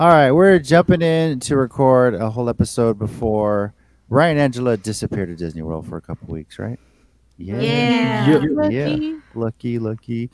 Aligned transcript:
All 0.00 0.08
right, 0.08 0.32
we're 0.32 0.58
jumping 0.58 1.02
in 1.02 1.40
to 1.40 1.58
record 1.58 2.14
a 2.14 2.30
whole 2.30 2.48
episode 2.48 2.98
before 2.98 3.74
Ryan 4.08 4.38
and 4.38 4.40
Angela 4.40 4.78
disappeared 4.78 5.28
to 5.28 5.36
Disney 5.36 5.60
World 5.60 5.86
for 5.86 5.98
a 5.98 6.00
couple 6.00 6.32
weeks, 6.32 6.58
right? 6.58 6.80
Yeah. 7.36 7.60
Yeah. 7.60 8.68
Yeah. 8.70 9.18
Lucky, 9.34 9.78
lucky. 9.78 10.30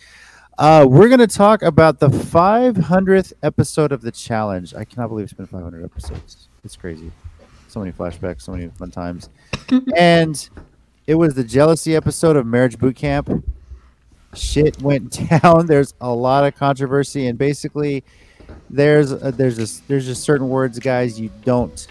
Uh, 0.56 0.86
we're 0.88 1.08
going 1.08 1.18
to 1.18 1.26
talk 1.26 1.62
about 1.62 1.98
the 1.98 2.06
500th 2.06 3.32
episode 3.42 3.90
of 3.90 4.02
the 4.02 4.12
challenge. 4.12 4.72
I 4.72 4.84
cannot 4.84 5.08
believe 5.08 5.24
it's 5.24 5.32
been 5.32 5.48
500 5.48 5.84
episodes. 5.84 6.46
It's 6.62 6.76
crazy. 6.76 7.10
So 7.66 7.80
many 7.80 7.90
flashbacks, 7.90 8.42
so 8.42 8.52
many 8.52 8.68
fun 8.68 8.92
times. 8.92 9.30
and 9.96 10.48
it 11.08 11.16
was 11.16 11.34
the 11.34 11.42
jealousy 11.42 11.96
episode 11.96 12.36
of 12.36 12.46
Marriage 12.46 12.78
Boot 12.78 12.94
Camp. 12.94 13.44
Shit 14.32 14.80
went 14.80 15.28
down. 15.42 15.66
There's 15.66 15.92
a 16.00 16.14
lot 16.14 16.44
of 16.44 16.54
controversy, 16.54 17.26
and 17.26 17.36
basically, 17.36 18.04
there's 18.70 19.12
a, 19.12 19.32
there's 19.32 19.56
just 19.56 19.86
there's 19.88 20.06
just 20.06 20.22
certain 20.24 20.48
words, 20.48 20.78
guys, 20.78 21.18
you 21.20 21.30
don't 21.44 21.86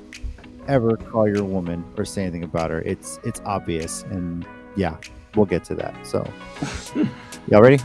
ever 0.67 0.97
call 0.97 1.27
your 1.27 1.43
woman 1.43 1.83
or 1.97 2.05
say 2.05 2.23
anything 2.23 2.43
about 2.43 2.71
her. 2.71 2.81
It's 2.81 3.19
it's 3.23 3.41
obvious, 3.45 4.03
and 4.03 4.45
yeah, 4.75 4.97
we'll 5.35 5.45
get 5.45 5.63
to 5.65 5.75
that. 5.75 5.95
So, 6.05 6.27
y'all 7.47 7.61
ready? 7.61 7.79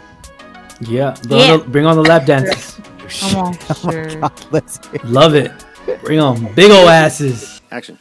Yeah. 0.80 1.14
Bring, 1.28 1.38
Yeah. 1.38 1.52
On 1.52 1.58
the, 1.60 1.64
bring 1.68 1.86
on 1.86 1.96
the 1.96 2.02
lap 2.02 2.24
dances. 2.26 2.80
Come 3.20 3.36
on, 3.36 3.58
Oh. 3.84 4.20
God, 4.20 4.46
let's 4.50 4.78
Love 5.04 5.34
it. 5.34 5.52
Bring 6.02 6.20
on 6.20 6.52
big 6.54 6.70
ol' 6.70 6.88
asses. 6.88 7.60
action. 7.70 7.98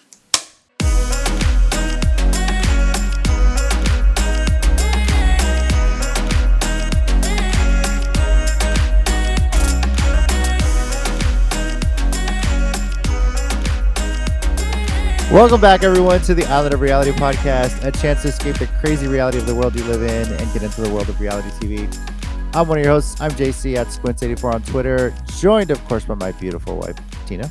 Welcome 15.31 15.61
back, 15.61 15.83
everyone, 15.83 16.21
to 16.21 16.33
the 16.33 16.43
Island 16.45 16.73
of 16.73 16.81
Reality 16.81 17.11
podcast, 17.11 17.85
a 17.85 17.91
chance 17.91 18.23
to 18.23 18.29
escape 18.29 18.57
the 18.57 18.65
crazy 18.81 19.05
reality 19.05 19.37
of 19.37 19.45
the 19.45 19.53
world 19.53 19.75
you 19.75 19.83
live 19.83 20.01
in 20.01 20.33
and 20.33 20.53
get 20.53 20.63
into 20.63 20.81
the 20.81 20.89
world 20.89 21.07
of 21.07 21.21
reality 21.21 21.49
TV. 21.51 22.55
I'm 22.55 22.67
one 22.67 22.79
of 22.79 22.83
your 22.83 22.93
hosts. 22.93 23.21
I'm 23.21 23.29
JC 23.31 23.75
at 23.75 23.87
Squints84 23.87 24.53
on 24.55 24.63
Twitter, 24.63 25.13
joined, 25.37 25.69
of 25.69 25.85
course, 25.85 26.03
by 26.05 26.15
my 26.15 26.31
beautiful 26.31 26.77
wife, 26.77 26.95
Tina. 27.27 27.49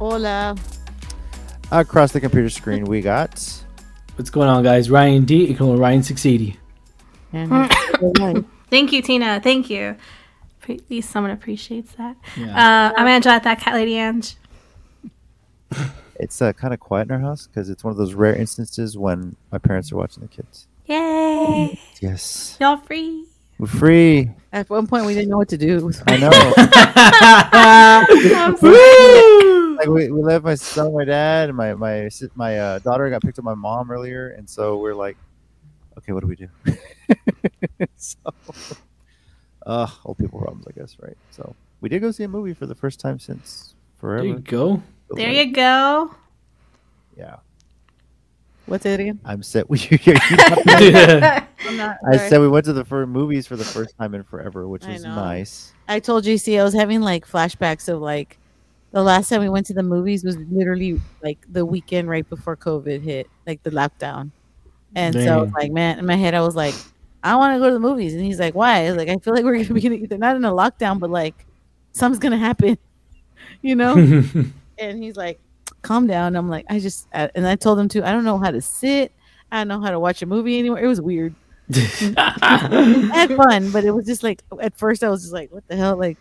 Hola. 0.00 0.56
Across 1.70 2.10
the 2.10 2.20
computer 2.20 2.50
screen, 2.50 2.86
we 2.86 3.00
got. 3.00 3.62
What's 4.16 4.30
going 4.30 4.48
on, 4.48 4.64
guys? 4.64 4.90
Ryan 4.90 5.24
D. 5.24 5.48
Equal 5.50 5.76
Ryan 5.76 6.02
680. 6.02 6.58
And 7.32 8.44
Thank 8.70 8.92
you, 8.92 9.00
Tina. 9.00 9.40
Thank 9.40 9.70
you. 9.70 9.94
Pre- 10.60 10.74
At 10.74 10.90
least 10.90 11.10
someone 11.10 11.30
appreciates 11.30 11.92
that. 11.92 12.16
Yeah. 12.36 12.48
Uh, 12.48 12.94
I'm 12.96 13.06
Angela, 13.06 13.36
at 13.36 13.44
that 13.44 13.60
cat 13.60 13.74
lady 13.74 13.96
Ange. 13.96 14.34
It's 16.20 16.40
uh, 16.40 16.52
kind 16.52 16.72
of 16.72 16.80
quiet 16.80 17.08
in 17.08 17.12
our 17.12 17.20
house 17.20 17.46
because 17.46 17.68
it's 17.70 17.82
one 17.82 17.90
of 17.90 17.96
those 17.96 18.14
rare 18.14 18.34
instances 18.34 18.96
when 18.96 19.36
my 19.50 19.58
parents 19.58 19.90
are 19.92 19.96
watching 19.96 20.22
the 20.22 20.28
kids. 20.28 20.66
Yay! 20.86 21.78
Yes, 22.00 22.56
Y'all 22.60 22.76
free? 22.76 23.24
we're 23.58 23.66
free. 23.66 24.30
at 24.52 24.68
one 24.68 24.86
point, 24.86 25.06
we 25.06 25.14
didn't 25.14 25.30
know 25.30 25.38
what 25.38 25.48
to 25.48 25.56
do. 25.58 25.90
I 26.06 26.16
know. 26.18 26.30
I'm 28.36 28.56
so- 28.56 28.68
Woo! 28.70 29.76
like 29.78 29.88
we, 29.88 30.10
we 30.10 30.22
left 30.22 30.44
my 30.44 30.54
son, 30.54 30.94
my 30.94 31.04
dad, 31.04 31.48
and 31.48 31.56
my 31.56 31.74
my 31.74 32.08
my 32.34 32.58
uh, 32.58 32.78
daughter 32.80 33.08
got 33.10 33.22
picked 33.22 33.38
up 33.38 33.44
by 33.44 33.54
my 33.54 33.60
mom 33.60 33.90
earlier, 33.90 34.28
and 34.30 34.48
so 34.48 34.76
we're 34.78 34.94
like, 34.94 35.16
okay, 35.98 36.12
what 36.12 36.20
do 36.20 36.26
we 36.26 36.36
do? 36.36 36.48
so, 37.96 38.18
uh, 39.66 39.88
old 40.04 40.18
people 40.18 40.38
problems, 40.40 40.66
I 40.68 40.72
guess, 40.78 40.96
right? 41.00 41.16
So 41.30 41.54
we 41.80 41.88
did 41.88 42.00
go 42.00 42.10
see 42.10 42.24
a 42.24 42.28
movie 42.28 42.54
for 42.54 42.66
the 42.66 42.74
first 42.74 43.00
time 43.00 43.18
since 43.18 43.74
forever. 43.98 44.22
There 44.22 44.26
you 44.26 44.34
forever. 44.34 44.82
Go. 45.14 45.22
there 45.22 45.32
you 45.32 45.52
go. 45.52 46.14
Yeah, 47.16 47.36
What's 48.66 48.86
it 48.86 48.98
again? 48.98 49.20
I'm 49.24 49.42
set. 49.42 49.68
We, 49.68 49.78
yeah. 50.04 51.44
I'm 51.66 51.76
not. 51.76 51.98
I 52.06 52.16
said 52.16 52.40
we 52.40 52.48
went 52.48 52.64
to 52.66 52.72
the 52.72 52.84
first 52.84 53.08
movies 53.08 53.46
for 53.46 53.56
the 53.56 53.64
first 53.64 53.96
time 53.98 54.14
in 54.14 54.22
forever, 54.22 54.66
which 54.66 54.84
I 54.84 54.92
was 54.92 55.04
nice. 55.04 55.72
I 55.86 56.00
told 56.00 56.24
JC 56.24 56.58
I 56.58 56.64
was 56.64 56.72
having 56.72 57.02
like 57.02 57.28
flashbacks 57.28 57.88
of 57.88 58.00
like 58.00 58.38
the 58.92 59.02
last 59.02 59.28
time 59.28 59.40
we 59.40 59.50
went 59.50 59.66
to 59.66 59.74
the 59.74 59.82
movies 59.82 60.24
was 60.24 60.36
literally 60.50 61.00
like 61.22 61.38
the 61.50 61.64
weekend 61.64 62.08
right 62.08 62.28
before 62.28 62.56
COVID 62.56 63.02
hit, 63.02 63.28
like 63.46 63.62
the 63.62 63.70
lockdown. 63.70 64.30
And 64.94 65.14
so 65.14 65.38
I 65.38 65.42
was 65.42 65.52
like, 65.52 65.72
man, 65.72 65.98
in 65.98 66.06
my 66.06 66.16
head 66.16 66.34
I 66.34 66.40
was 66.40 66.56
like, 66.56 66.74
I 67.22 67.36
want 67.36 67.54
to 67.54 67.58
go 67.58 67.66
to 67.66 67.74
the 67.74 67.80
movies, 67.80 68.14
and 68.14 68.22
he's 68.22 68.38
like, 68.38 68.54
why? 68.54 68.86
I 68.86 68.88
was 68.88 68.96
like, 68.96 69.08
I 69.08 69.16
feel 69.16 69.34
like 69.34 69.44
we're 69.44 69.62
gonna 69.62 69.74
be 69.74 69.86
in, 69.86 70.06
they're 70.08 70.18
not 70.18 70.36
in 70.36 70.44
a 70.44 70.52
lockdown, 70.52 71.00
but 71.00 71.10
like 71.10 71.44
something's 71.92 72.20
gonna 72.20 72.38
happen, 72.38 72.78
you 73.62 73.74
know? 73.74 73.94
and 74.90 75.02
he's 75.02 75.16
like, 75.16 75.40
calm 75.82 76.06
down. 76.06 76.36
I'm 76.36 76.48
like, 76.48 76.66
I 76.68 76.78
just, 76.78 77.06
and 77.12 77.46
I 77.46 77.56
told 77.56 77.78
him 77.78 77.88
to, 77.90 78.06
I 78.06 78.12
don't 78.12 78.24
know 78.24 78.38
how 78.38 78.50
to 78.50 78.60
sit. 78.60 79.12
I 79.52 79.58
don't 79.58 79.68
know 79.68 79.80
how 79.80 79.90
to 79.90 80.00
watch 80.00 80.22
a 80.22 80.26
movie 80.26 80.58
anymore. 80.58 80.80
It 80.80 80.86
was 80.86 81.00
weird. 81.00 81.34
I 81.74 83.08
had 83.12 83.36
fun, 83.36 83.70
but 83.70 83.84
it 83.84 83.90
was 83.92 84.06
just 84.06 84.22
like 84.22 84.42
at 84.60 84.76
first 84.76 85.02
I 85.02 85.08
was 85.08 85.22
just 85.22 85.32
like, 85.32 85.50
what 85.52 85.66
the 85.68 85.76
hell? 85.76 85.96
Like, 85.96 86.18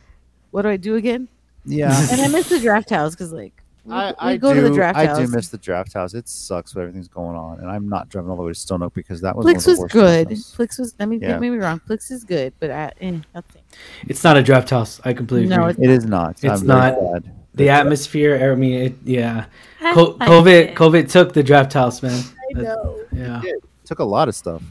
what 0.52 0.62
do 0.64 0.70
I 0.70 0.78
do 0.78 0.96
again? 0.96 1.28
Yeah. 1.66 1.94
And 2.12 2.22
I 2.22 2.28
miss 2.28 2.50
the 2.50 2.60
draft 2.60 2.90
house 2.90 3.12
because 3.16 3.32
like 3.34 3.54
we, 3.86 3.94
I, 3.94 4.10
we 4.12 4.16
I 4.20 4.38
go 4.38 4.54
do, 4.54 4.62
to 4.62 4.70
the 4.70 4.76
draft 4.76 4.96
house. 4.98 5.06
I 5.06 5.08
house. 5.10 5.18
do 5.18 5.28
miss 5.36 5.48
the 5.50 5.58
draft 5.58 5.94
house. 5.94 6.14
It 6.14 6.28
sucks 6.30 6.74
when 6.76 6.84
everything's 6.84 7.08
going 7.10 7.36
on, 7.36 7.60
and 7.60 7.70
I'm 7.70 7.90
not 7.90 8.08
driving 8.10 8.30
all 8.30 8.38
the 8.38 8.44
way 8.44 8.52
to 8.52 8.56
Stone 8.60 8.84
Oak 8.84 8.94
because 8.94 9.20
that 9.22 9.36
was 9.36 9.44
one 9.46 9.54
Flix 9.56 9.66
was 9.68 9.80
good. 9.92 10.28
draft 10.28 10.30
houses. 10.30 10.54
Flix 10.56 10.78
was. 10.80 10.96
I 11.00 11.06
mean, 11.06 11.20
Yeah. 11.20 11.30
don't 11.30 11.42
get 11.42 11.52
me 11.52 11.58
wrong. 11.58 11.80
Flix 11.86 12.10
is 12.12 12.24
good, 12.24 12.54
but 12.60 12.72
I, 12.72 12.92
eh, 13.02 13.20
nothing. 13.34 13.62
it's 14.08 14.24
not 14.24 14.38
a 14.38 14.44
draft 14.44 14.70
house. 14.70 15.02
I 15.04 15.14
completely 15.14 15.50
No, 15.50 15.66
agree. 15.66 15.86
It 15.86 15.90
is 15.92 16.06
not. 16.06 16.42
It's 16.44 16.62
I'm 16.62 16.66
not. 16.68 16.94
sad. 16.98 17.32
The 17.56 17.70
atmosphere, 17.70 18.52
I 18.52 18.56
mean, 18.56 18.74
it, 18.82 18.96
yeah. 19.04 19.46
I 19.82 19.94
Co- 19.94 20.14
COVID, 20.18 20.48
it. 20.70 20.76
COVID 20.76 21.10
took 21.12 21.34
the 21.34 21.44
draft 21.44 21.74
house, 21.74 22.02
man. 22.02 22.24
I 22.56 22.62
know. 22.62 23.00
Yeah. 23.12 23.42
took 23.86 24.00
a 24.00 24.04
lot 24.04 24.28
of 24.30 24.36
stuff. 24.36 24.62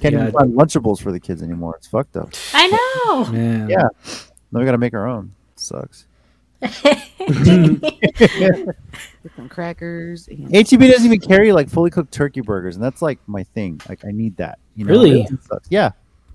Can't 0.00 0.14
Yeah. 0.14 0.22
even 0.22 0.32
find 0.32 0.52
Lunchables 0.54 1.00
for 1.00 1.12
the 1.12 1.20
kids 1.20 1.42
anymore. 1.42 1.74
It's 1.76 1.86
fucked 1.86 2.16
up. 2.16 2.30
I 2.52 2.66
know. 2.68 3.24
Man. 3.32 3.68
Yeah. 3.68 3.88
Now 4.52 4.60
we 4.60 4.64
got 4.66 4.72
to 4.72 4.78
make 4.78 4.92
our 4.94 5.06
own. 5.06 5.32
sucks. 5.56 6.06
Some 9.36 9.48
crackers. 9.48 10.28
And 10.28 10.52
HEB 10.54 10.80
doesn't 10.80 11.04
even 11.06 11.20
carry 11.20 11.52
like 11.52 11.68
fully 11.68 11.90
cooked 11.90 12.12
turkey 12.12 12.40
burgers, 12.40 12.76
and 12.76 12.84
that's 12.84 13.02
like 13.02 13.18
my 13.26 13.42
thing. 13.42 13.80
Like 13.88 14.04
I 14.04 14.10
need 14.10 14.36
that. 14.38 14.58
You 14.76 14.84
know? 14.84 14.92
Really? 14.92 15.28
Yeah. 15.68 15.90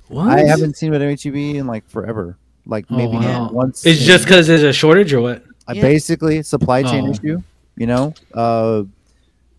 What? 0.08 0.28
I 0.30 0.42
haven't 0.46 0.76
seen 0.78 0.94
it 0.94 1.02
at 1.02 1.22
HEB 1.24 1.36
in 1.36 1.68
like 1.68 1.88
forever. 1.90 2.38
Like 2.66 2.86
Oh, 2.90 2.96
maybe 2.98 3.18
wow. 3.18 3.50
once. 3.52 3.86
It's 3.86 4.00
in- 4.02 4.06
just 4.08 4.26
because 4.26 4.48
there's 4.48 4.64
a 4.64 4.74
shortage 4.74 5.14
or 5.14 5.22
what? 5.22 5.44
Yeah. 5.76 5.82
basically 5.82 6.42
supply 6.44 6.84
chain 6.84 7.08
Oh. 7.08 7.12
issue. 7.12 7.42
You 7.78 7.88
know, 7.88 8.14
uh, 8.34 8.84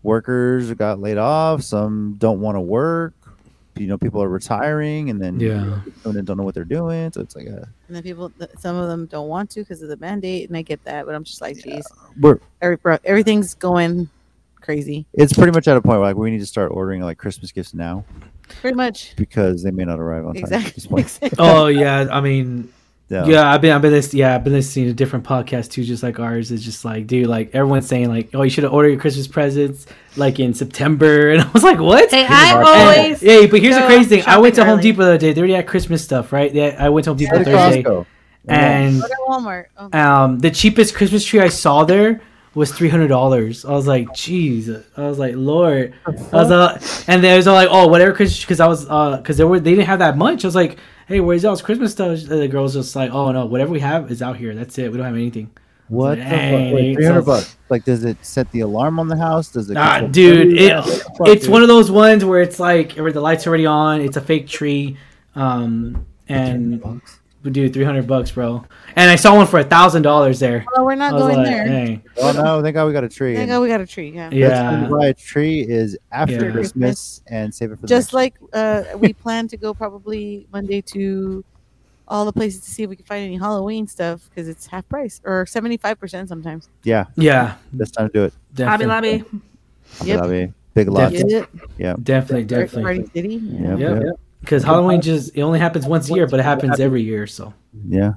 workers 0.03 0.71
got 0.73 0.99
laid 0.99 1.17
off. 1.17 1.63
Some 1.63 2.15
don't 2.17 2.39
want 2.39 2.55
to 2.55 2.61
work. 2.61 3.13
You 3.77 3.87
know, 3.87 3.97
people 3.97 4.21
are 4.21 4.27
retiring, 4.29 5.09
and 5.09 5.19
then 5.21 5.39
Yeah. 5.39 5.79
and 6.05 6.13
then 6.13 6.25
don't 6.25 6.37
know 6.37 6.43
what 6.43 6.53
they're 6.53 6.65
doing. 6.65 7.11
So 7.13 7.21
it's 7.21 7.35
like 7.35 7.47
a 7.47 7.67
and 7.87 7.95
then 7.95 8.03
people, 8.03 8.31
some 8.59 8.75
of 8.75 8.89
them 8.89 9.05
don't 9.05 9.27
want 9.29 9.49
to 9.51 9.61
because 9.61 9.81
of 9.81 9.89
the 9.89 9.97
mandate, 9.97 10.49
and 10.49 10.57
I 10.57 10.61
get 10.61 10.83
that, 10.83 11.05
but 11.05 11.15
I'm 11.15 11.23
just 11.23 11.41
like, 11.41 11.57
geez, 11.57 11.85
we're 12.19 12.39
every, 12.61 12.77
everything's 13.05 13.53
going 13.55 14.09
crazy. 14.61 15.05
it's 15.13 15.33
pretty 15.33 15.51
much 15.51 15.67
at 15.67 15.75
a 15.75 15.81
point 15.81 15.99
where 15.99 16.09
like 16.09 16.15
we 16.17 16.29
need 16.29 16.39
to 16.39 16.45
start 16.45 16.71
ordering 16.71 17.01
like 17.01 17.17
Christmas 17.17 17.51
gifts 17.51 17.73
now 17.73 18.05
Pretty 18.61 18.75
much. 18.75 19.15
because 19.15 19.63
they 19.63 19.71
may 19.71 19.83
not 19.85 19.99
arrive 19.99 20.23
on 20.27 20.35
time. 20.35 20.53
At 20.53 20.75
this 20.75 20.85
point. 20.85 21.05
exactly. 21.05 21.37
Oh 21.39 21.65
yeah, 21.67 22.07
I 22.11 22.21
mean, 22.21 22.71
Yeah. 23.11 23.25
yeah, 23.25 23.51
I've 23.51 23.59
been, 23.61 23.71
I've 23.73 23.81
been, 23.81 23.91
lis- 23.91 24.13
yeah, 24.13 24.33
I've 24.35 24.43
been 24.45 24.53
listening 24.53 24.85
to 24.87 24.93
different 24.93 25.25
podcasts 25.25 25.69
too, 25.69 25.83
just 25.83 26.01
like 26.01 26.17
ours. 26.17 26.49
It's 26.51 26.63
just 26.63 26.85
like, 26.85 27.07
dude, 27.07 27.27
like 27.27 27.53
everyone's 27.53 27.85
saying, 27.85 28.07
like, 28.07 28.29
oh, 28.33 28.41
you 28.43 28.49
should 28.49 28.63
have 28.63 28.71
ordered 28.73 28.89
your 28.89 28.99
Christmas 29.01 29.27
presents 29.27 29.85
like 30.15 30.39
in 30.39 30.53
September, 30.53 31.29
and 31.33 31.41
I 31.41 31.49
was 31.51 31.61
like, 31.63 31.77
what? 31.79 32.09
Hey, 32.09 32.25
I 32.27 32.53
Market. 32.53 32.69
And- 32.69 32.99
always. 32.99 33.21
yeah, 33.23 33.45
but 33.47 33.59
here's 33.59 33.75
the 33.75 33.81
crazy 33.85 34.05
thing. 34.17 34.23
I 34.25 34.39
went 34.39 34.55
to 34.55 34.61
shopping 34.61 34.71
Home. 34.75 34.81
Depot 34.81 35.01
the 35.03 35.07
other 35.09 35.17
day. 35.17 35.33
They 35.33 35.41
already 35.41 35.53
had 35.55 35.67
Christmas 35.67 36.01
stuff, 36.03 36.31
right? 36.31 36.53
They, 36.53 36.73
I 36.75 36.87
went 36.89 37.03
to 37.03 37.09
Home 37.11 37.17
Depot 37.17 37.37
Go 37.39 37.43
to 37.43 37.51
Thursday, 37.51 37.83
Costco. 37.83 38.05
and 38.47 39.03
Walmart. 39.27 39.65
Oh, 39.77 39.99
um, 39.99 40.39
the 40.39 40.49
cheapest 40.51 40.95
Christmas 40.95 41.25
tree 41.25 41.41
I 41.41 41.49
saw 41.49 41.83
there 41.83 42.21
was 42.53 42.71
three 42.71 42.89
hundred 42.89 43.07
dollars. 43.07 43.63
I 43.65 43.71
was 43.71 43.87
like, 43.87 44.07
jeez. 44.09 44.83
I 44.97 45.07
was 45.07 45.19
like, 45.19 45.35
Lord. 45.35 45.93
I 46.05 46.11
was 46.11 46.51
uh, 46.51 46.81
and 47.07 47.23
they 47.23 47.35
was 47.35 47.47
all 47.47 47.55
like, 47.55 47.69
oh, 47.71 47.87
whatever, 47.87 48.11
because 48.11 48.59
I 48.59 48.67
was 48.67 48.87
uh, 48.89 49.17
because 49.17 49.37
they 49.37 49.43
were 49.43 49.59
they 49.59 49.71
didn't 49.71 49.87
have 49.87 49.99
that 49.99 50.17
much. 50.17 50.43
I 50.43 50.47
was 50.47 50.55
like, 50.55 50.77
hey, 51.07 51.19
where's 51.19 51.43
y'all's 51.43 51.61
Christmas 51.61 51.91
stuff? 51.93 52.09
And 52.09 52.41
the 52.41 52.47
girls 52.47 52.73
just 52.73 52.95
like, 52.95 53.11
oh 53.11 53.31
no, 53.31 53.45
whatever 53.45 53.71
we 53.71 53.79
have 53.79 54.11
is 54.11 54.21
out 54.21 54.37
here. 54.37 54.53
That's 54.53 54.77
it. 54.77 54.91
We 54.91 54.97
don't 54.97 55.05
have 55.05 55.15
anything. 55.15 55.51
What? 55.87 56.17
Three 56.17 57.05
hundred 57.05 57.25
bucks. 57.25 57.57
Like, 57.67 57.83
does 57.83 58.05
it 58.05 58.17
set 58.21 58.49
the 58.51 58.61
alarm 58.61 58.97
on 58.97 59.07
the 59.09 59.17
house? 59.17 59.49
Does 59.49 59.69
it? 59.69 59.73
Nah, 59.73 60.01
dude, 60.01 60.57
it, 60.57 60.75
What 60.75 60.85
the 60.85 60.91
fuck, 60.91 61.27
it's 61.27 61.43
dude? 61.43 61.51
one 61.51 61.61
of 61.63 61.67
those 61.67 61.91
ones 61.91 62.23
where 62.23 62.41
it's 62.41 62.59
like 62.59 62.93
where 62.93 63.11
the 63.11 63.19
lights 63.19 63.45
already 63.45 63.65
on. 63.65 63.99
It's 63.99 64.15
a 64.15 64.21
fake 64.21 64.47
tree, 64.47 64.97
um, 65.35 66.05
and 66.29 67.01
Bucks? 67.41 67.45
we 67.45 67.51
do 67.51 67.69
three 67.69 67.83
hundred 67.83 68.07
bucks, 68.07 68.31
bro. 68.31 68.65
And 68.95 69.09
I 69.09 69.15
saw 69.15 69.35
one 69.35 69.47
for 69.47 69.59
a 69.59 69.63
thousand 69.63 70.03
dollars 70.03 70.39
there. 70.39 70.65
well, 70.75 70.85
we're 70.85 70.95
not 70.95 71.11
going 71.11 71.37
like, 71.37 71.45
there. 71.45 71.65
hey, 71.65 72.01
Oh 72.17 72.31
no! 72.31 72.61
Thank 72.61 72.75
God 72.75 72.87
we 72.87 72.93
got 72.93 73.03
a 73.03 73.09
tree. 73.09 73.35
Thank 73.35 73.49
God 73.49 73.61
we 73.61 73.67
got 73.67 73.81
a 73.81 73.87
tree. 73.87 74.09
Yeah. 74.09 74.29
best 74.29 74.35
yeah. 74.39 74.61
time 74.61 74.89
buy 74.91 75.07
a 75.07 75.13
tree 75.13 75.61
is 75.61 75.97
after 76.11 76.45
Yeah. 76.45 76.51
Christmas 76.51 77.21
and 77.27 77.53
save 77.53 77.71
it 77.71 77.75
for 77.75 77.81
the 77.81 77.87
Just 77.87 78.07
next 78.07 78.13
like 78.13 78.35
uh, 78.53 78.83
we 78.97 79.13
plan 79.23 79.47
to 79.47 79.57
go 79.57 79.73
probably 79.73 80.47
Monday 80.51 80.81
to 80.81 81.43
all 82.07 82.25
the 82.25 82.33
places 82.33 82.61
to 82.61 82.69
see 82.69 82.83
if 82.83 82.89
we 82.89 82.95
can 82.95 83.05
find 83.05 83.23
any 83.25 83.37
Halloween 83.37 83.87
stuff 83.87 84.29
because 84.29 84.47
it's 84.47 84.67
half 84.67 84.87
price 84.89 85.21
or 85.23 85.45
seventy 85.45 85.77
five 85.77 85.99
percent 85.99 86.29
sometimes. 86.29 86.69
Yeah, 86.83 87.05
Yeah, 87.15 87.55
that's 87.73 87.91
time 87.91 88.07
to 88.09 88.13
do 88.13 88.25
it. 88.25 88.33
Hobby 88.63 88.85
definitely, 88.85 89.17
Lobby. 89.19 89.41
Yep. 90.03 90.19
Lobby, 90.21 90.53
Big 90.73 90.87
lots. 90.89 91.13
Definitely. 91.13 91.59
Yep. 91.77 91.97
definitely, 92.03 92.43
definitely. 92.45 92.83
Party 92.83 93.05
City. 93.13 93.35
Yeah. 93.35 93.69
Yep. 93.69 93.79
Yep, 93.79 94.03
yep. 94.03 94.19
Because 94.41 94.63
Halloween 94.63 95.01
just 95.01 95.35
it 95.35 95.41
only 95.41 95.59
happens 95.59 95.85
once 95.85 96.09
a 96.09 96.13
year, 96.13 96.27
but 96.27 96.39
it 96.39 96.43
happens 96.43 96.79
every 96.79 97.03
year. 97.03 97.27
So 97.27 97.53
Yeah, 97.87 98.13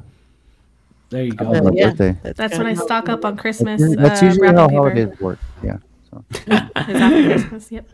there 1.10 1.22
you 1.24 1.32
go. 1.32 1.50
my 1.52 1.70
Yeah. 1.72 1.90
birthday. 1.90 2.16
That's 2.34 2.58
when 2.58 2.66
I 2.66 2.74
stock 2.74 3.08
up 3.08 3.24
on 3.24 3.36
Christmas. 3.36 3.80
That's 3.96 4.22
uh, 4.22 4.26
usually 4.26 4.42
wrapping 4.42 4.58
how 4.58 4.68
paper. 4.68 4.76
holidays 4.78 5.20
work. 5.20 5.38
Yeah. 5.62 5.76
So. 6.10 6.24
Is 6.46 7.00
after 7.00 7.22
Christmas. 7.24 7.72
Yep. 7.72 7.88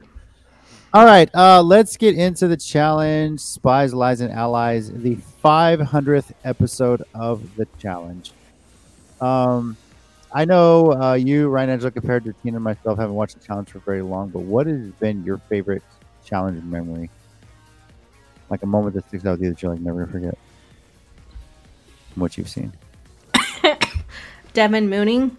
All 0.93 1.05
right, 1.05 1.31
uh, 1.37 1.62
let's 1.62 1.97
get 1.97 2.17
into 2.17 2.49
the 2.49 2.56
challenge. 2.56 3.38
Spies, 3.38 3.94
Lies, 3.94 4.21
and 4.21 4.33
Allies, 4.33 4.91
the 4.93 5.17
500th 5.44 6.33
episode 6.43 7.03
of 7.15 7.55
the 7.56 7.67
challenge. 7.79 8.33
Um, 9.21 9.76
I 10.35 10.44
know 10.47 10.93
uh, 10.93 11.15
you, 11.15 11.49
Ryan 11.49 11.71
Angela, 11.71 11.93
compared 11.93 12.25
to 12.25 12.33
Tina 12.43 12.56
and 12.56 12.65
myself, 12.65 12.99
haven't 12.99 13.15
watched 13.15 13.38
the 13.38 13.47
challenge 13.47 13.71
for 13.71 13.79
very 13.81 14.03
long, 14.03 14.31
but 14.31 14.41
what 14.41 14.67
has 14.67 14.91
been 14.99 15.23
your 15.25 15.38
favorite 15.49 15.85
challenge 16.25 16.59
in 16.59 16.69
memory? 16.69 17.09
Like 18.50 18.62
a 18.62 18.67
moment 18.67 18.94
that 18.94 19.08
sticks 19.08 19.25
out 19.25 19.32
with 19.32 19.43
you 19.43 19.50
that 19.50 19.62
you're 19.62 19.73
like 19.73 19.81
never 19.81 20.00
gonna 20.00 20.12
forget 20.12 20.38
from 22.12 22.20
what 22.20 22.37
you've 22.37 22.49
seen. 22.49 22.73
Devin 24.52 24.91
Mooning. 24.91 25.37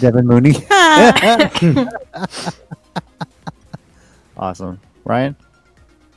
Devin 0.00 0.26
Mooney. 0.26 0.54
awesome. 4.36 4.80
Ryan? 5.04 5.36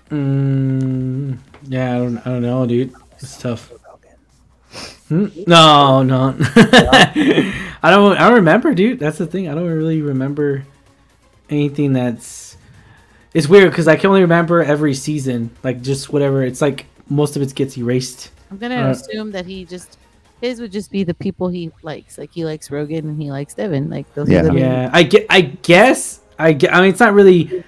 Mm, 0.09 1.37
yeah, 1.63 1.95
I 1.95 1.97
don't, 1.97 2.17
I 2.19 2.23
don't 2.25 2.41
know, 2.41 2.65
dude. 2.67 2.93
It's 3.19 3.37
tough. 3.37 3.71
Hmm? 5.09 5.27
No, 5.47 6.03
no. 6.03 6.35
I 6.55 7.89
don't. 7.91 8.17
I 8.17 8.27
don't 8.27 8.35
remember, 8.35 8.73
dude. 8.73 8.99
That's 8.99 9.17
the 9.17 9.25
thing. 9.25 9.49
I 9.49 9.55
don't 9.55 9.67
really 9.67 10.01
remember 10.01 10.65
anything 11.49 11.93
that's. 11.93 12.52
It's 13.33 13.47
weird 13.47 13.71
because 13.71 13.87
I 13.87 13.95
can 13.95 14.07
only 14.09 14.21
remember 14.21 14.61
every 14.61 14.93
season, 14.93 15.49
like 15.63 15.81
just 15.81 16.13
whatever. 16.13 16.43
It's 16.43 16.61
like 16.61 16.85
most 17.09 17.35
of 17.35 17.41
it 17.41 17.53
gets 17.55 17.77
erased. 17.77 18.29
I'm 18.51 18.57
gonna 18.57 18.75
Uh, 18.87 18.91
assume 18.91 19.31
that 19.31 19.45
he 19.45 19.65
just 19.65 19.97
his 20.41 20.59
would 20.59 20.71
just 20.71 20.91
be 20.91 21.03
the 21.03 21.13
people 21.13 21.47
he 21.47 21.71
likes. 21.83 22.17
Like 22.17 22.31
he 22.33 22.45
likes 22.45 22.69
Rogan 22.69 23.07
and 23.09 23.21
he 23.21 23.31
likes 23.31 23.53
Devin. 23.53 23.89
Like 23.89 24.13
those 24.13 24.29
Yeah. 24.29 24.41
are 24.41 24.43
the 24.43 24.51
main- 24.53 24.63
Yeah, 24.63 24.89
I 24.93 25.03
get. 25.03 25.25
I 25.29 25.41
guess. 25.41 26.19
I 26.37 26.53
get. 26.53 26.73
I 26.73 26.81
mean, 26.81 26.89
it's 26.91 26.99
not 26.99 27.13
really. 27.13 27.63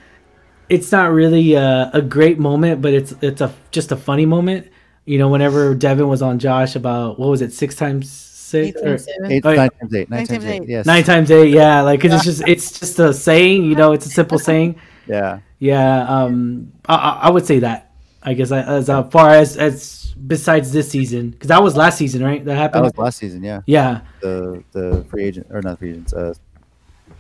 It's 0.70 0.92
not 0.92 1.12
really 1.12 1.54
a, 1.54 1.90
a 1.94 2.02
great 2.02 2.40
moment, 2.40 2.82
but 2.82 2.94
it's 2.94 3.14
it's 3.22 3.42
a 3.42 3.54
just 3.72 3.92
a 3.92 3.96
funny 3.96 4.26
moment. 4.26 4.68
You 5.06 5.20
know, 5.20 5.30
whenever 5.30 5.74
Devin 5.76 6.08
was 6.08 6.22
on 6.22 6.40
Josh 6.40 6.76
about 6.76 7.20
what 7.20 7.30
was 7.30 7.42
it, 7.42 7.54
six 7.54 7.76
times 7.76 8.10
six 8.10 8.70
Eight 8.70 8.76
or 8.84 8.90
times 8.90 9.06
seven. 9.06 9.32
Eight, 9.32 9.46
Oh, 9.46 9.52
yeah. 9.52 9.56
nine 9.58 9.70
times 9.80 9.96
eight. 9.96 10.10
Nine, 10.10 10.18
Nine 10.20 10.28
times 10.28 10.30
times 10.30 10.46
eight. 10.46 10.62
eight. 10.64 10.70
Yes. 10.70 10.86
nine 10.86 11.04
times 11.04 11.32
eight? 11.32 11.50
Yeah, 11.54 11.82
like 11.82 12.02
'cause 12.02 12.14
it's 12.14 12.24
just 12.24 12.44
it's 12.48 12.80
just 12.80 13.00
a 13.00 13.14
saying. 13.14 13.64
You 13.66 13.76
know, 13.76 13.94
it's 13.94 14.06
a 14.06 14.10
simple 14.10 14.38
saying. 14.50 14.76
Yeah. 15.08 15.40
Yeah, 15.60 16.04
um, 16.08 16.72
I, 16.86 16.96
I 16.96 17.10
I 17.24 17.30
would 17.30 17.46
say 17.46 17.60
that. 17.60 17.92
I 18.24 18.34
guess 18.34 18.52
as 18.52 18.90
uh, 18.90 19.04
far 19.04 19.30
as 19.30 19.56
as 19.56 20.16
besides 20.28 20.72
this 20.72 20.90
season, 20.90 21.30
because 21.30 21.50
that 21.50 21.62
was 21.62 21.76
last 21.78 21.98
season, 21.98 22.24
right? 22.24 22.44
That 22.44 22.56
happened. 22.56 22.86
That 22.86 22.88
happened. 22.88 22.98
was 22.98 23.04
last 23.04 23.18
season, 23.20 23.44
yeah. 23.44 23.62
yeah, 23.68 24.02
The 24.22 24.64
the 24.72 25.06
free 25.10 25.24
agent 25.26 25.48
or 25.52 25.62
not 25.62 25.78
free 25.78 25.92
agents, 25.92 26.12
uh 26.14 26.34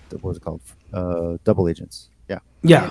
the, 0.09 0.17
what 0.17 0.29
was 0.29 0.37
it 0.37 0.43
called? 0.43 0.61
Uh 0.93 1.37
double 1.43 1.69
agents. 1.69 2.09
Yeah. 2.27 2.39
yeah. 2.63 2.89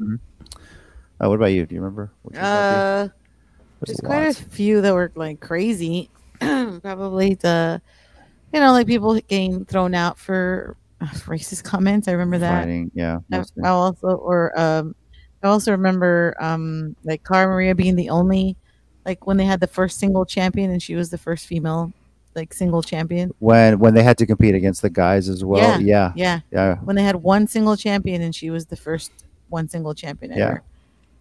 Uh, 0.00 1.28
what 1.28 1.34
about 1.34 1.46
you? 1.52 1.66
Do 1.66 1.74
you 1.74 1.80
remember? 1.82 2.10
What 2.22 2.34
you 2.34 2.40
Uh, 2.40 3.08
There's 3.08 3.10
there's 3.86 3.98
a 3.98 4.02
quite 4.02 4.26
lot. 4.26 4.40
a 4.40 4.44
few 4.44 4.80
that 4.80 4.94
were 4.94 5.12
like 5.14 5.40
crazy. 5.40 6.08
Probably 6.40 7.34
the, 7.34 7.82
you 8.54 8.60
know, 8.60 8.72
like 8.72 8.86
people 8.86 9.14
getting 9.20 9.66
thrown 9.66 9.94
out 9.94 10.18
for 10.18 10.76
uh, 10.78 10.79
racist 11.26 11.64
comments. 11.64 12.08
I 12.08 12.12
remember 12.12 12.38
that. 12.38 12.60
Fighting, 12.62 12.90
yeah. 12.94 13.18
I. 13.32 13.42
I 13.64 13.68
also 13.68 14.08
or 14.08 14.58
um, 14.58 14.94
I 15.42 15.48
also 15.48 15.70
remember 15.72 16.34
um 16.40 16.94
like 17.04 17.24
Cara 17.24 17.46
Maria 17.46 17.74
being 17.74 17.96
the 17.96 18.10
only, 18.10 18.56
like 19.06 19.26
when 19.26 19.36
they 19.36 19.44
had 19.46 19.60
the 19.60 19.66
first 19.66 19.98
single 19.98 20.24
champion 20.26 20.70
and 20.70 20.82
she 20.82 20.94
was 20.94 21.08
the 21.10 21.18
first 21.18 21.46
female, 21.46 21.92
like 22.34 22.52
single 22.52 22.82
champion. 22.82 23.32
When 23.38 23.78
when 23.78 23.94
they 23.94 24.02
had 24.02 24.18
to 24.18 24.26
compete 24.26 24.54
against 24.54 24.82
the 24.82 24.90
guys 24.90 25.28
as 25.28 25.42
well. 25.44 25.80
Yeah. 25.80 26.12
Yeah. 26.12 26.12
Yeah, 26.16 26.40
Yeah. 26.52 26.74
when 26.84 26.96
they 26.96 27.02
had 27.02 27.16
one 27.16 27.46
single 27.46 27.76
champion 27.76 28.20
and 28.22 28.34
she 28.34 28.50
was 28.50 28.66
the 28.66 28.76
first 28.76 29.10
one 29.48 29.68
single 29.68 29.94
champion 29.94 30.32
Yeah. 30.32 30.44
ever. 30.46 30.62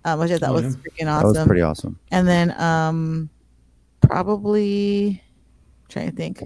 Um, 0.06 0.20
which 0.20 0.32
I 0.32 0.38
thought 0.38 0.52
Oh, 0.52 0.54
was 0.54 0.64
yeah. 0.64 0.70
freaking 0.82 1.06
That 1.06 1.24
was 1.26 1.46
pretty 1.48 1.62
awesome. 1.62 1.98
and 2.12 2.28
then 2.28 2.52
um 2.60 3.30
probably 4.02 5.22
trying 5.88 6.10
to 6.10 6.16
think 6.16 6.44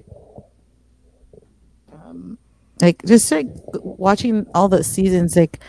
um 1.92 2.38
like 2.84 3.04
just 3.06 3.32
like 3.32 3.48
watching 3.76 4.46
all 4.54 4.68
the 4.68 4.84
seasons 4.84 5.36
like 5.36 5.60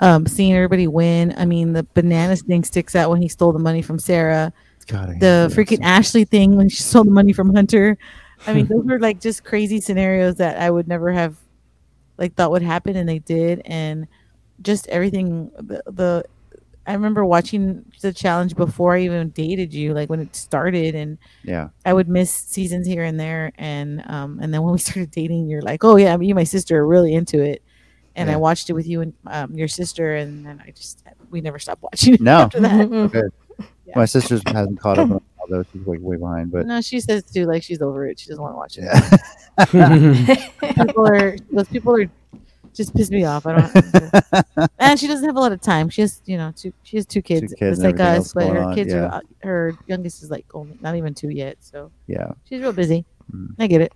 um 0.00 0.26
seeing 0.26 0.54
everybody 0.54 0.86
win 0.86 1.34
i 1.36 1.44
mean 1.44 1.72
the 1.72 1.82
bananas 1.94 2.42
thing 2.42 2.64
sticks 2.64 2.94
out 2.94 3.10
when 3.10 3.20
he 3.20 3.28
stole 3.28 3.52
the 3.52 3.58
money 3.58 3.82
from 3.82 3.98
sarah. 3.98 4.52
God, 4.86 5.20
the 5.20 5.52
freaking 5.54 5.80
ashley 5.82 6.24
thing 6.24 6.56
when 6.56 6.68
she 6.68 6.82
stole 6.82 7.04
the 7.04 7.10
money 7.12 7.32
from 7.32 7.54
hunter. 7.54 7.96
I 8.46 8.54
mean 8.54 8.66
those 8.66 8.84
were 8.84 8.98
like 8.98 9.20
just 9.20 9.44
crazy 9.44 9.80
scenarios 9.80 10.36
that 10.36 10.58
i 10.58 10.70
would 10.70 10.88
never 10.88 11.12
have 11.12 11.36
like 12.16 12.34
thought 12.34 12.50
would 12.50 12.62
happen 12.62 12.96
and 12.96 13.08
they 13.08 13.18
did 13.18 13.62
and 13.64 14.08
just 14.62 14.86
everything 14.88 15.50
the, 15.58 15.82
the 15.86 16.24
i 16.86 16.92
remember 16.94 17.24
watching 17.24 17.84
the 18.00 18.12
challenge 18.12 18.54
before 18.56 18.94
i 18.96 19.00
even 19.00 19.28
dated 19.30 19.72
you 19.74 19.92
like 19.94 20.08
when 20.10 20.20
it 20.20 20.34
started 20.34 20.94
and 20.94 21.18
Yeah. 21.44 21.68
i 21.84 21.92
would 21.92 22.08
miss 22.08 22.30
seasons 22.30 22.86
here 22.86 23.04
and 23.04 23.18
there 23.20 23.52
and 23.58 24.02
um 24.06 24.38
and 24.42 24.52
then 24.52 24.62
when 24.62 24.72
we 24.72 24.78
started 24.88 25.10
dating 25.10 25.48
you're 25.48 25.62
like 25.62 25.84
oh 25.84 25.96
yeah 25.96 26.12
you 26.18 26.28
and 26.30 26.34
my 26.34 26.44
sister 26.44 26.78
are 26.78 26.86
really 26.86 27.14
into 27.14 27.40
it 27.42 27.62
and 28.16 28.30
i 28.30 28.36
watched 28.36 28.68
it 28.70 28.72
with 28.74 28.86
you 28.86 29.00
and 29.02 29.12
um, 29.26 29.52
your 29.54 29.68
sister 29.68 30.16
and 30.16 30.44
then 30.44 30.62
i 30.66 30.70
just 30.70 31.02
we 31.30 31.40
never 31.40 31.58
stopped 31.58 31.82
watching 31.82 32.14
it 32.14 32.20
No. 32.30 32.38
after 32.42 32.60
that 32.60 32.90
Good. 33.12 33.32
Yeah. 33.86 33.92
My 33.96 34.04
sister's 34.04 34.40
hasn't 34.46 34.78
caught 34.80 34.98
up 34.98 35.10
on 35.10 35.20
all 35.38 35.46
those. 35.48 35.66
She's 35.72 35.84
like 35.86 35.98
way 36.00 36.16
behind, 36.16 36.52
but 36.52 36.64
no 36.66 36.80
she 36.80 37.00
says 37.00 37.24
too 37.24 37.44
like 37.46 37.62
she's 37.62 37.82
over 37.82 38.06
it 38.06 38.18
she 38.18 38.28
doesn't 38.28 38.42
want 38.42 38.54
to 38.54 38.56
watch 38.56 38.78
it 38.78 38.84
yeah. 39.74 40.84
people 40.84 41.06
are 41.06 41.36
those 41.52 41.68
people 41.68 41.94
are 41.94 42.10
just 42.74 42.94
piss 42.94 43.10
me 43.10 43.24
off. 43.24 43.46
I 43.46 43.60
don't. 43.60 44.70
and 44.78 44.98
she 44.98 45.06
doesn't 45.06 45.24
have 45.24 45.36
a 45.36 45.40
lot 45.40 45.52
of 45.52 45.60
time. 45.60 45.88
She 45.88 46.00
has, 46.02 46.22
you 46.26 46.36
know, 46.36 46.52
two. 46.56 46.72
She 46.82 46.96
has 46.96 47.06
two 47.06 47.22
kids, 47.22 47.52
Two 47.52 47.56
kids 47.56 47.78
just 47.78 47.82
like 47.82 48.00
us. 48.00 48.32
But 48.32 48.48
her 48.48 48.62
on, 48.62 48.74
kids 48.74 48.92
yeah. 48.92 49.06
are. 49.06 49.22
Her 49.42 49.74
youngest 49.86 50.22
is 50.22 50.30
like 50.30 50.46
only 50.54 50.78
not 50.80 50.96
even 50.96 51.14
two 51.14 51.30
yet, 51.30 51.56
so 51.60 51.90
yeah, 52.06 52.32
she's 52.48 52.60
real 52.60 52.72
busy. 52.72 53.04
Mm. 53.34 53.54
I 53.58 53.66
get 53.66 53.80
it. 53.80 53.92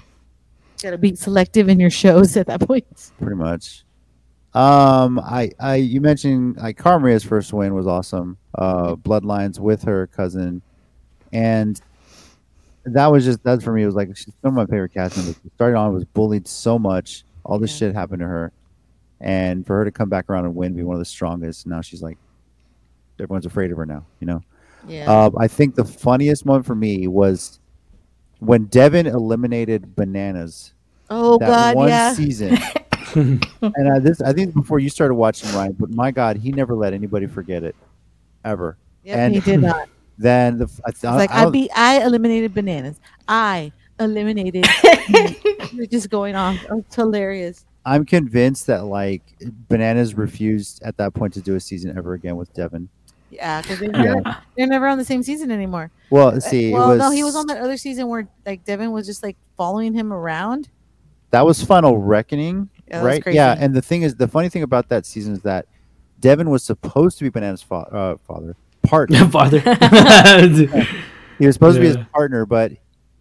Got 0.82 0.90
to 0.90 0.98
be 0.98 1.14
selective 1.14 1.68
in 1.68 1.80
your 1.80 1.90
shows 1.90 2.36
at 2.36 2.46
that 2.48 2.60
point. 2.60 3.12
pretty 3.20 3.36
much. 3.36 3.84
Um, 4.54 5.18
I, 5.18 5.50
I, 5.58 5.76
you 5.76 6.00
mentioned 6.00 6.56
like 6.58 6.78
Cara 6.78 7.00
Maria's 7.00 7.24
first 7.24 7.52
win 7.52 7.74
was 7.74 7.86
awesome. 7.88 8.38
Uh, 8.56 8.94
Bloodlines 8.94 9.58
with 9.58 9.82
her 9.82 10.06
cousin, 10.08 10.62
and 11.32 11.80
that 12.84 13.10
was 13.10 13.24
just 13.24 13.42
that 13.42 13.62
for 13.62 13.72
me. 13.72 13.82
It 13.82 13.86
was 13.86 13.96
like 13.96 14.16
she's 14.16 14.32
one 14.42 14.52
of 14.52 14.54
my 14.56 14.66
favorite 14.72 14.92
cast 14.94 15.16
members. 15.16 15.36
She 15.42 15.50
started 15.56 15.76
on 15.76 15.92
was 15.92 16.04
bullied 16.04 16.46
so 16.46 16.78
much, 16.78 17.24
all 17.44 17.58
this 17.58 17.72
Yeah. 17.72 17.88
shit 17.88 17.94
happened 17.96 18.20
to 18.20 18.26
her, 18.26 18.52
and 19.24 19.66
for 19.66 19.78
her 19.78 19.84
to 19.86 19.90
come 19.90 20.10
back 20.10 20.28
around 20.28 20.44
and 20.44 20.54
win, 20.54 20.74
be 20.74 20.82
one 20.82 20.94
of 20.94 21.00
the 21.00 21.04
strongest. 21.06 21.66
Now 21.66 21.80
she's 21.80 22.02
like, 22.02 22.18
everyone's 23.18 23.46
afraid 23.46 23.72
of 23.72 23.78
her 23.78 23.86
now. 23.86 24.04
You 24.20 24.26
know. 24.26 24.42
Yeah. 24.86 25.06
Um, 25.24 25.34
I 25.38 25.48
think 25.48 25.74
the 25.74 25.84
funniest 25.84 26.44
moment 26.44 26.66
for 26.66 26.74
me 26.74 27.08
was 27.08 27.58
when 28.38 28.66
Devin 28.66 29.06
eliminated 29.06 29.96
Bananas 29.96 30.74
oh 31.08 31.38
that 31.38 31.46
God, 31.46 31.74
one 31.74 31.88
yeah. 31.88 32.12
season. 32.12 32.58
and 33.14 33.46
uh, 33.62 33.98
this, 33.98 34.20
I 34.20 34.32
think 34.34 34.52
before 34.54 34.78
you 34.78 34.90
started 34.90 35.14
watching 35.14 35.50
Ryan, 35.54 35.76
but 35.78 35.90
my 35.90 36.10
God, 36.10 36.36
he 36.36 36.52
never 36.52 36.74
let 36.74 36.92
anybody 36.92 37.26
forget 37.26 37.62
it, 37.62 37.74
ever. 38.44 38.76
Yep, 39.04 39.16
and- 39.16 39.34
he 39.34 39.40
did 39.40 39.62
not. 39.62 39.88
Then 40.16 40.58
the, 40.58 40.70
I, 40.86 40.90
It's 40.90 41.02
like 41.02 41.32
I, 41.32 41.40
I 41.40 41.44
don't- 41.50 41.70
I 41.74 42.04
eliminated 42.04 42.54
bananas. 42.54 43.00
I 43.26 43.72
eliminated. 43.98 44.64
You're 45.72 45.86
just 45.86 46.08
going 46.08 46.36
off. 46.36 46.56
It's 46.70 46.94
hilarious. 46.94 47.66
I'm 47.86 48.04
convinced 48.06 48.66
that 48.68 48.84
like 48.86 49.22
Bananas 49.68 50.14
refused 50.14 50.82
at 50.82 50.96
that 50.96 51.12
point 51.14 51.34
to 51.34 51.40
do 51.40 51.54
a 51.54 51.60
season 51.60 51.96
ever 51.96 52.14
again 52.14 52.36
with 52.36 52.52
Devin. 52.54 52.88
Yeah, 53.30 53.60
because 53.62 53.80
they're, 53.80 53.90
Yeah. 53.90 54.14
never- 54.14 54.36
they're 54.56 54.66
never 54.66 54.86
on 54.86 54.96
the 54.98 55.04
same 55.04 55.22
season 55.22 55.50
anymore. 55.50 55.90
Well, 56.10 56.40
see, 56.40 56.72
well, 56.72 56.84
it 56.92 56.94
was 56.94 56.98
no, 57.00 57.10
he 57.10 57.24
was 57.24 57.34
on 57.36 57.46
that 57.48 57.58
other 57.58 57.76
season 57.76 58.08
where 58.08 58.28
like 58.46 58.64
Devin 58.64 58.92
was 58.92 59.06
just 59.06 59.22
like 59.22 59.36
following 59.56 59.92
him 59.92 60.12
around. 60.12 60.68
that 61.30 61.44
was 61.44 61.60
Final 61.64 61.98
Reckoning, 61.98 62.68
Yeah, 62.88 63.02
right? 63.02 63.22
Yeah, 63.26 63.56
and 63.58 63.74
the 63.74 63.82
thing 63.82 64.02
is, 64.02 64.14
the 64.14 64.28
funny 64.28 64.48
thing 64.48 64.62
about 64.62 64.88
that 64.90 65.04
season 65.04 65.32
is 65.32 65.40
that 65.42 65.66
Devin 66.20 66.48
was 66.48 66.62
supposed 66.62 67.18
to 67.18 67.24
be 67.24 67.28
Bananas' 67.30 67.60
fa- 67.60 67.74
uh, 67.90 68.16
father, 68.26 68.54
partner. 68.82 69.26
Father. 69.30 69.60
He 71.38 71.46
was 71.46 71.54
supposed 71.56 71.74
to 71.74 71.80
be 71.80 71.88
his 71.88 71.96
partner, 72.12 72.46
but 72.46 72.72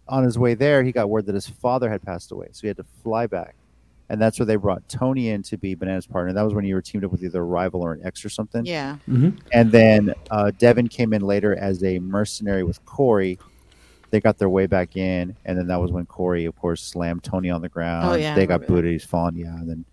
on 0.06 0.22
his 0.22 0.38
way 0.38 0.54
there, 0.54 0.84
he 0.84 0.92
got 0.92 1.10
word 1.10 1.26
that 1.26 1.34
his 1.34 1.48
father 1.48 1.90
had 1.90 2.00
passed 2.02 2.30
away, 2.30 2.46
so 2.52 2.60
he 2.60 2.68
had 2.68 2.76
to 2.76 2.84
fly 3.02 3.26
back, 3.26 3.56
and 4.08 4.20
that's 4.20 4.38
where 4.38 4.46
they 4.46 4.56
brought 4.56 4.86
Tony 4.88 5.30
in 5.30 5.42
to 5.44 5.56
be 5.56 5.74
Bananas' 5.74 6.06
partner. 6.06 6.32
That 6.32 6.42
was 6.42 6.54
when 6.54 6.64
you 6.64 6.74
were 6.74 6.82
teamed 6.82 7.04
up 7.04 7.10
with 7.12 7.22
either 7.24 7.40
a 7.40 7.44
rival 7.44 7.82
or 7.82 7.92
an 7.94 8.00
ex 8.04 8.24
or 8.24 8.28
something. 8.28 8.64
Yeah, 8.66 8.96
And 9.06 9.70
then 9.72 10.14
uh, 10.30 10.50
Devin 10.58 10.88
came 10.88 11.12
in 11.12 11.22
later 11.22 11.56
as 11.56 11.82
a 11.84 11.98
mercenary 11.98 12.62
with 12.64 12.84
Corey. 12.84 13.38
they 14.10 14.20
got 14.20 14.38
their 14.38 14.48
way 14.50 14.66
back 14.66 14.96
in, 14.96 15.34
and 15.44 15.58
then 15.58 15.66
that 15.68 15.80
was 15.80 15.90
when 15.90 16.06
Corey, 16.06 16.44
of 16.44 16.54
course, 16.56 16.82
slammed 16.82 17.24
Tony 17.24 17.50
on 17.50 17.62
the 17.62 17.68
ground. 17.68 18.08
Oh, 18.08 18.14
yeah, 18.14 18.32
I 18.32 18.34
they 18.36 18.46
got 18.46 18.60
remember 18.60 18.66
that. 18.66 18.72
booted. 18.72 18.92
He's 18.92 19.04
falling. 19.04 19.36
Yeah, 19.36 19.54
and 19.56 19.68
then 19.68 19.84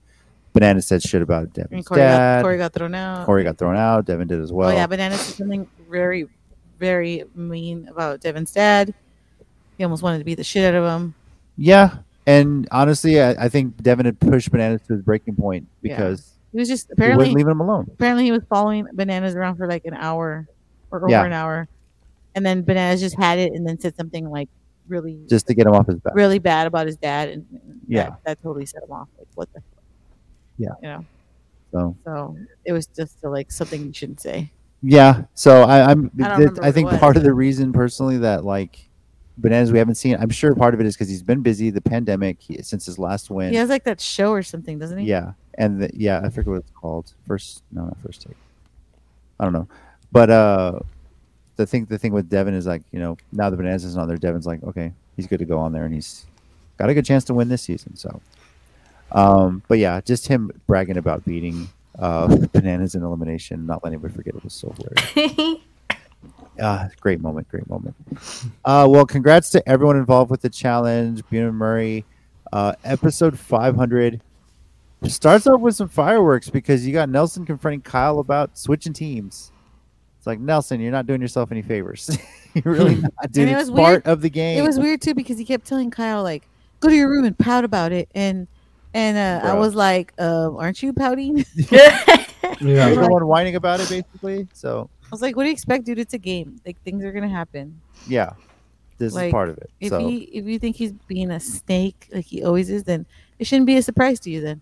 Banana 0.54 0.82
said 0.82 1.02
shit 1.02 1.22
about 1.22 1.54
Devin's 1.54 1.72
And 1.72 1.86
Corey 1.86 2.02
got, 2.02 2.06
dad. 2.08 2.42
Corey 2.44 2.58
got 2.58 2.74
thrown 2.74 2.94
out. 2.94 3.26
Corey 3.26 3.44
got 3.44 3.58
thrown 3.58 3.78
out. 3.78 4.06
Devin 4.06 4.28
did 4.28 4.42
as 4.42 4.52
well. 4.52 4.70
oh 4.70 4.74
yeah, 4.74 4.86
Banana 4.88 5.16
said 5.18 5.36
something 5.38 5.68
very, 5.90 6.28
very 6.78 7.24
mean 7.34 7.88
about 7.88 8.20
Devin's 8.20 8.52
dad. 8.52 8.94
He 9.78 9.84
almost 9.86 10.04
wanted 10.04 10.20
to 10.20 10.26
beat 10.26 10.36
the 10.36 10.44
shit 10.44 10.66
out 10.66 10.76
of 10.84 11.02
him. 11.02 11.16
Yeah, 11.58 11.98
and 12.26 12.68
honestly, 12.72 13.22
I, 13.22 13.32
I 13.46 13.50
think 13.50 13.82
Devin 13.82 14.06
had 14.06 14.20
pushed 14.20 14.52
Bananas 14.52 14.82
to 14.88 14.94
his 14.94 15.02
breaking 15.02 15.36
point 15.36 15.68
because 15.82 16.32
He 16.52 16.60
was 16.60 16.68
just 16.68 16.92
apparently 16.92 17.28
leaving 17.32 17.52
him 17.52 17.60
alone. 17.62 17.90
apparently 17.94 18.26
he 18.26 18.32
was 18.32 18.44
following 18.50 18.86
Bananas 18.94 19.36
around 19.36 19.56
for 19.58 19.68
like 19.68 19.86
an 19.86 19.94
hour 19.94 20.48
or 20.92 21.00
over 21.00 21.10
Yeah. 21.10 21.24
an 21.26 21.34
hour, 21.34 21.68
and 22.36 22.46
then 22.46 22.64
Bananas 22.64 23.00
just 23.02 23.18
had 23.18 23.40
it 23.40 23.54
and 23.54 23.66
then 23.68 23.80
said 23.80 23.96
something 23.96 24.30
like 24.30 24.50
really, 24.88 25.20
just 25.30 25.48
to 25.48 25.54
get 25.54 25.66
him 25.68 25.74
off 25.74 25.88
his 25.88 26.00
back. 26.00 26.14
really 26.16 26.40
bad 26.40 26.68
about 26.68 26.86
his 26.86 26.98
dad, 26.98 27.30
and 27.30 27.46
and 27.52 27.80
Yeah. 27.88 28.04
that, 28.10 28.24
that 28.26 28.44
totally 28.44 28.66
set 28.66 28.84
him 28.84 28.92
off. 28.92 29.08
Like 29.18 29.28
what 29.36 29.54
the, 29.54 29.62
Yeah. 30.58 30.70
you 30.82 30.88
know. 30.90 31.06
So 31.72 31.96
So 32.04 32.38
it 32.66 32.74
was 32.74 32.88
just 32.88 33.24
like 33.24 33.50
something 33.52 33.86
you 33.86 33.94
shouldn't 33.94 34.20
say. 34.20 34.52
yeah, 34.84 35.24
so 35.36 35.62
I, 35.64 35.90
I'm. 35.90 36.12
I 36.22 36.36
th- 36.38 36.50
I 36.62 36.72
think 36.74 36.90
part 37.00 37.16
of 37.16 37.24
the 37.24 37.34
reason, 37.34 37.72
personally, 37.72 38.18
that 38.18 38.44
like 38.44 38.90
Bananas 39.38 39.72
we 39.72 39.78
haven't 39.78 39.96
seen. 39.96 40.16
I'm 40.20 40.30
sure 40.30 40.54
part 40.56 40.74
of 40.74 40.80
it 40.80 40.86
is 40.86 40.96
because 40.96 41.10
he's 41.10 41.24
been 41.24 41.42
busy. 41.42 41.70
The 41.70 41.82
pandemic 41.82 42.42
he, 42.42 42.62
since 42.62 42.86
his 42.86 43.00
last 43.00 43.30
win. 43.30 43.52
He 43.52 43.56
has 43.58 43.70
like 43.70 43.84
that 43.86 44.02
show 44.02 44.32
or 44.32 44.44
something, 44.44 44.78
doesn't 44.78 44.98
he? 44.98 45.06
Yeah, 45.06 45.34
and 45.56 45.82
the, 45.82 45.90
yeah, 45.94 46.22
I 46.24 46.30
forget 46.30 46.48
what 46.48 46.58
it's 46.58 46.72
called. 46.72 47.14
First, 47.28 47.64
no, 47.72 47.86
not 47.86 47.98
first 48.06 48.22
take. 48.24 48.36
I 49.40 49.44
don't 49.46 49.54
know, 49.54 49.68
but 50.12 50.30
uh, 50.30 50.80
the 51.56 51.66
thing, 51.66 51.86
the 51.86 51.98
thing 51.98 52.14
with 52.14 52.30
Devin 52.30 52.54
is 52.54 52.68
like, 52.68 52.84
you 52.92 53.00
know, 53.00 53.18
now 53.32 53.50
the 53.50 53.58
Bananas 53.58 53.84
is 53.84 53.98
on 53.98 54.08
there. 54.08 54.18
Devin's 54.18 54.46
like, 54.46 54.62
okay, 54.64 54.92
he's 55.16 55.28
good 55.28 55.40
to 55.40 55.46
go 55.46 55.58
on 55.58 55.72
there, 55.72 55.86
and 55.86 55.94
he's 55.94 56.26
got 56.78 56.90
a 56.90 56.94
good 56.94 57.06
chance 57.06 57.24
to 57.26 57.34
win 57.34 57.50
this 57.50 57.64
season. 57.64 57.96
So, 57.96 58.22
um, 59.12 59.64
but 59.68 59.80
yeah, 59.80 60.02
just 60.02 60.28
him 60.28 60.52
bragging 60.68 60.98
about 60.98 61.26
beating 61.26 61.70
uh 62.00 62.28
Bananas 62.54 62.96
in 62.96 63.04
elimination, 63.04 63.66
not 63.66 63.84
letting 63.84 63.96
anybody 63.96 64.14
forget 64.14 64.36
it 64.36 64.44
was 64.44 64.54
so 64.54 64.74
hilarious. 64.78 65.60
Ah, 66.60 66.90
great 67.00 67.22
moment, 67.22 67.48
great 67.50 67.68
moment. 67.70 67.96
Uh, 68.66 68.86
well, 68.90 69.06
congrats 69.06 69.50
to 69.52 69.68
everyone 69.70 69.96
involved 69.98 70.30
with 70.30 70.42
the 70.42 70.50
challenge. 70.50 71.24
Bunim 71.32 71.54
Murray, 71.54 72.06
uh, 72.52 72.74
episode 72.84 73.38
500 73.40 74.22
starts 75.08 75.48
off 75.48 75.62
with 75.62 75.76
some 75.76 75.88
fireworks 75.88 76.50
because 76.50 76.86
you 76.86 76.94
got 76.94 77.10
Nelson 77.10 77.46
confronting 77.46 77.82
Kyle 77.82 78.20
about 78.20 78.58
switching 78.58 78.94
teams. 78.94 79.52
It's 80.18 80.28
like 80.28 80.40
Nelson, 80.40 80.80
you're 80.80 80.92
not 80.92 81.08
doing 81.08 81.22
yourself 81.22 81.52
any 81.52 81.64
favors. 81.64 82.16
you're 82.54 82.74
really 82.74 82.96
not 82.96 83.32
doing 83.32 83.48
it 83.48 83.54
it. 83.54 83.56
was 83.56 83.70
It's 83.70 83.76
part 83.78 83.90
weird- 84.06 84.08
of 84.08 84.22
the 84.22 84.30
game. 84.30 84.60
It 84.60 84.68
was 84.68 84.78
weird 84.78 85.02
too 85.02 85.16
because 85.16 85.38
he 85.40 85.46
kept 85.46 85.66
telling 85.66 85.90
Kyle 85.90 86.22
like, 86.22 86.48
"Go 86.80 86.90
to 86.90 86.96
your 86.96 87.10
room 87.10 87.26
and 87.26 87.36
pout 87.38 87.64
about 87.64 87.92
it," 87.92 88.08
and 88.14 88.48
and 88.94 89.18
uh, 89.18 89.48
I 89.48 89.54
was 89.56 89.74
like, 89.74 90.14
uh, 90.20 90.52
"Aren't 90.56 90.84
you 90.84 90.94
pouting?" 90.94 91.38
You're 91.56 91.80
Yeah. 92.60 92.90
the 92.94 93.08
one 93.10 93.26
whining 93.26 93.56
about 93.56 93.80
it, 93.80 93.90
basically. 93.90 94.48
So 94.54 94.90
I 95.01 95.01
was 95.12 95.22
like, 95.22 95.36
"What 95.36 95.44
do 95.44 95.48
you 95.50 95.54
expect, 95.54 95.86
dude? 95.86 96.00
It's 96.00 96.14
a 96.14 96.18
game. 96.18 96.60
Like 96.66 96.82
things 96.84 97.04
are 97.04 97.12
gonna 97.12 97.30
happen. 97.30 97.80
yeah, 98.08 98.34
this 98.98 99.14
Like, 99.14 99.28
is 99.28 99.32
part 99.32 99.50
of 99.50 99.58
it. 99.58 99.70
If 99.80 99.90
so 99.90 100.00
he 100.08 100.24
if 100.34 100.46
you 100.46 100.58
think 100.60 100.76
he's 100.76 100.92
being 100.92 101.32
a 101.32 101.40
snake 101.40 102.08
like 102.14 102.26
he 102.26 102.44
always 102.44 102.70
is, 102.70 102.84
then 102.84 103.06
it 103.40 103.46
shouldn't 103.48 103.68
be 103.68 103.78
a 103.78 103.82
surprise 103.82 104.20
to 104.22 104.30
you. 104.30 104.42
Then 104.42 104.62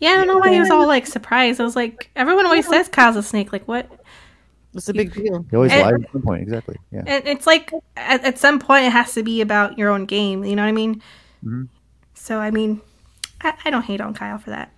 Yeah, 0.00 0.10
I 0.10 0.16
don't 0.16 0.26
know 0.28 0.38
why 0.38 0.52
he 0.52 0.60
was 0.60 0.70
all 0.70 0.86
like 0.86 1.06
surprised. 1.06 1.60
I 1.60 1.64
was 1.64 1.76
like, 1.76 2.10
everyone 2.16 2.46
always 2.46 2.66
says 2.68 2.88
Kyle's 2.88 3.16
a 3.16 3.22
snake. 3.22 3.52
Like, 3.52 3.66
what? 3.68 3.90
what's 4.72 4.86
the 4.86 4.92
big 4.92 5.14
deal? 5.14 5.44
he 5.50 5.56
always 5.56 5.72
lies 5.72 5.94
at 6.04 6.12
some 6.12 6.22
point. 6.22 6.42
Exactly. 6.42 6.76
Yeah. 6.92 7.04
And 7.06 7.26
it's 7.26 7.46
like 7.46 7.72
at, 7.96 8.22
at 8.24 8.38
some 8.38 8.58
point 8.58 8.84
it 8.84 8.92
has 8.92 9.14
to 9.14 9.22
be 9.22 9.40
about 9.40 9.78
your 9.78 9.90
own 9.90 10.04
game. 10.04 10.44
You 10.44 10.54
know 10.56 10.62
what 10.62 10.68
I 10.68 10.72
mean? 10.72 11.02
Mhm. 11.44 11.68
So 12.14 12.38
I 12.38 12.50
mean, 12.50 12.80
I, 13.40 13.54
I 13.64 13.70
don't 13.70 13.82
hate 13.84 14.00
on 14.00 14.12
Kyle 14.14 14.38
for 14.38 14.50
that. 14.50 14.70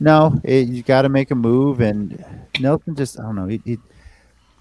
No, 0.00 0.38
it, 0.44 0.68
you 0.68 0.82
got 0.82 1.02
to 1.02 1.08
make 1.08 1.30
a 1.30 1.34
move, 1.34 1.80
and 1.80 2.24
Nelson 2.60 2.94
just 2.94 3.18
I 3.18 3.22
don't 3.22 3.36
know. 3.36 3.46
He, 3.46 3.60
he, 3.64 3.78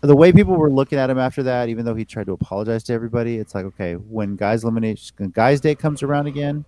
the 0.02 0.16
way 0.16 0.32
people 0.32 0.56
were 0.56 0.70
looking 0.70 1.00
at 1.00 1.10
him 1.10 1.18
after 1.18 1.44
that, 1.44 1.70
even 1.70 1.86
though 1.86 1.96
he 1.96 2.06
tried 2.06 2.28
to 2.28 2.34
apologize 2.34 2.84
to 2.84 2.94
everybody, 2.94 3.38
it's 3.38 3.56
like 3.56 3.66
okay, 3.66 3.94
when 3.96 4.36
guys 4.36 4.64
elimination, 4.64 5.14
when 5.18 5.30
guys 5.30 5.60
day 5.62 5.76
comes 5.76 6.04
around 6.04 6.28
again, 6.28 6.66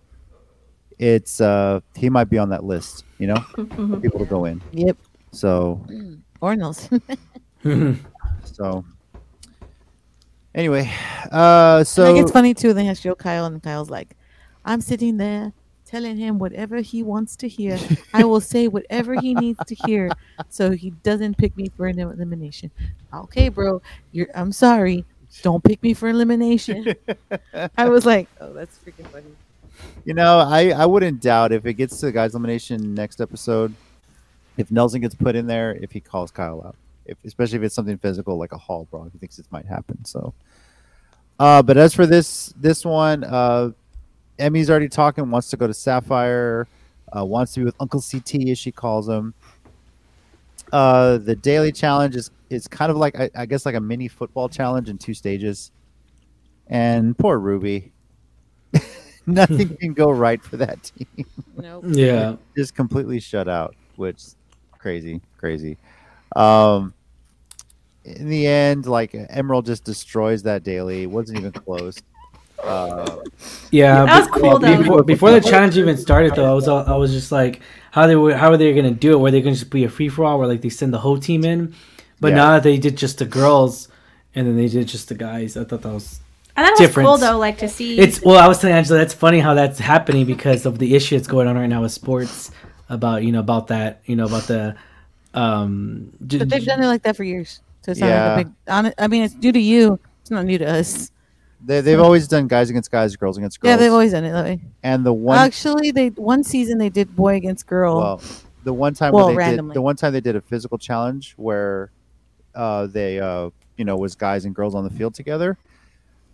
it's 1.00 1.42
uh 1.42 1.80
he 1.96 2.10
might 2.10 2.30
be 2.30 2.38
on 2.38 2.50
that 2.50 2.64
list, 2.64 3.04
you 3.20 3.28
know, 3.28 3.36
Mhm. 3.58 4.02
people 4.02 4.20
to 4.20 4.26
go 4.26 4.46
in. 4.46 4.62
Yep, 4.72 4.98
So 5.32 5.86
or 6.42 6.56
Nelson. 6.56 7.02
so 8.44 8.86
anyway, 10.54 10.92
uh, 11.32 11.84
So 11.84 12.04
I 12.04 12.08
think 12.08 12.20
it's 12.20 12.32
funny 12.32 12.54
too. 12.54 12.74
They 12.74 12.86
have 12.86 12.98
show 12.98 13.16
Kyle, 13.16 13.46
and 13.46 13.62
Kyle's 13.62 13.90
like, 13.90 14.16
"I'm 14.64 14.82
sitting 14.82 15.18
there." 15.18 15.54
Telling 15.86 16.18
him 16.18 16.40
whatever 16.40 16.78
he 16.78 17.04
wants 17.04 17.36
to 17.38 17.48
hear, 17.48 17.78
I 18.14 18.24
will 18.24 18.42
say 18.54 18.68
whatever 18.68 19.20
he 19.20 19.36
needs 19.36 19.60
to 19.68 19.76
hear, 19.86 20.10
so 20.50 20.72
he 20.72 20.90
doesn't 21.04 21.38
pick 21.38 21.56
me 21.56 21.70
for 21.78 21.86
an 21.86 22.00
elimination. 22.00 22.72
Okay, 23.14 23.50
bro, 23.50 23.82
you're. 24.12 24.28
I'm 24.34 24.52
sorry. 24.52 25.06
Don't 25.42 25.64
pick 25.64 25.84
me 25.84 25.94
for 25.94 26.10
elimination. 26.10 26.96
I 27.78 27.90
was 27.90 28.06
like, 28.06 28.28
oh, 28.40 28.54
that's 28.54 28.80
freaking 28.80 29.08
funny. 29.08 29.26
You 30.06 30.14
know, 30.14 30.40
I, 30.40 30.70
I 30.70 30.86
wouldn't 30.86 31.22
doubt 31.22 31.52
if 31.52 31.66
it 31.66 31.74
gets 31.74 32.00
to 32.00 32.08
the 32.08 32.12
guys 32.12 32.34
elimination 32.34 32.94
next 32.94 33.20
episode, 33.20 33.74
if 34.58 34.72
Nelson 34.72 35.02
gets 35.02 35.16
put 35.16 35.36
in 35.36 35.48
there, 35.48 35.76
if 35.76 35.92
he 35.92 36.00
calls 36.00 36.32
Kyle 36.32 36.64
out, 36.66 36.76
if 37.06 37.18
especially 37.26 37.58
if 37.58 37.64
it's 37.64 37.76
something 37.76 37.98
physical 37.98 38.38
like 38.38 38.54
a 38.54 38.58
hall 38.58 38.88
brawl, 38.90 39.10
he 39.12 39.18
thinks 39.18 39.40
it 39.40 39.46
might 39.52 39.66
happen. 39.66 40.04
So, 40.06 40.34
uh, 41.40 41.62
but 41.62 41.78
as 41.78 41.94
for 41.94 42.06
this 42.06 42.54
this 42.58 42.86
one, 42.86 43.24
uh, 43.24 43.72
Emmy's 44.40 44.70
already 44.70 44.90
talking, 44.90 45.30
wants 45.32 45.50
to 45.50 45.58
go 45.58 45.68
to 45.68 45.74
Sapphire, 45.74 46.68
uh, 47.16 47.24
wants 47.24 47.54
to 47.54 47.62
be 47.62 47.66
with 47.66 47.76
Uncle 47.80 48.02
CT 48.02 48.50
as 48.50 48.58
she 48.58 48.72
calls 48.72 49.08
him. 49.08 49.34
Uh, 50.74 51.18
the 51.18 51.36
daily 51.36 51.72
challenge 51.72 52.16
is 52.16 52.32
is 52.50 52.68
kind 52.68 52.92
of 52.92 52.98
like 52.98 53.20
I, 53.20 53.30
I 53.36 53.46
guess 53.46 53.66
like 53.66 53.76
a 53.76 53.80
mini 53.80 54.08
football 54.08 54.50
challenge 54.50 54.90
in 54.90 54.98
two 54.98 55.14
stages, 55.14 55.72
and 56.68 57.18
poor 57.18 57.38
Ruby. 57.40 57.92
Nothing 59.26 59.76
can 59.78 59.94
go 59.94 60.12
right 60.12 60.44
for 60.44 60.58
that 60.58 60.84
team. 60.84 61.26
Nope. 61.58 61.84
yeah. 61.88 62.36
Just 62.56 62.76
completely 62.76 63.20
shut 63.20 63.48
out, 63.48 63.76
which 63.96 64.22
crazy, 64.78 65.22
crazy. 65.38 65.78
Um, 66.36 66.94
in 68.04 68.30
the 68.30 68.46
end, 68.46 68.86
like 68.86 69.16
Emerald 69.30 69.66
just 69.66 69.84
destroys 69.84 70.44
that 70.44 70.64
daily. 70.64 71.04
It 71.04 71.10
wasn't 71.10 71.40
even 71.40 71.52
close. 71.52 72.02
Uh, 72.64 73.18
Yeah, 73.72 74.06
That 74.06 74.20
was 74.20 74.28
cool, 74.42 74.60
though. 74.60 74.78
Before, 74.78 75.04
before 75.04 75.32
the 75.32 75.42
challenge 75.42 75.78
even 75.78 75.98
started, 75.98 76.34
though, 76.36 76.50
I 76.50 76.54
was 76.54 76.68
I 76.68 76.96
was 76.96 77.12
just 77.12 77.32
like, 77.32 77.62
how 77.92 78.08
they 78.08 78.16
were 78.16 78.36
how 78.36 78.50
are 78.52 78.58
they 78.58 78.74
gonna 78.74 78.92
do 78.92 79.14
it? 79.14 79.18
Were 79.18 79.32
they 79.32 79.42
gonna 79.42 79.56
just 79.56 79.70
be 79.70 79.84
a 79.84 79.90
free 79.90 80.10
for 80.10 80.26
all, 80.26 80.40
where 80.40 80.48
like 80.48 80.62
they 80.62 80.70
send 80.70 80.94
the 80.94 81.00
whole 81.00 81.18
team 81.18 81.44
in? 81.46 81.74
But 82.22 82.30
Yeah. 82.30 82.36
now 82.36 82.52
that 82.54 82.64
they 82.64 82.78
did 82.78 82.96
just 82.98 83.18
the 83.20 83.26
girls, 83.26 83.90
and 84.34 84.48
then 84.48 84.56
they 84.58 84.68
did 84.68 84.88
just 84.88 85.10
the 85.10 85.16
guys, 85.16 85.58
I 85.58 85.64
thought 85.66 85.82
that 85.82 85.94
was 85.94 86.20
I 86.58 86.62
thought 86.64 86.70
it 86.70 86.72
was 86.72 86.80
Difference. 86.80 87.08
cool 87.08 87.18
though, 87.18 87.38
like 87.38 87.58
to 87.60 87.68
see. 87.68 88.00
it's. 88.00 88.22
Well, 88.24 88.38
I 88.38 88.48
was 88.48 88.60
telling 88.60 88.76
Angela 88.78 89.00
that's 89.00 89.14
funny 89.14 89.40
how 89.40 89.54
that's 89.54 89.78
happening 89.80 90.26
because 90.26 90.66
of 90.66 90.80
the 90.80 90.96
issue 90.96 91.18
that's 91.18 91.28
going 91.28 91.48
on 91.48 91.58
right 91.58 91.68
now 91.68 91.82
with 91.82 91.92
sports 91.92 92.52
about 92.90 93.24
you 93.24 93.32
know 93.34 93.40
about 93.42 93.68
that 93.68 94.02
you 94.06 94.16
know 94.16 94.26
about 94.26 94.44
the 94.44 94.76
um. 95.34 96.12
But 96.22 96.50
they've 96.50 96.64
done 96.66 96.82
it 96.82 96.88
like 96.88 97.04
that 97.04 97.16
for 97.18 97.24
years. 97.24 97.60
So 97.84 97.92
it's 97.92 98.00
not 98.00 98.08
Yeah. 98.08 98.36
like 98.36 98.46
a 98.48 98.50
big. 98.90 98.94
I 98.98 99.08
mean, 99.08 99.24
it's 99.24 99.36
new 99.36 99.52
to 99.52 99.60
you. 99.60 100.00
It's 100.22 100.32
not 100.32 100.46
new 100.46 100.58
to 100.58 100.66
us. 100.80 101.12
They, 101.66 101.82
they've 101.82 102.00
always 102.00 102.28
done 102.28 102.48
guys 102.48 102.70
against 102.70 102.92
guys, 102.92 103.16
girls 103.16 103.38
against 103.38 103.60
girls. 103.60 103.72
Yeah, 103.72 103.78
they've 103.78 103.92
always 103.92 104.12
done 104.12 104.24
it 104.24 104.32
that 104.32 104.44
way. 104.46 104.60
and 104.84 105.04
the 105.06 105.14
one 105.14 105.38
Actually, 105.38 105.92
they 105.92 106.10
one 106.10 106.44
season 106.44 106.78
they 106.78 106.90
did 106.90 107.16
boy 107.16 107.36
against 107.36 107.66
girl. 107.66 107.98
well, 107.98 108.22
the 108.64 108.74
one 108.74 108.94
time 108.94 109.14
Well, 109.14 109.26
where 109.28 109.34
they 109.34 109.38
randomly. 109.38 109.72
did 109.72 109.76
the 109.78 109.82
one 109.82 109.96
time 109.96 110.14
they 110.14 110.22
did 110.22 110.36
a 110.36 110.42
physical 110.42 110.78
challenge 110.78 111.34
where 111.38 111.90
uh, 112.54 112.86
they 112.88 113.20
uh, 113.20 113.50
you 113.78 113.86
know 113.86 113.98
was 113.98 114.16
guys 114.16 114.46
and 114.46 114.54
girls 114.54 114.76
on 114.76 114.84
the 114.84 114.90
field 114.92 115.14
together. 115.16 115.58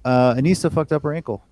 Uh, 0.04 0.34
Aneesa 0.36 0.72
fucked 0.72 0.92
up 0.92 1.04
her 1.04 1.14
ankle. 1.14 1.44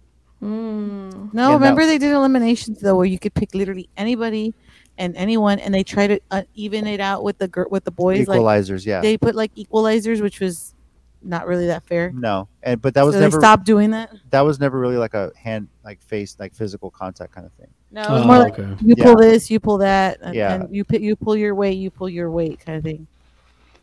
Mm. 0.41 1.33
no, 1.33 1.49
yeah, 1.49 1.53
remember 1.53 1.85
they 1.85 1.97
did 1.97 2.11
eliminations 2.11 2.79
though, 2.79 2.95
where 2.95 3.05
you 3.05 3.19
could 3.19 3.33
pick 3.33 3.53
literally 3.53 3.89
anybody 3.97 4.53
and 4.97 5.15
anyone, 5.17 5.59
and 5.59 5.73
they 5.73 5.83
try 5.83 6.07
to 6.07 6.19
uh, 6.31 6.43
even 6.55 6.87
it 6.87 6.99
out 7.01 7.23
with 7.23 7.37
the 7.37 7.47
gir- 7.47 7.67
with 7.69 7.83
the 7.83 7.91
boys. 7.91 8.27
Like 8.27 8.39
Equalizers, 8.39 8.85
yeah. 8.85 9.01
they 9.01 9.17
put 9.17 9.35
like 9.35 9.53
equalizers, 9.55 10.21
which 10.21 10.39
was 10.39 10.73
not 11.21 11.47
really 11.47 11.67
that 11.67 11.83
fair. 11.83 12.11
no, 12.11 12.47
and 12.63 12.81
but 12.81 12.93
that 12.93 13.03
was 13.05 13.15
so 13.15 13.21
never 13.21 13.37
they 13.37 13.41
stopped 13.41 13.65
doing 13.65 13.91
that. 13.91 14.13
that 14.29 14.41
was 14.41 14.59
never 14.59 14.79
really 14.79 14.97
like 14.97 15.13
a 15.13 15.31
hand 15.35 15.67
like 15.83 16.01
face 16.01 16.35
like 16.39 16.53
physical 16.53 16.89
contact 16.91 17.33
kind 17.33 17.45
of 17.45 17.53
thing. 17.53 17.67
No, 17.91 18.01
it 18.03 18.09
was 18.11 18.21
Oh, 18.21 18.25
more 18.27 18.37
like 18.39 18.59
okay. 18.59 18.75
you 18.85 18.95
Yeah. 18.97 19.03
pull 19.03 19.15
this, 19.17 19.49
you 19.49 19.59
pull 19.59 19.77
that, 19.79 20.19
and, 20.21 20.35
Yeah. 20.35 20.53
and 20.55 20.75
you 20.75 20.83
pi- 20.83 20.97
you 20.97 21.15
pull 21.15 21.35
your 21.35 21.55
weight, 21.55 21.77
you 21.77 21.89
pull 21.89 22.07
your 22.09 22.29
weight, 22.31 22.59
kind 22.65 22.77
of 22.77 22.83
thing. 22.83 23.07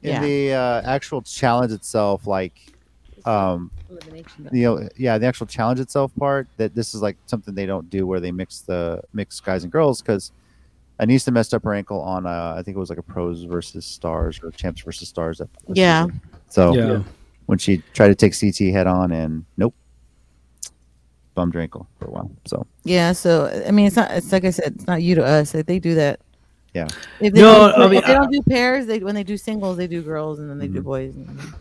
In 0.02 0.11
Yeah. 0.11 0.21
the 0.21 0.52
uh, 0.55 0.83
actual 0.85 1.23
challenge 1.23 1.73
itself, 1.73 2.26
like 2.26 2.55
um, 3.25 3.73
you 4.52 4.62
know, 4.62 4.88
yeah, 4.97 5.19
the 5.19 5.26
actual 5.26 5.47
challenge 5.49 5.81
itself 5.81 6.12
part 6.16 6.47
that 6.59 6.76
this 6.76 6.95
is 6.95 7.02
like 7.02 7.16
something 7.26 7.55
they 7.55 7.66
don't 7.66 7.90
do 7.90 8.07
where 8.07 8.21
they 8.21 8.31
mix 8.31 8.61
the 8.61 9.02
mix 9.12 9.40
guys 9.40 9.64
and 9.64 9.73
girls 9.73 10.00
because 10.00 10.31
Aneesa 11.00 11.33
messed 11.33 11.52
up 11.52 11.64
her 11.64 11.75
ankle 11.75 12.00
on 12.00 12.25
uh, 12.25 12.55
I 12.57 12.62
think 12.62 12.76
it 12.76 12.81
was 12.81 12.88
like 12.88 13.00
a 13.00 13.02
pros 13.02 13.43
versus 13.43 13.85
stars 13.85 14.38
or 14.45 14.52
champs 14.52 14.83
versus 14.83 15.09
stars. 15.09 15.38
That 15.38 15.49
Yeah. 15.66 16.07
So 16.49 16.73
Yeah. 16.75 17.02
When 17.47 17.59
she 17.59 17.83
tried 17.95 18.09
to 18.09 18.15
take 18.15 18.38
CT 18.38 18.73
head 18.73 18.87
on 18.87 19.12
and 19.12 19.45
nope, 19.57 19.75
bummed 21.35 21.55
her 21.55 21.61
ankle 21.61 21.87
for 21.99 22.07
a 22.07 22.11
while. 22.11 22.31
So 22.47 22.67
Yeah, 22.85 23.12
so 23.12 23.47
I 23.67 23.71
mean, 23.71 23.87
it's 23.87 23.97
not. 23.97 24.11
It's 24.11 24.31
like 24.33 24.45
I 24.45 24.50
said, 24.50 24.75
it's 24.76 24.87
not 24.87 25.03
you 25.03 25.15
to 25.17 25.25
us. 25.25 25.55
Like, 25.55 25.67
they 25.67 25.79
do 25.79 25.95
that. 25.97 26.21
Yeah. 26.75 26.87
If 27.21 27.33
they, 27.33 27.41
No, 27.41 27.69
don't, 27.71 27.83
I 27.83 27.88
mean, 27.88 27.99
if 27.99 28.07
they 28.07 28.12
don't 28.12 28.31
do 28.31 28.43
pairs, 28.43 28.87
they 28.87 28.99
when 28.99 29.15
they 29.15 29.25
do 29.25 29.37
singles, 29.38 29.76
they 29.79 29.87
do 29.87 30.03
girls, 30.03 30.38
and 30.38 30.50
then 30.50 30.59
they 30.59 30.69
do 30.69 30.81
Mhm. 30.81 30.85
boys. 30.85 31.15
And 31.15 31.55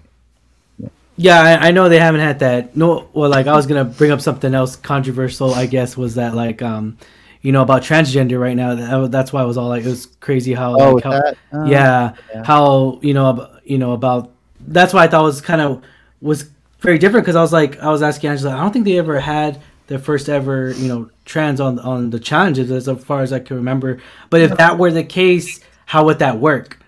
Yeah, 1.17 1.39
I, 1.39 1.67
I 1.67 1.71
know 1.71 1.87
they 1.87 1.99
haven't 1.99 2.19
had 2.21 2.39
that. 2.39 2.75
No, 2.75 3.07
well, 3.13 3.29
like 3.29 3.47
I 3.47 3.53
was 3.55 3.65
gonna 3.67 3.85
bring 3.85 4.11
up 4.11 4.19
something 4.19 4.53
else 4.53 4.75
controversial. 4.75 5.53
I 5.53 5.65
guess 5.67 5.95
was 5.95 6.15
that 6.15 6.35
like 6.35 6.61
um, 6.61 6.97
you 7.41 7.53
know 7.53 7.61
about 7.61 7.83
transgender 7.83 8.37
right 8.41 8.57
now. 8.57 8.75
That, 8.75 9.11
that's 9.11 9.31
why 9.31 9.41
I 9.41 9.45
was 9.45 9.55
all 9.57 9.69
like 9.69 9.85
it 9.85 9.89
was 9.89 10.07
crazy 10.19 10.53
how 10.53 10.75
oh, 10.77 10.95
like 10.95 11.03
how 11.05 11.11
that, 11.11 11.37
uh, 11.53 11.63
yeah, 11.65 12.13
yeah. 12.33 12.43
how 12.43 12.99
you 13.01 13.13
know 13.13 13.29
ab- 13.29 13.61
you 13.63 13.77
know 13.77 13.93
about 13.93 14.34
that's 14.67 14.93
why 14.93 15.03
I 15.03 15.07
thought 15.07 15.23
was 15.23 15.41
kind 15.41 15.61
of 15.61 15.83
was 16.21 16.49
very 16.79 16.97
different 16.97 17.25
because 17.25 17.35
I 17.35 17.41
was 17.41 17.53
like 17.53 17.79
I 17.79 17.89
was 17.89 18.01
asking 18.01 18.29
Angela 18.29 18.55
I 18.55 18.61
don't 18.61 18.71
think 18.71 18.85
they 18.85 18.97
ever 18.97 19.19
had 19.19 19.61
their 19.87 19.99
first 19.99 20.29
ever 20.29 20.71
you 20.71 20.87
know 20.87 21.09
trans 21.25 21.59
on 21.59 21.79
on 21.79 22.09
the 22.09 22.19
challenges 22.19 22.71
as 22.71 22.87
far 23.03 23.21
as 23.21 23.33
I 23.33 23.39
can 23.39 23.57
remember. 23.57 24.01
But 24.29 24.41
if 24.41 24.57
that 24.57 24.77
were 24.77 24.91
the 24.91 25.03
case 25.03 25.61
how 25.85 26.05
would 26.05 26.19
that 26.19 26.39
work? 26.39 26.79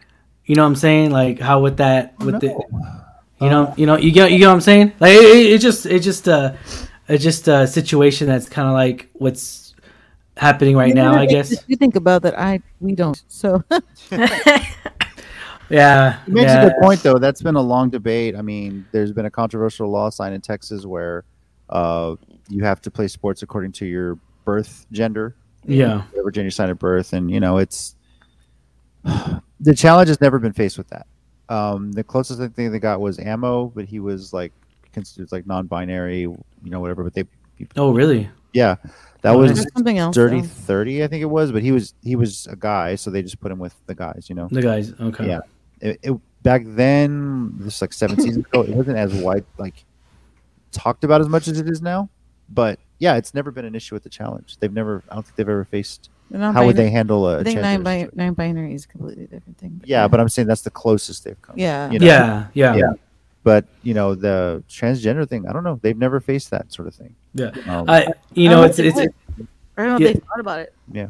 You 0.46 0.56
know 0.56 0.64
what 0.64 0.70
I'm 0.70 0.76
saying? 0.76 1.12
Like 1.12 1.40
how 1.40 1.62
would 1.62 1.78
that 1.78 2.18
with 2.20 2.40
the 2.42 2.50
you 3.42 3.50
know 3.50 3.74
you 3.78 3.86
know 3.86 3.98
you 3.98 4.12
get 4.12 4.32
you 4.32 4.40
get 4.40 4.48
what 4.48 4.54
I'm 4.54 4.62
saying? 4.62 4.94
Like 5.00 5.14
it, 5.14 5.24
it, 5.24 5.54
it 5.54 5.58
just 5.60 5.86
it 5.86 6.00
just 6.00 6.28
uh 6.28 6.54
it's 7.08 7.24
just 7.24 7.48
a 7.48 7.68
situation 7.68 8.28
that's 8.28 8.50
kind 8.50 8.68
of 8.68 8.74
like 8.74 9.10
what's 9.14 9.76
happening 10.36 10.76
right 10.76 10.94
now 10.94 11.14
I 11.14 11.26
guess. 11.26 11.54
you 11.68 11.76
think 11.76 11.96
about 11.96 12.22
that. 12.24 12.38
I 12.40 12.62
we 12.80 12.94
don't. 12.94 13.22
So 13.28 13.64
yeah 15.70 16.20
You 16.28 16.34
mentioned 16.34 16.62
yeah. 16.62 16.66
a 16.66 16.70
good 16.70 16.82
point 16.82 17.02
though. 17.04 17.18
That's 17.18 17.42
been 17.42 17.56
a 17.56 17.62
long 17.62 17.90
debate. 17.90 18.36
I 18.36 18.42
mean, 18.42 18.86
there's 18.92 19.12
been 19.12 19.26
a 19.26 19.32
controversial 19.32 19.90
law 19.90 20.10
signed 20.10 20.34
in 20.36 20.42
Texas 20.42 20.86
where 20.86 21.24
uh, 21.70 22.16
you 22.50 22.64
have 22.64 22.82
to 22.82 22.92
play 22.92 23.08
sports 23.08 23.42
according 23.44 23.74
to 23.74 23.86
your 23.86 24.18
birth 24.46 24.86
gender, 24.92 25.36
yeah 25.66 26.04
Virginia 26.24 26.50
signed 26.52 26.72
at 26.72 26.80
birth, 26.80 27.12
and 27.14 27.30
you 27.30 27.40
know 27.42 27.58
it's 27.58 27.96
the 29.04 29.76
challenge 29.76 30.08
has 30.10 30.22
never 30.22 30.40
been 30.40 30.54
faced 30.54 30.78
with 30.78 30.88
that. 30.90 31.08
Um, 31.50 31.92
the 31.94 32.04
closest 32.04 32.42
thing 32.54 32.72
they 32.72 32.80
got 32.80 33.00
was 33.00 33.20
ammo, 33.20 33.66
but 33.68 33.86
he 33.86 34.00
was 34.00 34.34
like 34.34 34.52
considered 34.94 35.32
like 35.32 35.46
non-binary, 35.48 36.22
you 36.22 36.38
know, 36.64 36.80
whatever. 36.80 37.04
But 37.04 37.14
they, 37.14 37.24
oh 37.76 37.94
really 37.94 38.30
yeah, 38.54 38.76
that 39.22 39.36
Oh, 39.36 39.40
was 39.40 39.66
something 39.74 39.98
else. 39.98 40.16
dirty 40.16 40.42
though. 40.42 40.48
thirty, 40.48 41.04
I 41.04 41.08
think 41.08 41.22
it 41.22 41.26
was. 41.30 41.52
But 41.52 41.62
he 41.64 41.72
was 41.72 41.94
he 42.04 42.16
was 42.16 42.48
a 42.48 42.56
guy, 42.56 42.96
so 42.96 43.12
they 43.12 43.22
just 43.22 43.40
put 43.40 43.52
him 43.52 43.60
with 43.60 43.76
the 43.88 43.96
guys, 43.96 44.28
you 44.30 44.36
know. 44.36 44.48
the 44.52 44.62
guys 44.62 44.94
okay 45.00 45.28
Yeah. 45.28 45.40
It, 45.82 46.00
it 46.04 46.14
back 46.44 46.62
then 46.66 47.52
this 47.58 47.82
like 47.82 47.94
seven 47.94 48.20
seasons 48.20 48.46
ago 48.46 48.62
it 48.62 48.70
wasn't 48.70 48.98
as 48.98 49.14
wide 49.16 49.46
like 49.58 49.84
talked 50.72 51.04
about 51.04 51.22
as 51.22 51.28
much 51.30 51.48
as 51.48 51.60
it 51.60 51.68
is 51.70 51.82
now 51.82 52.10
but 52.50 52.80
yeah 53.00 53.16
it's 53.16 53.34
never 53.34 53.52
been 53.52 53.66
an 53.66 53.76
issue 53.76 53.96
with 53.96 54.04
the 54.04 54.10
challenge 54.10 54.58
they've 54.60 54.74
never 54.74 55.04
i 55.10 55.16
don't 55.16 55.24
think 55.24 55.36
they've 55.36 55.50
ever 55.50 55.66
faced 55.66 56.10
how 56.34 56.66
would 56.66 56.76
they 56.76 56.90
handle 56.90 57.28
a 57.30 57.40
I 57.40 57.44
think 57.44 57.60
transgender 57.60 57.62
nine, 57.62 57.84
bi- 57.84 58.10
nine 58.14 58.34
binary 58.34 58.74
is 58.74 58.84
a 58.86 58.88
completely 58.88 59.26
different 59.28 59.58
thing. 59.58 59.82
yeah 59.86 60.08
but 60.08 60.20
i'm 60.20 60.30
saying 60.30 60.48
that's 60.48 60.62
the 60.62 60.70
closest 60.72 61.24
they've 61.24 61.42
come 61.42 61.58
yeah, 61.58 61.90
you 61.90 62.00
know? 62.00 62.06
yeah, 62.06 62.48
yeah, 62.54 62.76
Yeah. 62.76 62.92
but 63.44 63.66
you 63.82 63.94
know 63.94 64.14
the 64.16 64.64
transgender 64.70 65.28
thing 65.28 65.48
i 65.48 65.54
don't 65.54 65.64
know 65.64 65.80
they've 65.82 65.98
never 65.98 66.20
faced 66.20 66.52
that 66.52 66.72
sort 66.72 66.88
of 66.88 66.96
thing 66.96 67.16
Yeah. 67.34 67.52
um, 67.68 67.90
I, 67.90 68.08
you 68.34 68.50
know, 68.50 68.58
hope 68.58 68.68
it's 68.68 68.78
they 68.78 68.88
it's. 68.88 69.00
I 69.78 69.86
don't 69.86 70.00
know 70.00 70.06
Yeah. 70.06 70.14
they 70.14 70.20
thought 70.20 70.40
about 70.40 70.60
it. 70.60 70.74
yeah, 70.92 71.08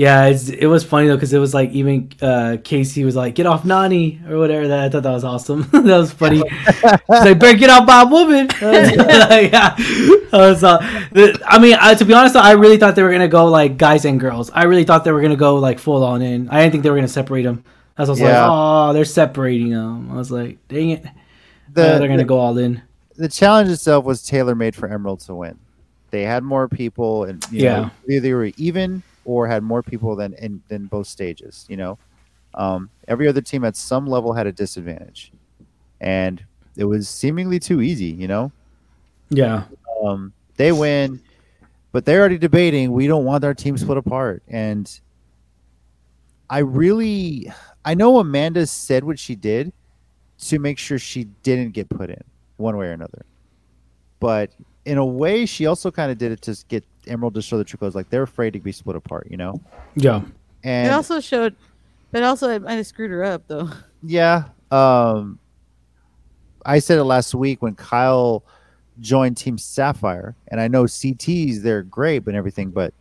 it's 0.00 0.48
it 0.48 0.66
was 0.66 0.84
funny 0.84 1.08
though 1.08 1.16
because 1.16 1.32
it 1.32 1.40
was 1.40 1.52
like 1.52 1.70
even 1.70 2.10
uh, 2.22 2.56
Kaycee 2.62 3.04
was 3.04 3.16
like, 3.16 3.34
"Get 3.34 3.46
off 3.46 3.64
Nany" 3.64 4.24
or 4.30 4.38
whatever. 4.38 4.68
That 4.68 4.78
I 4.84 4.88
thought 4.88 5.02
that 5.02 5.10
was 5.12 5.24
awesome. 5.24 5.62
that 5.72 5.84
was 5.84 6.12
funny. 6.12 6.40
She's 6.48 6.82
like, 7.08 7.38
"Better 7.40 7.58
get 7.58 7.68
off 7.68 7.84
Bob 7.84 8.12
Woman." 8.12 8.48
Like, 8.62 8.94
yeah, 9.52 9.74
I 9.76 10.26
was. 10.32 10.62
Uh, 10.62 10.78
the, 11.10 11.42
I 11.44 11.58
mean, 11.58 11.76
I, 11.80 11.94
to 11.94 12.04
be 12.04 12.14
honest, 12.14 12.34
though, 12.34 12.40
I 12.40 12.52
really 12.52 12.76
thought 12.76 12.94
they 12.94 13.02
were 13.02 13.10
gonna 13.10 13.26
go 13.26 13.46
like 13.46 13.76
guys 13.76 14.04
and 14.04 14.20
girls. 14.20 14.50
I 14.50 14.64
really 14.64 14.84
thought 14.84 15.02
they 15.02 15.10
were 15.10 15.20
gonna 15.22 15.34
go 15.34 15.56
like 15.56 15.80
full 15.80 16.04
on 16.04 16.22
in. 16.22 16.48
I 16.48 16.60
didn't 16.60 16.72
think 16.72 16.84
they 16.84 16.90
were 16.90 16.96
gonna 16.96 17.08
separate 17.08 17.42
them. 17.42 17.64
I 17.96 18.02
was 18.04 18.20
like, 18.20 18.32
"Oh, 18.32 18.92
they're 18.92 19.04
separating 19.04 19.70
them." 19.70 20.12
I 20.12 20.14
was 20.14 20.30
like, 20.30 20.58
"Dang 20.68 20.90
it!" 20.90 21.02
the, 21.72 21.82
Yeah, 21.82 21.98
they're 21.98 22.06
gonna 22.08 22.18
the, 22.18 22.24
go 22.24 22.38
all 22.38 22.56
in. 22.56 22.82
the 23.16 23.28
challenge 23.28 23.68
itself 23.70 24.04
was 24.04 24.22
tailor 24.22 24.54
made 24.54 24.76
for 24.76 24.88
emerald 24.88 25.20
to 25.20 25.34
win 25.34 25.58
they 26.10 26.22
had 26.22 26.42
more 26.42 26.68
people 26.68 27.24
and 27.24 27.44
you 27.50 27.64
Yeah. 27.64 27.90
know, 28.06 28.20
they 28.20 28.32
were 28.32 28.50
even 28.56 29.02
or 29.28 29.46
had 29.46 29.62
more 29.62 29.82
people 29.82 30.16
than 30.16 30.32
in 30.34 30.62
than 30.68 30.86
both 30.86 31.06
stages 31.06 31.66
you 31.68 31.76
know? 31.76 31.98
Um, 32.54 32.88
every 33.06 33.28
other 33.28 33.42
team 33.42 33.62
at 33.64 33.76
some 33.76 34.06
level 34.06 34.32
had 34.32 34.46
a 34.46 34.52
disadvantage. 34.52 35.32
And 36.00 36.42
it 36.76 36.84
was 36.84 37.08
seemingly 37.08 37.58
too 37.60 37.82
easy 37.82 38.06
you 38.06 38.26
know? 38.26 38.50
Yeah, 39.28 39.64
um, 40.02 40.32
they 40.56 40.72
win 40.72 41.20
but 41.92 42.04
they're 42.04 42.20
already 42.20 42.38
debating 42.38 42.92
we 42.92 43.06
don't 43.06 43.24
want 43.24 43.44
our 43.44 43.54
team 43.54 43.76
split 43.76 43.98
apart. 43.98 44.42
And 44.48 45.00
i 46.50 46.60
really 46.60 47.52
i 47.84 47.92
know 47.92 48.18
amanda 48.20 48.66
said 48.66 49.04
what 49.04 49.18
she 49.18 49.34
did 49.34 49.70
to 50.38 50.58
make 50.58 50.78
sure 50.78 50.98
she 50.98 51.24
didn't 51.42 51.72
get 51.72 51.86
put 51.90 52.08
in 52.08 52.24
one 52.56 52.76
way 52.78 52.86
or 52.86 52.92
another. 52.92 53.26
But 54.20 54.52
in 54.86 54.96
a 54.96 55.04
way 55.04 55.44
she 55.44 55.66
also 55.66 55.90
kind 55.90 56.10
of 56.10 56.16
did 56.16 56.32
it 56.32 56.40
to 56.42 56.56
get 56.68 56.84
emerald 57.08 57.34
to 57.34 57.42
show 57.42 57.58
the 57.58 57.64
true 57.64 57.78
colors 57.78 57.94
like 57.94 58.08
they're 58.10 58.22
afraid 58.22 58.52
to 58.52 58.60
be 58.60 58.72
split 58.72 58.96
apart 58.96 59.26
you 59.30 59.36
know 59.36 59.60
yeah, 59.96 60.22
and 60.64 60.88
it 60.88 60.92
also 60.92 61.20
showed, 61.20 61.56
but 62.10 62.22
also 62.22 62.50
it 62.50 62.62
might 62.62 62.74
have 62.74 62.86
screwed 62.86 63.10
her 63.10 63.24
up 63.24 63.42
though. 63.46 63.70
Yeah. 64.02 64.44
Um 64.70 65.38
I 66.64 66.78
said 66.78 66.98
it 66.98 67.04
last 67.04 67.34
week 67.34 67.62
when 67.62 67.74
Kyle 67.74 68.44
joined 69.00 69.36
Team 69.36 69.56
Sapphire, 69.56 70.34
and 70.48 70.60
I 70.60 70.68
know 70.68 70.84
CTs 70.84 71.62
they're 71.62 71.82
great 71.82 72.26
and 72.26 72.36
everything, 72.36 72.70
but 72.70 72.92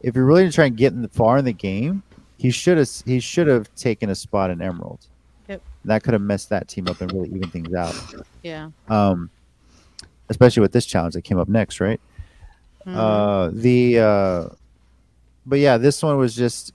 if 0.00 0.14
you're 0.14 0.24
really 0.24 0.50
trying 0.50 0.72
to 0.72 0.76
get 0.76 0.92
in 0.92 1.02
the 1.02 1.08
far 1.08 1.38
in 1.38 1.44
the 1.44 1.52
game, 1.52 2.02
he 2.38 2.50
should 2.50 2.78
have 2.78 2.90
he 3.04 3.20
should 3.20 3.46
have 3.46 3.74
taken 3.74 4.10
a 4.10 4.14
spot 4.14 4.50
in 4.50 4.62
Emerald. 4.62 5.06
Yep. 5.48 5.62
That 5.84 6.02
could 6.02 6.14
have 6.14 6.22
messed 6.22 6.48
that 6.50 6.68
team 6.68 6.88
up 6.88 7.00
and 7.00 7.12
really 7.12 7.28
even 7.30 7.50
things 7.50 7.74
out. 7.74 7.94
Yeah. 8.42 8.70
Um, 8.88 9.30
especially 10.30 10.62
with 10.62 10.72
this 10.72 10.86
challenge 10.86 11.14
that 11.14 11.22
came 11.22 11.38
up 11.38 11.48
next, 11.48 11.80
right? 11.80 12.00
Uh, 12.86 13.50
the 13.52 13.98
uh, 13.98 14.48
but 15.46 15.58
yeah, 15.58 15.78
this 15.78 16.02
one 16.02 16.16
was 16.18 16.34
just 16.34 16.72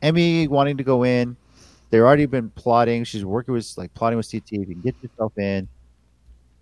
Emmy 0.00 0.48
wanting 0.48 0.76
to 0.78 0.84
go 0.84 1.04
in. 1.04 1.36
They've 1.90 2.00
already 2.00 2.26
been 2.26 2.50
plotting. 2.50 3.04
She's 3.04 3.24
working 3.24 3.52
with 3.52 3.70
like 3.76 3.92
plotting 3.94 4.16
with 4.16 4.30
CT. 4.30 4.44
If 4.52 4.68
You 4.68 4.74
can 4.74 4.80
get 4.80 4.94
yourself 5.02 5.36
in, 5.36 5.68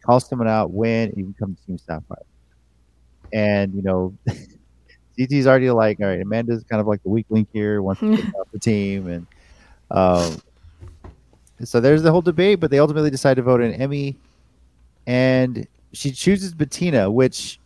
call 0.05 0.19
someone 0.21 0.49
out, 0.49 0.73
win, 0.73 1.11
and 1.11 1.19
you 1.19 1.25
can 1.25 1.35
come 1.39 1.57
to 1.57 1.67
Team 1.67 1.79
Sapphire. 1.79 2.19
And 3.33 3.73
you 3.75 3.83
know, 3.83 4.15
CT's 5.17 5.47
already 5.47 5.71
like, 5.71 6.01
all 6.01 6.07
right, 6.07 6.21
Amanda's 6.21 6.65
kind 6.65 6.81
of 6.81 6.87
like 6.87 7.03
the 7.03 7.11
weak 7.11 7.27
link 7.31 7.49
here, 7.53 7.81
wants 7.83 8.01
to 8.01 8.17
take 8.17 8.35
off 8.41 8.49
the 8.53 8.59
team, 8.59 9.07
and 9.07 9.27
um, 9.91 10.41
so 11.63 11.79
there's 11.79 12.03
the 12.03 12.11
whole 12.11 12.23
debate. 12.23 12.59
But 12.59 12.71
they 12.71 12.81
ultimately 12.81 13.11
decide 13.11 13.35
to 13.35 13.43
vote 13.43 13.61
in 13.61 13.73
Emmy, 13.75 14.17
and 15.07 15.67
she 15.93 16.11
chooses 16.11 16.55
Bettina, 16.55 17.09
which 17.11 17.61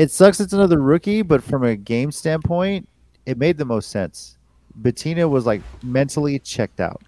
it 0.00 0.10
sucks 0.10 0.40
it's 0.40 0.52
another 0.54 0.80
rookie, 0.80 1.20
but 1.22 1.42
from 1.44 1.62
a 1.64 1.76
game 1.76 2.10
standpoint, 2.10 2.88
it 3.26 3.36
made 3.36 3.58
the 3.58 3.64
most 3.66 3.90
sense. 3.90 4.38
Bettina 4.76 5.28
was 5.28 5.44
like 5.44 5.60
mentally 5.82 6.38
checked 6.38 6.80
out. 6.80 7.02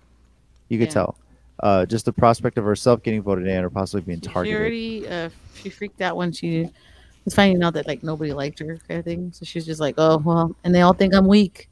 You 0.69 0.79
could 0.79 0.89
Yeah. 0.89 0.93
tell. 0.95 1.17
Uh, 1.63 1.87
just 1.87 2.05
the 2.05 2.13
prospect 2.13 2.59
of 2.59 2.65
herself 2.65 3.03
getting 3.03 3.23
voted 3.23 3.47
in 3.47 3.65
or 3.65 3.71
possibly 3.71 4.03
being 4.03 4.21
She 4.21 4.29
targeted. 4.29 4.61
already 4.61 5.09
uh, 5.09 5.31
she 5.55 5.71
freaked 5.71 6.01
out 6.03 6.17
when 6.17 6.33
she 6.33 6.69
was 7.25 7.35
finding 7.35 7.63
out 7.63 7.73
that 7.75 7.87
like 7.87 8.03
nobody 8.03 8.33
liked 8.33 8.59
her 8.59 8.79
kind 8.89 8.99
of 8.99 9.05
thing. 9.07 9.31
So 9.33 9.45
she 9.45 9.59
was 9.59 9.65
just 9.65 9.81
like, 9.81 9.95
oh 9.97 10.19
well, 10.19 10.55
and 10.65 10.75
they 10.75 10.83
all 10.83 10.93
think 10.93 11.15
I'm 11.15 11.27
weak, 11.27 11.69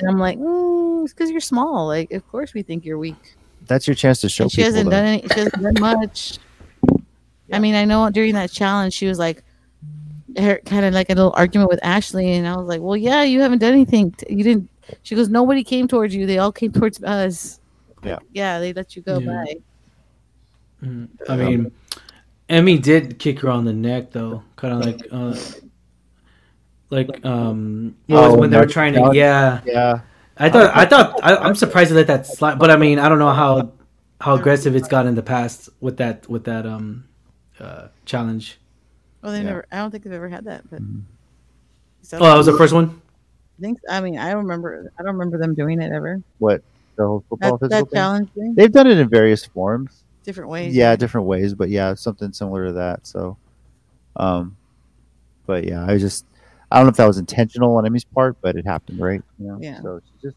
and 0.00 0.08
I'm 0.08 0.18
like, 0.18 0.38
mm, 0.38 1.04
it's 1.04 1.12
because 1.12 1.30
you're 1.30 1.40
small. 1.40 1.86
Like 1.86 2.10
of 2.12 2.26
course 2.32 2.52
we 2.54 2.62
think 2.62 2.84
you're 2.84 2.98
weak. 2.98 3.36
That's 3.66 3.86
your 3.86 3.94
chance 3.94 4.20
to 4.22 4.28
show 4.28 4.44
And 4.44 4.50
she 4.52 4.56
people. 4.62 4.72
hasn't 4.72 4.90
though. 4.90 4.96
done 4.96 5.04
any. 5.04 5.22
She 5.28 5.38
hasn't 5.40 5.62
done 5.62 5.74
much. 5.80 6.38
I 7.52 7.58
mean, 7.60 7.74
I 7.76 7.84
know 7.84 8.10
during 8.10 8.34
that 8.34 8.50
challenge 8.50 8.94
she 8.94 9.06
was 9.06 9.18
like, 9.20 9.42
her 10.36 10.58
kind 10.66 10.84
of 10.84 10.92
like 10.94 11.10
a 11.10 11.14
little 11.14 11.32
argument 11.36 11.70
with 11.70 11.80
Ashley, 11.82 12.34
and 12.34 12.46
I 12.46 12.56
was 12.56 12.66
like, 12.66 12.80
well, 12.80 12.96
yeah, 12.96 13.22
you 13.22 13.40
haven't 13.40 13.58
done 13.58 13.72
anything. 13.72 14.12
t- 14.12 14.26
You 14.34 14.44
didn't. 14.44 14.68
She 15.02 15.14
goes, 15.14 15.28
nobody 15.28 15.62
came 15.64 15.86
towards 15.88 16.14
you. 16.14 16.26
They 16.26 16.38
all 16.38 16.52
came 16.52 16.72
towards 16.72 17.02
us. 17.02 17.60
Yeah. 18.02 18.18
Yeah, 18.32 18.58
they 18.58 18.72
let 18.72 18.96
you 18.96 19.02
go 19.02 19.18
Yeah. 19.18 19.26
by. 19.26 19.54
Mm, 20.86 21.08
I 21.28 21.36
mean, 21.36 21.72
Emmy 22.48 22.78
did 22.78 23.18
kick 23.18 23.40
her 23.40 23.50
on 23.50 23.64
the 23.64 23.72
neck 23.72 24.12
though, 24.12 24.42
kind 24.56 24.74
of 24.74 24.86
like, 24.86 25.06
uh, 25.10 25.36
like 26.90 27.24
um, 27.24 27.94
what 28.06 28.24
Oh, 28.24 28.38
when 28.38 28.50
they 28.50 28.58
were 28.58 28.66
trying 28.66 28.94
to, 28.94 29.10
yeah. 29.12 29.60
Yeah. 29.64 30.00
I 30.36 30.48
thought, 30.48 30.70
I 30.76 30.84
thought, 30.86 31.18
I, 31.22 31.36
I'm 31.36 31.54
surprised 31.56 31.90
they 31.90 31.96
let 31.96 32.06
that 32.06 32.26
slide, 32.26 32.58
but 32.58 32.70
I 32.70 32.76
mean, 32.76 32.98
I 33.00 33.08
don't 33.08 33.18
know 33.18 33.32
how 33.32 33.72
how 34.20 34.34
aggressive 34.34 34.74
it's 34.74 34.88
gotten 34.88 35.10
in 35.10 35.14
the 35.14 35.22
past 35.22 35.68
with 35.80 35.96
that 35.98 36.28
with 36.28 36.44
that 36.44 36.64
um 36.66 37.04
uh 37.60 37.88
challenge. 38.04 38.58
Well, 39.22 39.32
they 39.32 39.38
Yeah. 39.38 39.44
never. 39.44 39.66
I 39.72 39.76
don't 39.78 39.90
think 39.90 40.04
they've 40.04 40.12
ever 40.12 40.28
had 40.28 40.44
that, 40.44 40.68
but. 40.70 40.80
Mhm. 40.82 41.02
So 42.02 42.18
Oh, 42.18 42.24
that 42.24 42.36
was 42.36 42.46
the 42.46 42.52
first 42.56 42.72
one. 42.72 43.00
I 43.58 43.60
think. 43.60 43.78
I 43.88 44.00
mean, 44.00 44.18
I 44.18 44.30
don't 44.30 44.42
remember. 44.44 44.90
I 44.98 45.02
don't 45.02 45.12
remember 45.14 45.38
them 45.38 45.54
doing 45.54 45.80
it 45.82 45.92
ever. 45.92 46.22
What 46.38 46.62
the 46.96 47.06
whole 47.06 47.24
football 47.28 47.58
That, 47.58 47.68
physical 47.68 47.86
that 47.86 47.92
challenge 47.94 48.30
thing, 48.32 48.54
They've 48.54 48.72
done 48.72 48.86
it 48.86 48.98
in 48.98 49.08
various 49.08 49.44
forms. 49.44 50.02
different 50.24 50.50
ways. 50.50 50.74
Yeah, 50.76 50.94
different 50.96 51.26
ways, 51.26 51.54
but 51.54 51.68
yeah, 51.70 51.94
something 51.94 52.32
similar 52.32 52.66
to 52.66 52.72
that. 52.74 53.06
So, 53.06 53.36
um, 54.16 54.56
But 55.46 55.64
yeah, 55.64 55.84
I 55.86 55.96
just 55.98 56.24
I 56.70 56.76
don't 56.76 56.84
know 56.86 56.90
if 56.90 56.96
that 56.96 57.06
was 57.06 57.16
intentional 57.18 57.76
on 57.76 57.86
Emmy's 57.86 58.04
part, 58.04 58.36
but 58.42 58.54
it 58.56 58.66
happened, 58.66 59.00
right? 59.00 59.22
You 59.38 59.46
know? 59.48 59.58
Yeah. 59.60 59.80
So 59.80 59.96
it's 59.96 60.10
just 60.22 60.36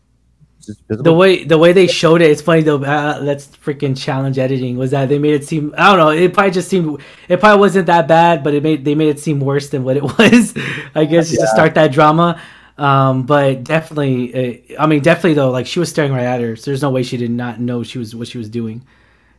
the 0.88 1.14
way 1.14 1.44
the 1.44 1.58
way 1.58 1.74
they 1.74 1.88
showed 1.88 2.22
it, 2.22 2.30
it's 2.32 2.42
funny 2.42 2.62
though. 2.62 2.82
Uh, 2.84 3.20
that's 3.24 3.48
freaking 3.48 3.98
challenge 3.98 4.38
editing. 4.38 4.78
Was 4.78 4.92
that 4.92 5.10
they 5.10 5.20
made 5.20 5.34
it 5.34 5.48
seem? 5.48 5.74
I 5.78 5.90
don't 5.90 5.98
know. 5.98 6.10
It 6.10 6.34
probably 6.34 6.52
just 6.52 6.70
seemed. 6.70 7.02
It 7.28 7.40
probably 7.40 7.60
wasn't 7.60 7.88
that 7.88 8.08
bad, 8.08 8.44
but 8.44 8.54
it 8.54 8.64
made 8.64 8.86
they 8.86 8.96
made 8.96 9.10
it 9.10 9.20
seem 9.20 9.40
worse 9.40 9.70
than 9.70 9.84
what 9.84 9.98
it 9.98 10.04
was. 10.18 10.54
I 10.96 11.06
guess 11.06 11.30
just 11.30 11.42
to 11.42 11.48
start 11.48 11.76
that 11.76 11.92
drama. 11.92 12.42
Um, 12.78 13.24
but 13.28 13.64
definitely, 13.64 14.74
uh, 14.78 14.82
I 14.84 14.88
mean, 14.88 15.02
definitely 15.02 15.34
though, 15.36 15.52
like 15.52 15.68
she 15.68 15.80
was 15.80 15.90
staring 15.90 16.12
right 16.14 16.24
at 16.26 16.42
her. 16.42 16.56
So 16.56 16.72
there's 16.72 16.82
no 16.82 16.90
way 16.90 17.04
she 17.04 17.18
did 17.18 17.30
not 17.32 17.60
know 17.60 17.84
she 17.84 18.00
was 18.00 18.16
what 18.16 18.28
she 18.28 18.38
was 18.38 18.50
doing. 18.50 18.84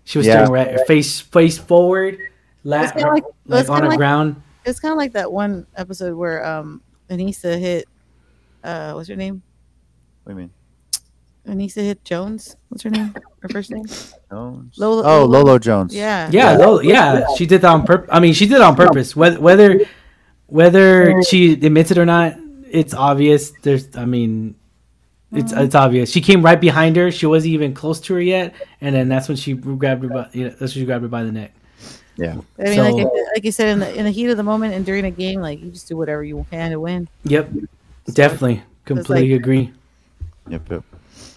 She 0.04 0.18
was 0.18 0.26
Yeah. 0.26 0.34
staring 0.34 0.50
right 0.52 0.70
her, 0.72 0.84
face 0.86 1.20
face 1.20 1.58
forward, 1.58 2.18
la- 2.64 2.82
It's 2.82 2.92
kinda 2.92 3.08
like- 3.10 3.24
like, 3.46 3.68
on 3.68 3.76
kinda 3.76 3.82
the 3.82 3.88
like- 3.90 3.98
ground. 3.98 4.42
It's 4.64 4.78
kind 4.78 4.92
of 4.92 4.98
like 4.98 5.12
that 5.14 5.32
one 5.32 5.66
episode 5.76 6.14
where 6.16 6.44
um 6.46 6.82
Aneesa 7.10 7.58
hit 7.58 7.88
uh 8.62 8.92
what's 8.92 9.08
her 9.08 9.16
name? 9.16 9.42
What 10.22 10.32
do 10.34 10.38
you 10.38 10.42
mean? 10.46 10.50
Aneesa 11.46 11.76
hit 11.76 12.04
Jones. 12.04 12.56
What's 12.68 12.82
her 12.84 12.90
name? 12.90 13.14
Her 13.40 13.48
first 13.48 13.70
name? 13.70 13.84
Jones? 14.30 14.78
Lola- 14.78 15.02
oh, 15.02 15.24
Lola- 15.24 15.44
Lolo 15.44 15.58
Jones. 15.58 15.94
Yeah. 15.94 16.28
Yeah, 16.30 16.58
yeah, 16.58 16.80
yeah, 16.82 17.26
she 17.36 17.46
did 17.46 17.62
that 17.62 17.70
on 17.70 17.84
purpose. 17.84 18.08
I 18.12 18.20
mean, 18.20 18.32
she 18.32 18.46
did 18.46 18.56
it 18.56 18.62
on 18.62 18.76
purpose. 18.76 19.16
Whether 19.16 19.40
whether 19.40 19.80
whether 20.46 21.22
she 21.22 21.52
admits 21.54 21.90
it 21.90 21.98
or 21.98 22.06
not, 22.06 22.36
it's 22.70 22.94
obvious. 22.94 23.52
There's, 23.62 23.96
I 23.96 24.04
mean, 24.04 24.54
it's 25.32 25.52
mm-hmm. 25.52 25.62
it's 25.62 25.74
obvious. 25.74 26.10
She 26.10 26.20
came 26.20 26.42
right 26.42 26.60
behind 26.60 26.96
her. 26.96 27.10
She 27.10 27.26
wasn't 27.26 27.54
even 27.54 27.74
close 27.74 28.00
to 28.02 28.14
her 28.14 28.20
yet, 28.20 28.54
and 28.80 28.94
then 28.94 29.08
that's 29.08 29.28
when 29.28 29.36
she 29.36 29.54
grabbed 29.54 30.04
her. 30.04 30.08
By, 30.08 30.28
you 30.32 30.44
know, 30.44 30.50
that's 30.50 30.60
when 30.60 30.68
she 30.68 30.84
grabbed 30.84 31.02
her 31.02 31.08
by 31.08 31.24
the 31.24 31.32
neck. 31.32 31.52
Yeah. 32.16 32.36
I 32.58 32.64
mean, 32.64 32.78
like, 32.78 32.92
So- 32.92 33.16
I- 33.16 33.32
like 33.34 33.44
you 33.44 33.52
said, 33.52 33.68
in 33.68 33.78
the 33.80 33.94
in 33.98 34.04
the 34.04 34.10
heat 34.10 34.28
of 34.28 34.36
the 34.36 34.42
moment 34.42 34.74
and 34.74 34.84
during 34.84 35.04
a 35.06 35.10
game, 35.10 35.40
like 35.40 35.60
you 35.60 35.70
just 35.70 35.88
do 35.88 35.96
whatever 35.96 36.22
you 36.22 36.46
can 36.50 36.70
to 36.70 36.78
win. 36.80 37.08
Yep, 37.24 37.50
definitely, 38.12 38.62
completely 38.84 39.32
agree. 39.34 39.72
Yep. 40.48 40.70
yep. 40.70 40.84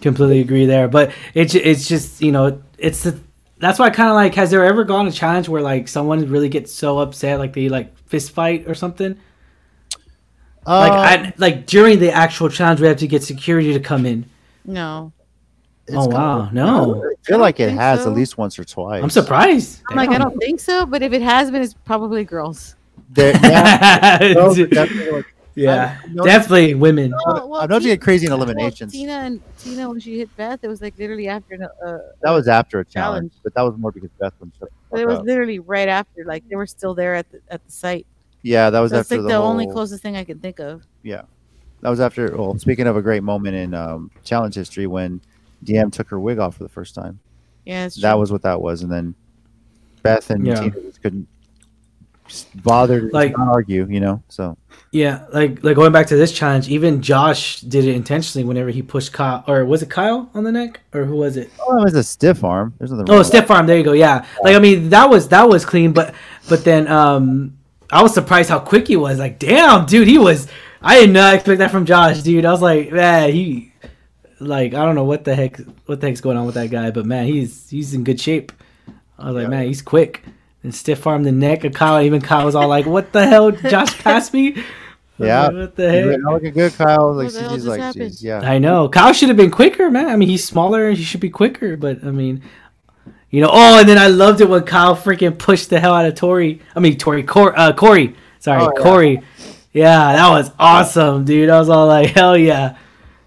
Completely 0.06 0.38
agree 0.38 0.66
there. 0.66 0.86
But 0.86 1.10
it's 1.34 1.56
it's 1.56 1.88
just 1.88 2.22
you 2.22 2.30
know 2.30 2.62
it's 2.78 3.02
the 3.02 3.18
that's 3.58 3.80
why 3.80 3.86
I 3.86 3.90
kind 3.90 4.08
of 4.08 4.14
like 4.14 4.36
has 4.36 4.52
there 4.52 4.64
ever 4.64 4.84
gone 4.84 5.08
a 5.08 5.10
challenge 5.10 5.48
where 5.48 5.60
like 5.60 5.88
someone 5.88 6.30
really 6.30 6.48
gets 6.48 6.72
so 6.72 7.00
upset 7.00 7.40
like 7.40 7.52
they 7.54 7.68
like 7.68 7.98
fist 8.06 8.30
fight 8.30 8.68
or 8.68 8.74
something 8.76 9.18
like 10.64 10.92
Um, 10.92 10.98
I, 10.98 11.32
like 11.38 11.66
during 11.66 11.98
the 11.98 12.12
actual 12.12 12.48
challenge 12.48 12.80
we 12.80 12.86
have 12.86 12.98
to 12.98 13.08
get 13.08 13.24
security 13.24 13.72
to 13.72 13.80
come 13.80 14.06
in. 14.06 14.26
No, 14.64 15.12
it's 15.88 15.96
oh 15.96 16.02
kinda- 16.02 16.16
wow, 16.16 16.50
no, 16.52 17.02
I 17.04 17.14
feel 17.26 17.38
like 17.40 17.58
it 17.58 17.70
has 17.72 18.04
so. 18.04 18.10
at 18.10 18.16
least 18.16 18.38
once 18.38 18.60
or 18.60 18.64
twice. 18.64 19.02
I'm 19.02 19.10
surprised. 19.10 19.82
I'm 19.90 19.96
like 19.96 20.10
I 20.10 20.18
don't 20.18 20.38
think 20.38 20.60
so. 20.60 20.86
But 20.86 21.02
if 21.02 21.12
it 21.12 21.22
has 21.22 21.50
been, 21.50 21.62
it's 21.62 21.74
probably 21.74 22.22
girls. 22.22 22.76
There- 23.10 23.34
yeah, 23.42 24.18
girls 24.34 24.56
are 24.56 24.66
definitely 24.80 25.10
like- 25.10 25.26
yeah, 25.56 25.98
I've 26.04 26.24
definitely 26.24 26.74
women. 26.74 27.12
Well, 27.26 27.48
well, 27.48 27.60
I've 27.62 27.70
known 27.70 27.80
to 27.80 27.86
get 27.88 28.00
crazy 28.00 28.26
in 28.26 28.32
well, 28.32 28.42
eliminations. 28.42 28.92
Tina 28.92 29.12
and 29.12 29.40
Tina 29.58 29.88
when 29.88 29.98
she 29.98 30.18
hit 30.18 30.34
Beth, 30.36 30.60
it 30.62 30.68
was 30.68 30.80
like 30.82 30.96
literally 30.98 31.28
after. 31.28 31.54
an, 31.54 31.62
Uh, 31.84 31.98
That 32.22 32.30
was 32.30 32.46
after 32.46 32.78
a 32.80 32.84
challenge, 32.84 33.32
Challenge. 33.32 33.32
but 33.42 33.54
that 33.54 33.62
was 33.62 33.76
more 33.78 33.90
because 33.90 34.10
Beth 34.20 34.34
wouldn't 34.38 34.54
shut 34.58 34.68
the 34.68 34.74
but 34.90 35.00
it 35.00 35.06
was 35.06 35.18
up. 35.18 35.24
literally 35.24 35.58
right 35.58 35.88
after. 35.88 36.24
Like 36.24 36.46
they 36.48 36.56
were 36.56 36.66
still 36.66 36.94
there 36.94 37.14
at 37.14 37.30
the 37.32 37.40
at 37.48 37.64
the 37.64 37.72
site. 37.72 38.06
Yeah, 38.42 38.70
that 38.70 38.78
was 38.80 38.92
That's 38.92 39.06
after 39.10 39.16
like 39.16 39.22
the, 39.24 39.28
the, 39.38 39.42
only 39.42 39.66
closest 39.66 40.02
thing 40.02 40.16
I 40.16 40.22
can 40.24 40.38
think 40.38 40.60
of. 40.60 40.84
Yeah, 41.02 41.22
that 41.80 41.88
was 41.90 42.00
after. 42.00 42.36
Well, 42.36 42.58
speaking 42.58 42.86
of 42.86 42.96
a 42.96 43.02
great 43.02 43.22
moment 43.22 43.56
in 43.56 43.74
um, 43.74 44.10
challenge 44.24 44.54
history, 44.54 44.86
when 44.86 45.20
Diem 45.64 45.90
took 45.90 46.08
her 46.10 46.20
wig 46.20 46.38
off 46.38 46.56
for 46.56 46.62
the 46.62 46.68
first 46.68 46.94
time. 46.94 47.18
Yeah, 47.64 47.86
it's 47.86 47.96
That 48.00 48.18
was 48.18 48.30
what 48.30 48.42
that 48.42 48.60
was, 48.60 48.82
and 48.82 48.92
then 48.92 49.14
Beth 50.02 50.30
and 50.30 50.46
Yeah. 50.46 50.60
Tina 50.60 50.80
just 50.82 51.02
couldn't 51.02 51.26
just 52.28 52.62
bother 52.62 53.00
to 53.02 53.08
Like- 53.12 53.36
not 53.36 53.48
argue, 53.48 53.86
you 53.88 54.00
know. 54.00 54.22
So 54.28 54.56
Yeah, 54.92 55.24
like 55.32 55.62
like 55.64 55.76
going 55.76 55.92
back 55.92 56.06
to 56.08 56.16
this 56.16 56.32
challenge, 56.32 56.68
even 56.68 57.02
Josh 57.02 57.60
did 57.60 57.84
it 57.84 57.94
intentionally 57.94 58.44
whenever 58.44 58.70
he 58.70 58.82
pushed 58.82 59.12
Kyle, 59.12 59.44
or 59.46 59.64
was 59.64 59.82
it 59.82 59.90
Kyle 59.90 60.30
on 60.34 60.44
the 60.44 60.52
neck, 60.52 60.80
or 60.94 61.04
who 61.04 61.16
was 61.16 61.36
it? 61.36 61.50
oh, 61.60 61.78
it 61.78 61.84
was 61.84 61.94
a 61.94 62.02
stiff 62.04 62.44
arm. 62.44 62.74
There's 62.78 62.92
nothing. 62.92 63.06
Oh, 63.10 63.22
stiff 63.22 63.50
arm. 63.50 63.66
There 63.66 63.76
you 63.76 63.84
go. 63.84 63.92
Yeah, 63.92 64.24
like 64.42 64.54
I 64.56 64.58
mean 64.58 64.88
that 64.90 65.10
was 65.10 65.28
that 65.28 65.48
was 65.48 65.64
clean, 65.64 65.92
but 65.92 66.14
but 66.48 66.64
then 66.64 66.88
um 66.88 67.56
I 67.90 68.02
was 68.02 68.14
surprised 68.14 68.48
how 68.50 68.58
quick 68.58 68.88
he 68.88 68.96
was. 68.96 69.18
Like, 69.18 69.38
damn, 69.38 69.86
dude, 69.86 70.08
he 70.08 70.18
was. 70.18 70.48
I 70.82 71.00
did 71.00 71.10
not 71.10 71.34
expect 71.34 71.58
that 71.58 71.70
from 71.70 71.84
Josh, 71.86 72.20
dude. 72.22 72.44
I 72.44 72.50
was 72.52 72.62
like, 72.62 72.90
man, 72.92 73.32
he 73.32 73.72
like 74.40 74.74
I 74.74 74.84
don't 74.84 74.94
know 74.94 75.04
what 75.04 75.24
the 75.24 75.34
heck 75.34 75.58
what 75.86 76.00
the 76.00 76.06
heck's 76.08 76.20
going 76.20 76.36
on 76.36 76.46
with 76.46 76.54
that 76.56 76.70
guy, 76.70 76.90
but 76.90 77.06
man, 77.06 77.26
he's 77.26 77.68
he's 77.70 77.92
in 77.94 78.04
good 78.04 78.20
shape. 78.20 78.52
I 79.18 79.26
was 79.26 79.34
like, 79.34 79.42
Yeah. 79.44 79.48
man, 79.48 79.66
he's 79.66 79.82
quick. 79.82 80.22
And 80.66 80.74
stiff 80.74 81.06
arm 81.06 81.22
the 81.22 81.30
neck 81.30 81.62
of 81.62 81.72
Kyle. 81.74 82.02
Even 82.02 82.20
Kyle 82.20 82.44
was 82.44 82.56
all 82.56 82.66
like, 82.66 82.86
"What 82.86 83.12
the 83.12 83.24
hell? 83.24 83.52
Josh 83.52 83.96
passed 84.02 84.34
me." 84.34 84.60
Yeah. 85.16 85.48
what 85.48 85.76
the 85.76 85.82
that. 85.82 85.92
heck? 85.92 86.04
You're 86.04 86.32
looking 86.32 86.52
good, 86.54 86.72
Kyle. 86.74 87.14
Like 87.14 87.26
What 87.26 87.34
the 87.34 87.40
hell 87.40 87.50
CT's 87.50 87.64
just 87.64 87.78
like, 87.78 87.94
geez, 87.94 88.24
yeah. 88.24 88.40
I 88.40 88.58
know 88.58 88.88
Kyle 88.88 89.12
should 89.12 89.28
have 89.28 89.36
been 89.36 89.52
quicker, 89.52 89.88
man. 89.92 90.08
I 90.08 90.16
mean, 90.16 90.28
he's 90.28 90.44
smaller. 90.44 90.90
He 90.90 91.04
should 91.04 91.20
be 91.20 91.30
quicker. 91.30 91.76
But 91.76 92.02
I 92.04 92.10
mean, 92.10 92.42
you 93.30 93.40
know. 93.42 93.48
Oh, 93.52 93.78
and 93.78 93.88
then 93.88 93.96
I 93.96 94.08
loved 94.08 94.40
it 94.40 94.48
when 94.48 94.64
Kyle 94.64 94.96
freaking 94.96 95.38
pushed 95.38 95.70
the 95.70 95.78
hell 95.78 95.94
out 95.94 96.04
of 96.04 96.16
Tori. 96.16 96.60
I 96.74 96.80
mean, 96.80 96.98
Tori, 96.98 97.22
Cor- 97.22 97.56
uh, 97.56 97.72
Corey. 97.74 98.16
Sorry, 98.40 98.60
Oh, 98.60 98.72
yeah. 98.76 98.82
Corey. 98.82 99.22
Yeah, 99.72 100.14
that 100.14 100.30
was 100.30 100.50
awesome, 100.58 101.24
dude. 101.24 101.48
I 101.48 101.60
was 101.60 101.68
all 101.68 101.86
like, 101.86 102.08
hell 102.10 102.36
yeah, 102.36 102.76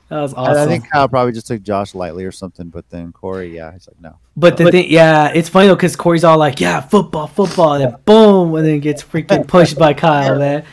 that 0.09 0.21
was 0.21 0.33
I- 0.33 0.37
awesome. 0.37 0.57
I 0.57 0.65
think 0.65 0.89
Kyle 0.91 1.07
probably 1.07 1.33
just 1.33 1.47
took 1.47 1.61
Josh 1.61 1.95
lightly 1.95 2.25
or 2.25 2.31
something, 2.31 2.67
but 2.69 2.89
then 2.89 3.11
Corey, 3.11 3.55
yeah, 3.55 3.71
he's 3.71 3.87
like, 3.87 4.01
no. 4.01 4.17
but 4.35 4.57
the 4.57 4.69
thing, 4.71 4.89
yeah, 4.89 5.31
it's 5.33 5.49
funny 5.49 5.67
though 5.67 5.75
because 5.75 5.95
Corey's 5.95 6.23
all 6.23 6.37
like, 6.37 6.59
yeah, 6.59 6.81
football, 6.81 7.27
football, 7.27 7.73
and 7.73 7.83
then 7.83 7.99
boom, 8.05 8.55
and 8.55 8.65
then 8.65 8.79
gets 8.79 9.03
freaking 9.03 9.47
pushed 9.47 9.77
by 9.77 9.93
Kyle, 9.93 10.37
man. 10.39 10.65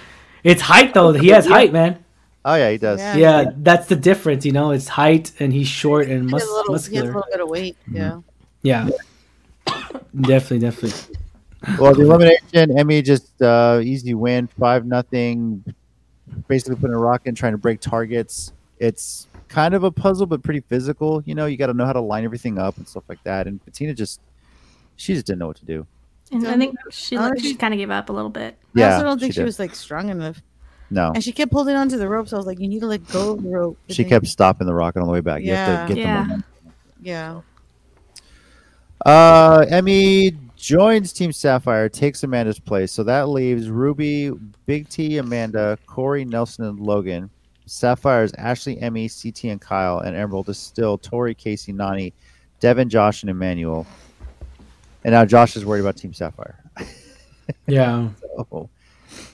It's 0.43 0.63
height 0.63 0.95
though. 0.95 1.13
He 1.13 1.29
has 1.29 1.47
height, 1.47 1.73
man. 1.73 2.03
Oh 2.45 2.55
yeah, 2.55 2.71
he 2.71 2.79
does. 2.79 3.01
Yeah. 3.01 3.17
Yeah, 3.17 3.51
that's 3.57 3.89
the 3.89 3.97
difference. 3.97 4.47
You 4.47 4.53
know, 4.53 4.71
it's 4.71 4.87
height, 4.87 5.33
and 5.41 5.53
he's 5.53 5.67
short 5.67 6.09
and 6.09 6.27
He 6.27 6.31
mus- 6.31 6.43
has, 6.43 6.49
a 6.49 6.53
little, 6.53 6.79
he 6.79 6.97
has 6.97 7.05
a 7.05 7.07
little 7.07 7.25
bit 7.31 7.41
of 7.41 7.49
weight. 7.49 7.77
Mm-hmm. 7.91 7.97
Yeah. 7.97 8.21
Yeah. 8.63 8.89
definitely, 10.21 10.61
definitely. 10.61 11.17
Well, 11.79 11.95
the 11.95 12.03
elimination, 12.03 12.79
Emmy 12.79 13.03
just 13.03 13.43
uh, 13.43 13.81
easy 13.83 14.15
win, 14.15 14.47
five 14.47 14.87
nothing. 14.87 15.65
Basically 16.47 16.77
putting 16.77 16.95
a 16.95 16.99
rock 16.99 17.23
in, 17.25 17.35
trying 17.35 17.53
to 17.53 17.59
break 17.59 17.81
targets. 17.81 18.53
It's 18.79 19.27
kind 19.49 19.75
of 19.75 19.85
a 19.85 19.91
puzzle, 19.91 20.27
but 20.27 20.43
pretty 20.43 20.61
physical. 20.69 21.23
You 21.25 21.35
know, 21.35 21.47
you 21.47 21.57
got 21.57 21.69
to 21.69 21.75
know 21.75 21.87
how 21.87 21.93
to 21.95 22.01
line 22.01 22.25
everything 22.25 22.59
up 22.59 22.77
and 22.77 22.87
stuff 22.87 23.05
like 23.09 23.23
that. 23.25 23.47
And 23.47 23.65
Bettina 23.65 23.95
just, 23.95 24.21
she 24.97 25.15
just 25.15 25.27
didn't 25.27 25.39
know 25.39 25.47
what 25.47 25.57
to 25.57 25.65
do. 25.65 25.87
And 26.33 26.47
I 26.47 26.57
think 26.59 26.75
she 26.91 27.17
I 27.17 27.27
looked, 27.29 27.41
think- 27.41 27.53
she 27.53 27.55
kind 27.55 27.73
of 27.73 27.79
gave 27.79 27.91
up 27.91 28.09
a 28.09 28.13
little 28.13 28.31
bit. 28.31 28.57
Yeah, 28.75 28.87
I 28.87 28.89
Yeah, 28.89 28.95
also 28.95 29.05
don't 29.07 29.19
think 29.21 29.33
she, 29.33 29.41
did. 29.41 29.45
was 29.47 29.59
like 29.59 29.75
strong 29.75 30.09
enough, 30.11 30.43
No, 30.91 31.13
and 31.15 31.23
she 31.23 31.33
kept 31.33 31.53
holding 31.53 31.77
onto 31.77 31.97
the 31.97 32.09
rope. 32.09 32.29
So 32.29 32.37
I 32.37 32.39
was 32.39 32.47
like, 32.47 32.59
"You 32.59 32.67
need 32.69 32.81
to 32.81 32.87
let 32.87 33.07
go 33.09 33.33
of 33.33 33.43
the 33.43 33.49
rope." 33.49 33.79
She 33.89 34.03
then- 34.03 34.11
kept 34.11 34.27
stopping 34.27 34.67
the 34.67 34.75
rocket 34.75 35.01
on 35.01 35.07
the 35.07 35.13
way 35.13 35.21
back. 35.21 35.43
You 35.43 35.55
have 35.55 35.69
Yeah. 35.69 35.87
to 35.87 35.95
get 35.95 36.01
Yeah. 36.03 36.15
the 36.17 36.23
momentum. 36.23 36.45
Yeah. 37.01 37.41
Uh, 39.05 39.65
Emmy 39.69 40.33
joins 40.57 41.13
Team 41.13 41.33
Sapphire, 41.33 41.89
takes 41.89 42.23
Amanda's 42.25 42.59
place. 42.59 42.91
So 42.93 43.05
that 43.05 43.29
leaves 43.29 43.69
Ruby, 43.71 44.31
Big 44.67 44.89
T, 44.89 45.19
Amanda, 45.19 45.79
Corey, 45.87 46.25
Nelson, 46.25 46.65
and 46.65 46.81
Logan. 46.81 47.31
Sapphire's 47.67 48.33
Ashley, 48.35 48.81
Emmy, 48.81 49.09
CT, 49.09 49.45
and 49.45 49.61
Kyle. 49.61 49.99
And 49.99 50.17
Emerald 50.17 50.49
is 50.49 50.59
still 50.59 50.97
Tori, 50.97 51.35
Kaycee, 51.35 51.75
Nany, 51.75 52.13
Devin, 52.61 52.89
Josh, 52.89 53.23
and 53.23 53.31
Emmanuel. 53.31 53.87
And 55.05 55.13
now 55.13 55.25
Josh 55.25 55.57
is 55.57 55.65
worried 55.65 55.81
about 55.81 55.97
Team 55.97 56.13
Sapphire. 56.13 56.63
Yeah. 57.69 58.09
So, 58.37 58.69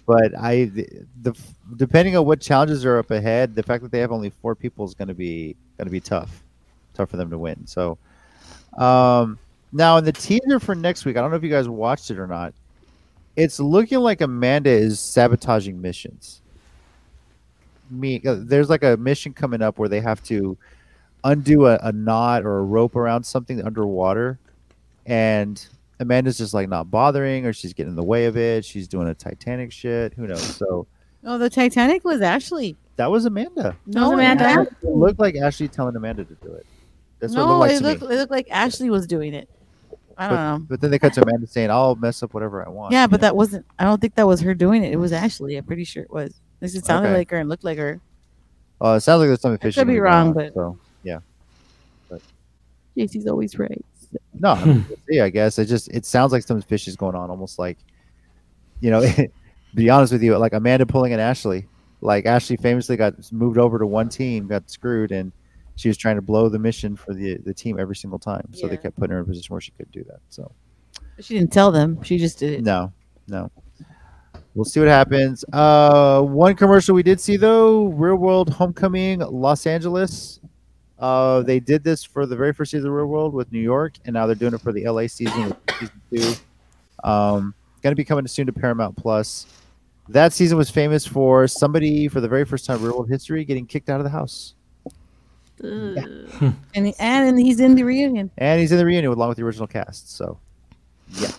but 0.07 0.39
I, 0.39 0.65
the, 0.65 0.87
the 1.23 1.35
depending 1.77 2.15
on 2.17 2.27
what 2.27 2.41
challenges 2.43 2.85
are 2.85 2.99
up 2.99 3.11
ahead, 3.11 3.55
the 3.55 3.63
fact 3.63 3.83
that 3.83 3.91
they 3.91 4.01
have 4.01 4.13
only 4.13 4.31
four 4.31 4.55
people 4.55 4.85
is 4.85 4.93
going 4.93 5.09
to 5.09 5.15
be 5.15 5.57
going 5.79 5.87
to 5.87 5.91
be 5.91 6.01
tough, 6.01 6.43
tough 6.95 7.09
for 7.09 7.17
them 7.17 7.31
to 7.31 7.39
win. 7.39 7.67
So, 7.67 7.97
um, 8.77 9.39
now 9.73 9.97
in 9.97 10.05
the 10.05 10.13
teaser 10.13 10.61
for 10.61 10.75
next 10.75 11.05
week, 11.05 11.17
I 11.17 11.21
don't 11.21 11.31
know 11.31 11.37
if 11.37 11.43
you 11.43 11.49
guys 11.49 11.69
watched 11.69 12.11
it 12.11 12.19
or 12.19 12.27
not. 12.27 12.53
It's 13.35 13.59
looking 13.59 14.01
like 14.01 14.21
Amanda 14.21 14.69
is 14.69 15.01
sabotaging 15.01 15.81
missions. 15.81 16.42
Me, 17.91 18.23
uh, 18.27 18.37
there's 18.39 18.71
like 18.71 18.83
a 18.83 18.97
mission 18.97 19.33
coming 19.33 19.63
up 19.63 19.79
where 19.79 19.89
they 19.89 20.01
have 20.01 20.23
to 20.25 20.57
undo 21.25 21.67
a, 21.67 21.79
a 21.83 21.93
knot 21.93 22.45
or 22.45 22.59
a 22.59 22.63
rope 22.63 22.97
around 22.97 23.25
something 23.25 23.65
underwater, 23.65 24.39
and 25.07 25.67
Amanda's 26.01 26.39
just 26.39 26.55
like 26.55 26.69
not 26.69 26.91
bothering, 26.91 27.47
or 27.47 27.53
she's 27.53 27.73
getting 27.73 27.91
in 27.91 27.97
the 27.97 28.03
way 28.03 28.27
of 28.27 28.37
it. 28.37 28.65
She's 28.65 28.89
doing 28.89 29.09
a 29.09 29.15
Titanic 29.15 29.73
shit. 29.73 30.15
Who 30.15 30.27
knows? 30.27 30.43
So 30.43 30.87
Oh, 31.25 31.39
the 31.39 31.51
Titanic 31.51 32.05
was 32.05 32.21
Ashley. 32.21 32.77
that 32.97 33.11
was 33.11 33.25
Amanda. 33.25 33.77
No, 33.87 34.11
was 34.11 34.15
Amanda? 34.15 34.63
It, 34.63 34.87
It 34.87 34.91
looked 34.91 35.21
like 35.21 35.37
Ashley 35.37 35.69
telling 35.69 35.95
Amanda 35.95 36.25
to 36.25 36.35
do 36.35 36.53
it. 36.53 36.67
That's 37.21 37.35
what 37.35 37.43
it 37.43 37.45
no, 37.45 37.59
looked 37.59 37.61
like 37.61 37.71
it 37.71 37.79
to 37.79 37.85
looked, 37.85 38.03
it 38.03 38.17
looked 38.17 38.31
like 38.33 38.49
Ashley 38.51 38.91
was 38.91 39.07
doing 39.07 39.33
it. 39.33 39.49
I 40.19 40.29
don't 40.29 40.37
know. 40.37 40.67
But 40.69 40.81
then 40.81 40.91
they 40.91 40.99
cut 40.99 41.13
to 41.15 41.23
Amanda 41.23 41.47
saying, 41.47 41.71
"I'll 41.71 41.95
mess 41.95 42.23
up 42.23 42.35
whatever 42.35 42.65
I 42.67 42.69
want." 42.69 42.93
Yeah, 42.93 43.07
but 43.07 43.21
know? 43.21 43.29
that 43.29 43.37
wasn't. 43.37 43.65
I 43.79 43.85
don't 43.85 44.01
think 44.01 44.17
that 44.17 44.27
was 44.27 44.41
her 44.41 44.55
doing 44.55 44.85
it. 44.85 44.93
It 44.93 44.97
was 44.97 45.13
Ashley. 45.13 45.57
I'm 45.57 45.65
pretty 45.65 45.85
sure 45.85 46.03
it 46.03 46.11
was. 46.11 46.41
At 46.63 46.67
least 46.67 46.77
it 46.77 46.85
sounded 46.87 47.09
Okay. 47.09 47.19
like 47.19 47.31
her 47.33 47.39
and 47.39 47.49
looked 47.49 47.65
like 47.65 47.77
her. 47.79 48.01
Uh, 48.81 48.95
it 48.95 49.01
sounds 49.01 49.19
like 49.19 49.27
there's 49.29 49.41
something 49.41 49.69
I 49.69 49.73
could 49.73 49.87
be 49.89 49.99
wrong, 49.99 50.29
on, 50.29 50.33
but- 50.33 50.55
so 50.55 50.79
JC's 52.97 53.27
always 53.27 53.59
right. 53.59 53.83
no, 54.39 54.51
I 54.51 54.65
mean, 54.65 54.87
see. 55.09 55.21
I 55.21 55.31
guess 55.31 55.59
it 55.59 55.65
just 55.65 55.89
it 55.89 56.05
sounds 56.05 56.31
like 56.33 56.43
something 56.43 56.67
fishy 56.69 56.91
is 56.91 56.97
going 56.97 57.15
on, 57.17 57.31
almost 57.31 57.59
like 57.59 57.79
you 58.81 58.91
know, 58.91 59.01
to 59.07 59.29
be 59.75 59.89
honest 59.89 60.13
with 60.13 60.23
you, 60.23 60.37
like 60.37 60.53
Amanda 60.53 60.85
pulling 60.87 61.13
an 61.15 61.21
Ashley. 61.21 61.67
Like 62.03 62.27
Ashley 62.27 62.57
famously 62.57 62.97
got 62.97 63.15
moved 63.33 63.57
over 63.59 63.79
to 63.79 63.87
one 63.87 64.09
team, 64.11 64.47
got 64.47 64.69
screwed, 64.69 65.11
and 65.13 65.33
she 65.77 65.89
was 65.89 65.97
trying 65.97 66.17
to 66.17 66.23
blow 66.23 66.49
the 66.51 66.59
mission 66.59 66.97
for 66.97 67.15
the 67.15 67.39
the 67.39 67.55
team 67.55 67.79
every 67.81 67.97
single 67.97 68.19
time. 68.19 68.47
So 68.53 68.69
they 68.69 68.77
kept 68.77 68.97
putting 68.97 69.13
her 69.13 69.19
in 69.19 69.25
a 69.25 69.27
position 69.27 69.55
where 69.55 69.61
she 69.63 69.71
could 69.73 69.91
do 69.91 70.05
that. 70.05 70.21
So 70.29 70.51
She 71.21 71.35
didn't 71.39 71.53
tell 71.53 71.73
them. 71.73 72.03
She 72.03 72.19
just 72.19 72.39
did 72.39 72.53
it. 72.53 72.63
no, 72.63 72.93
no. 73.29 73.51
We'll 74.55 74.65
see 74.67 74.81
what 74.81 74.89
happens. 74.89 75.45
Uh, 75.53 76.21
one 76.23 76.55
commercial 76.55 76.95
we 76.95 77.03
did 77.03 77.21
see 77.21 77.37
though, 77.37 77.87
Real 77.87 78.17
World 78.17 78.51
Homecoming, 78.51 79.21
Los 79.21 79.67
Angeles. 79.67 80.41
Uh, 80.99 81.43
they 81.43 81.59
did 81.59 81.83
this 81.83 82.05
for 82.05 82.27
the 82.27 82.37
very 82.37 82.53
first 82.53 82.71
season 82.71 82.89
of 82.89 82.95
Real 82.95 83.07
World 83.07 83.35
with 83.35 83.51
New 83.51 83.61
York, 83.61 83.95
and 84.05 84.15
now 84.15 84.27
they're 84.27 84.35
doing 84.37 84.55
it 84.55 84.61
for 84.61 84.73
the 84.73 84.87
LA 84.87 85.07
season 85.07 85.49
with 85.49 85.57
season 85.79 86.01
two. 86.11 87.09
Um, 87.09 87.55
going 87.83 87.91
to 87.91 87.97
be 87.97 88.05
coming 88.05 88.27
soon 88.29 88.47
to 88.47 88.53
Paramount 88.53 88.97
Plus. 88.97 89.47
That 90.09 90.33
season 90.33 90.59
was 90.59 90.71
famous 90.71 91.07
for 91.07 91.49
somebody 91.49 92.07
for 92.07 92.21
the 92.21 92.29
very 92.29 92.45
first 92.45 92.67
time 92.67 92.77
in 92.79 92.85
Real 92.85 92.95
World 92.99 93.09
history 93.09 93.45
getting 93.45 93.67
kicked 93.67 93.89
out 93.89 93.99
of 94.01 94.05
the 94.05 94.11
house, 94.11 94.55
Ugh. 95.65 95.97
And 96.75 96.87
he, 96.87 96.95
and 96.99 97.39
he's 97.39 97.59
in 97.61 97.75
the 97.75 97.83
reunion. 97.85 98.31
and 98.39 98.61
he's 98.61 98.71
in 98.73 98.79
the 98.79 98.85
reunion 98.85 99.13
along 99.13 99.29
with 99.29 99.39
the 99.39 99.45
original 99.45 99.67
cast. 99.67 100.15
So 100.15 100.39
yeah. 101.09 101.31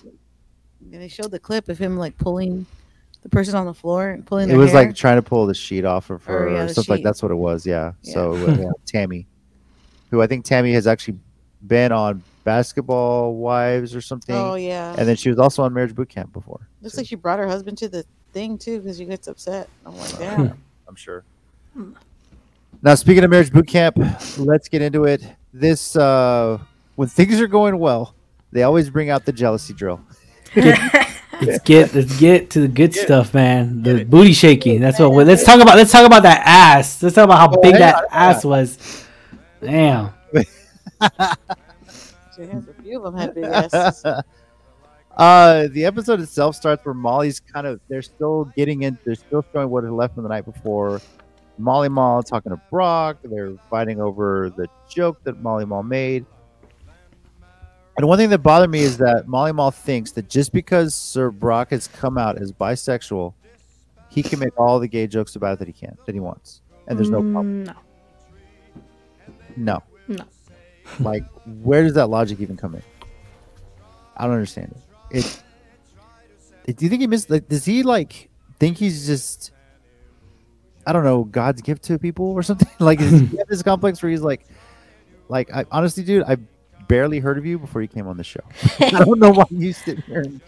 And 0.91 1.02
they 1.02 1.08
showed 1.08 1.32
the 1.32 1.39
clip 1.39 1.69
of 1.69 1.78
him 1.78 1.97
like 1.97 2.17
pulling 2.17 2.65
the 3.23 3.29
person 3.29 3.55
on 3.55 3.65
the 3.65 3.73
floor 3.73 4.09
and 4.09 4.25
pulling. 4.25 4.49
it 4.49 4.55
was 4.57 4.71
hair. 4.71 4.86
like 4.86 4.95
trying 4.95 5.15
to 5.15 5.21
pull 5.21 5.45
the 5.47 5.53
sheet 5.53 5.86
off 5.86 6.09
of 6.09 6.23
her, 6.25 6.47
Or, 6.47 6.53
yeah, 6.53 6.63
or 6.63 6.67
stuff 6.67 6.89
like 6.89 7.03
that's 7.03 7.21
what 7.23 7.31
it 7.31 7.36
was. 7.36 7.65
Yeah. 7.65 7.93
Yeah. 8.03 8.13
So 8.13 8.36
yeah, 8.47 8.69
Tami, 8.86 9.25
who 10.12 10.21
I 10.21 10.27
think 10.27 10.45
Tami 10.45 10.73
has 10.73 10.86
actually 10.88 11.17
been 11.65 11.91
on 11.91 12.21
Basketball 12.43 13.36
Wives 13.36 13.95
or 13.95 14.01
something, 14.01 14.36
Oh 14.36 14.55
yeah. 14.55 14.95
and 14.97 15.07
then 15.07 15.15
she 15.15 15.29
was 15.29 15.39
also 15.39 15.63
on 15.63 15.73
Marriage 15.73 15.95
Boot 15.95 16.09
Camp 16.09 16.33
before. 16.33 16.67
Looks 16.81 16.97
like 16.97 17.07
she 17.07 17.15
brought 17.15 17.39
her 17.39 17.47
husband 17.47 17.77
to 17.79 17.88
the 17.89 18.05
thing 18.33 18.57
too 18.57 18.79
because 18.81 18.97
he 18.97 19.05
gets 19.05 19.27
upset. 19.27 19.69
I'm 19.86 19.97
like, 19.97 20.17
damn. 20.19 20.62
I'm 20.88 20.95
sure. 20.95 21.23
Now, 22.81 22.95
speaking 22.95 23.23
of 23.23 23.29
Marriage 23.31 23.51
Boot 23.53 23.67
Camp, 23.67 23.97
let's 24.38 24.67
get 24.67 24.81
into 24.81 25.05
it. 25.05 25.23
This 25.53 25.95
uh, 25.95 26.59
when 26.95 27.07
things 27.07 27.39
are 27.39 27.47
going 27.47 27.79
well, 27.79 28.13
they 28.51 28.63
always 28.63 28.89
bring 28.89 29.09
out 29.09 29.25
the 29.25 29.31
jealousy 29.31 29.73
drill. 29.73 30.01
Let's 30.56 31.63
get 31.63 31.94
let's 31.96 32.20
get 32.20 32.50
to 32.52 32.62
the 32.62 32.68
good 32.68 32.94
stuff, 32.94 33.34
man. 33.34 33.82
The 33.84 34.04
booty 34.04 34.34
shaking. 34.34 34.80
That's 34.80 35.00
what. 35.00 35.12
we 35.13 35.24
let's 35.24 35.44
talk 35.44 35.62
about. 35.62 35.76
Let's 35.76 35.92
talk 35.92 36.06
about 36.06 36.24
that 36.24 36.42
ass. 36.46 37.02
Let's 37.02 37.16
talk 37.16 37.26
about 37.26 37.39
how 37.39 37.58
Oh, 37.58 37.62
big 37.62 37.74
hang 37.74 37.82
that 37.82 37.96
on, 37.96 38.04
hang 38.10 38.36
ass 38.36 38.46
was. 38.46 39.06
Damn. 39.62 40.13
She 42.36 42.42
has 42.44 42.68
a 42.68 42.74
few 42.82 42.98
of 42.98 43.04
them 43.04 43.18
have 43.22 43.36
big 43.36 43.44
asses. 43.44 44.04
uh, 45.18 45.68
the 45.72 45.86
episode 45.86 46.20
itself 46.20 46.56
starts 46.56 46.84
where 46.84 46.96
Mally's 46.96 47.39
kind 47.39 47.68
of 47.68 47.80
they're 47.88 48.02
still 48.02 48.46
getting 48.56 48.84
in. 48.84 48.98
They're 49.06 49.16
still 49.16 49.46
showing 49.54 49.70
what 49.70 49.84
had 49.84 49.94
left 49.94 50.16
from 50.16 50.24
the 50.24 50.30
night 50.30 50.46
before. 50.46 51.00
Mally 51.60 51.89
Mall 51.89 52.24
talking 52.24 52.52
to 52.52 52.62
Brock. 52.72 53.18
They're 53.24 53.54
fighting 53.70 54.02
over 54.02 54.52
the 54.58 54.68
joke 54.89 55.24
that 55.26 55.44
Mally 55.44 55.66
Mall 55.66 55.84
made. 55.84 56.26
And 57.97 58.08
one 58.08 58.17
thing 58.17 58.29
that 58.32 58.39
bothered 58.39 58.71
me 58.71 58.79
is 58.82 58.97
that 58.97 59.27
Mally 59.27 59.51
Mall 59.51 59.69
thinks 59.71 60.12
that 60.13 60.27
just 60.27 60.51
because 60.51 60.95
Sir 60.95 61.29
Brock 61.29 61.69
has 61.69 61.88
come 61.88 62.17
out 62.17 62.38
as 62.41 62.51
bisexual, 62.51 63.34
he 64.10 64.23
can 64.23 64.39
make 64.39 64.60
all 64.60 64.79
the 64.79 64.88
gay 64.88 65.06
jokes 65.08 65.36
about 65.36 65.53
it 65.53 65.60
that 65.60 65.67
he 65.67 65.73
can, 65.73 65.95
that 66.06 66.13
he 66.13 66.19
wants, 66.19 66.62
and 66.88 66.97
there's 66.97 67.10
no 67.10 67.19
problem. 67.21 67.65
Mm, 67.65 67.75
No. 69.56 69.84
No. 70.08 70.17
No. 70.17 70.23
Like, 70.99 71.23
where 71.62 71.84
does 71.84 71.93
that 71.93 72.08
logic 72.08 72.39
even 72.39 72.58
come 72.58 72.75
in? 72.75 72.82
I 74.17 74.23
don't 74.25 74.34
understand 74.34 74.75
it. 75.12 75.17
It. 75.17 75.43
it- 76.65 76.77
do 76.77 76.86
you 76.86 76.89
think 76.89 77.01
he 77.01 77.08
missed? 77.08 77.29
Like, 77.29 77.47
does 77.47 77.65
he 77.65 77.84
like 77.84 78.29
think 78.60 78.77
he's 78.77 79.06
just? 79.06 79.51
I 80.86 80.91
don't 80.93 81.03
know, 81.06 81.23
God's 81.23 81.62
gift 81.62 81.84
to 81.84 81.97
people 81.97 82.25
or 82.25 82.43
something. 82.43 82.67
like, 82.79 82.99
does 82.99 83.12
he 83.12 83.25
have 83.38 83.47
this 83.47 83.63
complex 83.63 84.01
where 84.03 84.10
he's 84.12 84.21
like, 84.21 84.45
like, 85.29 85.53
I 85.53 85.65
honestly, 85.71 86.03
dude, 86.03 86.23
I 86.23 86.38
barely 86.88 87.19
heard 87.19 87.38
of 87.38 87.46
you 87.46 87.60
before 87.60 87.82
you 87.82 87.88
came 87.88 88.08
on 88.08 88.17
the 88.17 88.24
show. 88.24 88.41
I 88.80 88.89
don't 88.89 89.19
know 89.19 89.32
why 89.32 89.46
you 89.50 89.74
sit 89.74 90.04
here 90.04 90.22
and 90.22 90.41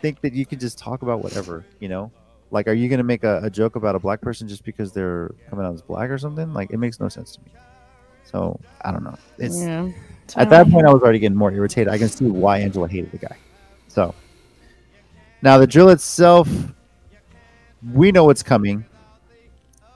think 0.00 0.20
that 0.20 0.32
you 0.32 0.46
can 0.46 0.58
just 0.58 0.78
talk 0.78 1.02
about 1.02 1.22
whatever. 1.22 1.64
You 1.80 1.88
know, 1.88 2.12
like, 2.50 2.68
are 2.68 2.72
you 2.72 2.88
gonna 2.88 3.02
make 3.02 3.24
a, 3.24 3.40
a 3.42 3.50
joke 3.50 3.76
about 3.76 3.94
a 3.94 3.98
black 3.98 4.20
person 4.20 4.48
just 4.48 4.64
because 4.64 4.92
they're 4.92 5.34
coming 5.50 5.64
out 5.64 5.74
as 5.74 5.82
black 5.82 6.10
or 6.10 6.18
something? 6.18 6.52
Like, 6.52 6.70
it 6.70 6.78
makes 6.78 7.00
no 7.00 7.08
sense 7.08 7.36
to 7.36 7.40
me. 7.42 7.52
So 8.24 8.58
I 8.82 8.90
don't 8.90 9.04
know. 9.04 9.16
It's 9.38 9.60
yeah. 9.60 9.90
at 10.36 10.50
that 10.50 10.68
point 10.68 10.86
I 10.86 10.92
was 10.92 11.02
already 11.02 11.18
getting 11.18 11.36
more 11.36 11.52
irritated. 11.52 11.92
I 11.92 11.98
can 11.98 12.08
see 12.08 12.26
why 12.26 12.58
Angela 12.58 12.88
hated 12.88 13.12
the 13.12 13.18
guy. 13.18 13.36
So 13.88 14.14
now 15.42 15.58
the 15.58 15.66
drill 15.66 15.90
itself, 15.90 16.48
we 17.92 18.10
know 18.10 18.24
what's 18.24 18.42
coming. 18.42 18.84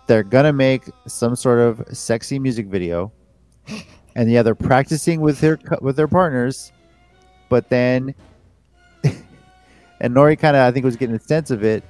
They're 0.06 0.22
gonna 0.22 0.52
make 0.52 0.84
some 1.06 1.34
sort 1.36 1.58
of 1.58 1.84
sexy 1.96 2.38
music 2.38 2.66
video, 2.66 3.12
and 4.18 4.28
yeah, 4.28 4.42
they're 4.42 4.56
practicing 4.56 5.20
with 5.20 5.38
their 5.38 5.60
with 5.80 5.94
their 5.94 6.08
partners, 6.08 6.72
but 7.48 7.68
then, 7.68 8.12
and 9.04 10.14
Nori 10.14 10.36
kind 10.36 10.56
of 10.56 10.62
I 10.62 10.72
think 10.72 10.84
was 10.84 10.96
getting 10.96 11.14
a 11.14 11.20
sense 11.20 11.52
of 11.52 11.62
it. 11.62 11.84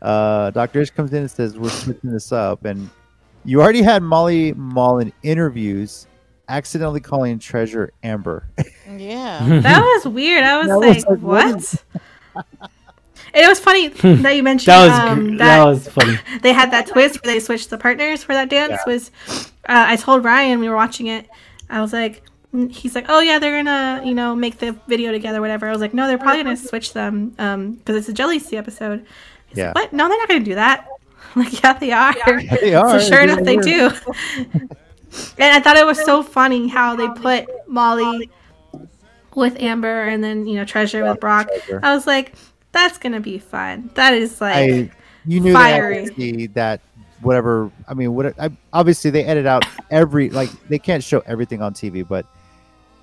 Uh, 0.00 0.50
Doctor 0.52 0.80
Ish 0.80 0.90
comes 0.90 1.12
in 1.12 1.18
and 1.18 1.30
says 1.30 1.58
we're 1.58 1.68
switching 1.68 2.10
this 2.10 2.32
up, 2.32 2.64
and 2.64 2.88
you 3.44 3.60
already 3.60 3.82
had 3.82 4.02
Mally 4.02 4.54
Mall 4.54 5.00
in 5.00 5.12
interviews 5.22 6.06
accidentally 6.48 7.00
calling 7.00 7.38
Treasure 7.38 7.92
Amber. 8.02 8.48
Yeah. 8.90 9.60
That 9.60 9.82
was 9.82 10.06
weird. 10.06 10.44
I 10.44 10.58
was 10.58 10.68
That 10.68 10.78
was 10.78 11.04
like, 11.04 11.06
like, 11.10 11.18
what 11.20 11.54
what? 11.54 12.54
And 13.34 13.44
it 13.44 13.48
was 13.48 13.60
funny 13.60 13.88
that 13.88 14.34
you 14.34 14.42
mentioned 14.42 14.72
That 14.72 14.86
was 14.86 14.98
um, 14.98 15.36
that, 15.36 15.56
that 15.58 15.64
was 15.66 15.88
funny. 15.88 16.18
they 16.40 16.54
had 16.54 16.70
that 16.70 16.86
twist 16.86 17.22
where 17.22 17.34
they 17.34 17.40
switched 17.40 17.68
the 17.68 17.76
partners 17.76 18.22
for 18.22 18.32
that 18.32 18.48
dance. 18.48 18.80
Was 18.86 19.10
uh, 19.68 19.84
I 19.88 19.96
told 19.96 20.24
Ryan 20.24 20.58
we 20.60 20.70
were 20.70 20.76
watching 20.76 21.08
it. 21.08 21.28
I 21.68 21.80
was 21.80 21.92
like, 21.92 22.22
he's 22.70 22.94
like, 22.94 23.06
oh 23.08 23.20
yeah, 23.20 23.38
they're 23.38 23.62
gonna 23.62 24.02
you 24.04 24.14
know 24.14 24.34
make 24.34 24.58
the 24.58 24.72
video 24.88 25.12
together, 25.12 25.40
whatever. 25.40 25.68
I 25.68 25.72
was 25.72 25.80
like, 25.80 25.94
no, 25.94 26.06
they're 26.06 26.18
probably 26.18 26.42
gonna 26.44 26.56
switch 26.56 26.92
them 26.92 27.34
um 27.38 27.72
because 27.74 27.96
it's 27.96 28.08
a 28.08 28.12
jealousy 28.12 28.56
episode. 28.56 29.04
He's 29.48 29.58
Yeah. 29.58 29.66
like, 29.68 29.74
what? 29.76 29.92
No, 29.92 30.08
they're 30.08 30.18
not 30.18 30.28
gonna 30.28 30.40
do 30.44 30.54
that. 30.54 30.86
I'm 31.34 31.42
like, 31.44 31.62
yeah, 31.62 31.72
they 31.74 31.92
are. 31.92 32.14
They 32.60 32.74
are. 32.74 32.98
So 33.00 33.10
sure 33.10 33.22
enough, 33.22 33.40
they 33.42 33.56
do. 33.56 33.90
and 35.38 35.52
I 35.56 35.60
thought 35.60 35.76
it 35.76 35.86
was 35.86 36.02
so 36.04 36.22
funny 36.22 36.68
how 36.68 36.96
they 36.96 37.08
put 37.08 37.46
Mally 37.68 38.30
with 39.34 39.60
Amber 39.60 40.02
and 40.04 40.22
then 40.24 40.46
you 40.46 40.54
know 40.56 40.64
Treasure 40.64 41.04
with 41.04 41.20
Brock. 41.20 41.48
Treasure. 41.48 41.80
I 41.82 41.94
was 41.94 42.06
like, 42.06 42.34
that's 42.72 42.98
gonna 42.98 43.20
be 43.20 43.38
fun. 43.38 43.90
That 43.94 44.14
is 44.14 44.40
like, 44.40 44.54
I, 44.56 44.90
you 45.26 45.40
knew 45.40 45.52
fiery. 45.52 45.94
they 45.94 46.04
had 46.04 46.16
see 46.16 46.46
that 46.48 46.80
whatever. 47.20 47.70
I 47.88 47.94
mean, 47.94 48.14
what? 48.14 48.38
I, 48.38 48.50
obviously, 48.72 49.10
they 49.10 49.24
edit 49.24 49.46
out 49.46 49.64
every 49.90 50.30
like 50.30 50.50
they 50.68 50.78
can't 50.78 51.02
show 51.02 51.20
everything 51.26 51.62
on 51.62 51.74
TV, 51.74 52.06
but 52.06 52.26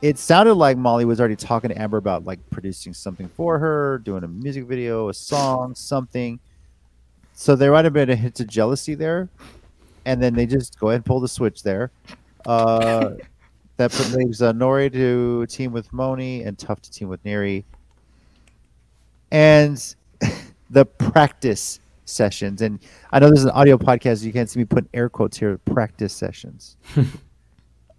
it 0.02 0.20
sounded 0.20 0.56
like 0.56 0.78
Mally 0.78 1.06
was 1.06 1.20
already 1.20 1.36
talking 1.36 1.70
to 1.70 1.82
Amber 1.82 1.98
about 1.98 2.26
like 2.26 2.40
producing 2.50 2.94
something 2.94 3.30
for 3.30 3.58
her, 3.58 4.00
doing 4.00 4.24
a 4.24 4.28
music 4.28 4.66
video, 4.66 5.10
a 5.10 5.14
song, 5.14 5.74
something. 5.76 6.40
So 7.34 7.56
there 7.56 7.72
might 7.72 7.86
have 7.86 7.94
been 7.94 8.10
a 8.10 8.16
hint 8.16 8.40
of 8.40 8.48
jealousy 8.48 8.96
there, 8.96 9.30
and 10.06 10.22
then 10.22 10.34
they 10.34 10.46
just 10.46 10.80
go 10.80 10.90
ahead 10.90 10.98
and 10.98 11.06
pull 11.06 11.20
the 11.20 11.28
switch 11.28 11.64
there. 11.64 11.92
Uh, 12.46 13.12
that 13.78 13.92
put, 13.92 14.12
leaves 14.12 14.42
uh, 14.42 14.54
Nori 14.54 14.92
to 14.92 15.46
team 15.48 15.72
with 15.72 15.92
Moni 15.94 16.44
and 16.44 16.58
Tough 16.58 16.82
to 16.82 16.92
team 16.92 17.08
with 17.08 17.24
Neri. 17.26 17.66
And 19.32 19.96
the 20.70 20.86
practice 20.86 21.80
sessions. 22.06 22.62
And 22.62 22.80
I 23.12 23.20
know 23.20 23.30
this 23.30 23.40
is 23.40 23.46
an 23.46 23.52
audio 23.52 23.78
podcast, 23.78 24.20
so 24.20 24.26
you 24.26 24.34
can't 24.34 24.50
see 24.50 24.60
me 24.60 24.66
putting 24.66 24.90
air 24.94 25.10
quotes 25.10 25.38
here. 25.38 25.58
Practice 25.60 26.14
sessions. 26.14 26.78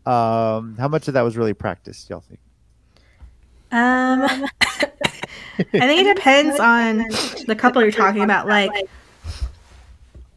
um, 0.07 0.77
how 0.79 0.89
much 0.89 1.09
of 1.09 1.15
that 1.15 1.23
was 1.23 1.37
really 1.37 1.55
practice, 1.55 2.07
y'all 2.09 2.21
think? 2.21 2.41
um, 3.73 4.47
I 4.61 5.87
think 5.87 6.07
it 6.07 6.15
depends 6.17 6.61
on 6.61 6.99
the 7.47 7.57
couple 7.57 7.83
you're 7.83 7.91
talking 7.91 8.23
about. 8.23 8.47
Like, 8.47 8.71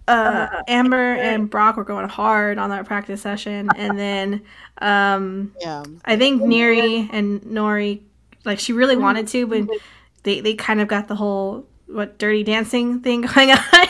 uh, 0.07 0.63
Amber 0.67 1.15
and 1.15 1.49
Brock 1.49 1.75
were 1.75 1.83
going 1.83 2.07
hard 2.07 2.57
on 2.57 2.69
that 2.69 2.85
practice 2.85 3.21
session, 3.21 3.69
and 3.75 3.99
then 3.99 4.41
um, 4.79 5.53
Yeah. 5.59 5.83
I 6.05 6.17
think 6.17 6.41
Neri 6.41 7.09
and 7.11 7.41
Nori, 7.41 8.01
like 8.45 8.59
she 8.59 8.73
really 8.73 8.95
wanted 8.95 9.27
to, 9.29 9.47
but 9.47 9.67
they 10.23 10.39
they 10.39 10.53
kind 10.53 10.81
of 10.81 10.87
got 10.87 11.07
the 11.07 11.15
whole 11.15 11.65
what 11.87 12.17
dirty 12.17 12.43
dancing 12.43 13.01
thing 13.01 13.21
going 13.33 13.51
on. 13.51 13.87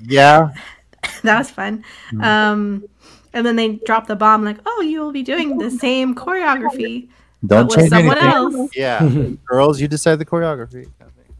Yeah. 0.00 0.50
that 1.22 1.38
was 1.38 1.50
fun. 1.50 1.84
Mm-hmm. 2.12 2.22
Um, 2.22 2.84
and 3.32 3.46
then 3.46 3.56
they 3.56 3.76
drop 3.86 4.06
the 4.06 4.16
bomb 4.16 4.44
like, 4.44 4.58
"Oh, 4.66 4.80
you 4.82 5.00
will 5.00 5.12
be 5.12 5.22
doing 5.22 5.58
the 5.58 5.70
same 5.70 6.14
choreography 6.14 7.08
Don't 7.46 7.66
with 7.66 7.78
change 7.78 7.90
someone 7.90 8.18
anything. 8.18 8.60
else." 8.60 8.70
Yeah. 8.76 9.28
Girls, 9.46 9.80
you 9.80 9.88
decide 9.88 10.16
the 10.16 10.26
choreography. 10.26 10.90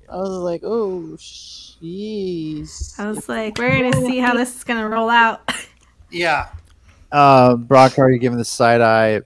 I 0.09 0.17
was 0.17 0.31
like, 0.31 0.63
oh, 0.65 1.17
jeez. 1.19 2.99
I 2.99 3.09
was 3.09 3.29
like, 3.29 3.59
"We're 3.59 3.91
gonna 3.91 4.07
see 4.07 4.19
how 4.19 4.35
this 4.35 4.57
is 4.57 4.65
gonna 4.65 4.89
roll 4.89 5.11
out." 5.11 5.51
Yeah. 6.11 6.49
Uh, 7.13 7.57
Brock 7.57 7.99
already 7.99 8.19
giving 8.19 8.39
the 8.39 8.45
side 8.45 8.81
eye. 8.81 9.21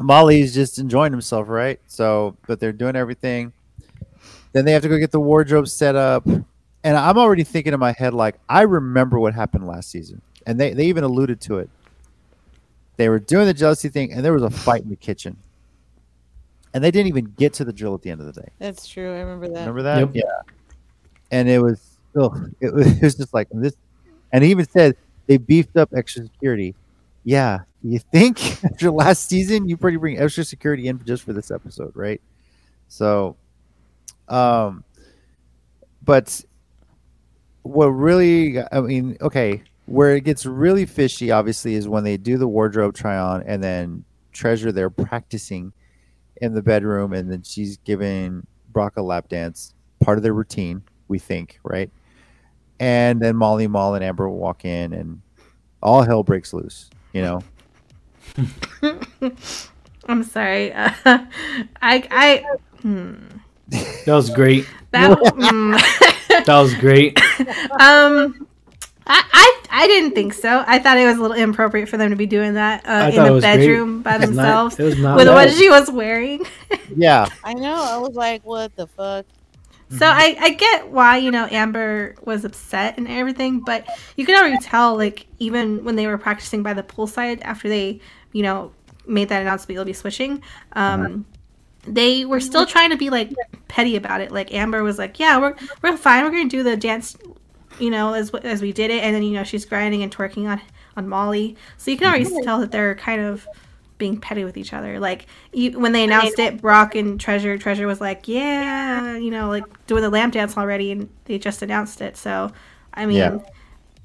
Mally's 0.00 0.54
just 0.54 0.78
enjoying 0.78 1.12
himself, 1.12 1.48
right? 1.48 1.80
So, 1.88 2.36
but 2.46 2.60
they're 2.60 2.72
doing 2.72 2.96
everything. 2.96 3.52
Then 4.52 4.64
they 4.64 4.72
have 4.72 4.82
to 4.82 4.88
go 4.88 4.98
get 4.98 5.10
the 5.10 5.20
wardrobe 5.20 5.68
set 5.68 5.94
up, 5.94 6.26
and 6.26 6.44
and 6.84 6.96
I'm 6.96 7.18
already 7.18 7.44
thinking 7.44 7.72
in 7.74 7.80
my 7.80 7.92
head 7.92 8.14
like 8.14 8.36
I 8.48 8.62
remember 8.62 9.18
what 9.18 9.34
happened 9.34 9.66
last 9.66 9.90
season, 9.90 10.22
and 10.46 10.58
they 10.58 10.72
they 10.72 10.86
even 10.86 11.04
alluded 11.04 11.40
to 11.42 11.58
it. 11.58 11.70
They 12.96 13.08
were 13.08 13.18
doing 13.18 13.46
the 13.46 13.54
jealousy 13.54 13.88
thing, 13.88 14.12
and 14.12 14.24
there 14.24 14.32
was 14.32 14.42
a 14.42 14.50
fight 14.50 14.82
in 14.82 14.88
the 14.88 14.96
kitchen, 14.96 15.36
and 16.74 16.82
they 16.82 16.90
didn't 16.90 17.08
even 17.08 17.26
get 17.36 17.52
to 17.54 17.64
the 17.64 17.72
drill 17.72 17.94
at 17.94 18.02
the 18.02 18.10
end 18.10 18.20
of 18.20 18.26
the 18.26 18.40
day. 18.40 18.48
That's 18.58 18.86
true. 18.86 19.14
I 19.14 19.20
remember 19.20 19.48
that. 19.48 19.60
Remember 19.60 19.82
that? 19.82 19.98
Yep. 20.00 20.10
Yeah. 20.14 20.54
And 21.30 21.48
it 21.48 21.60
was, 21.60 21.98
ugh, 22.18 22.50
it 22.60 22.72
was, 22.72 22.86
it 22.96 23.02
was 23.02 23.14
just 23.16 23.34
like 23.34 23.48
this. 23.52 23.74
And 24.32 24.42
he 24.42 24.50
even 24.50 24.66
said 24.68 24.96
they 25.26 25.36
beefed 25.36 25.76
up 25.76 25.90
extra 25.94 26.24
security. 26.24 26.74
Yeah, 27.24 27.60
you 27.82 27.98
think 27.98 28.64
after 28.64 28.90
last 28.90 29.28
season 29.28 29.68
you 29.68 29.76
pretty 29.76 29.96
bring 29.96 30.18
extra 30.18 30.44
security 30.44 30.88
in 30.88 31.04
just 31.04 31.22
for 31.22 31.32
this 31.32 31.50
episode, 31.50 31.92
right? 31.94 32.20
So, 32.88 33.36
um, 34.28 34.84
but 36.02 36.44
what 37.62 37.86
really, 37.86 38.60
I 38.72 38.80
mean, 38.80 39.16
okay, 39.20 39.62
where 39.86 40.14
it 40.14 40.24
gets 40.24 40.46
really 40.46 40.86
fishy, 40.86 41.30
obviously, 41.30 41.74
is 41.74 41.88
when 41.88 42.04
they 42.04 42.16
do 42.16 42.38
the 42.38 42.48
wardrobe 42.48 42.94
try 42.94 43.18
on 43.18 43.42
and 43.42 43.62
then 43.62 44.04
Treasure 44.32 44.70
they're 44.70 44.90
practicing 44.90 45.72
in 46.36 46.54
the 46.54 46.62
bedroom, 46.62 47.12
and 47.12 47.30
then 47.30 47.42
she's 47.42 47.78
giving 47.78 48.46
Brock 48.70 48.96
a 48.96 49.02
lap 49.02 49.28
dance, 49.28 49.74
part 50.00 50.18
of 50.18 50.22
their 50.22 50.34
routine, 50.34 50.82
we 51.08 51.18
think, 51.18 51.58
right? 51.64 51.90
And 52.78 53.20
then 53.20 53.36
Mally, 53.36 53.66
Mal, 53.66 53.94
and 53.94 54.04
Amber 54.04 54.28
walk 54.28 54.64
in, 54.64 54.92
and 54.92 55.20
all 55.82 56.02
hell 56.02 56.22
breaks 56.22 56.52
loose. 56.52 56.88
You 57.12 57.22
know, 57.22 57.42
I'm 60.06 60.22
sorry. 60.22 60.72
Uh, 60.72 60.92
I 61.04 61.26
I 61.82 62.44
hmm. 62.82 63.16
That 63.70 64.14
was 64.14 64.30
great. 64.30 64.66
that 64.90 65.18
hmm. 65.18 65.72
That 66.44 66.60
was 66.60 66.74
great. 66.74 67.18
um. 67.80 68.46
I, 69.10 69.22
I, 69.32 69.62
I 69.70 69.86
didn't 69.86 70.14
think 70.14 70.34
so. 70.34 70.62
I 70.66 70.78
thought 70.78 70.98
it 70.98 71.06
was 71.06 71.16
a 71.16 71.22
little 71.22 71.36
inappropriate 71.36 71.88
for 71.88 71.96
them 71.96 72.10
to 72.10 72.16
be 72.16 72.26
doing 72.26 72.52
that 72.54 72.86
uh, 72.86 73.08
in 73.10 73.24
the 73.24 73.32
was 73.32 73.42
great. 73.42 73.56
bedroom 73.56 74.02
by 74.02 74.16
It 74.16 74.20
was 74.20 74.30
not- 74.30 74.36
themselves 74.36 74.78
it 74.78 74.82
was 74.82 74.98
not 74.98 75.16
with 75.16 75.28
what 75.28 75.48
bad. 75.48 75.56
she 75.56 75.70
was 75.70 75.90
wearing. 75.90 76.46
yeah, 76.94 77.26
I 77.42 77.54
know. 77.54 77.74
I 77.74 77.96
was 77.96 78.14
like, 78.14 78.44
what 78.44 78.76
the 78.76 78.86
fuck? 78.86 79.24
So 79.90 80.04
I, 80.04 80.36
I 80.38 80.50
get 80.50 80.88
why, 80.88 81.16
you 81.16 81.30
know, 81.30 81.48
Amber 81.50 82.16
was 82.22 82.44
upset 82.44 82.98
and 82.98 83.08
everything, 83.08 83.60
but 83.60 83.86
you 84.16 84.26
can 84.26 84.34
already 84.38 84.58
tell, 84.58 84.94
like, 84.94 85.26
even 85.38 85.82
when 85.84 85.96
they 85.96 86.06
were 86.06 86.18
practicing 86.18 86.62
by 86.62 86.74
the 86.74 86.82
poolside 86.82 87.40
after 87.40 87.70
they, 87.70 88.00
you 88.32 88.42
know, 88.42 88.72
made 89.06 89.30
that 89.30 89.40
announcement 89.40 89.74
you'll 89.74 89.86
be 89.86 89.94
switching, 89.94 90.42
um, 90.74 91.24
they 91.82 92.24
were 92.24 92.40
still 92.40 92.66
trying 92.66 92.90
to 92.90 92.96
be, 92.96 93.10
like, 93.10 93.32
petty 93.68 93.96
about 93.96 94.20
it. 94.20 94.30
Like, 94.32 94.52
Amber 94.52 94.82
was 94.82 94.98
like, 94.98 95.18
yeah, 95.18 95.38
we're, 95.38 95.54
we're 95.82 95.96
fine. 95.96 96.24
We're 96.24 96.30
going 96.30 96.48
to 96.48 96.56
do 96.56 96.62
the 96.62 96.76
dance, 96.76 97.16
you 97.78 97.90
know, 97.90 98.14
as 98.14 98.30
as 98.30 98.60
we 98.62 98.72
did 98.72 98.90
it. 98.90 99.02
And 99.02 99.14
then, 99.14 99.22
you 99.22 99.32
know, 99.32 99.44
she's 99.44 99.64
grinding 99.64 100.02
and 100.02 100.14
twerking 100.14 100.48
on, 100.48 100.60
on 100.96 101.08
Mally. 101.08 101.56
So 101.76 101.90
you 101.90 101.96
can 101.96 102.08
already 102.08 102.24
mhm. 102.24 102.42
tell 102.44 102.60
that 102.60 102.70
they're 102.72 102.94
kind 102.94 103.22
of 103.22 103.46
being 103.98 104.18
petty 104.18 104.44
with 104.44 104.56
each 104.56 104.72
other. 104.72 104.98
Like 104.98 105.26
you, 105.52 105.78
when 105.78 105.92
they 105.92 106.04
announced 106.04 106.38
it, 106.38 106.62
Brock 106.62 106.94
and 106.94 107.20
Treasure, 107.20 107.58
Treasure 107.58 107.86
was 107.86 108.00
like, 108.00 108.28
"Yeah, 108.28 109.16
you 109.16 109.30
know, 109.30 109.48
like 109.48 109.64
doing 109.86 110.02
the 110.02 110.10
lamp 110.10 110.34
dance 110.34 110.56
already," 110.56 110.92
and 110.92 111.08
they 111.24 111.38
just 111.38 111.62
announced 111.62 112.00
it. 112.00 112.16
So, 112.16 112.52
I 112.94 113.06
mean, 113.06 113.18
Yeah. 113.18 113.38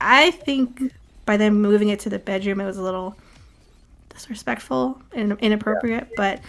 I 0.01 0.31
think 0.31 0.91
by 1.25 1.37
them 1.37 1.61
moving 1.61 1.89
it 1.89 1.99
to 2.01 2.09
the 2.09 2.19
bedroom, 2.19 2.59
it 2.59 2.65
was 2.65 2.77
a 2.77 2.81
little 2.81 3.15
disrespectful 4.09 5.01
and 5.13 5.37
inappropriate. 5.39 6.09
But 6.17 6.41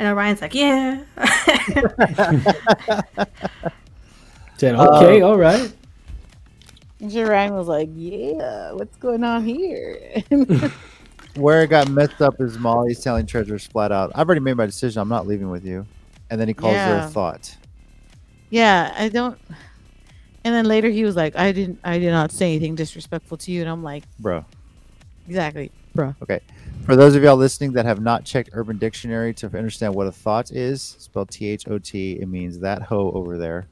I 0.00 0.04
know 0.04 0.14
Ryan's 0.14 0.40
like, 0.40 0.54
"Yeah." 0.54 1.02
Said 4.56 4.74
uh, 4.74 4.96
okay, 4.96 5.20
all 5.20 5.36
right. 5.36 5.70
And 7.00 7.14
Ryan 7.14 7.54
was 7.54 7.68
like, 7.68 7.90
yeah, 7.92 8.72
what's 8.72 8.96
going 8.96 9.22
on 9.24 9.44
here? 9.44 10.22
where 11.34 11.62
it 11.62 11.68
got 11.68 11.90
messed 11.90 12.22
up 12.22 12.40
is 12.40 12.58
Mally's 12.58 13.00
telling 13.00 13.26
Treasure 13.26 13.58
flat 13.58 13.92
out, 13.92 14.10
"I've 14.14 14.26
already 14.26 14.40
made 14.40 14.56
my 14.56 14.64
decision. 14.64 15.02
I'm 15.02 15.08
not 15.10 15.26
leaving 15.26 15.50
with 15.50 15.66
you." 15.66 15.86
And 16.30 16.40
then 16.40 16.48
he 16.48 16.54
calls 16.54 16.76
her 16.76 16.96
a 17.04 17.06
thought. 17.08 17.54
yeah, 18.48 18.94
I 18.96 19.10
don't. 19.10 19.38
And 20.44 20.54
then 20.54 20.64
later 20.64 20.88
he 20.88 21.04
was 21.04 21.14
like, 21.14 21.36
I 21.36 21.52
didn't, 21.52 21.78
I 21.84 21.98
did 21.98 22.10
not 22.10 22.32
say 22.32 22.46
anything 22.54 22.74
disrespectful 22.74 23.36
to 23.36 23.52
you. 23.52 23.60
And 23.60 23.68
I'm 23.68 23.82
like, 23.82 24.04
Bro, 24.18 24.46
exactly, 25.28 25.70
bro. 25.94 26.14
For 26.84 26.96
those 26.96 27.14
of 27.14 27.22
y'all 27.22 27.36
listening 27.36 27.72
that 27.72 27.84
have 27.86 28.00
not 28.00 28.24
checked 28.24 28.50
Urban 28.52 28.78
Dictionary 28.78 29.32
to 29.34 29.46
understand 29.46 29.94
what 29.94 30.06
a 30.06 30.12
thought 30.12 30.50
is, 30.50 30.82
spelled 30.98 31.30
T 31.30 31.48
H 31.48 31.68
O 31.68 31.78
T, 31.78 32.12
it 32.20 32.28
means 32.28 32.58
that 32.60 32.82
hoe 32.82 33.10
over 33.12 33.38
there, 33.38 33.66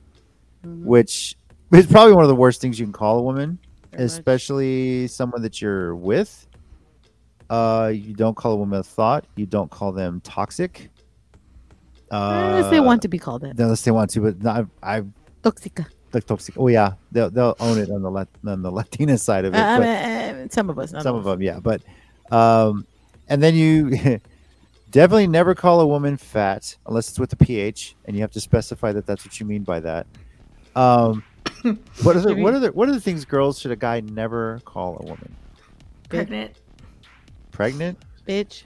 Mhm. 0.64 0.84
which 0.84 1.36
is 1.72 1.86
probably 1.86 2.12
one 2.12 2.24
of 2.24 2.28
the 2.28 2.34
worst 2.36 2.60
things 2.60 2.78
you 2.78 2.86
can 2.86 2.92
call 2.92 3.18
a 3.18 3.22
woman, 3.22 3.58
Very 3.92 4.04
much. 4.04 4.12
especially 4.12 5.06
someone 5.08 5.42
that 5.42 5.60
you're 5.60 5.94
with. 5.94 6.46
Uh, 7.50 7.90
you 7.94 8.14
don't 8.14 8.36
call 8.36 8.52
a 8.52 8.56
woman 8.56 8.78
a 8.80 8.82
thought. 8.82 9.24
You 9.36 9.46
don't 9.46 9.70
call 9.70 9.92
them 9.92 10.20
toxic. 10.22 10.90
Uh, 12.10 12.42
Unless 12.54 12.70
they 12.70 12.80
want 12.80 13.02
to 13.02 13.08
be 13.08 13.18
called 13.18 13.42
that. 13.42 13.58
Unless 13.58 13.82
they 13.82 13.90
want 13.90 14.10
to, 14.10 14.20
but 14.20 14.42
not, 14.42 14.66
I 14.82 15.02
Toxica. 15.42 15.86
like 16.12 16.24
toxic. 16.24 16.54
Oh 16.58 16.68
yeah, 16.68 16.92
they'll 17.12 17.30
they'll 17.30 17.56
own 17.60 17.78
it 17.78 17.90
on 17.90 18.02
the 18.02 18.10
Lat- 18.10 18.28
on 18.46 18.62
the 18.62 18.70
Latina 18.70 19.16
side 19.18 19.44
of 19.44 19.54
it. 19.54 19.58
Uh, 19.58 19.62
I 19.62 19.78
mean, 19.78 20.44
uh, 20.44 20.48
some 20.50 20.68
of 20.70 20.78
us. 20.78 20.90
some 21.02 21.14
of 21.16 21.24
them 21.24 21.40
yeah 21.42 21.58
but 21.60 21.82
um 22.30 22.86
and 23.28 23.42
then 23.42 23.54
you 23.54 23.90
definitely 24.90 25.26
never 25.26 25.54
call 25.54 25.80
a 25.80 25.86
woman 25.86 26.16
fat 26.16 26.76
unless 26.86 27.08
it's 27.10 27.18
with 27.18 27.32
a 27.32 27.36
ph 27.36 27.94
and 28.06 28.16
you 28.16 28.22
have 28.22 28.30
to 28.30 28.40
specify 28.40 28.92
that 28.92 29.06
that's 29.06 29.24
what 29.24 29.38
you 29.38 29.46
mean 29.46 29.62
by 29.62 29.78
that 29.80 30.06
um 30.76 31.22
what 32.02 32.16
are 32.16 32.20
the 32.20 32.34
what 32.36 32.54
are 32.54 32.58
the 32.60 32.72
what 32.72 32.88
are 32.88 32.92
the 32.92 33.00
things 33.00 33.24
girls 33.24 33.58
should 33.58 33.70
a 33.70 33.76
guy 33.76 34.00
never 34.00 34.60
call 34.64 34.96
a 35.00 35.04
woman 35.04 35.34
Pregnant. 36.08 36.56
pregnant 37.50 37.98
bitch. 38.26 38.62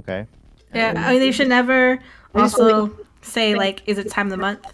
okay 0.00 0.26
Yeah, 0.74 0.94
I 0.96 1.12
mean, 1.12 1.20
they 1.20 1.32
should 1.32 1.48
never 1.48 1.98
also 2.34 2.96
say 3.22 3.54
like, 3.54 3.82
"Is 3.86 3.98
it 3.98 4.10
time 4.10 4.26
of 4.26 4.30
the 4.30 4.36
month?" 4.36 4.64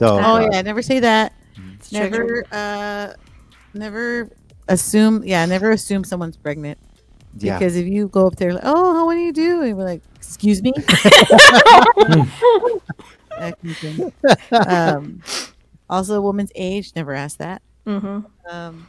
Oh 0.00 0.18
uh, 0.18 0.48
yeah, 0.52 0.62
never 0.62 0.82
say 0.82 1.00
that. 1.00 1.32
It's 1.74 1.90
Never, 1.92 2.16
triggered. 2.16 2.52
uh, 2.52 3.12
never 3.74 4.30
assume. 4.68 5.24
Yeah, 5.24 5.44
never 5.46 5.70
assume 5.70 6.04
someone's 6.04 6.36
pregnant. 6.36 6.78
Yeah 7.38 7.58
Because 7.58 7.76
if 7.76 7.86
you 7.86 8.08
go 8.08 8.26
up 8.26 8.36
there, 8.36 8.52
like, 8.54 8.62
oh, 8.64 8.94
how 8.94 9.06
what 9.06 9.14
do 9.14 9.20
you 9.20 9.32
do? 9.32 9.62
And 9.62 9.76
we're 9.76 9.84
like, 9.84 10.02
excuse 10.16 10.62
me. 10.62 10.72
That 13.38 13.54
kind 13.60 13.72
of 13.72 13.78
thing. 13.78 14.12
um, 14.66 15.22
also, 15.90 16.14
a 16.16 16.20
woman's 16.20 16.50
age. 16.54 16.92
Never 16.96 17.12
ask 17.14 17.38
that. 17.38 17.62
hmm 17.84 18.20
Um, 18.50 18.86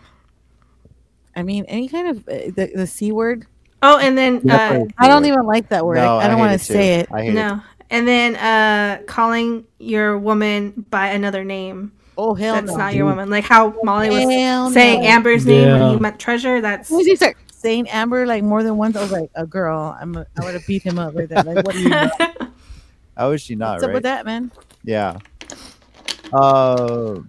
I 1.36 1.44
mean, 1.44 1.66
any 1.66 1.88
kind 1.88 2.08
of 2.08 2.18
uh, 2.28 2.52
the, 2.56 2.72
the 2.74 2.88
c 2.88 3.12
word. 3.12 3.46
Oh, 3.84 4.00
and 4.00 4.18
then 4.18 4.50
uh, 4.50 4.86
I 4.98 5.08
don't 5.08 5.26
even 5.26 5.46
like 5.46 5.70
that 5.70 5.86
word. 5.86 5.98
No, 5.98 6.18
I, 6.18 6.26
I 6.26 6.28
don't 6.30 6.40
want 6.40 6.54
to 6.54 6.66
say 6.66 6.96
it. 7.02 7.10
i 7.14 7.22
hate 7.24 7.30
it 7.30 7.34
no, 7.34 7.62
and 7.92 8.08
then 8.08 8.36
uh, 8.38 9.04
calling 9.06 9.66
your 9.78 10.18
woman 10.18 10.86
by 10.90 11.10
another 11.10 11.44
name. 11.44 11.92
Oh 12.18 12.34
hell 12.34 12.56
that's 12.56 12.72
no! 12.72 12.78
not 12.78 12.96
your 12.96 13.06
woman. 13.06 13.30
Like 13.30 13.44
how 13.44 13.76
Mally 13.84 14.10
was 14.10 14.24
Hell 14.24 14.72
saying 14.72 15.02
no. 15.02 15.08
Amber's 15.08 15.46
name 15.46 15.72
when 15.74 15.82
Yeah. 15.82 15.90
he 15.94 16.00
meant 16.00 16.20
treasure. 16.20 16.60
That's 16.62 16.92
As 16.92 17.06
soon 17.58 17.88
as 17.88 17.88
he 17.88 17.90
start 17.90 17.90
saying 17.90 17.90
Amber 17.90 18.26
like 18.26 18.44
more 18.44 18.64
than 18.64 18.78
once, 18.78 18.96
I 18.96 19.02
was 19.02 19.12
like, 19.12 19.32
a 19.36 19.46
girl. 19.46 19.98
I'm. 20.00 20.16
A, 20.16 20.26
I 20.40 20.46
would 20.46 20.54
have 20.54 20.68
beat 20.68 20.84
him 20.84 21.00
up 21.00 21.16
right 21.16 21.28
there. 21.28 21.44
Like, 21.44 21.66
what 21.66 21.76
are 21.76 21.80
you? 21.80 21.90
doing? 21.90 22.10
how 23.18 23.32
is 23.32 23.42
she 23.42 23.56
not 23.56 23.74
What's 23.74 23.84
up 23.84 23.94
with 23.94 24.04
that, 24.04 24.26
man? 24.26 24.52
Yeah. 24.84 25.18
Uh, 26.34 27.20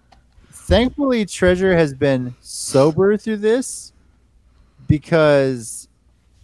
thankfully, 0.52 1.24
Treasure 1.24 1.76
has 1.76 1.94
been 1.94 2.34
sober 2.40 3.16
through 3.16 3.38
this 3.38 3.92
because 4.86 5.88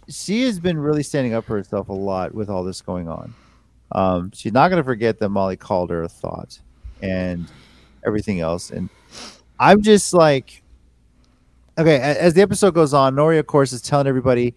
she 0.07 0.43
has 0.43 0.59
been 0.59 0.77
really 0.77 1.03
standing 1.03 1.33
up 1.33 1.45
for 1.45 1.57
herself 1.57 1.89
a 1.89 1.93
lot 1.93 2.33
with 2.33 2.49
all 2.49 2.63
this 2.63 2.81
going 2.81 3.09
on. 3.09 3.33
Um, 3.91 4.31
she's 4.33 4.53
not 4.53 4.69
going 4.69 4.77
to 4.77 4.83
forget 4.83 5.19
that 5.19 5.29
Mally 5.29 5.57
called 5.57 5.89
her 5.89 6.03
a 6.03 6.09
thought 6.09 6.59
and 7.01 7.47
everything 8.05 8.39
else. 8.39 8.71
And 8.71 8.89
I'm 9.59 9.81
just 9.81 10.13
like, 10.13 10.61
okay, 11.77 11.99
as 11.99 12.33
the 12.33 12.41
episode 12.41 12.73
goes 12.73 12.93
on, 12.93 13.15
Nori, 13.15 13.39
of 13.39 13.47
course, 13.47 13.73
is 13.73 13.81
telling 13.81 14.07
everybody, 14.07 14.53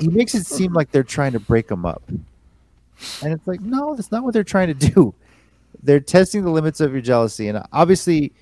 he 0.00 0.08
makes 0.08 0.34
it 0.34 0.46
seem 0.46 0.72
like 0.72 0.90
they're 0.90 1.02
trying 1.02 1.32
to 1.32 1.40
break 1.40 1.68
them 1.68 1.86
up. 1.86 2.02
And 2.08 3.32
it's 3.32 3.46
like, 3.46 3.60
no, 3.60 3.94
that's 3.94 4.10
not 4.10 4.24
what 4.24 4.34
they're 4.34 4.44
trying 4.44 4.76
to 4.76 4.92
do. 4.94 5.14
They're 5.82 6.00
testing 6.00 6.42
the 6.42 6.50
limits 6.50 6.80
of 6.80 6.92
your 6.92 7.02
jealousy. 7.02 7.48
And 7.48 7.62
obviously 7.72 8.32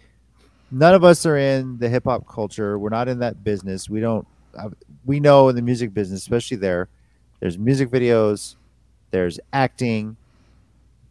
none 0.70 0.94
of 0.94 1.04
us 1.04 1.26
are 1.26 1.36
in 1.36 1.78
the 1.78 1.88
hip 1.88 2.04
hop 2.04 2.26
culture. 2.26 2.78
We're 2.78 2.88
not 2.88 3.08
in 3.08 3.18
that 3.18 3.44
business. 3.44 3.88
We 3.90 4.00
don't 4.00 4.26
uh, 4.56 4.70
we 5.04 5.20
know 5.20 5.48
in 5.48 5.56
the 5.56 5.62
music 5.62 5.92
business 5.92 6.20
especially 6.20 6.56
there 6.56 6.88
there's 7.40 7.58
music 7.58 7.90
videos 7.90 8.56
there's 9.10 9.38
acting 9.52 10.16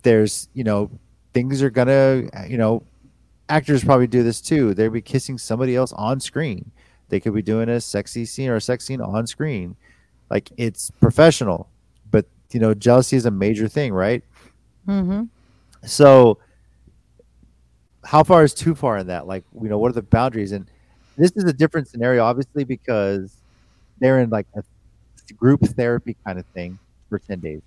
there's 0.04 0.48
you 0.54 0.64
know 0.64 0.90
things 1.34 1.62
are 1.62 1.70
gonna 1.70 2.24
you 2.48 2.58
know 2.58 2.84
actors 3.50 3.84
probably 3.84 4.08
do 4.08 4.24
this 4.24 4.42
too 4.42 4.74
They'd 4.74 4.88
be 4.90 5.02
kissing 5.02 5.38
somebody 5.38 5.76
else 5.76 5.94
on 5.94 6.20
screen 6.20 6.72
they 7.10 7.20
could 7.20 7.34
be 7.34 7.42
doing 7.42 7.70
a 7.70 7.80
sexy 7.82 8.26
scene 8.26 8.50
or 8.50 8.56
a 8.56 8.62
sex 8.62 8.86
scene 8.86 9.02
on 9.02 9.28
screen 9.28 9.76
like 10.30 10.50
it's 10.58 10.92
professional 11.02 11.70
but 12.10 12.26
you 12.52 12.60
know 12.60 12.74
jealousy 12.74 13.16
is 13.18 13.26
a 13.26 13.32
major 13.32 13.68
thing 13.68 13.94
right 13.94 14.24
Mm-hmm. 14.88 15.24
so 15.86 16.40
how 18.04 18.24
far 18.24 18.44
is 18.44 18.54
too 18.54 18.76
far 18.76 18.98
in 18.98 19.08
that? 19.08 19.28
Like, 19.28 19.44
you 19.62 19.70
know, 19.70 19.78
what 19.78 19.90
are 19.90 19.94
the 19.94 20.02
boundaries? 20.02 20.52
And 20.52 20.70
this 21.18 21.32
is 21.36 21.46
a 21.46 21.54
different 21.54 21.88
scenario, 21.88 22.24
obviously, 22.24 22.64
because 22.64 23.38
they're 24.00 24.20
in 24.20 24.30
like 24.30 24.48
a 24.56 24.64
group 25.38 25.62
therapy 25.62 26.16
kind 26.26 26.38
of 26.38 26.46
thing 26.48 26.78
for 27.10 27.20
10 27.20 27.40
days, 27.40 27.62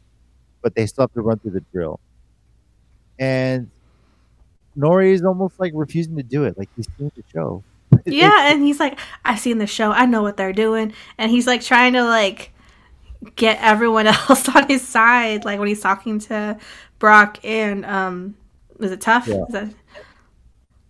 but 0.62 0.74
they 0.74 0.86
still 0.86 1.04
have 1.04 1.12
to 1.14 1.22
run 1.22 1.38
through 1.38 1.52
the 1.52 1.64
drill. 1.72 2.00
And 3.18 3.70
Nori 4.76 5.12
is 5.12 5.24
almost 5.24 5.58
like 5.58 5.72
refusing 5.74 6.16
to 6.16 6.22
do 6.22 6.44
it. 6.44 6.56
Like 6.58 6.68
he's 6.76 6.88
seen 6.98 7.10
the 7.14 7.24
show. 7.32 7.62
Yeah, 8.04 8.52
and 8.52 8.62
he's 8.62 8.78
like, 8.78 8.98
I've 9.24 9.40
seen 9.40 9.58
the 9.58 9.66
show. 9.66 9.90
I 9.90 10.06
know 10.06 10.22
what 10.22 10.36
they're 10.36 10.52
doing. 10.52 10.92
And 11.18 11.30
he's 11.30 11.46
like 11.46 11.62
trying 11.62 11.94
to 11.94 12.04
like 12.04 12.52
get 13.34 13.58
everyone 13.60 14.06
else 14.06 14.48
on 14.48 14.68
his 14.68 14.86
side. 14.86 15.44
Like 15.44 15.58
when 15.58 15.68
he's 15.68 15.80
talking 15.80 16.18
to 16.20 16.58
Brock 16.98 17.38
and 17.44 17.84
um, 17.84 18.36
was 18.78 18.92
it 18.92 19.00
tough? 19.00 19.26
Yeah. 19.26 19.44
That... 19.50 19.74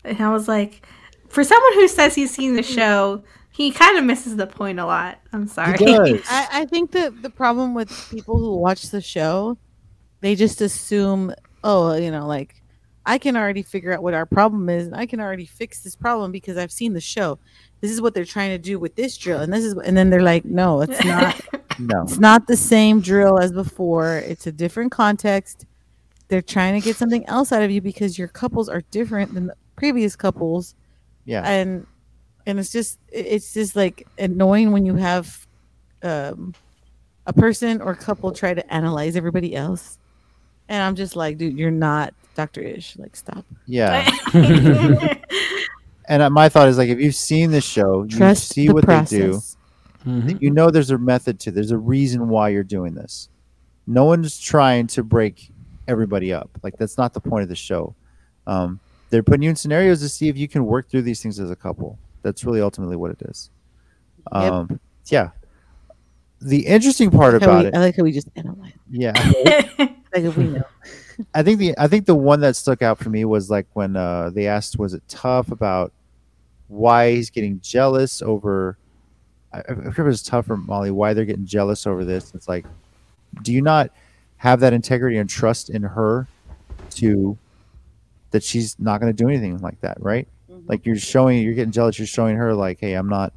And 0.04 0.20
I 0.20 0.30
was 0.32 0.48
like, 0.48 0.86
for 1.28 1.44
someone 1.44 1.74
who 1.74 1.88
says 1.88 2.14
he's 2.14 2.30
seen 2.30 2.54
the 2.54 2.62
show, 2.78 3.22
he 3.50 3.70
kind 3.70 3.98
of 3.98 4.04
misses 4.04 4.36
the 4.36 4.46
point 4.46 4.78
a 4.78 4.86
lot. 4.86 5.18
I'm 5.32 5.46
sorry. 5.46 5.78
He 5.78 5.86
does. 5.86 6.22
I, 6.28 6.48
I 6.52 6.64
think 6.66 6.92
that 6.92 7.22
the 7.22 7.30
problem 7.30 7.74
with 7.74 7.90
people 8.10 8.38
who 8.38 8.56
watch 8.56 8.90
the 8.90 9.00
show, 9.00 9.56
they 10.20 10.34
just 10.34 10.60
assume, 10.60 11.34
oh, 11.64 11.94
you 11.94 12.10
know, 12.10 12.26
like 12.26 12.62
I 13.06 13.18
can 13.18 13.36
already 13.36 13.62
figure 13.62 13.92
out 13.92 14.02
what 14.02 14.12
our 14.14 14.26
problem 14.26 14.68
is, 14.68 14.86
and 14.86 14.96
I 14.96 15.06
can 15.06 15.20
already 15.20 15.46
fix 15.46 15.80
this 15.80 15.94
problem 15.96 16.32
because 16.32 16.56
I've 16.58 16.72
seen 16.72 16.92
the 16.92 17.00
show. 17.00 17.38
This 17.80 17.90
is 17.92 18.00
what 18.02 18.12
they're 18.14 18.24
trying 18.24 18.50
to 18.50 18.58
do 18.58 18.78
with 18.78 18.96
this 18.96 19.16
drill, 19.16 19.40
and 19.40 19.52
this 19.52 19.64
is, 19.64 19.74
and 19.74 19.96
then 19.96 20.10
they're 20.10 20.22
like, 20.22 20.44
no, 20.44 20.82
it's 20.82 21.02
not. 21.04 21.40
No. 21.78 22.04
it's 22.04 22.16
not 22.18 22.46
the 22.46 22.56
same 22.56 23.02
drill 23.02 23.38
as 23.38 23.52
before. 23.52 24.16
It's 24.16 24.46
a 24.46 24.52
different 24.52 24.90
context. 24.92 25.66
They're 26.28 26.40
trying 26.40 26.80
to 26.80 26.82
get 26.82 26.96
something 26.96 27.26
else 27.26 27.52
out 27.52 27.60
of 27.62 27.70
you 27.70 27.82
because 27.82 28.18
your 28.18 28.28
couples 28.28 28.70
are 28.70 28.80
different 28.90 29.34
than 29.34 29.48
the 29.48 29.54
previous 29.76 30.16
couples 30.16 30.74
Yeah. 31.26 31.42
and 31.42 31.86
and 32.46 32.58
it's 32.58 32.72
just 32.72 32.98
it's 33.12 33.52
just 33.52 33.76
like 33.76 34.06
annoying 34.18 34.72
when 34.72 34.86
you 34.86 34.94
have 34.94 35.46
um 36.02 36.54
a 37.26 37.34
person 37.34 37.82
or 37.82 37.94
couple 37.94 38.32
try 38.32 38.54
to 38.54 38.72
analyze 38.72 39.14
everybody 39.14 39.54
else 39.54 39.98
and 40.70 40.82
i'm 40.82 40.94
just 40.96 41.14
like 41.14 41.36
dude 41.36 41.58
you're 41.58 41.70
not 41.70 42.14
dr 42.36 42.60
ish 42.60 42.96
like 42.98 43.16
stop 43.16 43.44
Yeah. 43.66 44.08
And 46.08 46.22
uh, 46.22 46.30
my 46.30 46.48
thought 46.48 46.68
is 46.68 46.78
like, 46.78 46.88
if 46.88 47.00
you've 47.00 47.16
seen 47.16 47.50
the 47.50 47.60
show, 47.60 48.04
you 48.04 48.34
see 48.36 48.68
the 48.68 48.74
what 48.74 48.84
process 48.84 49.10
they 49.10 49.18
do. 49.18 49.40
Mhm. 50.08 50.40
You 50.40 50.50
know 50.52 50.70
there's 50.70 50.92
a 50.92 50.98
method 50.98 51.40
to. 51.40 51.50
There's 51.50 51.72
a 51.72 51.78
reason 51.78 52.28
why 52.28 52.50
you're 52.50 52.62
doing 52.62 52.94
this. 52.94 53.28
No 53.88 54.04
one's 54.04 54.38
trying 54.38 54.86
to 54.88 55.02
break 55.02 55.50
everybody 55.88 56.32
up. 56.32 56.48
Like 56.62 56.76
that's 56.78 56.96
not 56.96 57.12
the 57.12 57.18
point 57.20 57.42
of 57.42 57.48
the 57.48 57.56
show. 57.56 57.96
Um, 58.46 58.78
they're 59.10 59.24
putting 59.24 59.42
you 59.42 59.50
in 59.50 59.56
scenarios 59.56 59.98
to 60.02 60.08
see 60.08 60.28
if 60.28 60.36
you 60.36 60.46
can 60.46 60.64
work 60.64 60.88
through 60.88 61.02
these 61.02 61.20
things 61.20 61.40
as 61.40 61.50
a 61.50 61.56
couple. 61.56 61.98
That's 62.22 62.44
really 62.44 62.60
ultimately 62.60 62.94
what 62.94 63.10
it 63.10 63.22
is. 63.22 63.50
Yep. 64.32 64.52
Um, 64.52 64.80
yeah. 65.06 65.30
The 66.40 66.66
interesting 66.66 67.10
part 67.10 67.32
like 67.32 67.42
how 67.42 67.48
about 67.50 67.62
we- 67.62 67.68
it, 67.70 67.74
i 67.74 67.78
like 67.78 67.96
how 67.96 68.04
we 68.04 68.12
just 68.12 68.28
analyze 68.36 68.74
yeah, 68.90 69.12
like 69.78 70.22
if 70.22 70.36
we 70.36 70.44
know 70.44 70.62
I 71.34 71.42
think 71.42 71.58
the 71.58 71.74
I 71.78 71.88
think 71.88 72.06
the 72.06 72.14
one 72.14 72.40
that 72.40 72.56
stuck 72.56 72.82
out 72.82 72.98
for 72.98 73.10
me 73.10 73.24
was 73.24 73.50
like 73.50 73.66
when 73.72 73.96
uh, 73.96 74.30
they 74.30 74.46
asked, 74.46 74.78
was 74.78 74.94
it 74.94 75.02
tough 75.08 75.50
about 75.50 75.92
why 76.68 77.12
he's 77.12 77.30
getting 77.30 77.60
jealous 77.60 78.22
over? 78.22 78.76
I, 79.52 79.60
I 79.60 79.74
forget 79.74 79.98
it 80.00 80.02
was 80.04 80.22
tough 80.22 80.46
for 80.46 80.56
Mally 80.56 80.90
why 80.90 81.14
they're 81.14 81.24
getting 81.24 81.46
jealous 81.46 81.86
over 81.86 82.04
this. 82.04 82.34
It's 82.34 82.48
like, 82.48 82.66
do 83.42 83.52
you 83.52 83.62
not 83.62 83.90
have 84.38 84.60
that 84.60 84.72
integrity 84.72 85.16
and 85.16 85.28
trust 85.28 85.70
in 85.70 85.82
her 85.82 86.26
to 86.90 87.38
that 88.30 88.42
she's 88.42 88.78
not 88.78 89.00
going 89.00 89.14
to 89.14 89.16
do 89.16 89.28
anything 89.28 89.58
like 89.58 89.80
that, 89.80 89.96
right? 90.00 90.28
Like 90.66 90.84
you're 90.84 90.96
showing, 90.96 91.42
you're 91.42 91.54
getting 91.54 91.72
jealous. 91.72 91.98
You're 91.98 92.06
showing 92.06 92.36
her 92.36 92.54
like, 92.54 92.78
hey, 92.80 92.94
I'm 92.94 93.08
not, 93.08 93.32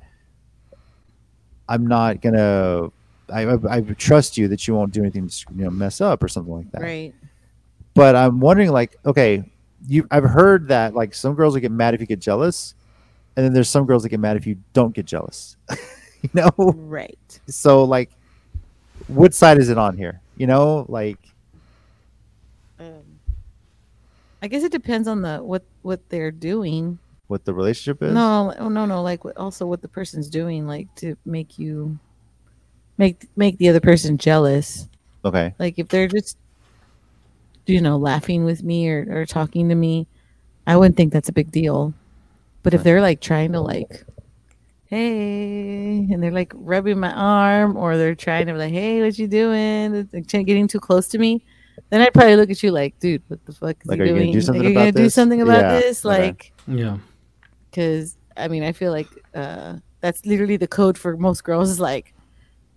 I'm 1.70 1.86
not 1.86 2.22
gonna. 2.22 2.90
I, 3.32 3.44
I, 3.46 3.78
I 3.78 3.82
trust 3.82 4.38
you 4.38 4.48
that 4.48 4.68
you 4.68 4.74
won't 4.74 4.92
do 4.92 5.02
anything 5.02 5.28
to 5.28 5.46
you 5.56 5.66
know 5.66 5.70
mess 5.70 6.02
up 6.02 6.24
or 6.24 6.28
something 6.28 6.52
like 6.52 6.72
that 6.72 6.82
right 6.82 7.14
but 7.94 8.16
I'm 8.16 8.40
wondering, 8.40 8.72
like, 8.72 8.98
okay, 9.06 9.44
you 9.88 10.08
I've 10.12 10.24
heard 10.24 10.68
that 10.70 10.94
like 10.94 11.14
some 11.14 11.36
girls 11.36 11.54
will 11.54 11.62
get 11.62 11.72
mad 11.72 11.94
if 11.94 12.02
you 12.02 12.08
get 12.08 12.20
jealous, 12.20 12.76
and 13.36 13.46
then 13.46 13.54
there's 13.54 13.70
some 13.70 13.86
girls 13.86 14.04
that 14.04 14.10
get 14.10 14.20
mad 14.20 14.38
if 14.38 14.46
you 14.46 14.58
don't 14.74 14.94
get 14.94 15.06
jealous. 15.06 15.58
you 16.22 16.30
know, 16.34 16.52
right 16.58 17.40
so 17.48 17.84
like, 17.84 18.12
what 19.08 19.34
side 19.34 19.58
is 19.58 19.70
it 19.70 19.78
on 19.78 19.98
here? 19.98 20.22
You 20.38 20.48
know, 20.48 20.86
like, 20.90 21.20
um, 22.80 23.04
i 24.42 24.48
guess 24.48 24.64
it 24.64 24.72
depends 24.72 25.08
on 25.08 25.22
the 25.22 25.38
what 25.38 25.64
what 25.82 26.08
they're 26.10 26.32
doing 26.32 27.00
what 27.30 27.46
the 27.46 27.54
relationship 27.54 28.02
is. 28.02 28.12
No, 28.12 28.54
oh, 28.58 28.70
no, 28.70 28.88
no. 28.88 29.04
Like 29.04 29.22
also 29.38 29.68
what 29.68 29.84
the 29.84 29.88
person's 29.88 30.30
doing, 30.30 30.66
like 30.66 30.94
to 30.96 31.16
make 31.26 31.60
you 31.60 32.00
make 32.98 33.28
make 33.36 33.60
the 33.60 33.70
other 33.70 33.80
person 33.80 34.18
jealous. 34.18 34.90
Okay. 35.24 35.54
Like 35.60 35.78
if 35.78 35.88
they're 35.90 36.08
just, 36.08 36.38
you 37.70 37.82
know, 37.82 37.98
laughing 37.98 38.44
with 38.46 38.64
me 38.64 38.90
or 38.90 39.06
or 39.10 39.26
talking 39.26 39.70
to 39.70 39.76
me, 39.76 40.08
I 40.68 40.76
wouldn't 40.78 40.98
think 40.98 41.14
that's 41.14 41.30
a 41.30 41.34
big 41.34 41.52
deal. 41.52 41.94
But 42.64 42.74
if 42.74 42.84
they're 42.84 43.02
like 43.02 43.22
trying 43.22 43.54
to 43.54 43.62
like, 43.62 44.04
hey, 44.86 45.98
and 46.12 46.22
they're 46.22 46.32
like 46.32 46.52
rubbing 46.56 47.00
my 47.00 47.14
arm, 47.14 47.78
or 47.78 47.98
they're 47.98 48.16
trying 48.16 48.48
to 48.48 48.54
be 48.54 48.60
like, 48.60 48.74
hey, 48.74 49.02
what 49.02 49.18
you 49.18 49.28
doing? 49.28 49.96
It's, 49.96 50.14
Like 50.14 50.28
getting 50.46 50.68
too 50.68 50.80
close 50.80 51.08
to 51.10 51.18
me, 51.18 51.44
then 51.90 52.02
I'd 52.02 52.14
probably 52.14 52.36
look 52.36 52.50
at 52.50 52.62
you 52.64 52.72
like, 52.72 53.00
dude, 53.00 53.24
what 53.28 53.44
the 53.46 53.54
fuck 53.54 53.78
is 53.82 53.90
Like, 53.90 53.98
he 53.98 54.02
are 54.04 54.06
you 54.06 54.14
gonna 54.14 54.24
doing? 54.26 54.34
do 54.34 54.42
something 54.42 54.64
like, 54.64 54.66
are 54.66 54.70
you 54.72 54.76
about 54.76 54.80
gonna 54.82 54.92
do 54.92 55.04
this? 55.04 55.14
something 55.14 55.42
about 55.42 55.62
Yeah, 55.62 55.80
this? 55.80 56.06
okay. 56.06 56.18
Like 56.18 56.54
Yeah. 56.68 56.98
because 57.70 58.18
I 58.36 58.48
mean 58.48 58.64
I 58.64 58.72
feel 58.72 58.92
like 58.92 59.08
uh, 59.34 59.78
that's 60.02 60.26
literally 60.26 60.58
the 60.58 60.68
code 60.68 60.98
for 60.98 61.16
most 61.18 61.44
girls 61.44 61.70
is 61.70 61.80
like, 61.80 62.14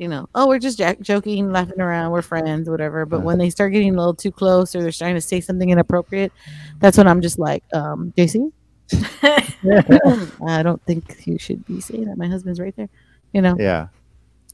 you 0.02 0.08
know, 0.08 0.28
oh 0.34 0.48
we're 0.48 0.58
just 0.58 0.76
jack- 0.78 1.00
joking, 1.00 1.52
laughing 1.52 1.80
around, 1.80 2.10
we're 2.10 2.22
friends, 2.22 2.68
whatever. 2.68 3.06
But 3.06 3.22
when 3.22 3.38
they 3.38 3.48
start 3.50 3.72
getting 3.72 3.94
a 3.94 3.96
little 3.96 4.14
too 4.14 4.32
close 4.32 4.74
or 4.74 4.82
they're 4.82 4.90
trying 4.90 5.14
to 5.14 5.20
say 5.20 5.40
something 5.40 5.70
inappropriate, 5.70 6.32
that's 6.80 6.98
when 6.98 7.06
I'm 7.06 7.20
just 7.22 7.38
like, 7.38 7.62
um, 7.72 8.12
JC, 8.18 8.50
I 9.22 10.62
don't 10.62 10.82
think 10.84 11.26
you 11.26 11.38
should 11.38 11.64
be 11.66 11.80
saying 11.80 12.06
that. 12.06 12.18
My 12.18 12.26
husband's 12.26 12.58
right 12.60 12.74
there. 12.76 12.88
You 13.32 13.42
know, 13.42 13.56
Yeah. 13.58 13.88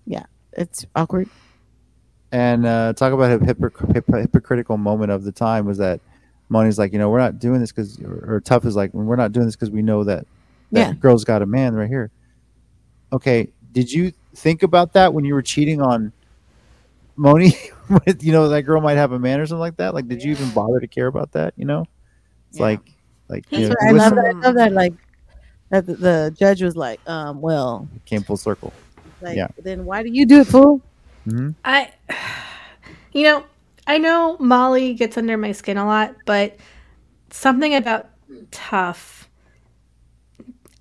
Yeah. 0.07 0.25
It's 0.53 0.85
awkward. 0.95 1.29
And 2.31 2.67
uh, 2.67 2.93
talk 2.93 3.13
about 3.15 3.33
a 3.33 3.39
hypocr- 3.39 3.93
hyp- 3.95 4.21
hypocritical 4.21 4.77
moment 4.77 5.11
of 5.11 5.25
the 5.25 5.33
time 5.33 5.65
was 5.65 5.79
that 5.79 6.01
Moni's 6.51 6.79
like, 6.79 6.93
you 6.93 6.99
know, 6.99 7.09
we're 7.09 7.19
not 7.19 7.39
doing 7.39 7.61
this 7.61 7.73
because, 7.73 7.99
or, 8.01 8.35
or 8.37 8.41
Tough 8.41 8.67
is 8.67 8.77
like, 8.77 8.93
we're 8.93 9.17
not 9.17 9.33
doing 9.33 9.47
this 9.47 9.57
because 9.57 9.71
we 9.71 9.81
know 9.83 10.05
that 10.05 10.27
that 10.73 10.89
Yeah. 10.89 10.93
girl's 10.93 11.25
got 11.25 11.41
a 11.41 11.47
man 11.47 11.75
right 11.75 11.89
here. 11.89 12.11
Okay, 13.13 13.49
did 13.73 13.91
you 13.91 14.13
think 14.39 14.63
about 14.63 14.93
that 14.95 15.13
when 15.13 15.25
you 15.25 15.35
were 15.35 15.43
cheating 15.43 15.81
on 15.83 16.13
Moni? 17.17 17.53
With 18.07 18.23
you 18.23 18.33
know 18.33 18.49
that 18.51 18.63
girl 18.63 18.81
might 18.83 18.99
have 18.99 19.13
a 19.13 19.19
man 19.19 19.41
or 19.41 19.47
something 19.47 19.61
like 19.61 19.77
that. 19.79 19.95
Like, 19.95 20.09
did 20.09 20.23
you 20.23 20.31
even 20.33 20.51
bother 20.51 20.79
to 20.79 20.87
care 20.87 21.07
about 21.07 21.33
that? 21.33 21.55
You 21.57 21.65
know, 21.65 21.87
it's 22.51 22.61
Yeah. 22.61 22.67
like, 22.67 22.81
like 23.31 23.45
you 23.51 23.61
He's 23.61 23.71
know, 23.71 23.77
I 23.81 23.93
love 23.93 24.15
that. 24.15 24.35
I 24.43 24.47
love 24.47 24.55
that. 24.57 24.73
Like 24.73 24.93
that 25.71 25.87
the, 25.87 25.97
the 25.97 26.37
judge 26.39 26.63
was 26.63 26.77
like, 26.77 27.01
um, 27.09 27.41
well, 27.41 27.89
came 28.05 28.23
full 28.23 28.37
circle. 28.37 28.75
like 29.23 29.37
Yeah. 29.37 29.49
then 29.59 29.85
why 29.87 30.03
do 30.03 30.11
you 30.11 30.27
do 30.27 30.41
it, 30.41 30.47
fool? 30.47 30.83
hmm 31.25 31.51
I, 31.65 31.91
you 33.13 33.25
know, 33.25 33.45
I 33.87 33.99
know 33.99 34.37
Mally 34.39 34.95
gets 34.95 35.17
under 35.17 35.37
my 35.37 35.53
skin 35.53 35.79
a 35.79 35.87
lot, 35.87 36.15
but 36.27 36.57
something 37.31 37.75
about 37.75 38.09
tough. 38.51 39.18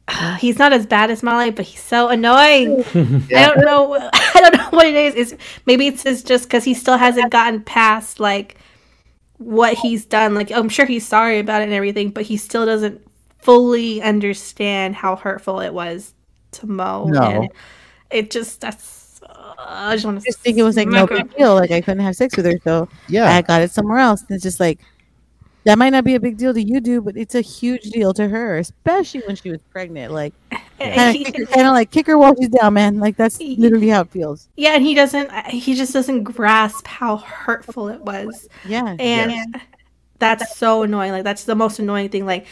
He's 0.40 0.58
not 0.58 0.74
as 0.74 0.86
bad 0.86 1.12
as 1.12 1.24
Mally, 1.24 1.52
but 1.52 1.66
he's 1.66 1.84
so 1.84 2.10
annoying. 2.10 2.84
I 2.94 3.54
don't 3.54 3.60
know. 3.60 3.96
I 4.14 4.40
don't 4.40 4.56
know 4.56 4.70
what 4.70 4.86
it 4.86 4.96
is. 4.96 5.16
Is 5.16 5.38
maybe 5.66 5.88
it's 5.88 6.04
just 6.04 6.28
just 6.28 6.46
because 6.46 6.64
he 6.64 6.74
still 6.74 6.98
hasn't 6.98 7.32
gotten 7.32 7.62
past 7.62 8.20
like 8.20 8.58
what 9.38 9.78
he's 9.78 10.06
done. 10.06 10.34
Like 10.34 10.52
I'm 10.52 10.70
sure 10.70 10.86
he's 10.86 11.06
sorry 11.06 11.40
about 11.40 11.62
it 11.62 11.66
and 11.66 11.74
everything, 11.74 12.10
but 12.10 12.24
he 12.24 12.38
still 12.38 12.66
doesn't 12.66 13.02
fully 13.40 14.02
understand 14.02 14.96
how 14.96 15.16
hurtful 15.16 15.60
it 15.60 15.74
was 15.74 16.14
to 16.52 16.68
Mo. 16.68 17.06
No. 17.06 17.22
And 17.22 17.50
it 18.10 18.32
just 18.32 18.62
that's. 18.62 19.22
Uh, 19.24 19.54
I 19.58 19.96
just 19.96 20.06
want 20.06 20.20
to 20.20 20.26
just 20.26 20.40
think 20.40 20.58
it 20.58 20.64
was 20.64 20.78
like 20.78 20.88
no 20.88 21.06
big 21.06 21.36
deal. 21.36 21.54
Like 21.56 21.72
I 21.72 21.82
couldn't 21.82 22.04
have 22.04 22.16
sex 22.16 22.38
with 22.38 22.46
her, 22.46 22.58
so 22.64 22.88
Yeah, 23.10 23.36
I 23.36 23.42
got 23.42 23.62
it 23.62 23.72
somewhere 23.72 23.98
else. 23.98 24.22
And 24.22 24.32
it's 24.32 24.44
just 24.44 24.60
like 24.60 24.80
that 25.64 25.78
might 25.78 25.90
not 25.90 26.04
be 26.04 26.16
a 26.16 26.20
big 26.20 26.38
deal 26.38 26.54
to 26.54 26.64
you, 26.64 26.80
do, 26.80 27.02
but 27.02 27.18
it's 27.18 27.36
a 27.36 27.42
huge 27.42 27.84
deal 27.84 28.14
to 28.14 28.28
her, 28.30 28.58
especially 28.58 29.22
when 29.28 29.36
she 29.36 29.50
was 29.50 29.62
pregnant. 29.72 30.14
Like 30.14 30.34
kind 30.80 31.26
of 31.28 31.50
kind 31.50 31.68
of 31.68 31.74
like 31.74 31.92
kick 31.92 32.08
her 32.08 32.18
while 32.18 32.36
she's 32.36 32.50
down, 32.50 32.74
man. 32.74 33.00
Like 33.00 33.18
that's 33.18 33.40
literally 33.40 33.90
how 33.90 34.02
it 34.02 34.10
feels. 34.10 34.48
Yeah, 34.56 34.72
and 34.72 34.84
he 34.84 34.94
doesn't. 34.94 35.30
Uh, 35.30 35.44
he 35.50 35.76
just 35.76 35.94
doesn't 35.94 36.24
grasp 36.24 36.88
how 36.88 37.18
hurtful 37.18 37.90
it 37.90 38.02
was, 38.02 38.48
Yeah, 38.66 38.96
and 39.00 39.62
that's 40.20 40.56
so 40.58 40.84
annoying. 40.84 41.12
Like 41.12 41.24
that's 41.24 41.44
the 41.44 41.56
most 41.56 41.80
annoying 41.80 42.10
thing. 42.10 42.26
Like 42.26 42.46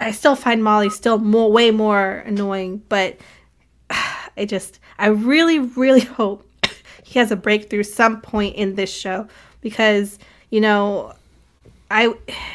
I 0.00 0.10
still 0.10 0.36
find 0.36 0.62
Mally 0.62 0.90
still 0.90 1.18
more, 1.18 1.50
way 1.50 1.70
more 1.70 2.22
annoying, 2.26 2.82
but 2.88 3.16
I 3.90 4.44
just, 4.44 4.80
I 4.98 5.08
really, 5.08 5.58
really 5.58 6.00
hope 6.00 6.48
he 7.02 7.18
has 7.18 7.30
a 7.30 7.36
breakthrough 7.36 7.82
some 7.82 8.20
point 8.20 8.56
in 8.56 8.74
this 8.74 8.92
show 8.92 9.28
because 9.60 10.18
you 10.50 10.60
know, 10.60 11.12
I, 11.90 12.14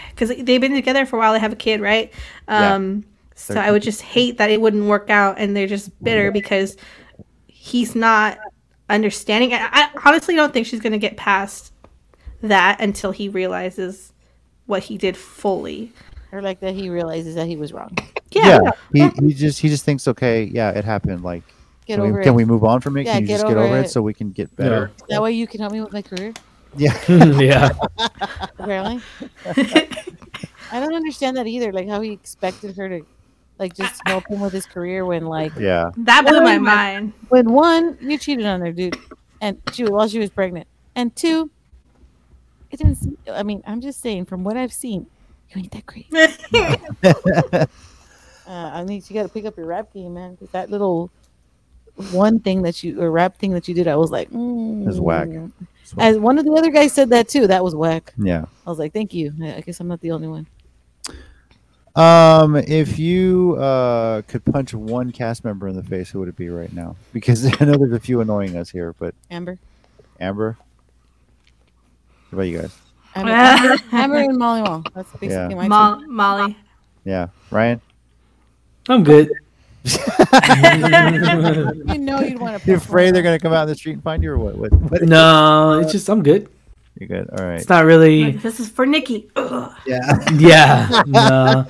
because 0.09 0.29
they've 0.29 0.61
been 0.61 0.73
together 0.73 1.05
for 1.05 1.15
a 1.15 1.19
while. 1.19 1.33
They 1.33 1.39
have 1.39 1.53
a 1.53 1.57
kid, 1.57 1.81
right? 1.81 2.13
Yeah. 2.47 2.75
Um, 2.75 3.05
so 3.35 3.59
I 3.59 3.71
would 3.71 3.81
just 3.81 4.01
hate 4.01 4.37
that 4.37 4.51
it 4.51 4.61
wouldn't 4.61 4.85
work 4.85 5.09
out, 5.09 5.39
and 5.39 5.55
they're 5.55 5.67
just 5.67 5.91
bitter 6.03 6.31
because 6.31 6.77
he's 7.47 7.95
not 7.95 8.37
understanding. 8.89 9.53
I, 9.53 9.69
I 9.71 9.89
honestly 10.05 10.35
don't 10.35 10.53
think 10.53 10.67
she's 10.67 10.79
gonna 10.79 10.99
get 10.99 11.17
past 11.17 11.73
that 12.41 12.79
until 12.81 13.11
he 13.11 13.29
realizes 13.29 14.13
what 14.65 14.83
he 14.83 14.97
did 14.97 15.17
fully. 15.17 15.91
Or 16.31 16.41
like 16.41 16.59
that 16.61 16.75
he 16.75 16.89
realizes 16.89 17.35
that 17.35 17.47
he 17.47 17.57
was 17.57 17.73
wrong. 17.73 17.97
Yeah. 18.33 18.71
He, 18.93 19.09
he 19.19 19.33
just 19.33 19.59
he 19.59 19.67
just 19.67 19.83
thinks 19.83 20.07
okay, 20.07 20.45
yeah, 20.45 20.71
it 20.71 20.85
happened. 20.85 21.21
Like, 21.21 21.43
Get 21.85 21.95
can, 21.95 22.05
over 22.05 22.13
we, 22.13 22.21
it. 22.21 22.23
can 22.23 22.33
we 22.33 22.45
move 22.45 22.63
on 22.63 22.79
from 22.79 22.95
it? 22.95 23.05
Yeah, 23.05 23.15
can 23.15 23.23
you 23.23 23.27
get 23.27 23.33
just 23.33 23.45
get 23.45 23.57
over 23.57 23.65
over 23.65 23.77
it. 23.79 23.87
it. 23.87 23.89
so 23.89 24.01
we 24.01 24.13
can 24.13 24.31
get 24.31 24.55
better? 24.55 24.89
That 25.09 25.21
way 25.21 25.33
you 25.33 25.47
can 25.47 25.59
help 25.59 25.73
me 25.73 25.81
with 25.81 25.91
my 25.91 26.01
career. 26.01 26.33
Yeah. 26.75 26.97
yeah. 27.39 27.69
Apparently. 28.57 29.01
I 30.71 30.79
don't 30.79 30.93
understand 30.95 31.37
that 31.37 31.47
either. 31.47 31.71
Like 31.73 31.87
how 31.89 32.01
he 32.01 32.11
expected 32.11 32.75
her 32.77 32.87
to 32.89 33.05
like 33.59 33.75
just 33.75 34.01
help 34.05 34.25
him 34.27 34.39
with 34.39 34.53
his 34.53 34.65
career 34.65 35.05
when 35.05 35.25
like 35.25 35.53
Yeah. 35.57 35.91
That 35.97 36.25
blew 36.25 36.41
my 36.41 36.57
mind. 36.57 37.13
when 37.29 37.51
one, 37.51 37.97
you 38.01 38.17
cheated 38.17 38.45
on 38.45 38.61
her, 38.61 38.71
dude. 38.71 38.97
And 39.41 39.61
she 39.73 39.83
while 39.85 40.07
she 40.07 40.19
was 40.19 40.29
pregnant. 40.29 40.67
And 40.95 41.15
two, 41.15 41.49
it 42.69 42.77
didn't 42.77 42.95
seem, 42.95 43.17
I 43.31 43.43
mean, 43.43 43.61
I'm 43.67 43.81
just 43.81 43.99
saying 44.01 44.25
from 44.25 44.43
what 44.43 44.55
I've 44.57 44.73
seen, 44.73 45.07
you 45.49 45.59
ain't 45.61 45.71
that 45.71 45.85
great. 45.85 46.07
Uh, 48.47 48.69
I 48.73 48.83
need 48.83 49.07
you 49.09 49.13
got 49.13 49.23
to 49.23 49.29
pick 49.29 49.45
up 49.45 49.55
your 49.55 49.65
rap 49.67 49.93
game, 49.93 50.15
man. 50.15 50.35
'cause 50.35 50.49
that 50.51 50.69
little 50.69 51.09
one 52.11 52.39
thing 52.39 52.63
that 52.63 52.83
you 52.83 52.99
or 53.01 53.09
rap 53.09 53.37
thing 53.37 53.51
that 53.51 53.67
you 53.69 53.73
did, 53.73 53.87
I 53.87 53.95
was 53.95 54.11
like, 54.11 54.29
mm. 54.29 54.85
It's 54.89 54.99
whack. 54.99 55.29
As 55.97 56.17
one 56.17 56.37
of 56.37 56.45
the 56.45 56.51
other 56.53 56.69
guys 56.71 56.93
said 56.93 57.09
that 57.09 57.27
too. 57.27 57.47
That 57.47 57.63
was 57.63 57.75
whack. 57.75 58.13
Yeah. 58.17 58.45
I 58.65 58.69
was 58.69 58.79
like, 58.79 58.93
thank 58.93 59.13
you. 59.13 59.33
I 59.41 59.55
I 59.55 59.61
guess 59.61 59.79
I'm 59.79 59.87
not 59.87 60.01
the 60.01 60.11
only 60.11 60.27
one. 60.27 60.47
Um, 61.93 62.55
if 62.55 62.97
you 62.97 63.55
uh 63.59 64.21
could 64.23 64.45
punch 64.45 64.73
one 64.73 65.11
cast 65.11 65.43
member 65.43 65.67
in 65.67 65.75
the 65.75 65.83
face, 65.83 66.09
who 66.09 66.19
would 66.19 66.29
it 66.29 66.37
be 66.37 66.47
right 66.49 66.71
now? 66.71 66.95
Because 67.11 67.45
I 67.61 67.65
know 67.65 67.73
there's 67.77 67.91
a 67.91 67.99
few 67.99 68.21
annoying 68.21 68.55
us 68.55 68.69
here, 68.69 68.93
but 68.97 69.13
Amber. 69.29 69.59
Amber. 70.19 70.57
What 72.29 72.33
about 72.37 72.43
you 72.43 72.59
guys? 72.61 72.77
Amber, 73.13 73.31
Amber, 73.31 73.83
Amber 73.91 74.15
and 74.17 74.37
Mally 74.37 74.61
Mall. 74.61 74.83
That's 74.95 75.11
basically 75.13 75.29
Yeah. 75.55 75.67
my 75.67 75.67
Mo- 75.67 76.07
Mally. 76.07 76.57
Yeah, 77.03 77.27
Ryan. 77.49 77.81
I'm 78.87 79.03
good. 79.03 79.29
Two. 79.85 79.97
You 81.91 81.97
know 81.99 82.19
you'd 82.21 82.39
want 82.39 82.61
to. 82.61 82.69
You 82.69 82.77
afraid 82.77 83.13
they're 83.15 83.23
gonna 83.23 83.39
come 83.39 83.53
out 83.53 83.63
in 83.63 83.69
the 83.69 83.75
street 83.75 83.93
and 83.93 84.03
find 84.03 84.23
you, 84.23 84.31
or 84.31 84.37
what? 84.37 84.55
What? 84.55 84.71
what 84.73 85.01
no, 85.03 85.79
it's 85.79 85.91
just 85.91 86.09
I'm 86.09 86.23
good. 86.23 86.49
You're 86.99 87.07
good. 87.07 87.29
All 87.31 87.45
right. 87.45 87.59
It's 87.59 87.69
not 87.69 87.85
really. 87.85 88.31
This 88.33 88.59
is 88.59 88.69
for 88.69 88.85
Nikki. 88.85 89.29
Ugh. 89.35 89.71
Yeah. 89.85 90.01
Yeah. 90.33 91.01
No. 91.07 91.65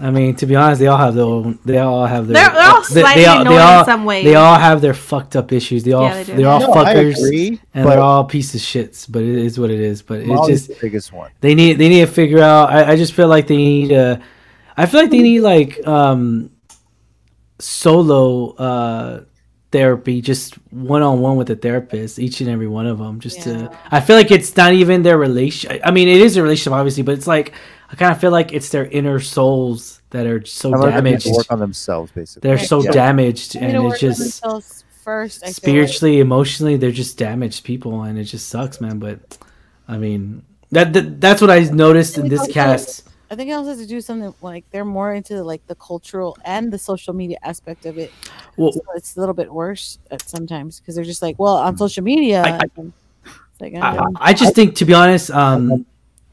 I 0.00 0.10
mean, 0.10 0.34
to 0.36 0.46
be 0.46 0.56
honest, 0.56 0.80
they 0.80 0.86
all 0.86 0.96
have 0.98 1.14
their 1.14 1.24
own. 1.24 1.58
They 1.64 1.78
all 1.78 2.06
have 2.06 2.26
their. 2.26 2.34
They're, 2.34 2.50
they're 2.54 2.70
all 2.70 2.82
they- 2.82 3.00
slightly 3.02 3.22
they 3.22 3.28
all, 3.28 3.40
annoying 3.42 3.56
they 3.56 3.62
all, 3.62 3.78
in 3.80 3.84
some 3.84 4.04
ways. 4.04 4.24
They 4.24 4.34
all 4.34 4.58
have 4.58 4.80
their 4.80 4.94
fucked 4.94 5.36
up 5.36 5.52
issues. 5.52 5.84
They 5.84 5.92
all. 5.92 6.04
Yeah, 6.04 6.22
they 6.22 6.32
they're 6.34 6.48
all 6.48 6.60
No, 6.60 6.72
I 6.72 6.94
fuckers. 6.94 7.16
agree, 7.18 7.60
and 7.74 7.84
but 7.84 7.90
they're 7.90 8.00
all 8.00 8.24
pieces 8.24 8.54
of 8.62 8.66
shits. 8.66 9.06
But 9.10 9.22
it 9.22 9.36
is 9.36 9.60
what 9.60 9.70
it 9.70 9.80
is. 9.80 10.02
But 10.02 10.20
it's 10.20 10.46
just 10.48 10.68
the 10.68 10.76
biggest 10.80 11.12
one. 11.12 11.30
they 11.40 11.54
need 11.54 11.74
they 11.74 11.88
need 11.88 12.00
to 12.00 12.06
figure 12.12 12.40
out. 12.42 12.70
I, 12.70 12.92
I 12.92 12.96
just 12.96 13.12
feel 13.12 13.28
like 13.28 13.46
they 13.46 13.56
need 13.56 13.92
uh 13.92 14.18
I 14.76 14.86
feel 14.86 15.00
like 15.02 15.10
they 15.10 15.22
need 15.22 15.40
like 15.40 15.86
um 15.86 16.50
solo 17.58 18.50
uh 18.56 19.20
therapy, 19.72 20.20
just 20.20 20.54
one 20.70 21.02
on 21.02 21.20
one 21.20 21.36
with 21.36 21.50
a 21.50 21.56
therapist, 21.56 22.18
each 22.18 22.40
and 22.40 22.48
every 22.48 22.68
one 22.68 22.86
of 22.86 22.98
them. 22.98 23.18
Just 23.20 23.38
Yeah. 23.46 23.68
to, 23.68 23.70
I 23.90 24.00
feel 24.00 24.16
like 24.16 24.30
it's 24.30 24.56
not 24.56 24.72
even 24.72 25.02
their 25.02 25.18
relation. 25.18 25.80
I 25.84 25.90
mean, 25.90 26.08
it 26.08 26.20
is 26.20 26.36
a 26.36 26.42
relationship, 26.42 26.72
obviously, 26.72 27.02
but 27.02 27.12
it's 27.18 27.26
like 27.26 27.52
I 27.90 27.94
kind 27.96 28.12
of 28.12 28.20
feel 28.20 28.30
like 28.30 28.52
it's 28.52 28.68
their 28.70 28.86
inner 28.86 29.20
souls 29.20 30.00
that 30.10 30.26
are 30.26 30.44
so 30.44 30.72
I 30.72 30.76
love 30.76 30.80
that 30.94 31.02
they 31.04 31.10
have 31.12 31.22
damaged. 31.22 31.26
work 31.36 31.46
on 31.50 31.58
themselves, 31.58 32.12
basically. 32.12 32.48
They're 32.48 32.58
so 32.58 32.82
Yeah. 32.82 32.90
damaged, 32.92 33.54
You 33.54 33.60
know, 33.62 33.66
and 33.68 33.84
work 33.84 33.92
it's 33.94 34.00
just 34.00 34.20
themselves 34.20 34.84
first. 35.04 35.38
I 35.42 35.46
feel 35.46 35.46
like. 35.48 35.56
spiritually, 35.56 36.20
emotionally, 36.20 36.76
they're 36.76 36.90
just 36.90 37.18
damaged 37.18 37.64
people, 37.64 38.02
and 38.02 38.18
it 38.18 38.24
just 38.24 38.48
sucks, 38.48 38.80
man. 38.80 38.98
But 38.98 39.38
I 39.88 39.98
mean, 39.98 40.42
that, 40.72 40.92
that 40.94 41.20
that's 41.20 41.40
what 41.40 41.50
I 41.50 41.60
noticed 41.60 42.18
in 42.18 42.28
this 42.28 42.46
cast. 42.48 43.05
I 43.30 43.34
think 43.34 43.50
it 43.50 43.54
also 43.54 43.70
has 43.70 43.78
to 43.78 43.86
do 43.86 44.00
something 44.00 44.32
like 44.40 44.64
they're 44.70 44.84
more 44.84 45.12
into 45.12 45.42
like 45.42 45.66
the 45.66 45.74
cultural 45.74 46.36
and 46.44 46.72
the 46.72 46.78
social 46.78 47.12
media 47.12 47.38
aspect 47.42 47.84
of 47.86 47.98
it. 47.98 48.12
Well, 48.56 48.72
So 48.72 48.80
it's 48.94 49.16
a 49.16 49.20
little 49.20 49.34
bit 49.34 49.52
worse 49.52 49.98
at 50.10 50.28
sometimes 50.28 50.78
because 50.80 50.94
they're 50.94 51.04
just 51.04 51.22
like, 51.22 51.38
well, 51.38 51.56
on 51.56 51.76
social 51.76 52.04
media. 52.04 52.42
I- 52.42 52.58
I- 52.58 52.82
like, 53.58 53.74
I, 53.74 54.06
I 54.16 54.32
just 54.34 54.54
think, 54.54 54.76
to 54.76 54.84
be 54.84 54.92
honest, 54.92 55.30
um, 55.30 55.86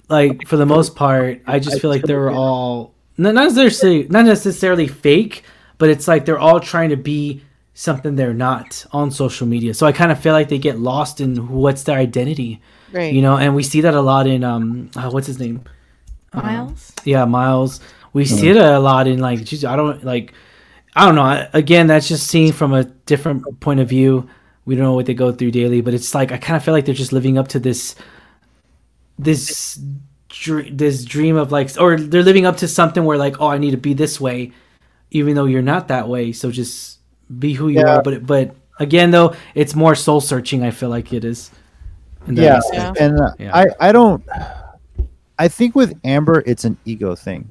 like 0.09 0.45
for 0.45 0.57
the 0.57 0.65
most 0.65 0.95
part, 0.95 1.41
I 1.47 1.59
just 1.59 1.79
feel 1.79 1.89
like 1.89 2.01
they're 2.03 2.29
all 2.29 2.93
not 3.17 3.33
not 3.33 3.53
necessarily 3.53 4.07
not 4.09 4.25
necessarily 4.25 4.87
fake, 4.87 5.43
but 5.77 5.89
it's 5.89 6.07
like 6.07 6.25
they're 6.25 6.39
all 6.39 6.59
trying 6.59 6.89
to 6.89 6.97
be 6.97 7.41
something 7.73 8.15
they're 8.15 8.33
not 8.33 8.85
on 8.91 9.09
social 9.09 9.47
media. 9.47 9.73
So 9.73 9.87
I 9.87 9.91
kind 9.91 10.11
of 10.11 10.19
feel 10.19 10.33
like 10.33 10.49
they 10.49 10.57
get 10.57 10.79
lost 10.79 11.21
in 11.21 11.47
what's 11.49 11.83
their 11.83 11.97
identity, 11.97 12.61
right. 12.91 13.13
you 13.13 13.21
know. 13.21 13.37
And 13.37 13.55
we 13.55 13.63
see 13.63 13.81
that 13.81 13.93
a 13.93 14.01
lot 14.01 14.27
in 14.27 14.43
um, 14.43 14.91
uh, 14.95 15.09
what's 15.09 15.27
his 15.27 15.39
name? 15.39 15.63
Uh, 16.33 16.41
Miles. 16.41 16.91
yeah, 17.05 17.25
Miles. 17.25 17.79
We 18.13 18.25
see 18.25 18.49
it 18.49 18.57
a 18.57 18.79
lot 18.79 19.07
in 19.07 19.19
like, 19.19 19.43
geez, 19.43 19.65
I 19.65 19.75
don't 19.75 20.03
like, 20.03 20.33
I 20.95 21.05
don't 21.05 21.15
know. 21.15 21.23
I- 21.23 21.49
Again, 21.53 21.87
that's 21.87 22.07
just 22.07 22.27
seen 22.27 22.53
from 22.53 22.73
a 22.73 22.83
different 22.83 23.59
point 23.59 23.79
of 23.79 23.89
view. 23.89 24.29
We 24.65 24.75
don't 24.75 24.83
know 24.85 24.93
what 24.93 25.05
they 25.07 25.13
go 25.13 25.31
through 25.31 25.51
daily, 25.51 25.81
but 25.81 25.93
it's 25.93 26.13
like 26.15 26.31
I 26.31 26.37
kind 26.37 26.55
of 26.55 26.63
feel 26.63 26.73
like 26.73 26.85
they're 26.85 26.95
just 26.95 27.11
living 27.13 27.37
up 27.37 27.49
to 27.49 27.59
this, 27.59 27.95
this, 29.19 29.79
dr- 30.29 30.75
this 30.77 31.03
dream 31.05 31.35
of 31.35 31.51
like, 31.51 31.69
or 31.79 31.97
they're 31.97 32.23
living 32.23 32.45
up 32.45 32.57
to 32.57 32.67
something 32.67 33.03
where 33.03 33.17
like, 33.17 33.39
oh, 33.41 33.47
I 33.47 33.57
need 33.57 33.71
to 33.71 33.77
be 33.77 33.93
this 33.93 34.19
way, 34.21 34.51
even 35.11 35.35
though 35.35 35.45
you're 35.45 35.61
not 35.61 35.87
that 35.89 36.07
way. 36.07 36.31
So 36.31 36.51
just 36.51 36.99
be 37.39 37.53
who 37.53 37.69
you 37.69 37.79
Yeah. 37.79 37.97
are. 37.97 38.01
But 38.03 38.25
but 38.25 38.55
again, 38.79 39.11
though, 39.11 39.35
it's 39.55 39.75
more 39.75 39.95
soul 39.95 40.21
searching. 40.21 40.63
I 40.63 40.71
feel 40.71 40.89
like 40.89 41.11
it 41.13 41.25
is. 41.25 41.51
in 42.27 42.35
that 42.35 42.63
Yeah, 42.73 42.93
and 42.99 43.19
uh, 43.19 43.31
Yeah. 43.39 43.51
I 43.55 43.65
I 43.79 43.91
don't. 43.91 44.23
I 45.39 45.47
think 45.47 45.75
with 45.75 45.97
Amber, 46.03 46.43
it's 46.45 46.63
an 46.63 46.77
ego 46.85 47.15
thing 47.15 47.49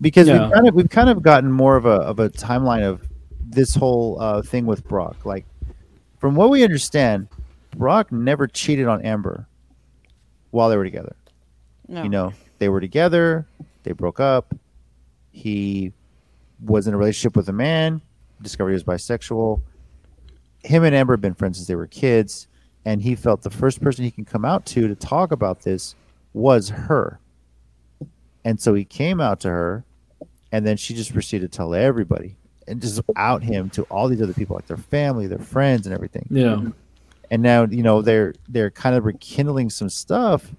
because 0.00 0.28
Yeah. 0.28 0.44
we've 0.44 0.52
kind 0.52 0.68
of 0.68 0.74
we've 0.74 0.90
kind 0.90 1.08
of 1.08 1.22
gotten 1.22 1.50
more 1.50 1.76
of 1.76 1.86
a 1.86 1.90
of 1.90 2.18
a 2.18 2.28
timeline 2.28 2.82
of 2.82 3.06
this 3.42 3.74
whole 3.74 4.20
uh, 4.20 4.42
thing 4.42 4.66
with 4.66 4.86
Brock. 4.86 5.24
Like, 5.24 5.46
from 6.18 6.34
what 6.34 6.50
we 6.50 6.62
understand, 6.62 7.28
Brock 7.76 8.12
never 8.12 8.46
cheated 8.46 8.86
on 8.86 9.02
Amber 9.02 9.46
while 10.50 10.68
they 10.68 10.76
were 10.76 10.84
together. 10.84 11.16
no. 11.88 12.02
You 12.02 12.08
know, 12.10 12.32
they 12.58 12.68
were 12.68 12.80
together, 12.80 13.46
they 13.84 13.92
broke 13.92 14.20
up. 14.20 14.54
He 15.32 15.92
was 16.64 16.86
in 16.88 16.94
a 16.94 16.96
relationship 16.98 17.36
with 17.36 17.48
a 17.48 17.52
man, 17.52 18.00
discovered 18.42 18.70
he 18.70 18.74
was 18.74 18.84
bisexual. 18.84 19.60
Him 20.64 20.84
and 20.84 20.94
Amber 20.94 21.14
have 21.14 21.20
been 21.20 21.34
friends 21.34 21.56
since 21.58 21.68
they 21.68 21.76
were 21.76 21.86
kids, 21.86 22.48
and 22.84 23.00
he 23.00 23.14
felt 23.14 23.42
the 23.42 23.50
first 23.50 23.80
person 23.80 24.04
he 24.04 24.10
can 24.10 24.24
come 24.24 24.44
out 24.44 24.66
to 24.66 24.88
to 24.88 24.94
talk 24.94 25.30
about 25.32 25.62
this 25.62 25.94
was 26.32 26.68
her. 26.70 27.20
And 28.44 28.60
so 28.60 28.74
he 28.74 28.84
came 28.84 29.20
out 29.20 29.40
to 29.40 29.48
her, 29.50 29.84
and 30.52 30.66
then 30.66 30.76
she 30.76 30.94
just 30.94 31.12
proceeded 31.12 31.50
to 31.52 31.56
tell 31.56 31.74
everybody 31.74 32.36
and 32.66 32.80
just 32.80 33.00
out 33.16 33.42
him 33.42 33.68
to 33.70 33.82
all 33.84 34.08
these 34.08 34.22
other 34.22 34.32
people, 34.34 34.56
like 34.56 34.66
their 34.66 34.76
family, 34.76 35.26
their 35.26 35.38
friends, 35.38 35.86
and 35.86 35.94
everything 35.94 36.26
yeah. 36.30 36.60
and 37.30 37.42
now 37.42 37.64
you 37.64 37.82
know 37.82 38.02
they're 38.02 38.34
they're 38.48 38.70
kind 38.70 38.94
of 38.96 39.04
rekindling 39.06 39.68
some 39.70 39.88
stuff 39.88 40.50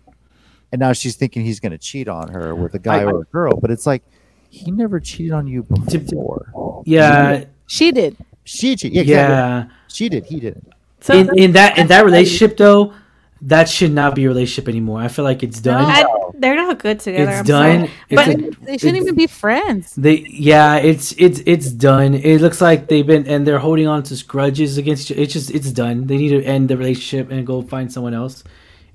and 0.71 0.79
now 0.79 0.91
she's 0.93 1.15
thinking 1.15 1.43
he's 1.45 1.59
going 1.59 1.71
to 1.71 1.77
cheat 1.77 2.07
on 2.07 2.27
her 2.29 2.53
with 2.55 2.73
a 2.75 2.79
guy 2.79 2.99
I- 3.01 3.03
or 3.05 3.21
a 3.21 3.25
girl 3.25 3.59
but 3.59 3.69
it's 3.71 3.85
like 3.87 4.03
he 4.49 4.69
never 4.71 4.99
cheated 4.99 5.31
on 5.33 5.45
you 5.47 5.63
before 5.63 6.81
Yeah, 6.85 7.45
She 7.67 7.91
did. 7.91 8.17
she 8.43 8.75
cheated 8.75 9.05
yeah, 9.07 9.61
exactly. 9.61 9.75
she 9.93 10.09
did 10.09 10.25
he 10.25 10.39
didn't 10.39 10.73
So 11.01 11.13
in, 11.15 11.37
in 11.37 11.51
that 11.53 11.77
in 11.77 11.87
that 11.87 12.05
relationship 12.05 12.57
though, 12.57 12.93
that 13.41 13.69
should 13.69 13.91
not 13.93 14.15
be 14.15 14.25
a 14.25 14.27
relationship 14.27 14.67
anymore. 14.67 14.99
I 15.01 15.07
feel 15.07 15.23
like 15.25 15.43
it's 15.43 15.59
done. 15.61 15.85
I, 15.85 16.03
they're 16.37 16.55
not 16.55 16.79
good 16.79 16.99
together. 16.99 17.31
it's 17.31 17.39
I'm 17.39 17.45
done. 17.45 17.79
sorry. 17.87 17.91
It's 18.09 18.15
But- 18.51 18.61
a- 18.61 18.65
They 18.65 18.77
shouldn't 18.77 18.97
even 19.03 19.15
be 19.15 19.27
friends. 19.27 19.95
They 19.95 20.25
yeah, 20.29 20.77
it's 20.77 21.13
it's 21.17 21.41
it's 21.45 21.71
done. 21.71 22.13
It 22.15 22.41
looks 22.41 22.61
like 22.61 22.87
they've 22.87 23.05
been 23.07 23.25
and 23.27 23.45
they're 23.47 23.59
holding 23.59 23.87
on 23.87 24.03
to 24.03 24.25
grudges 24.25 24.77
against 24.77 25.09
each. 25.11 25.17
It's 25.17 25.33
just 25.33 25.51
it's 25.51 25.71
done. 25.71 26.07
They 26.07 26.17
need 26.17 26.29
to 26.29 26.43
end 26.43 26.69
the 26.69 26.77
relationship 26.77 27.31
and 27.31 27.45
go 27.47 27.61
find 27.61 27.91
someone 27.91 28.13
else. 28.13 28.43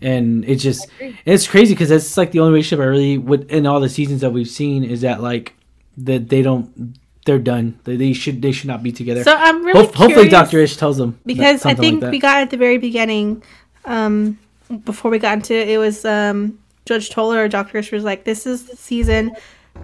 And 0.01 0.45
it's 0.45 0.62
just 0.62 0.86
it's 1.24 1.47
crazy 1.47 1.72
because 1.74 1.88
that's 1.88 2.16
like 2.16 2.30
the 2.32 2.40
only 2.40 2.53
relationship 2.53 2.82
I 2.82 2.86
really 2.88 3.18
would 3.18 3.51
in 3.51 3.66
all 3.66 3.80
the 3.80 3.88
seasons 3.88 4.20
that 4.20 4.30
we've 4.30 4.49
seen 4.49 4.84
is 4.84 5.01
that 5.01 5.22
like 5.22 5.55
that 5.99 6.28
they 6.28 6.42
don't 6.42 6.97
they're 7.24 7.38
done. 7.38 7.78
They, 7.84 7.97
they 7.97 8.12
should 8.12 8.42
they 8.42 8.53
should 8.53 8.68
not 8.68 8.82
be 8.82 8.92
together. 8.92 9.24
So 9.24 9.34
I'm 9.34 9.64
really 9.64 9.86
Ho- 9.86 9.92
hopefully, 9.92 10.28
Doctor 10.28 10.59
Ish 10.61 10.76
tells 10.76 10.99
them 10.99 11.18
because 11.24 11.64
I 11.64 11.74
think 11.74 12.03
like 12.03 12.11
we 12.12 12.18
got 12.18 12.42
at 12.42 12.51
the 12.51 12.59
very 12.59 12.76
beginning, 12.78 13.42
um, 13.85 14.39
before 14.85 15.11
we 15.11 15.18
got 15.18 15.35
into 15.35 15.55
it, 15.55 15.68
it 15.68 15.78
was 15.78 16.05
um, 16.05 16.59
Judge 16.87 17.11
Toler 17.11 17.45
or 17.45 17.49
Doctor 17.49 17.78
Ish 17.78 17.93
was 17.93 18.05
like, 18.05 18.24
"This 18.24 18.47
is 18.47 18.64
the 18.66 18.76
season 18.76 19.32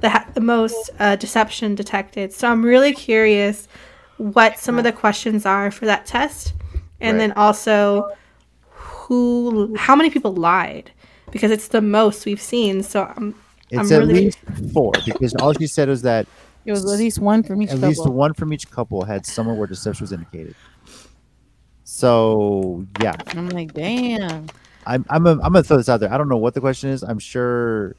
that 0.01 0.09
had 0.11 0.35
the 0.35 0.41
most 0.41 0.91
uh, 0.99 1.17
deception 1.17 1.75
detected." 1.75 2.33
So 2.33 2.49
I'm 2.51 2.65
really 2.65 2.93
curious 2.93 3.69
what 4.19 4.59
some 4.59 4.79
of 4.79 4.85
the 4.85 4.93
questions 4.93 5.47
are 5.47 5.71
for 5.71 5.87
that 5.87 6.07
test, 6.07 6.53
and 7.01 7.17
Right. 7.17 7.19
then 7.29 7.33
also 7.33 8.11
who, 8.71 9.75
how 9.77 9.97
many 9.97 10.11
people 10.11 10.33
lied. 10.35 10.91
because 11.33 11.53
it's 11.53 11.69
the 11.69 11.81
most 11.81 12.27
we've 12.27 12.41
seen. 12.41 12.83
So 12.83 13.05
I'm 13.17 13.37
It's 13.71 13.91
I'm 13.93 14.03
at 14.03 14.07
really- 14.09 14.25
least 14.25 14.39
four 14.73 14.91
because 15.07 15.33
all 15.37 15.53
she 15.53 15.69
said 15.69 15.89
was 15.89 16.03
that 16.03 16.27
It 16.67 16.73
was 16.73 16.85
at 16.93 16.99
least 16.99 17.21
one 17.21 17.45
from 17.45 17.63
each 17.63 17.69
at 17.71 17.77
couple. 17.77 17.89
least 17.89 18.07
one 18.09 18.35
from 18.35 18.53
each 18.53 18.69
couple 18.69 19.05
had 19.05 19.25
somewhere 19.25 19.55
where 19.55 19.69
deception 19.69 20.03
was 20.03 20.11
indicated. 20.13 20.57
So 21.93 22.87
yeah, 23.01 23.17
I'm 23.29 23.49
like, 23.49 23.75
damn. 23.75 24.47
I'm 24.87 25.05
I'm 25.11 25.27
a, 25.27 25.33
I'm 25.33 25.39
gonna 25.53 25.65
throw 25.65 25.77
this 25.77 25.89
out 25.89 25.99
there. 25.99 26.13
I 26.13 26.17
don't 26.17 26.29
know 26.29 26.37
what 26.37 26.55
the 26.55 26.61
question 26.61 26.89
is. 26.91 27.03
I'm 27.03 27.19
sure 27.19 27.97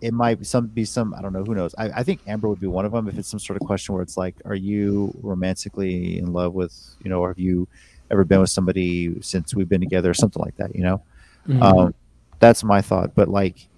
it 0.00 0.12
might 0.12 0.40
be 0.40 0.44
some 0.44 0.66
be 0.66 0.84
some 0.84 1.14
I 1.14 1.22
don't 1.22 1.32
know 1.32 1.44
who 1.44 1.54
knows. 1.54 1.72
I, 1.78 1.84
I 2.00 2.02
think 2.02 2.20
Amber 2.26 2.48
would 2.48 2.58
be 2.60 2.66
one 2.66 2.84
of 2.84 2.90
them 2.90 3.06
if 3.08 3.16
it's 3.16 3.28
some 3.28 3.38
sort 3.38 3.60
of 3.62 3.66
question 3.66 3.94
where 3.94 4.02
it's 4.02 4.16
like, 4.16 4.34
are 4.44 4.56
you 4.56 5.14
romantically 5.22 6.18
in 6.18 6.32
love 6.32 6.52
with 6.52 6.74
you 7.02 7.08
know, 7.08 7.20
or 7.20 7.28
have 7.28 7.38
you 7.38 7.68
ever 8.10 8.24
been 8.24 8.40
with 8.40 8.50
somebody 8.50 9.16
since 9.22 9.54
we've 9.54 9.68
been 9.68 9.80
together 9.80 10.10
or 10.10 10.14
something 10.14 10.42
like 10.42 10.56
that? 10.56 10.74
You 10.74 10.82
know, 10.82 11.02
Mhm. 11.46 11.62
um, 11.62 11.94
that's 12.40 12.64
my 12.64 12.82
thought. 12.82 13.14
But 13.14 13.28
like, 13.28 13.68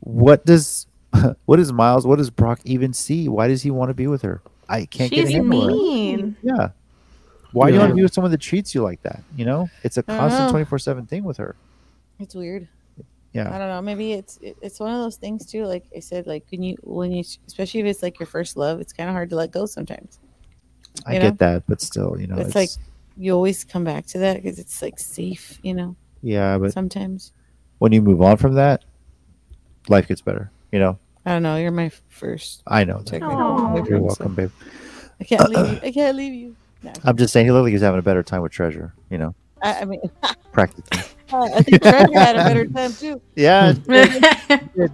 what 0.00 0.44
does 0.44 0.86
what 1.46 1.56
does 1.56 1.72
Miles? 1.72 2.06
What 2.06 2.16
does 2.18 2.28
Brock 2.28 2.60
even 2.66 2.92
see? 2.92 3.28
Why 3.30 3.48
does 3.48 3.62
he 3.62 3.70
want 3.70 3.88
to 3.88 3.94
be 3.94 4.08
with 4.08 4.20
her? 4.22 4.42
I 4.68 4.84
can't 4.84 5.10
get 5.10 5.24
a 5.24 5.26
she's 5.28 5.36
handle 5.36 5.62
on 5.62 5.70
it. 5.70 5.72
mean. 5.72 6.36
Yeah. 6.42 6.68
Why 7.54 7.68
do 7.68 7.74
you 7.74 7.78
want 7.80 7.90
to 7.90 7.94
be 7.96 8.02
with 8.02 8.12
someone 8.12 8.30
that 8.32 8.40
treats 8.40 8.74
you 8.74 8.82
like 8.82 9.00
that? 9.02 9.22
You 9.36 9.44
know, 9.44 9.70
it's 9.84 9.96
a 9.96 10.02
constant 10.02 10.50
twenty 10.50 10.64
four 10.64 10.78
seven 10.78 11.06
thing 11.06 11.22
with 11.24 11.36
her. 11.38 11.54
It's 12.18 12.34
weird. 12.34 12.68
Yeah. 13.32 13.52
I 13.52 13.58
don't 13.58 13.68
know. 13.68 13.80
Maybe 13.82 14.12
it's 14.12 14.38
it's 14.42 14.78
one 14.78 14.92
of 14.94 15.00
those 15.00 15.16
things 15.16 15.46
too. 15.46 15.64
Like 15.66 15.84
I 15.96 16.00
said, 16.00 16.26
like 16.26 16.44
when 16.50 16.62
you 16.62 16.76
when 16.82 17.12
you 17.12 17.24
especially 17.46 17.80
if 17.80 17.86
it's 17.86 18.02
like 18.02 18.18
your 18.18 18.26
first 18.26 18.56
love, 18.56 18.80
it's 18.80 18.92
kind 18.92 19.08
of 19.08 19.14
hard 19.14 19.30
to 19.30 19.36
let 19.36 19.50
go 19.50 19.66
sometimes. 19.66 20.18
I 21.06 21.14
you 21.14 21.20
get 21.20 21.38
that, 21.38 21.64
but 21.66 21.80
still, 21.80 22.16
you 22.20 22.26
know, 22.28 22.36
It's 22.36 22.46
it's, 22.48 22.54
like- 22.54 22.70
You 23.16 23.32
always 23.34 23.64
come 23.64 23.84
back 23.84 24.06
to 24.06 24.18
that 24.18 24.42
because 24.42 24.58
it's 24.58 24.80
like 24.82 24.98
safe, 24.98 25.58
you 25.62 25.74
know. 25.74 25.96
yeah, 26.22 26.58
but 26.58 26.72
Sometimes 26.72 27.32
when 27.78 27.92
you 27.92 28.02
move 28.02 28.22
on 28.22 28.36
from 28.36 28.54
that, 28.54 28.84
life 29.88 30.06
gets 30.08 30.20
better. 30.20 30.50
You 30.72 30.78
know, 30.80 30.98
I 31.26 31.32
don't 31.32 31.42
know. 31.42 31.56
You're 31.56 31.70
my 31.72 31.90
first. 32.08 32.62
I 32.66 32.84
know. 32.84 32.98
that. 32.98 33.06
technical 33.06 33.36
Aw. 33.36 33.68
boyfriend, 33.68 33.88
You're 33.88 33.98
so 33.98 34.04
welcome, 34.04 34.34
babe. 34.34 34.50
I 35.20 35.24
can't 35.24 35.48
leave 35.48 35.72
you. 35.72 35.88
I 35.88 35.92
can't 35.92 36.16
leave 36.16 36.34
you. 36.34 36.56
No, 36.84 36.92
I'm 37.04 37.16
just 37.16 37.32
saying, 37.32 37.46
he 37.46 37.50
literally 37.52 37.74
is 37.74 37.80
having 37.82 37.98
a 37.98 38.02
better 38.02 38.22
time 38.22 38.42
with 38.42 38.52
Treasure. 38.52 38.94
You 39.10 39.18
know, 39.18 39.34
I, 39.62 39.80
I 39.80 39.84
mean, 39.86 40.00
practically. 40.52 41.00
I 41.32 41.62
think 41.62 41.82
Treasure 41.82 42.12
had 42.18 42.36
a 42.36 42.44
better 42.44 42.66
time 42.68 42.92
too. 42.92 43.20
yeah. 43.34 43.72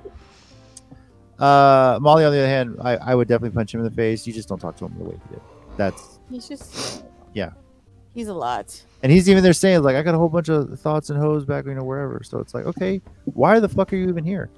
Uh, 1.38 1.98
Mally, 2.02 2.24
on 2.24 2.32
the 2.32 2.38
other 2.38 2.46
hand, 2.46 2.76
I, 2.82 2.96
I 2.96 3.14
would 3.14 3.26
definitely 3.26 3.54
punch 3.56 3.72
him 3.72 3.80
in 3.80 3.84
the 3.84 3.90
face. 3.90 4.26
You 4.26 4.32
just 4.34 4.46
don't 4.48 4.58
talk 4.58 4.76
to 4.76 4.84
him 4.84 4.94
the 4.98 5.04
way 5.04 5.18
he 5.28 5.34
did. 5.34 5.40
That's 5.78 6.18
He's 6.30 6.46
just 6.46 7.02
Yeah. 7.32 7.52
He's 8.14 8.28
a 8.28 8.34
lot. 8.34 8.78
and 9.02 9.10
he's 9.10 9.26
even 9.30 9.42
there 9.42 9.54
saying 9.54 9.82
like 9.82 9.96
I 9.96 10.02
got 10.02 10.14
a 10.14 10.18
whole 10.18 10.28
bunch 10.28 10.50
of 10.50 10.78
thoughts 10.80 11.08
and 11.08 11.18
hoes 11.18 11.46
back 11.46 11.64
you 11.64 11.74
know 11.74 11.82
wherever. 11.84 12.20
So 12.24 12.38
it's 12.40 12.52
like 12.52 12.66
okay, 12.66 13.00
why 13.24 13.58
the 13.58 13.68
fuck 13.70 13.90
are 13.92 13.96
you 13.96 14.08
even 14.10 14.22
here? 14.24 14.50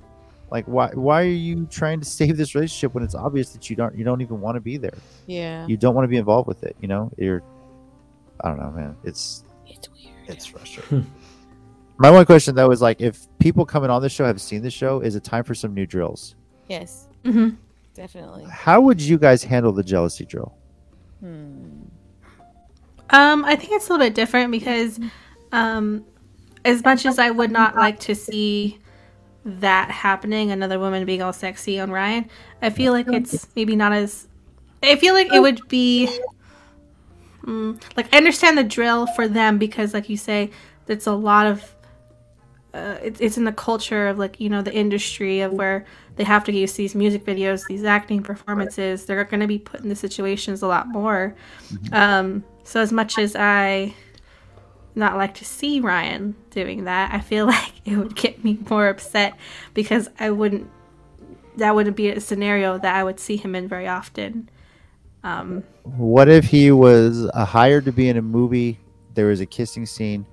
Like 0.53 0.66
why 0.66 0.90
why 0.92 1.22
are 1.22 1.24
you 1.24 1.66
trying 1.70 1.98
to 2.00 2.05
save 2.18 2.36
this 2.36 2.55
relationship 2.55 2.94
when 2.94 3.03
it's 3.03 3.14
obvious 3.14 3.50
that 3.55 3.70
you 3.70 3.74
don't 3.74 3.96
you 3.96 4.05
don't 4.05 4.20
even 4.20 4.40
want 4.40 4.57
to 4.57 4.61
be 4.61 4.76
there? 4.76 4.98
Yeah, 5.26 5.66
You 5.66 5.76
don't 5.78 5.94
want 5.94 6.05
to 6.05 6.09
be 6.09 6.18
involved 6.18 6.46
with 6.46 6.62
it. 6.62 6.76
You 6.80 6.88
know 6.88 7.11
you're. 7.16 7.42
I 8.42 8.48
don't 8.48 8.59
know, 8.59 8.70
man. 8.70 8.96
It's 9.03 9.44
it's 9.66 9.88
weird. 9.90 10.14
it's 10.28 10.44
frustrating. 10.46 11.11
My 11.98 12.11
one 12.11 12.26
question 12.26 12.55
though 12.55 12.70
is 12.70 12.82
like 12.82 13.00
if 13.00 13.26
people 13.38 13.64
coming 13.64 13.88
on 13.88 14.03
the 14.03 14.09
show 14.11 14.26
have 14.26 14.40
seen 14.40 14.62
the 14.62 14.70
show, 14.70 15.00
is 15.00 15.16
it 15.16 15.24
time 15.24 15.44
for 15.44 15.55
some 15.55 15.72
new 15.72 15.86
drills? 15.86 16.34
Yes, 16.68 17.09
hmm 17.24 17.50
definitely. 17.94 18.44
How 18.50 18.80
would 18.80 19.00
you 19.00 19.18
guys 19.18 19.42
handle 19.42 19.72
the 19.72 19.82
jealousy 19.84 20.24
drill? 20.26 20.55
Hmm. 21.20 21.82
Um, 23.11 23.44
I 23.44 23.57
think 23.57 23.72
it's 23.72 23.88
a 23.88 23.92
little 23.92 24.07
bit 24.07 24.14
different 24.14 24.50
because, 24.50 24.98
um, 25.53 26.05
as 26.64 26.82
much 26.84 27.05
as 27.07 27.18
I 27.18 27.30
would 27.30 27.50
not 27.50 27.76
like 27.76 28.00
to 28.00 28.14
see 28.14 28.78
that 29.45 29.90
happening, 29.90 30.51
another 30.51 30.78
woman 30.78 31.05
being 31.05 31.22
all 31.22 31.32
sexy 31.32 31.80
on 31.80 31.90
Ryan, 31.90 32.28
I 32.61 32.70
feel 32.70 32.93
like 32.93 33.09
it's 33.09 33.49
maybe 33.57 33.76
not 33.76 33.93
as. 33.93 34.28
I 34.82 34.97
feel 34.97 35.14
like 35.14 35.32
it 35.32 35.40
would 35.40 35.66
be. 35.68 36.09
Mm, 37.45 37.82
like 37.97 38.12
I 38.14 38.18
understand 38.18 38.57
the 38.57 38.64
drill 38.64 39.07
for 39.09 39.26
them 39.26 39.59
because, 39.59 39.95
like 39.95 40.09
you 40.09 40.16
say, 40.16 40.51
it's 40.86 41.07
a 41.07 41.12
lot 41.12 41.47
of. 41.47 41.74
Uh, 42.72 42.97
it's 43.03 43.20
it's 43.20 43.36
in 43.36 43.45
the 43.45 43.53
culture 43.53 44.09
of 44.09 44.18
like 44.18 44.40
you 44.40 44.49
know 44.49 44.62
the 44.62 44.72
industry 44.72 45.40
of 45.40 45.53
where 45.53 45.84
they 46.16 46.24
have 46.24 46.45
to 46.45 46.53
use 46.53 46.74
these 46.74 46.95
music 46.95 47.24
videos, 47.24 47.66
these 47.66 47.84
acting 47.84 48.22
performances. 48.22 49.05
They're 49.05 49.24
going 49.24 49.40
to 49.40 49.47
be 49.47 49.59
put 49.59 49.80
in 49.80 49.88
the 49.88 49.97
situations 49.97 50.62
a 50.62 50.66
lot 50.66 50.88
more. 50.88 51.34
Um, 51.93 52.45
so 52.64 52.80
as 52.80 52.93
much 52.93 53.18
as 53.18 53.34
I 53.36 53.95
not 54.95 55.16
like 55.16 55.34
to 55.34 55.45
see 55.45 55.80
Ryan 55.80 56.34
doing 56.51 56.84
that, 56.84 57.12
I 57.12 57.20
feel 57.20 57.47
like 57.57 57.72
it 57.84 57.97
would 57.97 58.16
get 58.16 58.45
me 58.45 58.59
more 58.68 58.88
upset 58.88 59.36
because 59.74 60.09
I 60.18 60.30
wouldn't 60.30 60.70
that 61.57 61.74
wouldn't 61.74 61.97
be 61.97 62.09
a 62.09 62.20
scenario 62.20 62.78
that 62.78 62.97
I 62.97 63.05
would 63.05 63.20
see 63.20 63.36
him 63.36 63.55
in 63.55 63.68
very 63.68 63.86
often. 63.86 64.49
Um, 65.22 65.62
What 65.82 66.28
if 66.28 66.47
he 66.47 66.72
was 66.72 67.28
uh, 67.34 67.45
hired 67.45 67.84
to 67.84 67.93
be 67.93 68.09
in 68.09 68.16
a 68.16 68.22
movie? 68.22 68.78
There 69.14 69.26
was 69.26 69.40
a 69.40 69.47
kissing 69.47 69.84
scene. 69.84 70.26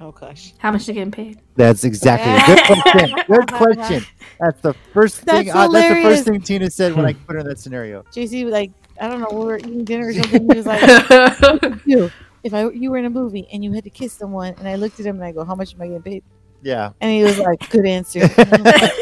Oh 0.00 0.12
gosh. 0.12 0.54
how 0.58 0.70
much 0.70 0.88
are 0.88 0.92
you 0.92 0.94
getting 0.94 1.10
paid? 1.10 1.40
That's 1.56 1.82
exactly 1.82 2.30
a 2.30 2.46
good 2.46 2.82
question. 2.82 3.18
Good 3.26 3.52
question. 3.52 4.04
That's 4.38 4.60
the 4.60 4.72
first 4.92 5.24
That's 5.24 5.38
thing. 5.38 5.50
Uh, 5.50 5.66
that's 5.66 5.88
the 5.88 6.02
first 6.02 6.24
thing 6.24 6.40
Tina 6.40 6.70
said 6.70 6.94
when 6.94 7.04
I 7.04 7.12
put 7.26 7.34
her 7.34 7.40
in 7.40 7.48
that 7.48 7.58
scenario. 7.58 8.04
JC, 8.14 8.48
like, 8.48 8.70
I 9.00 9.08
don't 9.08 9.20
know, 9.20 9.36
we 9.36 9.44
were 9.44 9.58
eating 9.58 9.84
dinner 9.84 10.08
or 10.08 10.12
something. 10.12 10.48
He 10.48 10.56
was 10.56 10.66
like, 10.66 11.84
you, 11.84 12.12
if 12.44 12.54
I 12.54 12.68
you 12.70 12.90
were 12.90 12.98
in 12.98 13.04
a 13.04 13.10
movie 13.10 13.48
and 13.52 13.62
you 13.64 13.72
had 13.72 13.84
to 13.84 13.90
kiss 13.90 14.12
someone, 14.12 14.54
and 14.58 14.68
I 14.68 14.76
looked 14.76 14.98
at 15.00 15.06
him 15.06 15.16
and 15.16 15.24
I 15.24 15.32
go, 15.32 15.44
how 15.44 15.54
much 15.54 15.74
am 15.74 15.82
I 15.82 15.86
getting 15.88 16.02
paid? 16.02 16.24
Yeah. 16.62 16.90
And 17.00 17.10
he 17.12 17.22
was 17.22 17.38
like, 17.38 17.68
good 17.70 17.86
answer. 17.86 18.20
And 18.38 18.54
I'm 18.54 18.62
like, 18.64 18.92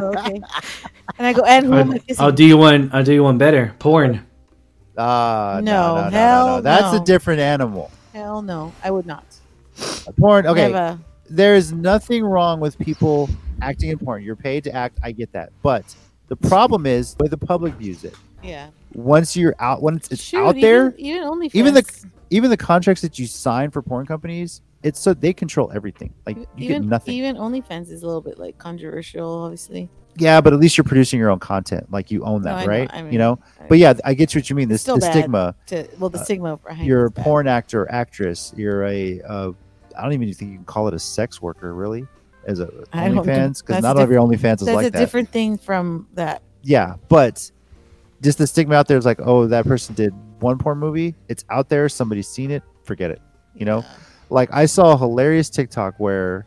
"Oh, 0.00 0.06
okay. 0.16 0.40
And 1.18 1.26
I 1.26 1.32
go, 1.32 1.42
and 1.44 1.66
who 1.66 1.74
am 1.74 1.90
I 1.90 1.94
I'll, 1.94 2.00
kissing? 2.00 2.24
I'll 2.24 2.32
do 2.32 2.44
you 2.44 2.56
one. 2.56 2.90
I'll 2.92 3.04
do 3.04 3.12
you 3.12 3.22
one 3.22 3.36
better. 3.38 3.74
Porn. 3.78 4.26
Uh, 4.96 5.60
no, 5.62 5.62
No, 5.62 5.94
no, 5.94 6.02
no, 6.02 6.10
no, 6.10 6.56
no. 6.56 6.60
That's 6.62 6.96
a 6.96 7.00
different 7.04 7.40
animal. 7.40 7.90
Hell 8.12 8.42
no, 8.42 8.72
I 8.82 8.90
would 8.90 9.06
not. 9.06 9.24
Porn. 10.18 10.46
Okay. 10.46 10.70
Never. 10.72 10.98
There 11.28 11.54
is 11.54 11.72
nothing 11.72 12.24
wrong 12.24 12.60
with 12.60 12.78
people 12.78 13.28
acting 13.62 13.90
in 13.90 13.98
porn. 13.98 14.22
You're 14.22 14.36
paid 14.36 14.64
to 14.64 14.74
act. 14.74 14.98
I 15.02 15.12
get 15.12 15.32
that. 15.32 15.50
But 15.62 15.84
the 16.28 16.36
problem 16.36 16.86
is 16.86 17.14
the 17.14 17.24
way 17.24 17.28
the 17.28 17.36
public 17.38 17.74
views 17.74 18.04
it. 18.04 18.14
Yeah. 18.42 18.70
Once 18.94 19.36
you're 19.36 19.54
out, 19.60 19.82
once 19.82 20.10
it's 20.10 20.22
Shoot, 20.22 20.38
out 20.44 20.54
there, 20.60 20.88
even, 20.90 21.00
even 21.00 21.22
only 21.24 21.50
even 21.52 21.74
the- 21.74 22.04
even 22.30 22.50
the 22.50 22.56
contracts 22.56 23.02
that 23.02 23.18
you 23.18 23.26
sign 23.26 23.70
for 23.70 23.82
porn 23.82 24.06
companies, 24.06 24.62
it's 24.82 24.98
so 25.00 25.12
they 25.12 25.32
control 25.32 25.70
everything. 25.74 26.12
Like 26.26 26.36
you 26.38 26.46
even 26.56 26.82
get 26.82 26.88
nothing. 26.88 27.14
even 27.14 27.36
OnlyFans 27.36 27.90
is 27.90 28.02
a 28.02 28.06
little 28.06 28.20
bit 28.22 28.38
like 28.38 28.56
controversial, 28.58 29.28
obviously. 29.44 29.88
yeah, 30.16 30.40
but 30.40 30.52
at 30.52 30.58
least 30.60 30.78
you're 30.78 30.84
producing 30.84 31.18
your 31.18 31.30
own 31.30 31.38
content. 31.38 31.90
Like 31.92 32.10
you 32.10 32.24
own 32.24 32.42
No, 32.42 32.50
that, 32.56 32.60
know, 32.62 32.66
right? 32.66 32.90
I 32.92 33.02
mean, 33.02 33.12
you 33.12 33.18
know. 33.18 33.38
I- 33.60 33.66
But 33.68 33.78
yeah, 33.78 33.94
I 34.04 34.14
get 34.14 34.34
what 34.34 34.48
you 34.48 34.56
mean. 34.56 34.68
This 34.68 34.84
the 34.84 34.98
stigma. 35.00 35.54
to 35.66 35.86
well, 35.98 36.08
the 36.10 36.18
uh, 36.18 36.24
stigma 36.24 36.56
behind 36.56 36.86
You're 36.86 37.06
a 37.06 37.10
bad. 37.10 37.24
porn 37.24 37.46
actor, 37.48 37.82
or 37.82 37.92
actress. 37.92 38.54
You're 38.56 38.84
a. 38.86 39.20
Uh, 39.22 39.52
I 39.98 40.02
don't 40.02 40.12
even 40.12 40.32
think 40.32 40.52
you 40.52 40.56
can 40.56 40.64
call 40.64 40.88
it 40.88 40.94
a 40.94 40.98
sex 40.98 41.42
worker, 41.42 41.74
really, 41.74 42.06
as 42.46 42.60
a 42.60 42.66
know. 42.66 42.80
OnlyFans, 42.94 43.60
because 43.66 43.82
not 43.82 43.96
all 43.96 44.02
of 44.04 44.10
your 44.10 44.20
OnlyFans 44.22 44.62
is 44.62 44.62
like 44.62 44.76
that. 44.84 44.92
That's 44.92 44.96
a 44.96 45.04
different 45.04 45.28
thing 45.30 45.58
from 45.58 46.06
that. 46.14 46.42
yeah, 46.62 46.94
but 47.08 47.50
just 48.22 48.38
the 48.38 48.46
stigma 48.46 48.74
out 48.76 48.86
there 48.88 48.96
is 48.98 49.04
like, 49.04 49.18
oh, 49.20 49.46
that 49.46 49.66
person 49.66 49.94
did 49.94 50.14
one 50.40 50.58
porn 50.58 50.78
movie. 50.78 51.14
It's 51.28 51.44
out 51.50 51.68
there. 51.68 51.88
Somebody's 51.88 52.28
seen 52.28 52.50
it. 52.50 52.62
Forget 52.84 53.10
it. 53.10 53.20
You 53.54 53.64
know, 53.64 53.84
like 54.30 54.48
I 54.52 54.66
saw 54.66 54.94
a 54.94 54.98
hilarious 54.98 55.50
TikTok 55.50 55.94
where 55.98 56.46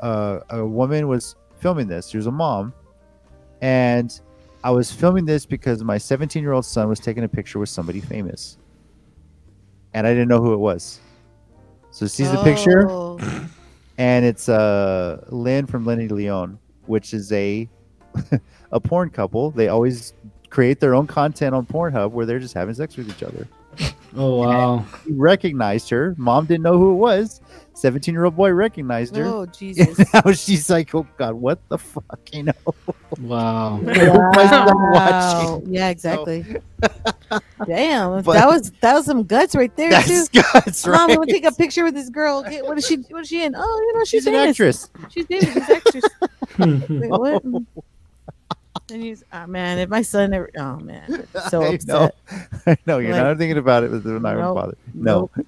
uh, 0.00 0.40
a 0.50 0.64
woman 0.64 1.08
was 1.08 1.36
filming 1.58 1.86
this. 1.86 2.08
She 2.08 2.16
was 2.16 2.26
a 2.26 2.30
mom, 2.30 2.72
and 3.60 4.18
I 4.64 4.70
was 4.70 4.90
filming 4.90 5.24
this 5.24 5.46
because 5.46 5.82
my 5.84 5.98
17 5.98 6.42
year 6.42 6.52
old 6.52 6.64
son 6.64 6.88
was 6.88 7.00
taking 7.00 7.24
a 7.24 7.28
picture 7.28 7.58
with 7.58 7.68
somebody 7.68 8.00
famous, 8.00 8.58
and 9.94 10.06
I 10.06 10.10
didn't 10.10 10.28
know 10.28 10.40
who 10.40 10.52
it 10.52 10.58
was. 10.58 11.00
So 11.90 12.06
sees 12.06 12.30
the 12.30 12.42
picture, 12.42 12.88
Oh, 12.88 13.18
and 13.98 14.24
it's 14.24 14.48
uh 14.48 15.24
Lynn 15.28 15.66
from 15.66 15.84
Lenny 15.84 16.08
Leon, 16.08 16.58
which 16.86 17.12
is 17.12 17.32
a 17.32 17.68
a 18.72 18.80
porn 18.80 19.10
couple. 19.10 19.50
They 19.50 19.68
always 19.68 20.14
create 20.50 20.80
their 20.80 20.94
own 20.94 21.06
content 21.06 21.54
on 21.54 21.64
Pornhub 21.66 22.10
where 22.10 22.26
they're 22.26 22.38
just 22.40 22.54
having 22.54 22.74
sex 22.74 22.96
with 22.96 23.08
each 23.08 23.22
other. 23.22 23.46
Oh 24.16 24.40
wow. 24.40 24.84
He 25.06 25.12
recognized 25.12 25.88
her. 25.90 26.14
Mom 26.18 26.46
didn't 26.46 26.64
know 26.64 26.76
who 26.76 26.90
it 26.90 26.96
was. 26.96 27.40
17 27.74 28.12
year 28.12 28.24
old 28.24 28.34
boy 28.36 28.50
recognized 28.50 29.14
her. 29.14 29.24
Oh 29.24 29.46
Jesus! 29.58 29.96
now 30.12 30.32
she's 30.32 30.68
like, 30.68 30.92
oh 30.94 31.06
God, 31.16 31.34
what 31.34 31.60
the 31.68 31.78
fuck? 31.78 32.18
You 32.32 32.44
know? 32.44 32.52
Wow. 33.20 33.80
Wow. 34.32 34.90
watching. 34.92 35.72
Yeah, 35.72 35.88
exactly. 35.90 36.44
Damn, 37.66 38.22
But- 38.22 38.32
that 38.34 38.48
was 38.48 38.72
that 38.80 38.94
was 38.94 39.04
some 39.06 39.22
guts 39.24 39.54
right 39.54 39.74
there 39.76 39.90
That's, 39.90 40.28
too. 40.28 40.42
that's 40.52 40.84
Mom, 40.86 41.10
I'm 41.10 41.16
gonna 41.16 41.26
take 41.30 41.44
a 41.44 41.52
picture 41.52 41.84
with 41.84 41.94
this 41.94 42.08
girl. 42.10 42.38
Okay, 42.40 42.62
what 42.62 42.76
is 42.78 42.86
she? 42.86 42.96
What 42.96 43.22
is 43.22 43.28
she 43.28 43.44
in? 43.44 43.54
Oh, 43.56 43.60
you 43.86 43.92
know, 43.98 44.04
she's, 44.04 44.24
She's 44.24 44.26
an 44.26 44.34
actress. 44.34 44.90
She's 45.10 45.26
famous. 45.26 45.44
She's 45.44 45.56
an 45.56 45.62
actress. 45.76 46.04
Wait, 46.58 47.10
Oh. 47.12 47.64
What? 48.90 48.94
And 48.96 49.04
he's, 49.04 49.24
oh 49.32 49.46
man, 49.46 49.78
if 49.78 49.88
my 49.88 50.02
son 50.02 50.34
ever, 50.34 50.50
oh 50.58 50.76
man, 50.76 51.26
so 51.48 51.62
I 51.62 51.68
upset. 51.74 51.86
know. 51.88 52.10
I 52.66 52.76
know. 52.86 52.98
You're 52.98 53.12
Like, 53.12 53.22
not 53.22 53.38
thinking 53.38 53.58
about 53.58 53.84
it 53.84 53.90
with 53.90 54.04
the 54.04 54.10
not 54.18 54.32
even 54.32 54.42
nope, 54.44 54.54
bother. 54.56 54.76
No. 54.94 55.30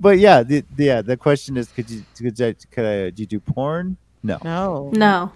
but 0.00 0.18
yeah, 0.18 0.42
the, 0.42 0.64
yeah. 0.76 1.02
The 1.02 1.16
question 1.16 1.56
is, 1.56 1.68
could 1.68 1.90
you 1.90 2.04
could, 2.16 2.38
you- 2.38 2.54
could, 2.70 2.84
I, 2.84 2.96
did 3.10 3.20
you 3.20 3.26
do 3.26 3.40
porn? 3.40 3.96
No, 4.22 4.38
No, 4.42 4.90
No. 4.92 5.32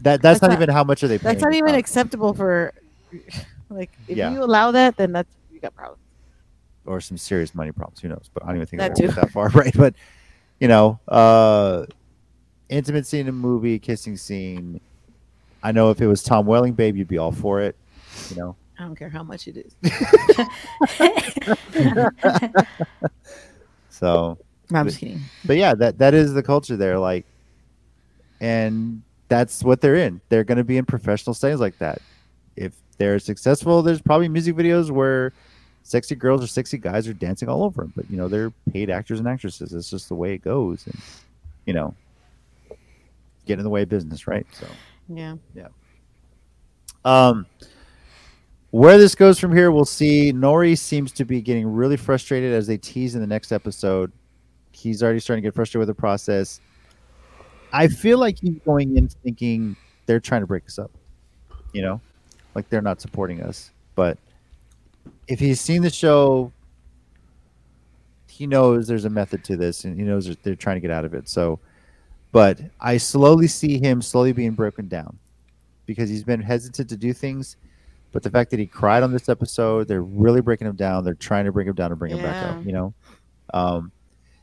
that 0.00 0.20
that's, 0.20 0.22
That's 0.22 0.42
not, 0.42 0.48
not- 0.50 0.62
even 0.62 0.68
how 0.74 0.82
much 0.84 1.02
are 1.04 1.08
they 1.08 1.18
paying. 1.18 1.34
that's 1.34 1.42
not 1.44 1.54
even 1.54 1.74
acceptable 1.74 2.34
for. 2.34 2.72
Like, 3.70 3.90
if 4.08 4.16
Yeah. 4.16 4.32
you 4.32 4.42
allow 4.42 4.72
that, 4.72 4.96
then 4.96 5.12
that's 5.12 5.32
you 5.52 5.60
got 5.60 5.74
problems. 5.74 6.00
or 6.84 7.00
some 7.00 7.16
serious 7.16 7.54
money 7.54 7.70
problems. 7.72 8.00
Who 8.00 8.08
knows? 8.08 8.28
But 8.32 8.42
I 8.44 8.48
don't 8.48 8.56
even 8.56 8.66
think 8.66 8.80
That 8.80 8.94
that, 8.96 9.00
too. 9.00 9.08
that 9.12 9.30
far, 9.30 9.48
right? 9.50 9.72
But 9.76 9.94
you 10.60 10.68
know, 10.68 10.98
uh, 11.08 11.86
intimate 12.68 13.06
scene 13.06 13.20
in 13.22 13.28
a 13.28 13.32
movie, 13.32 13.78
kissing 13.78 14.16
scene. 14.16 14.80
I 15.64 15.72
know 15.72 15.90
if 15.90 16.00
it 16.00 16.06
was 16.06 16.22
Tom 16.22 16.46
Welling, 16.46 16.74
babe, 16.74 16.96
you'd 16.96 17.08
be 17.08 17.18
all 17.18 17.32
for 17.32 17.60
it. 17.60 17.74
You 18.30 18.36
know, 18.36 18.56
I 18.78 18.84
don't 18.84 18.94
care 18.94 19.08
how 19.08 19.24
much 19.24 19.48
it 19.48 19.56
is. 19.56 19.74
so 23.90 24.38
No, 24.70 24.78
I'm 24.78 24.86
just 24.86 24.98
kidding. 25.00 25.20
but 25.44 25.56
yeah, 25.56 25.74
that 25.74 25.98
that 25.98 26.14
is 26.14 26.32
the 26.34 26.42
culture 26.42 26.76
there. 26.76 26.98
Like, 26.98 27.26
and 28.40 29.02
that's 29.28 29.62
what 29.64 29.80
they're 29.80 29.96
in. 29.96 30.20
They're 30.28 30.44
going 30.44 30.58
to 30.58 30.64
be 30.64 30.76
in 30.76 30.84
professional 30.84 31.34
settings 31.34 31.60
like 31.60 31.78
that. 31.78 32.00
If 32.56 32.74
they're 32.98 33.18
successful, 33.18 33.82
there's 33.82 34.00
probably 34.00 34.28
music 34.28 34.54
videos 34.54 34.90
where 34.90 35.32
sexy 35.82 36.14
girls 36.14 36.42
or 36.42 36.46
sexy 36.46 36.78
guys 36.78 37.08
are 37.08 37.12
dancing 37.14 37.48
all 37.48 37.64
over 37.64 37.82
them. 37.82 37.92
But 37.96 38.10
you 38.10 38.16
know, 38.16 38.28
they're 38.28 38.52
paid 38.72 38.90
actors 38.90 39.18
and 39.18 39.28
actresses. 39.28 39.72
It's 39.72 39.90
just 39.90 40.08
the 40.08 40.14
way 40.14 40.34
it 40.34 40.42
goes, 40.42 40.86
and 40.86 40.96
you 41.66 41.72
know, 41.72 41.94
get 43.46 43.58
in 43.58 43.64
the 43.64 43.70
way 43.70 43.82
of 43.82 43.88
business, 43.88 44.26
right? 44.26 44.46
So, 44.52 44.66
Yeah. 45.08 45.36
Yeah. 45.54 45.68
Um, 47.04 47.46
where 48.70 48.98
this 48.98 49.14
goes 49.14 49.38
from 49.38 49.54
here, 49.54 49.70
we'll 49.70 49.84
see. 49.84 50.32
Nori 50.32 50.76
seems 50.76 51.12
to 51.12 51.24
be 51.24 51.40
getting 51.40 51.66
really 51.66 51.96
frustrated 51.96 52.52
as 52.52 52.66
they 52.66 52.76
tease 52.76 53.14
in 53.14 53.20
the 53.20 53.26
next 53.26 53.52
episode. 53.52 54.10
He's 54.72 55.02
already 55.02 55.20
starting 55.20 55.42
to 55.42 55.46
get 55.46 55.54
frustrated 55.54 55.86
with 55.86 55.96
the 55.96 56.00
process. 56.00 56.60
I 57.72 57.88
feel 57.88 58.18
like 58.18 58.38
he's 58.40 58.58
going 58.64 58.96
in 58.96 59.08
thinking 59.08 59.76
they're 60.06 60.20
trying 60.20 60.40
to 60.40 60.46
break 60.46 60.66
us 60.66 60.78
up. 60.78 60.90
You 61.72 61.82
know, 61.82 62.00
like 62.54 62.68
they're 62.68 62.82
not 62.82 63.00
supporting 63.00 63.42
us. 63.42 63.70
But 63.94 64.18
if 65.28 65.38
he's 65.38 65.60
seen 65.60 65.82
the 65.82 65.90
show, 65.90 66.52
he 68.28 68.46
knows 68.46 68.88
there's 68.88 69.04
a 69.04 69.10
method 69.10 69.44
to 69.44 69.56
this, 69.56 69.84
and 69.84 69.96
he 69.96 70.04
knows 70.04 70.34
they're 70.42 70.56
trying 70.56 70.76
to 70.76 70.80
get 70.80 70.90
out 70.90 71.04
of 71.04 71.14
it. 71.14 71.28
So, 71.28 71.60
but 72.34 72.60
I 72.80 72.96
slowly 72.96 73.46
see 73.46 73.78
him 73.78 74.02
slowly 74.02 74.32
being 74.32 74.54
broken 74.54 74.88
down 74.88 75.16
because 75.86 76.10
he's 76.10 76.24
been 76.24 76.40
hesitant 76.40 76.88
to 76.88 76.96
do 76.96 77.12
things. 77.12 77.56
But 78.10 78.24
the 78.24 78.30
fact 78.30 78.50
that 78.50 78.58
he 78.58 78.66
cried 78.66 79.04
on 79.04 79.12
this 79.12 79.28
episode, 79.28 79.86
they're 79.86 80.02
really 80.02 80.40
breaking 80.40 80.66
him 80.66 80.74
down. 80.74 81.04
They're 81.04 81.14
trying 81.14 81.44
to 81.44 81.52
bring 81.52 81.68
him 81.68 81.76
down 81.76 81.92
and 81.92 81.98
bring 81.98 82.10
him 82.10 82.20
back 82.20 82.44
up. 82.44 82.66
You 82.66 82.72
know, 82.72 82.94
um, 83.54 83.92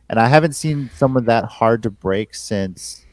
and 0.09 0.21
I 0.21 0.29
haven't 0.29 0.53
seen 0.53 0.89
someone 0.95 1.25
that 1.25 1.43
hard 1.43 1.83
to 1.83 1.89
break 1.89 2.33
since 2.33 3.05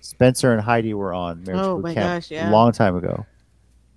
Spencer 0.00 0.54
and 0.54 0.62
Heidi 0.62 0.94
were 0.94 1.12
on 1.12 1.44
Marriage 1.44 1.60
Oh 1.60 1.76
Boot 1.76 1.92
Camp 1.92 2.22
gosh, 2.22 2.30
yeah. 2.30 2.48
a 2.48 2.50
long 2.50 2.72
time 2.72 2.96
ago. 2.96 3.26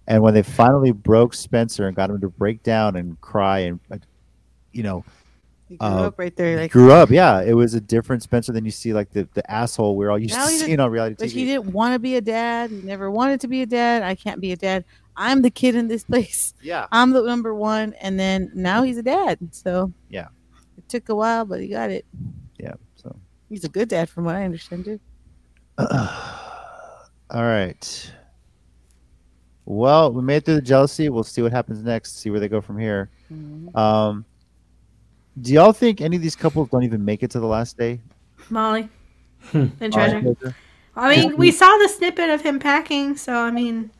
And 0.08 0.22
when 0.22 0.34
they 0.34 0.44
finally 0.44 0.92
broke 0.92 1.34
Spencer 1.34 1.88
and 1.88 1.96
got 1.96 2.10
him 2.10 2.20
to 2.20 2.28
break 2.28 2.64
down 2.64 2.98
and 2.98 3.20
cry 3.22 3.60
and, 3.60 3.80
uh, 3.90 3.98
you 4.74 4.84
know, 4.84 5.06
He 5.72 5.78
grew 5.78 5.88
Uh, 5.88 6.08
up 6.08 6.20
right 6.20 6.36
there. 6.36 6.58
Like, 6.58 6.72
grew 6.74 6.92
up, 6.92 7.10
yeah, 7.12 7.42
it 7.42 7.54
was 7.54 7.74
a 7.76 7.80
different 7.80 8.22
Spencer 8.24 8.52
than 8.52 8.66
you 8.66 8.72
see 8.72 8.94
like 8.94 9.10
the, 9.12 9.26
the 9.34 9.50
asshole 9.50 9.96
we're 9.96 10.12
all 10.12 10.20
used 10.20 10.34
to 10.36 10.48
seeing 10.48 10.82
on 10.82 10.92
reality 10.92 11.16
but 11.18 11.30
TV. 11.30 11.32
he 11.32 11.46
didn't 11.46 11.72
want 11.72 11.94
to 11.94 12.00
be 12.00 12.18
a 12.18 12.22
dad. 12.22 12.72
He 12.72 12.82
never 12.82 13.10
wanted 13.10 13.40
to 13.42 13.48
be 13.48 13.62
a 13.62 13.66
dad. 13.66 14.04
I 14.04 14.16
can't 14.16 14.42
be 14.42 14.52
a 14.52 14.58
dad. 14.58 14.84
I'm 15.16 15.42
the 15.42 15.50
kid 15.50 15.76
in 15.76 15.88
this 15.88 16.04
place. 16.12 16.54
yeah, 16.62 16.88
I'm 16.92 17.12
the 17.12 17.22
number 17.24 17.56
one. 17.56 17.94
And 18.02 18.20
then 18.20 18.52
now 18.54 18.84
he's 18.84 18.98
a 18.98 19.04
dad. 19.04 19.40
So 19.52 19.94
Yeah. 20.10 20.28
it 20.78 20.90
took 20.90 21.08
a 21.08 21.16
while, 21.16 21.46
but 21.46 21.62
he 21.62 21.70
got 21.70 21.90
it. 21.90 22.06
yeah. 22.60 22.74
So 22.96 23.16
He's 23.48 23.64
a 23.64 23.70
good 23.70 23.88
dad, 23.88 24.10
from 24.10 24.26
what 24.26 24.36
I 24.36 24.44
understand, 24.44 24.84
too. 24.86 25.00
All 25.78 27.44
right. 27.46 28.12
Well, 29.66 30.12
we 30.12 30.22
made 30.22 30.38
it 30.38 30.46
through 30.46 30.56
the 30.56 30.62
jealousy. 30.62 31.08
We'll 31.10 31.24
see 31.24 31.42
what 31.42 31.52
happens 31.54 31.82
next. 31.82 32.18
See 32.20 32.30
where 32.30 32.40
they 32.42 32.50
go 32.50 32.60
from 32.62 32.78
here. 32.78 33.10
Mhm. 33.32 33.74
Um, 33.76 34.26
do 35.42 35.54
y'all 35.54 35.74
think 35.74 36.02
any 36.02 36.16
of 36.16 36.22
these 36.22 36.36
couples 36.36 36.70
don't 36.70 36.84
even 36.84 37.04
make 37.04 37.24
it 37.24 37.32
to 37.32 37.40
the 37.40 37.48
last 37.48 37.78
day? 37.78 38.00
Mally. 38.50 38.90
Hmm. 39.52 39.68
And 39.80 39.92
treasure. 39.92 40.22
Treasure? 40.22 40.56
I 40.96 41.16
mean, 41.16 41.38
we 41.38 41.52
saw 41.52 41.78
the 41.78 41.88
snippet 41.88 42.30
of 42.30 42.42
him 42.42 42.60
packing, 42.60 43.16
so 43.16 43.34
I 43.34 43.50
mean, 43.52 43.92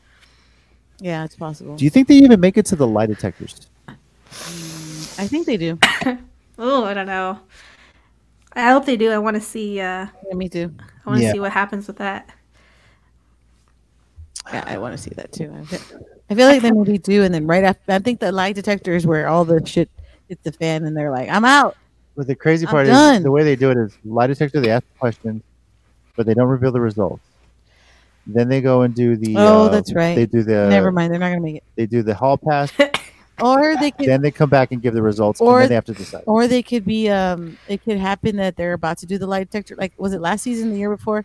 Yeah, 1.00 1.24
it's 1.24 1.36
possible. 1.36 1.76
Do 1.76 1.84
you 1.84 1.90
think 1.90 2.06
they 2.08 2.14
even 2.16 2.38
make 2.38 2.56
it 2.58 2.66
to 2.66 2.76
the 2.76 2.86
lie 2.86 3.06
detectors? 3.06 3.68
I 5.18 5.26
think 5.26 5.46
they 5.46 5.56
do. 5.56 5.78
oh, 6.58 6.84
I 6.84 6.94
don't 6.94 7.06
know. 7.06 7.38
I 8.54 8.70
hope 8.70 8.84
they 8.84 8.96
do. 8.96 9.10
I 9.10 9.18
want 9.18 9.34
to 9.36 9.40
see. 9.40 9.80
Uh, 9.80 10.06
Yeah, 10.28 10.34
me 10.34 10.48
too. 10.48 10.72
I 11.06 11.08
want 11.10 11.20
to 11.20 11.24
Yeah. 11.24 11.32
see 11.32 11.40
what 11.40 11.52
happens 11.52 11.86
with 11.86 11.96
that. 11.96 12.28
Yeah, 14.52 14.64
I 14.66 14.78
want 14.78 14.96
to 14.96 14.98
see 15.02 15.12
that 15.16 15.32
too. 15.32 15.52
I 15.54 15.64
feel, 15.64 15.80
I 16.30 16.34
feel 16.34 16.46
like 16.48 16.62
they 16.62 16.72
maybe 16.72 16.98
do, 16.98 17.22
and 17.22 17.32
then 17.32 17.46
right 17.46 17.64
after, 17.64 17.92
I 17.92 17.98
think 18.00 18.20
the 18.20 18.32
lie 18.32 18.52
detector 18.52 18.94
is 18.94 19.06
where 19.06 19.28
all 19.28 19.44
the 19.44 19.64
shit 19.64 19.88
hits 20.28 20.42
the 20.42 20.52
fan, 20.52 20.84
and 20.84 20.96
they're 20.96 21.10
like, 21.10 21.28
"I'm 21.28 21.44
out." 21.44 21.76
But 22.16 22.26
the 22.26 22.34
crazy 22.34 22.66
I'm 22.66 22.70
part 22.70 22.86
done. 22.86 23.16
is 23.16 23.22
the 23.22 23.30
way 23.30 23.42
they 23.42 23.56
do 23.56 23.70
it 23.70 23.76
is 23.78 23.96
lie 24.04 24.26
detector. 24.26 24.60
They 24.60 24.70
ask 24.70 24.84
questions, 24.98 25.42
but 26.16 26.26
they 26.26 26.34
don't 26.34 26.48
reveal 26.48 26.72
the 26.72 26.80
results. 26.80 27.24
Then 28.26 28.48
they 28.48 28.60
go 28.60 28.82
and 28.82 28.94
do 28.94 29.16
the. 29.16 29.34
Oh, 29.36 29.64
uh, 29.64 29.68
that's 29.68 29.92
right. 29.94 30.14
They 30.14 30.26
do 30.26 30.42
the. 30.42 30.68
Never 30.68 30.92
mind, 30.92 31.12
they're 31.12 31.20
not 31.20 31.30
gonna 31.30 31.40
make 31.40 31.56
it. 31.56 31.64
They 31.76 31.86
do 31.86 32.02
the 32.02 32.14
hall 32.14 32.36
pass. 32.38 32.72
Or 33.40 33.76
they 33.76 33.90
could, 33.90 34.06
then 34.06 34.22
they 34.22 34.30
come 34.30 34.50
back 34.50 34.70
and 34.70 34.80
give 34.80 34.94
the 34.94 35.02
results, 35.02 35.40
Or- 35.40 35.54
and 35.54 35.62
then 35.62 35.68
they 35.70 35.74
have 35.74 35.86
to 35.86 35.94
decide. 35.94 36.22
or 36.26 36.46
they 36.46 36.62
could 36.62 36.84
be. 36.84 37.08
Um, 37.08 37.58
it 37.66 37.82
could 37.82 37.96
happen 37.96 38.36
that 38.36 38.56
they're 38.56 38.74
about 38.74 38.98
to 38.98 39.06
do 39.06 39.18
the 39.18 39.26
lie 39.26 39.42
detector. 39.42 39.74
Like, 39.74 39.92
was 39.96 40.12
it 40.12 40.20
last 40.20 40.42
season, 40.42 40.70
the 40.70 40.78
year 40.78 40.94
before? 40.94 41.24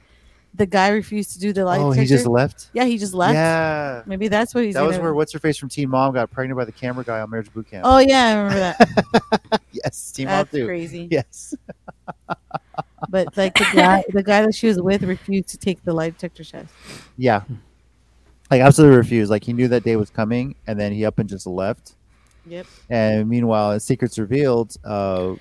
The 0.57 0.65
guy 0.65 0.89
refused 0.89 1.31
to 1.33 1.39
do 1.39 1.53
the 1.53 1.63
lie 1.63 1.77
Oh, 1.77 1.91
detector. 1.91 2.01
he 2.01 2.07
just 2.07 2.25
left. 2.27 2.69
yeah, 2.73 2.83
he 2.85 2.97
just 2.97 3.13
left. 3.13 3.35
Yeah. 3.35 4.01
Maybe 4.05 4.27
that's 4.27 4.53
what 4.55 4.63
he's. 4.65 4.73
That 4.73 4.81
was 4.81 4.97
where 4.99 5.13
what's 5.13 5.31
her 5.33 5.39
face 5.39 5.57
from 5.57 5.69
Teen 5.69 5.89
Mom 5.89 6.13
got 6.13 6.29
pregnant 6.31 6.57
by 6.57 6.65
the 6.65 6.71
camera 6.71 7.03
guy 7.03 7.19
on 7.21 7.29
Marriage 7.29 7.53
Boot 7.53 7.69
Camp. 7.69 7.85
Oh 7.87 7.99
yeah, 7.99 8.25
I 8.25 8.33
remember 8.33 8.59
that. 8.59 9.61
yes, 9.71 10.11
Teen 10.11 10.25
Mom 10.27 10.37
That's 10.37 10.51
too. 10.51 10.65
crazy. 10.65 11.07
Yes. 11.11 11.55
But 13.09 13.37
like 13.37 13.53
the 13.53 13.67
guy, 13.73 14.03
the 14.09 14.23
guy 14.23 14.41
that 14.41 14.55
she 14.55 14.67
was 14.67 14.81
with 14.81 15.03
refused 15.03 15.49
to 15.49 15.57
take 15.57 15.83
the 15.83 15.93
lie 15.93 16.09
detector 16.09 16.43
test. 16.43 16.73
Yeah. 17.15 17.43
Like 18.49 18.61
absolutely 18.61 18.97
refused. 18.97 19.29
Like 19.29 19.43
he 19.43 19.53
knew 19.53 19.67
that 19.67 19.83
day 19.83 19.95
was 19.95 20.09
coming, 20.09 20.55
and 20.65 20.79
then 20.79 20.91
he 20.91 21.05
up 21.05 21.19
and 21.19 21.29
just 21.29 21.45
left. 21.45 21.93
Yep. 22.47 22.65
And 22.89 23.29
meanwhile, 23.29 23.79
secrets 23.79 24.17
revealed, 24.17 24.75
uh, 24.83 25.35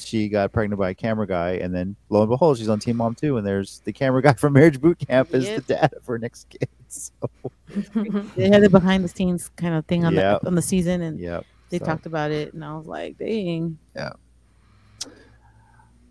she 0.00 0.28
got 0.28 0.52
pregnant 0.52 0.78
by 0.78 0.90
a 0.90 0.94
camera 0.94 1.26
guy, 1.26 1.52
and 1.52 1.74
then 1.74 1.96
lo 2.08 2.20
and 2.22 2.28
behold, 2.30 2.58
she's 2.58 2.68
on 2.68 2.78
Teen 2.78 2.96
Mom 2.96 3.14
too. 3.14 3.36
And 3.36 3.46
there's 3.46 3.80
the 3.84 3.92
camera 3.92 4.22
guy 4.22 4.32
from 4.38 4.52
Marriage 4.54 4.80
Boot 4.80 4.98
Camp 5.06 5.34
is 5.34 5.44
Yep. 5.46 5.56
the 5.66 5.74
dad 5.74 5.92
of 5.94 6.06
her 6.06 6.18
next 6.18 6.48
kid. 6.48 6.68
So, 6.88 7.12
They 8.34 8.48
had 8.48 8.62
the 8.62 8.68
behind 8.68 9.04
the 9.04 9.08
scenes 9.08 9.48
kind 9.56 9.74
of 9.74 9.86
thing 9.86 10.04
on 10.04 10.14
Yep. 10.14 10.40
the 10.42 10.46
on 10.48 10.54
the 10.56 10.62
season, 10.62 11.02
and 11.02 11.20
yeah. 11.20 11.40
they 11.68 11.78
so. 11.78 11.84
talked 11.84 12.06
about 12.06 12.32
it, 12.32 12.52
and 12.52 12.64
I 12.64 12.76
was 12.76 12.86
like, 12.86 13.16
dang. 13.16 13.78
Yeah. 13.94 14.12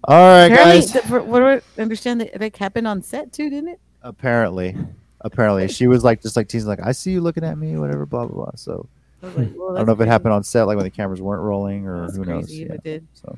All 0.06 0.16
right, 0.16 0.46
Apparently, 0.46 0.80
guys. 0.80 0.94
the, 0.94 1.02
for, 1.02 1.22
what 1.22 1.40
do 1.40 1.46
I 1.46 1.62
understand 1.82 2.22
that 2.22 2.34
it 2.36 2.40
like 2.42 2.56
happened 2.56 2.88
on 2.88 3.02
set 3.02 3.34
too, 3.34 3.50
didn't 3.50 3.70
it? 3.70 3.80
apparently, 4.02 4.78
apparently, 5.22 5.68
she 5.68 5.88
was 5.88 6.06
like 6.06 6.22
just 6.22 6.38
like 6.38 6.48
teasing, 6.48 6.70
like 6.70 6.80
I 6.82 6.94
see 6.94 7.12
you 7.12 7.20
looking 7.22 7.44
at 7.44 7.58
me, 7.58 7.76
whatever, 7.78 8.06
blah 8.06 8.26
blah 8.26 8.46
blah. 8.46 8.52
So 8.56 8.88
I 9.22 9.28
like, 9.28 9.50
well, 9.58 9.74
I 9.76 9.80
don't 9.80 9.88
know 9.88 9.92
if 9.92 9.98
that's 9.98 10.08
it 10.08 10.12
happened 10.12 10.34
on 10.34 10.44
set, 10.44 10.64
like 10.64 10.78
when 10.78 10.86
the 10.86 10.90
cameras 10.90 11.22
weren't 11.22 11.42
rolling, 11.44 11.86
or 11.86 12.04
That's 12.04 12.16
who 12.16 12.24
knows. 12.24 12.50
if 12.50 12.58
Yeah. 12.70 12.74
it 12.76 12.84
did. 12.84 13.08
So, 13.14 13.38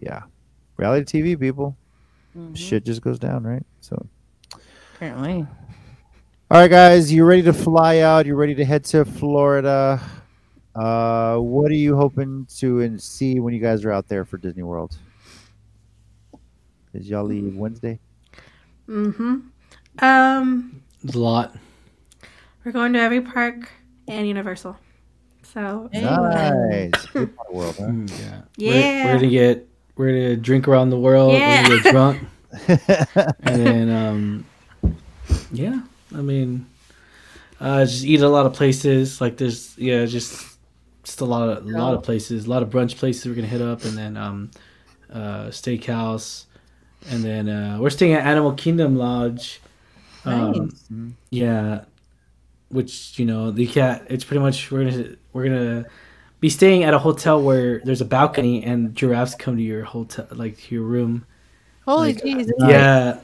yeah, 0.00 0.22
reality 0.76 1.20
TV 1.22 1.38
people, 1.38 1.76
Mhm. 2.36 2.56
shit 2.56 2.84
just 2.84 3.02
goes 3.02 3.18
down, 3.18 3.42
right? 3.44 3.64
So, 3.80 4.06
Apparently, 4.96 5.46
all 6.50 6.60
right, 6.60 6.70
guys, 6.70 7.12
you 7.12 7.24
ready 7.24 7.42
to 7.42 7.52
fly 7.52 7.98
out? 8.00 8.26
You 8.26 8.34
ready 8.34 8.54
to 8.56 8.64
head 8.64 8.84
to 8.86 9.04
Florida? 9.04 10.00
Uh, 10.74 11.36
what 11.38 11.70
are 11.70 11.74
you 11.74 11.96
hoping 11.96 12.46
to 12.58 12.80
and 12.80 13.00
see 13.00 13.40
when 13.40 13.52
you 13.54 13.60
guys 13.60 13.84
are 13.84 13.90
out 13.92 14.08
there 14.08 14.24
for 14.24 14.36
Disney 14.38 14.62
World? 14.62 14.96
Did 16.92 17.04
y'all 17.04 17.24
leave 17.24 17.56
Wednesday? 17.56 17.98
mm-hmm. 18.88 19.38
Um, 20.04 20.82
There's 21.02 21.14
a 21.14 21.18
lot. 21.20 21.56
we're 22.64 22.72
going 22.72 22.92
to 22.94 23.00
every 23.00 23.20
park 23.20 23.70
and 24.08 24.26
Universal. 24.26 24.76
So 25.42 25.88
Nice, 25.92 27.06
Good 27.12 27.34
part 27.36 27.48
of 27.48 27.52
the 27.52 27.56
world, 27.58 27.76
huh? 27.78 27.84
Mm, 27.86 28.10
yeah. 28.20 28.40
Yeah. 28.56 29.04
We're, 29.06 29.12
we're 29.12 29.18
gonna 29.20 29.30
get 29.30 29.68
we're 30.00 30.12
gonna 30.12 30.36
drink 30.36 30.66
around 30.66 30.88
the 30.88 30.98
world. 30.98 31.34
Yeah. 31.34 31.68
We're 31.68 31.68
gonna 31.68 31.82
get 31.82 31.92
drunk, 31.92 32.22
and 33.42 33.66
then 33.66 33.90
um, 33.90 34.46
yeah. 35.52 35.82
I 36.14 36.22
mean, 36.22 36.66
uh, 37.60 37.84
just 37.84 38.04
eat 38.04 38.22
a 38.22 38.28
lot 38.28 38.46
of 38.46 38.54
places. 38.54 39.20
Like 39.20 39.36
there's 39.36 39.76
yeah, 39.76 40.06
just 40.06 40.56
just 41.04 41.20
a 41.20 41.26
lot 41.26 41.50
of 41.50 41.66
a 41.66 41.68
lot 41.68 41.92
of 41.92 42.02
places, 42.02 42.46
a 42.46 42.50
lot 42.50 42.62
of 42.62 42.70
brunch 42.70 42.96
places 42.96 43.26
we're 43.26 43.34
gonna 43.34 43.46
hit 43.46 43.60
up, 43.60 43.84
and 43.84 43.96
then 43.96 44.16
um, 44.16 44.50
uh, 45.12 45.48
steakhouse, 45.48 46.46
and 47.10 47.22
then 47.22 47.48
uh, 47.50 47.76
we're 47.78 47.90
staying 47.90 48.14
at 48.14 48.26
Animal 48.26 48.54
Kingdom 48.54 48.96
Lodge. 48.96 49.60
Um, 50.24 50.70
Nice. 50.90 51.12
yeah, 51.28 51.84
which 52.70 53.18
you 53.18 53.26
know 53.26 53.50
the 53.50 53.66
cat. 53.66 54.06
It's 54.08 54.24
pretty 54.24 54.40
much 54.40 54.70
we're 54.70 54.90
gonna 54.90 55.16
we're 55.34 55.44
gonna 55.44 55.84
be 56.40 56.48
staying 56.48 56.84
at 56.84 56.94
a 56.94 56.98
hotel 56.98 57.40
where 57.42 57.80
there's 57.84 58.00
a 58.00 58.04
balcony 58.06 58.64
and 58.64 58.94
giraffes 58.94 59.34
come 59.34 59.56
to 59.56 59.62
your 59.62 59.84
hotel, 59.84 60.26
like 60.32 60.58
to 60.58 60.74
your 60.74 60.84
room. 60.84 61.24
Holy 61.84 62.14
Like, 62.14 62.22
jeez! 62.24 62.50
Yeah, 62.58 63.18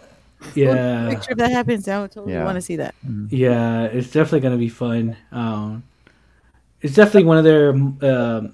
Yeah. 0.55 0.75
yeah, 0.75 1.09
Picture 1.11 1.33
if 1.33 1.39
that 1.39 1.51
happens. 1.51 1.89
I 1.89 2.01
would 2.01 2.13
totally 2.13 2.35
Yeah. 2.35 2.45
want 2.45 2.57
to 2.57 2.63
see 2.63 2.77
that. 2.77 2.95
yeah. 3.31 3.85
It's 3.85 4.11
definitely 4.11 4.41
gonna 4.41 4.57
be 4.59 4.69
fun. 4.69 5.17
Um, 5.33 5.83
it's 6.83 6.95
definitely 6.95 7.25
one 7.25 7.39
of 7.39 7.45
their 7.45 7.71
um 7.71 8.53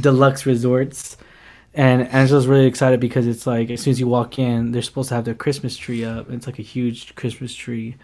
deluxe 0.00 0.46
resorts, 0.46 1.16
and 1.74 2.06
Angela's 2.08 2.46
really 2.46 2.66
excited 2.66 3.00
because 3.00 3.26
it's 3.26 3.46
like 3.46 3.70
as 3.70 3.80
soon 3.80 3.92
as 3.92 4.00
you 4.00 4.06
walk 4.06 4.38
in, 4.38 4.72
they're 4.72 4.82
supposed 4.82 5.08
to 5.08 5.14
have 5.14 5.24
their 5.24 5.34
Christmas 5.34 5.76
tree 5.76 6.04
up. 6.04 6.30
It's 6.30 6.46
like 6.46 6.58
a 6.58 6.62
huge 6.62 7.14
Christmas 7.14 7.54
tree. 7.54 7.96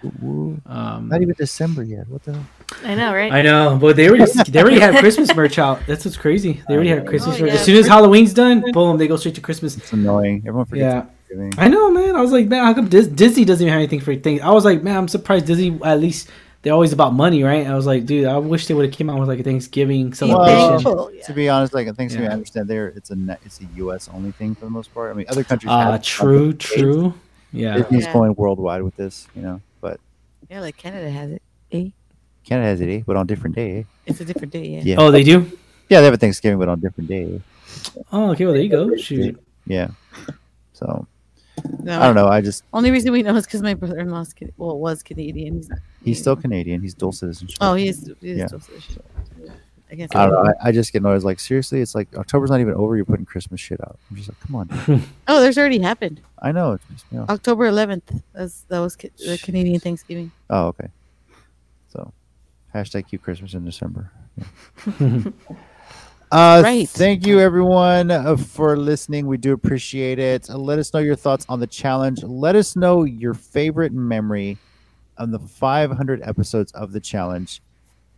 Um, 0.67 1.09
Not 1.11 1.23
even 1.23 1.35
December 1.37 1.83
yet. 1.83 2.09
What 2.09 2.23
the 2.23 2.33
hell? 2.35 2.47
I 2.85 2.95
know, 2.95 3.13
right? 3.15 3.33
I 3.33 3.43
know, 3.43 3.79
but 3.81 3.97
they 3.97 4.09
already 4.09 4.25
they 4.51 4.61
already 4.61 4.81
have 4.81 4.97
Christmas 4.97 5.35
merch 5.35 5.59
out. 5.59 5.81
That's 5.87 6.05
what's 6.05 6.17
crazy. 6.17 6.63
They 6.69 6.75
already 6.75 6.91
have 6.91 7.05
Christmas 7.07 7.37
Oh, 7.37 7.41
merch. 7.43 7.49
yeah. 7.51 7.55
As 7.59 7.65
soon 7.65 7.77
as 7.77 7.87
Halloween's 7.87 8.33
done, 8.35 8.65
boom, 8.73 8.97
they 8.99 9.07
go 9.09 9.17
straight 9.17 9.35
to 9.37 9.41
Christmas. 9.41 9.77
It's 9.77 9.93
annoying. 9.93 10.45
Everyone 10.47 10.67
forgets 10.67 11.07
Yeah. 11.07 11.51
I 11.59 11.69
know, 11.69 11.91
man. 11.91 12.17
I 12.17 12.23
was 12.23 12.33
like, 12.33 12.47
man, 12.47 12.65
how 12.65 12.73
come 12.73 12.89
Dis- 12.89 13.07
Disney 13.09 13.45
doesn't 13.45 13.63
even 13.63 13.71
have 13.73 13.81
anything 13.81 14.01
for 14.01 14.17
things? 14.17 14.41
I 14.41 14.49
was 14.51 14.65
like, 14.65 14.83
man, 14.83 14.97
I'm 14.97 15.09
surprised 15.09 15.45
Disney 15.45 15.79
at 15.85 16.01
least 16.01 16.31
they're 16.69 16.75
always 16.75 16.93
about 16.93 17.15
money, 17.15 17.43
right? 17.43 17.67
I 17.67 17.75
was 17.75 17.87
like, 17.87 18.05
dude, 18.05 18.27
I 18.27 18.37
wish 18.37 18.67
they 18.67 18.75
would 18.75 18.85
have 18.85 18.93
came 18.95 19.09
out 19.09 19.19
with 19.19 19.27
like 19.27 19.41
a 19.41 19.43
Thanksgiving 19.43 20.13
celebration. 20.13 20.69
thankful. 20.69 21.11
To 21.25 21.33
be 21.33 21.49
honest, 21.49 21.73
like 21.73 21.87
Thanksgiving, 21.97 22.27
Yeah. 22.27 22.31
I 22.33 22.35
understand 22.35 22.69
there 22.69 22.89
it's 22.89 23.09
a 23.09 23.17
net, 23.17 23.41
it's 23.47 23.59
a 23.63 23.65
U.S. 23.77 24.11
only 24.13 24.33
thing 24.33 24.55
for 24.55 24.67
the 24.67 24.71
most 24.71 24.93
part. 24.93 25.11
I 25.11 25.15
mean, 25.17 25.25
other 25.31 25.45
countries. 25.45 25.71
Ah, 25.73 25.93
have 25.93 26.03
true, 26.03 26.51
something. 26.51 26.59
true. 26.59 27.15
Yeah. 27.55 27.79
Disney's 27.79 28.05
Yeah. 28.05 28.13
going 28.13 28.35
worldwide 28.35 28.83
with 28.83 28.97
this, 28.97 29.27
you 29.35 29.41
know. 29.41 29.63
But 29.81 29.99
Yeah, 30.51 30.61
like 30.61 30.77
Canada 30.77 31.09
has 31.11 31.31
it. 31.31 31.43
Eh? 31.73 31.89
Canada 32.45 32.69
has 32.69 32.83
it, 32.83 32.89
eh? 32.91 33.03
but 33.07 33.17
on 33.17 33.27
different 33.27 33.57
day. 33.57 33.79
eh? 33.79 33.83
It's 34.05 34.21
a 34.21 34.27
different 34.27 34.53
day. 34.53 34.67
Yeah. 34.69 34.81
Yeah. 34.85 34.97
Oh, 34.99 35.11
they 35.11 35.23
do. 35.25 35.51
Yeah, 35.89 36.01
they 36.01 36.05
have 36.05 36.13
a 36.13 36.19
Thanksgiving, 36.19 36.59
but 36.59 36.69
on 36.69 36.81
different 36.81 37.09
day. 37.09 37.25
eh? 37.37 38.01
Oh, 38.13 38.33
okay. 38.33 38.45
Well, 38.45 38.53
there 38.53 38.63
you 38.63 38.69
go. 38.69 38.95
Shoot. 38.97 39.43
Yeah. 39.67 39.89
So 40.75 41.07
No, 41.83 42.01
I 42.01 42.07
don't 42.07 42.15
know. 42.15 42.29
I 42.29 42.41
just 42.41 42.65
Only 42.73 42.91
reason 42.91 43.13
we 43.13 43.23
know 43.23 43.35
is 43.37 43.47
because 43.47 43.63
my 43.63 43.75
brother-in-law's 43.75 44.35
well 44.57 44.79
was 44.79 45.03
Canadian. 45.03 45.55
He's 45.57 45.69
not. 45.69 45.79
he's 46.05 46.19
still 46.21 46.37
Canadian. 46.37 46.81
He's 46.83 46.95
dual 46.95 47.13
citizenship. 47.13 47.59
Oh, 47.61 47.75
he 47.75 47.89
is. 47.89 48.13
He 48.21 48.31
is 48.31 48.39
Yeah. 48.39 48.47
still 48.47 48.61
citizen. 48.61 49.03
I 49.91 49.95
guess. 49.95 50.11
I 50.15 50.27
don't 50.27 50.35
know. 50.45 50.53
I, 50.63 50.69
I 50.69 50.73
just 50.73 50.93
get 50.93 51.01
annoyed. 51.01 51.23
Like 51.23 51.41
seriously, 51.41 51.81
it's 51.81 51.95
like 51.95 52.15
October's 52.15 52.51
not 52.51 52.61
even 52.61 52.75
over. 52.75 52.95
You're 52.97 53.07
putting 53.07 53.25
Christmas 53.25 53.59
shit 53.61 53.81
out. 53.81 53.99
I'm 54.11 54.17
just 54.17 54.29
like, 54.29 54.41
come 54.41 54.57
on. 54.57 55.03
Oh, 55.29 55.41
there's 55.41 55.57
already 55.57 55.79
happened. 55.79 56.21
I 56.41 56.53
know. 56.53 56.79
You 57.11 57.19
know. 57.21 57.27
October 57.29 57.71
11th. 57.71 58.23
That's 58.35 58.63
that 58.69 58.81
was 58.81 58.97
ca- 58.97 59.09
the 59.19 59.39
Canadian 59.43 59.81
Thanksgiving. 59.81 60.31
Oh, 60.51 60.67
okay. 60.69 60.89
So, 61.91 62.13
hashtag 62.75 63.09
keep 63.09 63.23
Christmas 63.23 63.55
in 63.55 63.65
December. 63.65 64.11
Yeah. 64.37 64.45
uh, 66.31 66.61
Right. 66.65 66.89
Thank 66.89 67.27
you, 67.27 67.41
everyone, 67.41 68.11
uh, 68.11 68.37
for 68.37 68.77
listening. 68.77 69.27
We 69.27 69.37
do 69.39 69.53
appreciate 69.53 70.19
it. 70.19 70.49
Uh, 70.51 70.59
let 70.59 70.79
us 70.79 70.93
know 70.93 71.01
your 71.01 71.17
thoughts 71.17 71.47
on 71.49 71.61
the 71.61 71.67
challenge. 71.67 72.23
Let 72.23 72.57
us 72.57 72.77
know 72.77 73.05
your 73.05 73.35
favorite 73.35 73.93
memory 73.93 74.59
on 75.17 75.31
the 75.31 75.39
500 75.39 76.23
episodes 76.23 76.71
of 76.73 76.93
the 76.93 77.01
challenge, 77.01 77.61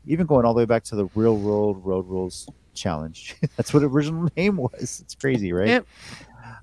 even 0.06 0.26
going 0.26 0.44
all 0.44 0.54
the 0.54 0.58
way 0.58 0.64
back 0.66 0.84
to 0.84 0.96
the 0.96 1.06
Real 1.14 1.36
World 1.36 1.84
Road 1.84 2.06
Rules 2.08 2.48
Challenge. 2.74 3.36
That's 3.56 3.72
what 3.72 3.80
the 3.80 3.88
original 3.88 4.28
name 4.36 4.56
was. 4.56 5.00
It's 5.02 5.14
crazy, 5.14 5.52
right? 5.52 5.68
Yep. 5.68 5.86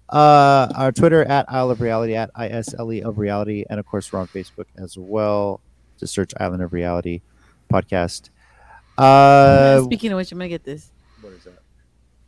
Uh, 0.09 0.71
our 0.75 0.91
Twitter 0.91 1.23
at 1.25 1.51
Isle 1.51 1.71
of 1.71 1.81
Reality 1.81 2.15
at 2.15 2.31
ISLE 2.35 3.01
of 3.03 3.17
Reality, 3.17 3.65
and 3.69 3.79
of 3.79 3.85
course 3.85 4.11
we're 4.11 4.19
on 4.19 4.27
Facebook 4.27 4.65
as 4.77 4.97
well. 4.97 5.59
Just 5.99 6.13
search 6.13 6.33
Island 6.39 6.63
of 6.63 6.71
Reality 6.71 7.21
podcast. 7.71 8.29
Uh, 8.97 9.83
Speaking 9.83 10.11
of 10.11 10.17
which, 10.17 10.31
I'm 10.31 10.37
gonna 10.37 10.47
get 10.49 10.63
this. 10.63 10.91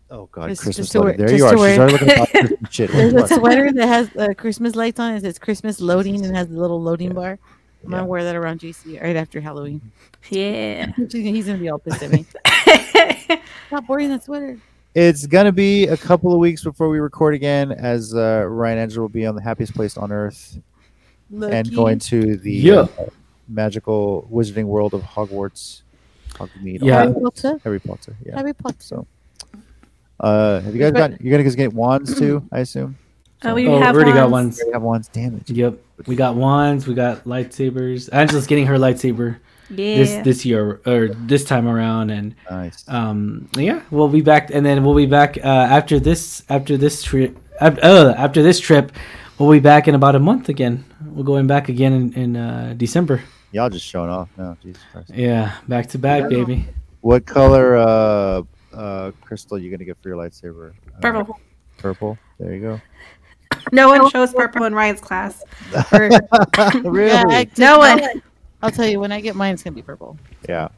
What 0.10 0.16
is 0.16 0.16
that? 0.16 0.16
Oh 0.16 0.30
God, 0.32 0.50
Just- 0.50 0.62
Christmas 0.64 0.88
just 0.88 0.92
to 0.94 1.00
loading. 1.02 1.18
wear- 1.20 1.28
There 1.28 1.38
you 1.38 1.46
are. 1.46 1.52
She's 1.52 1.78
already 1.78 1.92
looking 1.94 2.10
at 2.10 2.30
Christmas 2.32 2.74
shit. 2.74 2.92
There's 2.92 3.14
a 3.14 3.28
sweater 3.36 3.72
that 3.72 3.88
has 3.88 4.16
uh, 4.16 4.34
Christmas 4.38 4.76
lights 4.76 5.00
on 5.00 5.14
it. 5.14 5.18
It 5.18 5.22
says 5.22 5.40
Christmas 5.40 5.80
loading 5.80 6.24
and 6.26 6.36
has 6.36 6.48
the 6.48 6.58
little 6.60 6.82
loading 6.82 7.14
bar. 7.14 7.40
I'm 7.84 7.92
Yeah. 7.92 7.98
gonna 8.00 8.08
wear 8.08 8.24
that 8.24 8.36
around 8.36 8.60
JC 8.60 9.02
right 9.02 9.16
after 9.16 9.40
Halloween. 9.40 9.82
Yeah. 10.30 10.92
He's 11.12 11.46
gonna 11.46 11.58
be 11.58 11.70
all 11.70 11.80
pissed 11.80 12.04
at 12.04 12.12
me. 12.12 12.26
Stop 13.68 13.88
wearing 13.88 14.10
that 14.10 14.24
sweater. 14.24 14.58
It's 14.96 15.26
gonna 15.28 15.52
be 15.52 15.86
a 15.88 15.96
couple 15.96 16.34
of 16.34 16.40
weeks 16.40 16.64
before 16.64 16.90
we 16.90 17.00
record 17.00 17.36
again, 17.36 17.72
as 17.72 18.14
uh, 18.16 18.44
Ryan 18.48 18.80
Angel 18.80 19.02
will 19.04 19.10
be 19.10 19.26
on 19.26 19.36
the 19.36 19.42
happiest 19.42 19.74
place 19.76 19.96
on 19.98 20.12
earth 20.12 20.58
and 21.32 21.74
going 21.74 22.00
to 22.00 22.36
the 22.38 22.52
Yeah. 22.52 22.74
uh, 22.98 23.06
magical 23.48 24.28
wizarding 24.32 24.66
world 24.66 24.94
of 24.96 25.02
Hogwarts. 25.04 25.84
Hogsmeade. 26.34 26.80
Yeah. 26.82 27.04
Harry 27.04 27.14
Potter. 27.14 27.60
Harry 27.64 27.80
Potter. 27.80 28.16
Yeah. 28.26 28.36
Harry 28.38 28.54
Potter. 28.54 28.76
So, 28.80 29.08
uh, 30.20 30.60
have 30.62 30.74
you 30.76 30.82
guys 30.82 30.92
got? 30.92 31.22
You're 31.22 31.32
gonna 31.32 31.44
guys 31.44 31.56
get 31.56 31.74
wands 31.74 32.18
too, 32.18 32.44
I 32.52 32.60
assume. 32.60 32.98
Oh, 33.44 33.54
we 33.54 33.68
Oh, 33.68 33.80
have 33.80 33.96
we 33.96 34.02
already 34.02 34.14
got 34.14 34.30
wands. 34.30 34.58
ones. 34.58 34.64
You 34.68 34.74
have 34.74 34.82
wands. 34.82 35.08
Damn 35.14 35.36
it. 35.38 35.50
Yep. 35.50 35.76
We 36.08 36.16
got 36.16 36.36
wands. 36.36 36.88
We 36.88 36.94
got 36.94 37.24
lightsabers. 37.24 38.10
Angela's 38.12 38.48
getting 38.48 38.66
her 38.66 38.78
lightsaber 38.78 39.38
Yeah. 39.70 39.98
this 39.98 40.24
this 40.26 40.46
year 40.46 40.82
or 40.86 41.08
this 41.10 41.44
time 41.46 41.68
around, 41.68 42.10
and 42.10 42.36
Nice. 42.50 42.84
um 42.90 43.48
yeah 43.56 43.82
we'll 43.92 44.10
be 44.10 44.22
back 44.22 44.50
and 44.52 44.66
then 44.66 44.84
we'll 44.84 44.96
be 44.96 45.06
back 45.06 45.38
uh 45.38 45.48
after 45.48 46.00
this 46.00 46.44
after 46.50 46.76
this 46.76 47.04
trip 47.04 47.38
uh, 47.62 48.14
after 48.18 48.42
this 48.42 48.60
trip 48.60 48.92
we'll 49.38 49.52
be 49.52 49.60
back 49.60 49.88
in 49.88 49.94
about 49.94 50.16
a 50.16 50.20
month 50.20 50.50
again 50.50 50.84
we're 51.14 51.24
going 51.24 51.46
back 51.46 51.70
again 51.70 51.94
in, 51.94 52.14
in 52.14 52.36
uh 52.36 52.74
december 52.78 53.22
Y'all 53.52 53.70
just 53.70 53.86
showing 53.86 54.10
off 54.10 54.30
now. 54.38 54.58
Jesus 54.64 54.82
Christ. 54.92 55.12
yeah 55.14 55.54
back 55.68 55.88
to 55.90 55.98
back 56.00 56.30
baby 56.30 56.66
What 57.02 57.26
color 57.28 57.78
uh 57.78 58.42
uh 58.80 59.12
crystal 59.22 59.58
you're 59.60 59.72
gonna 59.72 59.86
get 59.86 59.98
for 60.02 60.10
your 60.10 60.18
lightsaber? 60.18 60.72
Uh, 60.96 61.00
Purple. 61.02 61.40
Purple. 61.78 62.18
There 62.40 62.54
you 62.54 62.62
go. 62.62 62.82
No 63.74 63.90
one 63.90 64.10
chose 64.10 64.34
purple 64.34 64.64
in 64.66 64.74
Ryan's 64.74 65.02
class. 65.02 65.44
Or- 65.92 66.10
really? 66.84 67.08
Yeah, 67.10 67.24
I- 67.28 67.48
No 67.58 67.78
one. 67.80 68.00
I'll 68.62 68.72
tell 68.72 68.86
you 68.88 69.00
when 69.00 69.12
I 69.12 69.22
get 69.22 69.36
mine, 69.36 69.54
it's 69.54 69.64
gonna 69.64 69.76
be 69.76 69.82
purple. 69.82 70.18
yeah. 70.48 70.70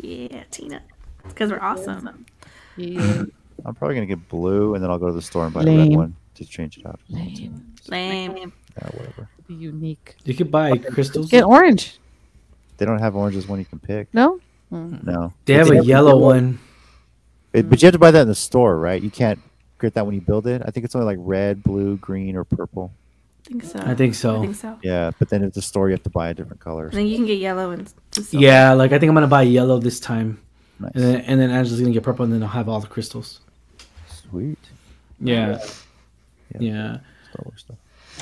yeah, 0.00 0.44
Tina. 0.50 0.80
Because 1.28 1.50
we're 1.50 1.60
awesome. 1.60 2.24
Yeah. 2.76 3.24
I'm 3.64 3.74
probably 3.74 3.94
gonna 3.96 4.06
get 4.06 4.28
blue, 4.28 4.74
and 4.74 4.82
then 4.82 4.90
I'll 4.90 4.98
go 4.98 5.06
to 5.08 5.12
the 5.12 5.22
store 5.22 5.44
and 5.44 5.54
buy 5.54 5.62
a 5.62 5.66
red 5.66 5.94
one 5.96 6.16
to 6.36 6.44
change 6.44 6.78
it 6.78 6.86
out. 6.86 7.00
Lame. 7.08 7.74
Lame. 7.88 8.36
Yeah, 8.80 8.88
whatever. 8.96 9.28
Be 9.46 9.54
unique. 9.54 10.16
you 10.24 10.34
could 10.34 10.50
buy 10.50 10.78
crystals 10.78 11.28
Get 11.30 11.44
orange. 11.44 11.98
They 12.78 12.86
don't 12.86 12.98
have 12.98 13.14
oranges 13.14 13.46
one 13.46 13.58
you 13.58 13.64
can 13.66 13.78
pick. 13.78 14.08
No. 14.14 14.40
Mm. 14.72 15.04
No. 15.04 15.32
they 15.44 15.56
But 15.58 15.66
have 15.66 15.76
a 15.82 15.84
yellow 15.84 16.16
one 16.18 16.58
It, 17.52 17.68
but 17.68 17.82
you 17.82 17.86
have 17.86 17.92
to 17.92 17.98
buy 17.98 18.10
that 18.10 18.22
in 18.22 18.28
the 18.28 18.34
store, 18.34 18.78
right? 18.78 19.00
You 19.02 19.10
can't 19.10 19.38
get 19.80 19.94
that 19.94 20.06
when 20.06 20.14
you 20.14 20.20
build 20.20 20.46
it. 20.46 20.62
I 20.64 20.70
think 20.70 20.84
it's 20.84 20.94
only 20.94 21.06
like 21.06 21.18
red, 21.20 21.62
blue, 21.62 21.96
green, 21.98 22.36
or 22.36 22.44
purple. 22.44 22.92
I 23.44 23.48
think 23.48 23.64
so. 23.64 23.78
i 23.80 23.94
think 23.94 24.14
so 24.14 24.38
I 24.38 24.40
think 24.40 24.54
so. 24.56 24.78
Yeah, 24.82 25.10
but 25.18 25.28
then 25.28 25.42
at 25.42 25.52
the 25.52 25.60
store 25.60 25.88
you 25.88 25.92
have 25.94 26.02
to 26.04 26.10
buy 26.10 26.28
a 26.30 26.34
different 26.34 26.60
color. 26.60 26.84
And 26.86 26.92
then 26.94 27.06
you 27.08 27.16
can 27.16 27.26
get 27.26 27.38
yellow 27.38 27.72
and 27.72 27.92
just 28.12 28.32
yeah 28.32 28.72
like 28.72 28.92
i 28.92 28.98
think 29.00 29.08
i'm 29.10 29.14
gonna 29.16 29.26
buy 29.26 29.42
yellow 29.42 29.78
this 29.80 29.98
time 29.98 30.40
Nice. 30.78 30.92
and 30.94 31.02
then 31.02 31.20
and 31.22 31.40
then 31.40 31.50
angela's 31.50 31.80
gonna 31.80 31.92
get 31.92 32.04
purple 32.04 32.24
and 32.24 32.32
then 32.32 32.40
i'll 32.44 32.48
have 32.48 32.68
all 32.68 32.78
the 32.78 32.86
crystals 32.86 33.40
Sweet. 34.30 34.58
yeah 35.20 35.58
Yeah. 36.54 36.60
yeah 36.60 36.96
Star 37.32 37.42
Wars 37.44 37.60
stuff. 37.60 37.76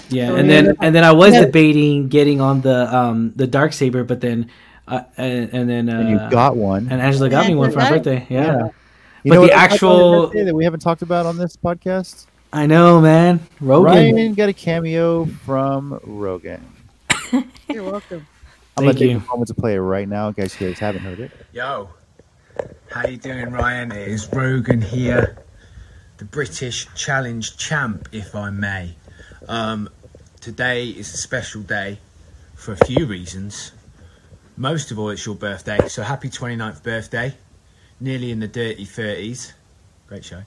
Yeah, 0.09 0.33
and 0.35 0.49
then 0.49 0.75
and 0.81 0.95
then 0.95 1.05
I 1.05 1.13
was 1.13 1.35
Yeah. 1.35 1.45
debating 1.45 2.09
getting 2.09 2.41
on 2.41 2.63
the 2.63 2.93
um 2.97 3.33
the 3.37 3.47
dark 3.47 3.73
saber, 3.75 4.05
but 4.05 4.21
then 4.23 4.49
uh, 4.89 5.03
and, 5.19 5.51
and 5.53 5.69
then 5.69 5.89
uh, 5.91 6.01
And 6.01 6.09
you 6.11 6.19
got 6.31 6.57
one. 6.57 6.89
and 6.91 7.01
Angela 7.01 7.29
got 7.29 7.47
me 7.47 7.55
one 7.55 7.71
for 7.71 7.79
my 7.79 7.91
birthday. 7.91 8.27
Yeah, 8.31 8.47
Yeah. 8.47 8.69
You 9.23 9.31
But 9.31 9.35
know 9.35 9.41
the 9.43 9.47
what 9.49 9.53
else 9.53 9.61
happened 9.73 9.83
on 9.83 9.99
your 9.99 10.27
actual- 10.27 10.45
that 10.45 10.55
we 10.55 10.65
haven't 10.65 10.81
talked 10.81 11.03
about 11.03 11.27
on 11.27 11.37
this 11.37 11.57
podcast. 11.57 12.27
I 12.53 12.67
know, 12.67 13.01
man. 13.01 13.41
Rogan. 13.61 14.15
Ryan 14.15 14.35
got 14.35 14.49
a 14.49 14.53
cameo 14.53 15.27
from 15.27 16.01
Rogan. 16.05 16.65
You're 17.69 17.85
welcome. 17.85 18.27
I'm 18.77 18.85
gonna 18.85 18.93
Thank 18.95 18.99
take 18.99 19.11
you. 19.11 19.17
a 19.19 19.21
moment 19.31 19.49
to 19.49 19.55
play 19.55 19.75
it 19.75 19.81
right 19.81 20.09
now, 20.09 20.29
in 20.29 20.35
case 20.35 20.59
you 20.61 20.69
guys 20.69 20.79
haven't 20.79 21.03
heard 21.03 21.21
it. 21.21 21.31
Yo, 21.53 21.91
how 22.91 23.07
you 23.07 23.19
doing, 23.19 23.51
Ryan? 23.51 23.93
It 23.93 24.09
is 24.09 24.29
Rogan 24.33 24.81
here, 24.81 25.37
the 26.17 26.25
British 26.25 26.89
Challenge 26.95 27.57
champ, 27.57 28.09
if 28.13 28.35
I 28.35 28.51
may. 28.51 28.97
Um, 29.49 29.89
today 30.41 30.89
is 30.89 31.13
a 31.13 31.17
special 31.19 31.63
day 31.63 31.99
for 32.55 32.73
a 32.73 32.85
few 32.87 33.07
reasons. 33.07 33.73
Most 34.57 34.91
of 34.91 34.99
all, 34.99 35.11
it's 35.11 35.25
your 35.27 35.35
birthday, 35.37 35.87
so 35.89 36.03
happy 36.03 36.31
29th 36.31 36.83
birthday. 36.83 37.35
Nearly 38.01 38.31
in 38.31 38.41
the 38.41 38.49
dirty 38.49 38.87
30s. 38.87 39.53
Great 40.09 40.25
show. 40.25 40.43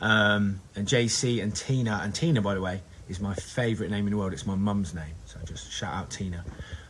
Um, 0.00 0.60
and 0.74 0.86
JC 0.86 1.42
and 1.42 1.54
Tina, 1.54 2.00
and 2.02 2.14
Tina, 2.14 2.40
by 2.40 2.54
the 2.54 2.60
way, 2.60 2.80
is 3.08 3.20
my 3.20 3.34
favourite 3.34 3.90
name 3.90 4.06
in 4.06 4.12
the 4.12 4.18
world. 4.18 4.32
It's 4.32 4.46
my 4.46 4.54
mum's 4.54 4.94
name, 4.94 5.14
so 5.24 5.38
just 5.44 5.72
shout 5.72 5.94
out 5.94 6.10
Tina. 6.10 6.44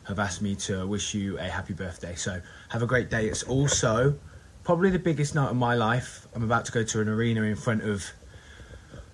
Have 0.05 0.19
asked 0.19 0.43
me 0.43 0.55
to 0.57 0.87
wish 0.87 1.15
you 1.15 1.39
a 1.39 1.45
happy 1.45 1.75
birthday. 1.75 2.15
So 2.15 2.41
have 2.71 2.83
a 2.83 2.87
great 2.87 3.11
day. 3.11 3.27
It's 3.27 3.43
also 3.43 4.19
probably 4.65 4.91
the 4.91 4.99
biggest 4.99 5.35
night 5.35 5.51
of 5.51 5.57
my 5.57 5.75
life. 5.75 6.27
I'm 6.35 6.43
about 6.43 6.65
to 6.67 6.73
go 6.73 6.83
to 6.83 7.01
an 7.01 7.09
arena 7.09 7.43
in 7.43 7.57
front 7.57 7.83
of 7.83 8.05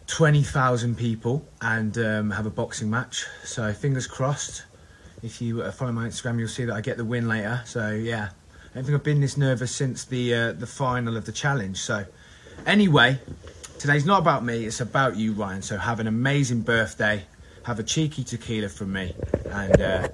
20,000 0.06 0.96
people 0.96 1.46
and 1.60 1.96
um, 1.98 2.30
have 2.30 2.46
a 2.46 2.50
boxing 2.50 2.90
match. 2.90 3.26
So 3.44 3.72
fingers 3.72 4.06
crossed. 4.06 4.64
If 5.22 5.40
you 5.40 5.62
uh, 5.62 5.70
follow 5.72 5.92
my 5.92 6.06
Instagram, 6.06 6.38
you'll 6.38 6.48
see 6.48 6.64
that 6.64 6.74
I 6.74 6.80
get 6.80 6.96
the 6.96 7.04
win 7.04 7.28
later. 7.28 7.62
So 7.64 7.90
yeah, 7.90 8.30
I 8.74 8.78
don't 8.78 8.86
think 8.86 8.96
I've 8.96 9.04
been 9.04 9.20
this 9.20 9.36
nervous 9.36 9.72
since 9.72 10.04
the 10.04 10.34
uh, 10.34 10.52
the 10.52 10.66
final 10.66 11.16
of 11.16 11.26
the 11.26 11.32
challenge. 11.32 11.78
So 11.78 12.04
Anyway, 12.66 13.18
today's 13.78 14.06
not 14.06 14.20
about 14.20 14.42
me, 14.42 14.64
it's 14.64 14.80
about 14.80 15.16
you, 15.16 15.32
Ryan. 15.32 15.60
So 15.60 15.76
have 15.76 16.00
an 16.00 16.06
amazing 16.06 16.62
birthday. 16.62 17.22
Have 17.64 17.78
a 17.78 17.82
cheeky 17.82 18.24
tequila 18.24 18.68
from 18.70 18.92
me. 18.92 19.14
And 19.50 19.80
uh, 19.80 20.08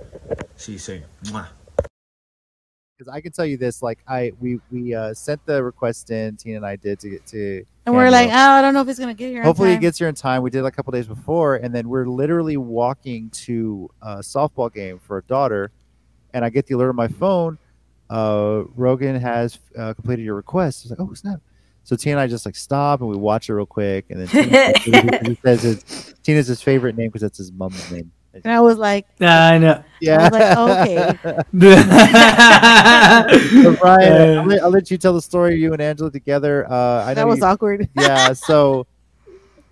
see 0.56 0.72
you 0.72 0.78
soon. 0.78 1.04
Because 1.22 3.12
I 3.12 3.20
can 3.20 3.30
tell 3.32 3.46
you 3.46 3.56
this, 3.56 3.82
like 3.82 4.00
I 4.06 4.32
we 4.40 4.58
we 4.70 4.94
uh, 4.94 5.14
sent 5.14 5.46
the 5.46 5.62
request 5.62 6.10
in. 6.10 6.36
Tina 6.36 6.56
and 6.56 6.66
I 6.66 6.76
did 6.76 6.98
to 7.00 7.08
get 7.08 7.26
to. 7.28 7.64
And 7.86 7.94
we're 7.94 8.10
like, 8.10 8.28
oh, 8.30 8.32
I 8.32 8.60
don't 8.62 8.74
know 8.74 8.82
if 8.82 8.88
it's 8.88 8.98
gonna 8.98 9.14
get 9.14 9.30
here. 9.30 9.42
Hopefully 9.42 9.70
it 9.70 9.74
time." 9.74 9.80
gets 9.80 9.98
here 9.98 10.08
in 10.08 10.14
time. 10.14 10.42
We 10.42 10.50
did 10.50 10.58
it 10.58 10.66
a 10.66 10.70
couple 10.70 10.90
days 10.90 11.06
before, 11.06 11.56
and 11.56 11.74
then 11.74 11.88
we're 11.88 12.06
literally 12.06 12.56
walking 12.56 13.30
to 13.30 13.88
a 14.02 14.16
softball 14.16 14.72
game 14.72 14.98
for 14.98 15.18
a 15.18 15.22
daughter, 15.22 15.70
and 16.34 16.44
I 16.44 16.50
get 16.50 16.66
the 16.66 16.74
alert 16.74 16.90
on 16.90 16.96
my 16.96 17.08
phone. 17.08 17.58
Uh, 18.10 18.64
Rogan 18.74 19.18
has 19.20 19.58
uh, 19.78 19.94
completed 19.94 20.24
your 20.24 20.34
request. 20.34 20.84
It's 20.84 20.90
like, 20.90 21.00
oh 21.00 21.14
snap! 21.14 21.40
So 21.84 21.94
Tina 21.96 22.16
and 22.16 22.20
I 22.20 22.26
just 22.26 22.44
like 22.44 22.56
stop 22.56 23.00
and 23.00 23.08
we 23.08 23.16
watch 23.16 23.48
it 23.48 23.54
real 23.54 23.64
quick, 23.66 24.06
and 24.10 24.26
then 24.26 24.74
Tina, 24.76 25.18
he 25.24 25.36
says 25.42 25.64
it's, 25.64 26.12
Tina's 26.22 26.46
his 26.48 26.60
favorite 26.60 26.96
name 26.96 27.08
because 27.08 27.22
that's 27.22 27.38
his 27.38 27.50
mom's 27.52 27.90
name. 27.90 28.10
And 28.32 28.46
I 28.46 28.60
was 28.60 28.78
like, 28.78 29.06
I 29.20 29.58
know. 29.58 29.82
Yeah. 30.00 30.20
I 30.20 30.22
was 30.22 30.30
like, 30.32 30.56
oh, 30.56 30.82
okay. 30.82 31.16
So 33.62 33.74
Brian, 33.76 34.12
Uh, 34.12 34.40
I'll, 34.40 34.46
let, 34.46 34.62
I'll 34.62 34.70
let 34.70 34.88
you 34.90 34.96
tell 34.98 35.12
the 35.14 35.20
story. 35.22 35.56
You 35.56 35.72
and 35.72 35.82
Angela 35.82 36.10
together. 36.12 36.64
Uh, 36.70 37.04
I 37.04 37.08
know 37.08 37.14
that 37.14 37.26
was 37.26 37.40
you, 37.40 37.44
awkward. 37.44 37.88
yeah. 37.98 38.32
So 38.32 38.78
We 38.78 38.84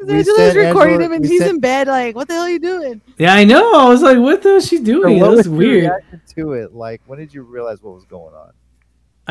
Angela's 0.00 0.26
sent 0.36 0.56
recording 0.56 0.94
Angela- 0.94 1.04
him 1.06 1.12
and 1.12 1.24
he's 1.26 1.40
sent- 1.40 1.50
in 1.54 1.60
bed. 1.60 1.88
Like, 1.88 2.14
what 2.14 2.28
the 2.28 2.34
hell 2.34 2.42
are 2.44 2.50
you 2.50 2.58
doing? 2.60 3.00
yeah, 3.18 3.34
I 3.34 3.44
know. 3.44 3.74
I 3.74 3.88
was 3.88 4.02
like, 4.02 4.18
what 4.18 4.42
the 4.42 4.50
hell 4.50 4.58
is 4.58 4.68
she 4.68 4.78
doing? 4.78 5.18
what 5.18 5.26
That 5.30 5.36
was 5.36 5.48
was 5.48 5.48
weird. 5.48 5.90
to 6.36 6.52
it? 6.52 6.74
Like, 6.74 7.00
when 7.06 7.18
did 7.18 7.34
you 7.34 7.42
realize 7.42 7.82
what 7.82 7.94
was 7.94 8.04
going 8.04 8.34
on? 8.34 8.52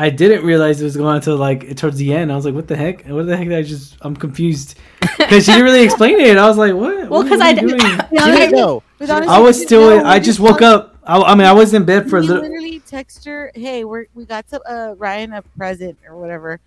I 0.00 0.10
didn't 0.10 0.44
realize 0.44 0.80
it 0.80 0.84
was 0.84 0.96
going 0.96 1.08
on 1.08 1.16
until 1.16 1.36
like 1.36 1.76
towards 1.76 1.96
the 1.96 2.14
end. 2.14 2.30
I 2.30 2.36
was 2.36 2.44
like, 2.44 2.54
"What 2.54 2.68
the 2.68 2.76
heck? 2.76 3.04
What 3.06 3.26
the 3.26 3.36
heck?" 3.36 3.48
Did 3.48 3.58
I 3.58 3.62
just 3.62 3.96
I'm 4.02 4.14
confused 4.14 4.76
because 5.18 5.44
she 5.44 5.50
didn't 5.50 5.64
really 5.64 5.82
explain 5.82 6.20
it. 6.20 6.36
I 6.38 6.46
was 6.46 6.56
like, 6.56 6.72
"What? 6.72 6.96
Well, 7.10 7.22
What 7.24 7.28
'cause 7.28 7.40
are 7.40 7.44
I 7.48 7.52
doing?" 7.52 7.70
To 7.70 7.74
be 7.74 7.80
She 7.80 8.22
honest- 8.22 8.38
didn't 8.38 8.52
know. 8.56 8.82
with 9.00 9.10
I 9.10 9.40
was 9.40 9.58
you 9.58 9.66
still. 9.66 9.90
know, 9.98 10.04
I 10.04 10.20
just 10.20 10.38
woke 10.38 10.62
up. 10.62 10.96
I, 11.02 11.18
I 11.20 11.34
mean, 11.34 11.48
I 11.48 11.52
was 11.52 11.74
in 11.74 11.84
bed 11.84 12.08
for 12.08 12.18
a 12.18 12.22
little. 12.22 12.42
literally 12.42 12.78
text 12.78 13.24
her, 13.24 13.50
"Hey, 13.56 13.82
we're 13.82 14.06
we 14.14 14.24
got 14.24 14.46
to 14.50 14.60
uh, 14.70 14.94
Ryan 14.98 15.32
a 15.32 15.42
present 15.56 15.98
or 16.08 16.16
whatever, 16.16 16.60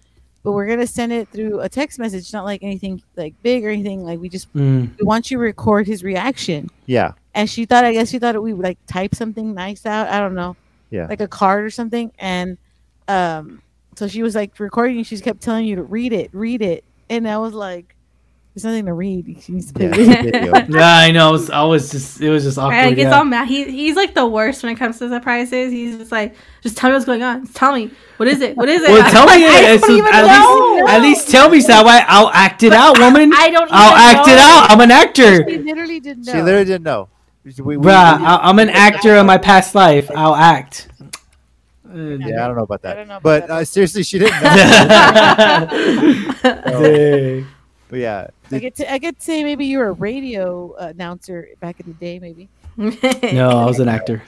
but 0.43 0.51
we're 0.53 0.67
gonna 0.67 0.87
send 0.87 1.11
it 1.11 1.27
through 1.29 1.59
a 1.61 1.69
text 1.69 1.99
message, 1.99 2.31
not 2.33 2.45
like 2.45 2.63
anything 2.63 3.01
like 3.15 3.33
big 3.43 3.63
or 3.65 3.69
anything. 3.69 4.03
Like 4.03 4.19
we 4.19 4.29
just 4.29 4.51
Mm. 4.53 4.89
we 4.99 5.05
want 5.05 5.29
you 5.31 5.37
to 5.37 5.41
record 5.43 5.87
his 5.87 6.03
reaction." 6.03 6.69
Yeah. 6.85 7.13
And 7.33 7.49
she 7.49 7.65
thought, 7.65 7.85
I 7.85 7.93
guess 7.93 8.09
she 8.09 8.19
thought 8.19 8.41
we 8.41 8.53
would 8.53 8.63
like 8.63 8.77
type 8.87 9.15
something 9.15 9.53
nice 9.53 9.85
out. 9.85 10.09
I 10.09 10.19
don't 10.19 10.35
know, 10.35 10.55
Yeah. 10.89 11.07
like 11.07 11.21
a 11.21 11.27
card 11.27 11.63
or 11.63 11.69
something. 11.69 12.11
And 12.19 12.57
um, 13.07 13.61
so 13.95 14.07
she 14.07 14.21
was 14.23 14.35
like 14.35 14.59
recording. 14.59 15.03
She 15.03 15.17
kept 15.19 15.41
telling 15.41 15.65
you 15.65 15.75
to 15.77 15.83
read 15.83 16.11
it, 16.13 16.29
read 16.33 16.61
it, 16.61 16.83
and 17.09 17.27
I 17.27 17.37
was 17.37 17.53
like, 17.53 17.95
"There's 18.53 18.65
nothing 18.65 18.85
to 18.85 18.93
read. 18.93 19.37
She 19.41 19.51
needs 19.53 19.71
Yeah. 19.77 19.87
video." 19.95 20.21
video. 20.23 20.53
Yeah, 20.79 20.97
I 20.97 21.11
know. 21.11 21.29
I 21.29 21.31
was, 21.31 21.49
I 21.49 21.63
was 21.63 21.91
just. 21.91 22.19
It 22.21 22.29
was 22.29 22.43
just 22.43 22.57
awkward. 22.57 22.75
Right, 22.75 22.95
gets 22.95 23.09
yeah. 23.11 23.17
all 23.17 23.23
mad. 23.25 23.47
He, 23.47 23.65
he's 23.65 23.95
like 23.95 24.13
the 24.13 24.25
worst 24.27 24.61
when 24.63 24.71
it 24.71 24.75
comes 24.75 24.99
to 24.99 25.09
surprises. 25.09 25.71
He's 25.71 25.97
just 25.97 26.11
like, 26.11 26.35
just 26.61 26.77
tell 26.77 26.89
me 26.89 26.93
what's 26.95 27.05
going 27.05 27.23
on. 27.23 27.45
Just 27.45 27.55
tell 27.57 27.73
me. 27.73 27.91
What 28.17 28.27
is 28.27 28.41
it? 28.41 28.55
What 28.57 28.69
is 28.69 28.81
it? 28.83 28.89
Well, 28.89 29.09
tell 29.11 29.25
me 29.25 29.45
like, 29.47 29.55
I 29.55 29.71
it. 29.73 29.79
don't 29.81 29.87
So 29.89 29.95
even 29.95 30.13
at 30.13 30.25
know. 30.27 30.73
least, 30.75 30.89
at 30.91 31.01
least 31.01 31.29
tell 31.29 31.49
me 31.49 31.59
so 31.61 31.67
that 31.69 31.85
way 31.85 32.01
I'll 32.07 32.29
act 32.29 32.61
it 32.63 32.71
out, 32.73 32.99
woman. 32.99 33.31
I 33.33 33.49
don't 33.49 33.63
even 33.63 33.69
I'll 33.71 33.95
act 33.95 34.27
it 34.27 34.37
out. 34.37 34.69
I'm 34.69 34.79
an 34.81 34.91
actor, 34.91 35.49
She 35.49 35.57
literally 35.57 35.99
didn't 35.99 36.25
know. 36.25 36.31
She 36.33 36.41
literally 36.41 36.65
didn't 36.65 36.83
know. 36.83 37.09
We, 37.43 37.51
we- 37.63 37.77
bruh. 37.77 37.91
I, 37.93 38.39
I'm 38.43 38.59
an 38.59 38.69
actor 38.69 39.15
in 39.15 39.25
my 39.25 39.39
past 39.39 39.73
life. 39.73 40.09
I'll 40.15 40.35
act. 40.35 40.87
Uh, 41.03 41.93
yeah, 41.97 42.43
I 42.43 42.47
don't 42.47 42.55
know 42.55 42.63
about 42.63 42.83
that. 42.83 42.91
I 42.91 42.99
don't 42.99 43.07
know 43.09 43.17
about 43.17 43.23
but 43.23 43.47
that. 43.47 43.53
uh, 43.61 43.65
seriously, 43.65 44.03
she 44.03 44.19
didn't 44.19 44.41
know. 44.43 44.55
Dang. 46.43 47.47
But 47.91 47.99
yeah, 47.99 48.27
I 48.51 48.57
get 48.57 48.75
to 48.77 48.91
I 48.91 48.97
get 48.97 49.19
to 49.19 49.23
say 49.23 49.43
maybe 49.43 49.65
you 49.65 49.77
were 49.77 49.89
a 49.89 49.91
radio 49.91 50.73
announcer 50.77 51.49
back 51.59 51.79
in 51.79 51.85
the 51.85 51.93
day, 51.93 52.17
maybe. 52.17 52.49
No, 53.33 53.49
I 53.49 53.65
was 53.65 53.79
an 53.79 53.89
actor. 53.89 54.23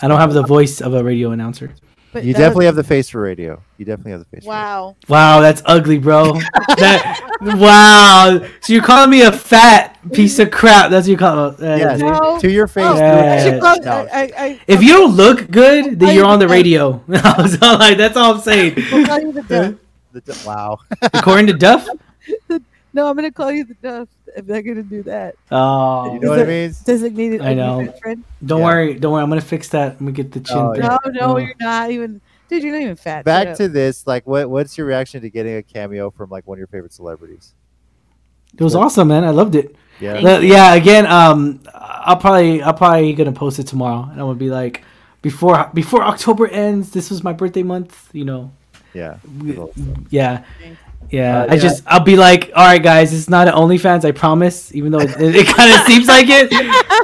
I 0.00 0.06
don't 0.08 0.20
have 0.20 0.32
the 0.32 0.44
voice 0.44 0.80
of 0.80 0.94
a 0.94 1.02
radio 1.04 1.32
announcer. 1.32 1.74
But 2.10 2.24
You 2.24 2.32
definitely 2.32 2.64
was- 2.64 2.66
have 2.68 2.76
the 2.76 2.84
face 2.84 3.10
for 3.10 3.20
radio. 3.20 3.60
You 3.76 3.84
definitely 3.84 4.12
have 4.12 4.20
the 4.20 4.26
face. 4.26 4.44
For 4.44 4.50
radio. 4.50 4.62
Wow. 4.62 4.96
Wow, 5.08 5.40
that's 5.42 5.60
ugly, 5.66 5.98
bro. 5.98 6.32
that 6.78 7.20
wow. 7.42 8.40
So 8.62 8.72
you're 8.72 8.82
calling 8.82 9.10
me 9.10 9.22
a 9.22 9.32
fat 9.32 9.98
piece 10.12 10.38
of 10.38 10.50
crap? 10.50 10.90
That's 10.90 11.06
what 11.06 11.10
you 11.10 11.16
call 11.18 11.48
it. 11.50 11.60
Uh, 11.60 11.76
Yes. 11.76 12.00
No. 12.00 12.38
to 12.40 12.50
your 12.50 12.66
face. 12.66 12.84
Oh, 12.86 12.94
through 12.94 13.04
Yeah. 13.04 13.56
I 13.56 13.60
call, 13.60 13.82
No. 13.82 13.90
I, 13.90 14.20
I, 14.22 14.32
I, 14.38 14.60
If 14.66 14.82
you 14.82 14.92
don't 14.94 15.14
look 15.16 15.50
good, 15.50 15.98
then 16.00 16.14
you're 16.14 16.24
on 16.24 16.38
the 16.38 16.46
yeah. 16.46 16.52
radio. 16.52 17.04
I 17.12 17.76
like, 17.76 17.98
that's 17.98 18.16
all 18.16 18.36
I'm 18.36 18.40
saying. 18.40 18.76
will 18.76 19.32
the. 19.32 19.76
The- 20.12 20.42
wow. 20.46 20.78
According 21.02 21.48
to 21.48 21.52
Duff. 21.52 21.86
No, 22.94 23.08
I'm 23.08 23.16
gonna 23.16 23.30
call 23.30 23.52
you 23.52 23.64
the 23.64 23.74
duff. 23.74 24.08
I'm 24.36 24.46
not 24.46 24.64
gonna 24.64 24.82
do 24.82 25.02
that. 25.04 25.34
Oh, 25.50 26.14
you 26.14 26.20
know 26.20 26.30
what 26.30 26.38
it 26.40 26.48
it- 26.48 26.48
means? 26.48 26.80
Designated 26.80 27.40
I 27.42 27.54
know. 27.54 27.92
friend. 28.00 28.24
don't 28.44 28.60
Yeah. 28.60 28.64
worry, 28.64 28.94
don't 28.94 29.12
worry. 29.12 29.22
I'm 29.22 29.28
gonna 29.28 29.40
fix 29.40 29.68
that. 29.70 29.92
I'm 29.92 29.98
gonna 30.06 30.12
get 30.12 30.32
the 30.32 30.40
chin. 30.40 30.56
Oh, 30.56 30.74
yeah. 30.74 30.96
No, 31.04 31.10
no, 31.10 31.20
Oh. 31.20 31.36
you're 31.38 31.54
not 31.60 31.90
even. 31.90 32.20
Dude, 32.48 32.62
you're 32.62 32.72
not 32.72 32.80
even 32.82 32.96
fat. 32.96 33.26
Back 33.26 33.56
to 33.58 33.68
this, 33.68 34.06
like, 34.06 34.26
what 34.26 34.48
what's 34.48 34.78
your 34.78 34.86
reaction 34.86 35.20
to 35.20 35.28
getting 35.30 35.56
a 35.56 35.62
cameo 35.62 36.10
from 36.10 36.30
like 36.30 36.46
one 36.46 36.56
of 36.56 36.58
your 36.60 36.66
favorite 36.68 36.92
celebrities? 36.94 37.52
It 38.58 38.62
was 38.64 38.74
awesome, 38.74 39.08
man. 39.08 39.24
I 39.24 39.30
loved 39.30 39.54
it. 39.54 39.76
Yeah. 40.00 40.14
Thank 40.14 40.26
Uh, 40.26 40.38
yeah, 40.40 40.74
again, 40.74 41.06
um, 41.06 41.60
I'll 41.74 42.16
probably, 42.16 42.62
I'll 42.62 42.72
probably 42.72 43.12
gonna 43.12 43.32
post 43.32 43.58
it 43.58 43.64
tomorrow, 43.66 44.02
and 44.04 44.12
I'm 44.12 44.26
gonna 44.26 44.34
be 44.36 44.48
like, 44.48 44.82
before 45.20 45.70
before 45.74 46.02
October 46.02 46.46
ends, 46.48 46.90
this 46.92 47.10
was 47.10 47.22
my 47.22 47.32
birthday 47.34 47.62
month. 47.64 48.08
You 48.12 48.24
know, 48.24 48.50
Yeah. 48.94 49.16
yeah, 50.10 50.44
yeah. 51.10 51.42
Uh, 51.42 51.46
I 51.50 51.54
yeah. 51.54 51.60
just, 51.60 51.82
I'll 51.86 52.00
be 52.00 52.16
like, 52.16 52.50
all 52.54 52.64
right, 52.64 52.82
guys, 52.82 53.12
it's 53.12 53.28
not 53.28 53.48
an 53.48 53.54
OnlyFans, 53.54 54.04
I 54.04 54.12
promise. 54.12 54.74
Even 54.74 54.92
though 54.92 55.00
it, 55.00 55.10
it, 55.18 55.46
kind 55.46 55.72
of 55.72 55.80
seems 55.86 56.06
like 56.08 56.26
it. 56.28 56.48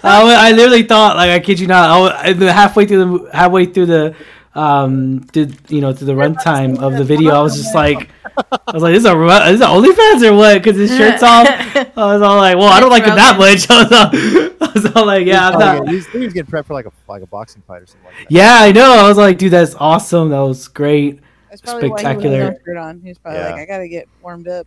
I, 0.05 0.49
I 0.49 0.53
literally 0.53 0.83
thought, 0.83 1.17
like, 1.17 1.31
I 1.31 1.41
kid 1.41 1.61
you 1.61 1.67
not, 1.67 2.13
I 2.15 2.33
the 2.33 2.53
halfway 2.53 2.87
through 2.87 3.19
the 3.19 3.31
halfway 3.33 3.67
through 3.67 3.87
the, 3.87 4.17
um, 4.55 5.21
did 5.21 5.59
you 5.69 5.81
know, 5.81 5.93
to 5.93 6.05
the 6.05 6.13
runtime 6.13 6.79
of 6.79 6.95
the 6.95 7.05
video, 7.05 7.35
I 7.35 7.43
was 7.43 7.57
just 7.57 7.75
like. 7.85 8.11
I 8.51 8.73
was 8.73 8.83
like, 8.83 8.93
"This 8.95 9.03
is 9.03 9.05
a 9.05 9.17
ru- 9.17 9.29
this 9.29 9.53
is 9.53 9.61
a 9.61 9.67
OnlyFans 9.67 10.29
or 10.29 10.35
what?" 10.35 10.55
Because 10.55 10.77
his 10.77 10.91
shirt's 10.91 11.23
off. 11.23 11.47
I 11.97 12.15
was 12.15 12.21
all 12.21 12.37
like, 12.37 12.57
"Well, 12.57 12.67
I 12.67 12.81
don't 12.81 12.91
like 12.91 13.05
him 13.05 13.15
that 13.15 13.39
much." 13.39 13.71
I 13.71 13.83
was 13.83 13.93
all, 13.93 14.69
I 14.69 14.73
was 14.75 14.97
all 14.97 15.07
like, 15.07 15.25
"Yeah, 15.25 15.51
I'm 15.51 15.59
not." 15.59 15.75
getting- 15.77 15.89
he 15.89 15.95
was, 15.95 16.07
he 16.09 16.19
was 16.19 16.33
getting 16.33 16.51
prepped 16.51 16.67
for 16.67 16.75
like 16.75 16.87
a 16.87 16.93
like 17.07 17.23
a 17.23 17.27
boxing 17.27 17.63
fight 17.63 17.83
or 17.83 17.87
something 17.87 18.07
like 18.07 18.17
that. 18.17 18.33
Yeah, 18.33 18.57
I 18.59 18.73
know. 18.73 18.93
I 18.93 19.09
was 19.09 19.19
like, 19.19 19.39
"Dude, 19.39 19.53
that's 19.53 19.77
awesome. 19.77 20.31
That 20.31 20.41
was 20.41 20.67
great." 20.67 21.21
That's 21.63 21.71
probably 21.71 21.89
why 21.91 21.99
he 22.01 22.05
spectacular. 22.05 22.39
had 22.45 22.53
no 22.55 22.59
shirt 22.65 22.77
on. 22.77 23.01
He 23.01 23.09
was 23.09 23.19
probably 23.19 23.41
Yeah. 23.41 23.51
like, 23.51 23.61
I 23.61 23.65
gotta 23.67 23.89
get 23.89 24.09
warmed 24.23 24.49
up 24.49 24.67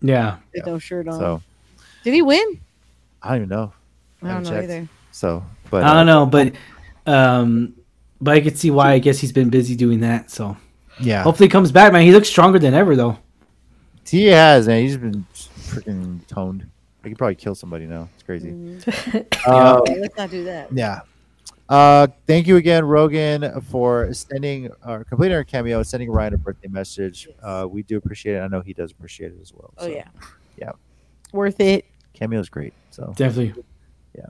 Yeah. 0.00 0.36
with 0.54 0.66
no 0.66 0.78
shirt 0.78 1.08
on. 1.08 1.18
So 1.18 1.42
Did 2.04 2.14
he 2.14 2.22
win? 2.22 2.60
I 3.22 3.28
don't 3.30 3.36
even 3.38 3.48
know. 3.48 3.72
I 4.22 4.26
don't 4.26 4.28
haven't 4.30 4.44
know 4.44 4.50
checked. 4.60 4.64
either. 4.72 4.88
So, 5.10 5.44
but 5.70 5.82
I 5.84 5.88
uh, 5.88 5.94
don't 5.94 6.06
know, 6.06 6.26
but 6.26 6.52
um, 7.06 7.74
but 8.20 8.34
I 8.36 8.40
could 8.40 8.56
see 8.56 8.70
why. 8.70 8.92
I 8.92 8.98
guess 9.00 9.18
he's 9.18 9.32
been 9.32 9.50
busy 9.50 9.74
doing 9.76 10.00
that. 10.00 10.30
So 10.30 10.56
Yeah. 11.00 11.22
hopefully 11.24 11.48
he 11.48 11.50
comes 11.50 11.72
back, 11.72 11.92
man. 11.92 12.02
He 12.02 12.12
looks 12.12 12.28
stronger 12.28 12.58
than 12.58 12.74
ever, 12.74 12.94
though. 12.96 13.18
He 14.06 14.26
has, 14.26 14.68
man. 14.68 14.82
He's 14.82 14.96
been 14.96 15.26
freaking 15.34 16.24
toned. 16.28 16.66
He 17.02 17.08
could 17.10 17.18
probably 17.18 17.34
kill 17.34 17.54
somebody 17.56 17.86
now. 17.86 18.08
It's 18.14 18.22
crazy. 18.22 18.50
Mhm. 18.50 19.26
Uh, 19.46 19.78
Okay, 19.80 19.98
let's 20.00 20.16
not 20.16 20.30
do 20.30 20.44
that. 20.44 20.72
Yeah. 20.72 21.00
Uh, 21.72 22.06
thank 22.26 22.46
you 22.46 22.56
again, 22.56 22.84
Rogan, 22.84 23.58
for 23.62 24.12
sending 24.12 24.68
or 24.86 25.04
completing 25.04 25.34
our 25.34 25.42
cameo, 25.42 25.82
sending 25.82 26.10
Ryan 26.10 26.34
a 26.34 26.36
birthday 26.36 26.68
message. 26.68 27.28
Uh, 27.42 27.66
we 27.66 27.82
do 27.82 27.96
appreciate 27.96 28.34
it. 28.36 28.40
I 28.40 28.48
know 28.48 28.60
he 28.60 28.74
does 28.74 28.92
appreciate 28.92 29.32
it 29.32 29.38
as 29.40 29.54
well. 29.54 29.72
Oh 29.78 29.86
yeah. 29.86 30.08
yeah. 30.58 30.72
Worth 31.32 31.60
it. 31.60 31.86
cameo 32.12 32.40
is 32.40 32.50
great. 32.50 32.74
So, 32.90 33.14
Definitely. 33.16 33.64
Yeah. 34.14 34.26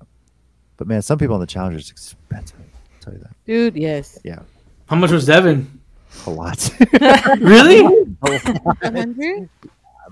But 0.77 0.87
man, 0.87 1.03
some 1.03 1.19
people 1.19 1.35
on 1.35 1.41
the 1.41 1.47
challenge 1.49 1.75
is 1.75 1.91
expensive. 1.91 2.61
I'll 2.61 3.01
tell 3.01 3.13
you 3.13 3.19
that 3.19 3.35
Dude, 3.45 3.75
yes. 3.75 4.21
Yeah. 4.23 4.39
How 4.87 4.95
much 4.95 5.11
was 5.11 5.27
Devin? 5.27 5.81
a 6.27 6.31
lot. 6.31 6.71
Really? 7.41 7.81
A 8.23 8.93
hundred? 8.93 9.49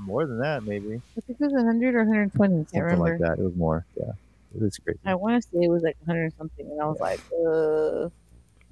More 0.01 0.27
than 0.27 0.41
that, 0.41 0.65
maybe 0.65 1.01
I 1.17 1.21
think 1.21 1.41
it 1.41 1.45
was 1.45 1.53
hundred 1.63 1.95
or 1.95 1.99
120. 1.99 2.55
I 2.55 2.57
can't 2.57 2.69
something 2.71 2.83
remember. 2.83 3.05
like 3.05 3.19
that. 3.21 3.41
It 3.41 3.45
was 3.45 3.55
more. 3.55 3.87
Yeah, 3.97 4.11
it 4.55 4.61
was 4.63 4.79
great. 4.79 4.97
I 5.05 5.15
want 5.15 5.43
to 5.43 5.49
say 5.49 5.59
it 5.65 5.71
was 5.71 5.83
like 5.83 5.97
100 6.05 6.25
or 6.27 6.31
something, 6.39 6.67
and 6.71 6.81
I 6.81 6.87
was 6.87 6.99
like, 7.01 7.21
uh. 7.47 8.09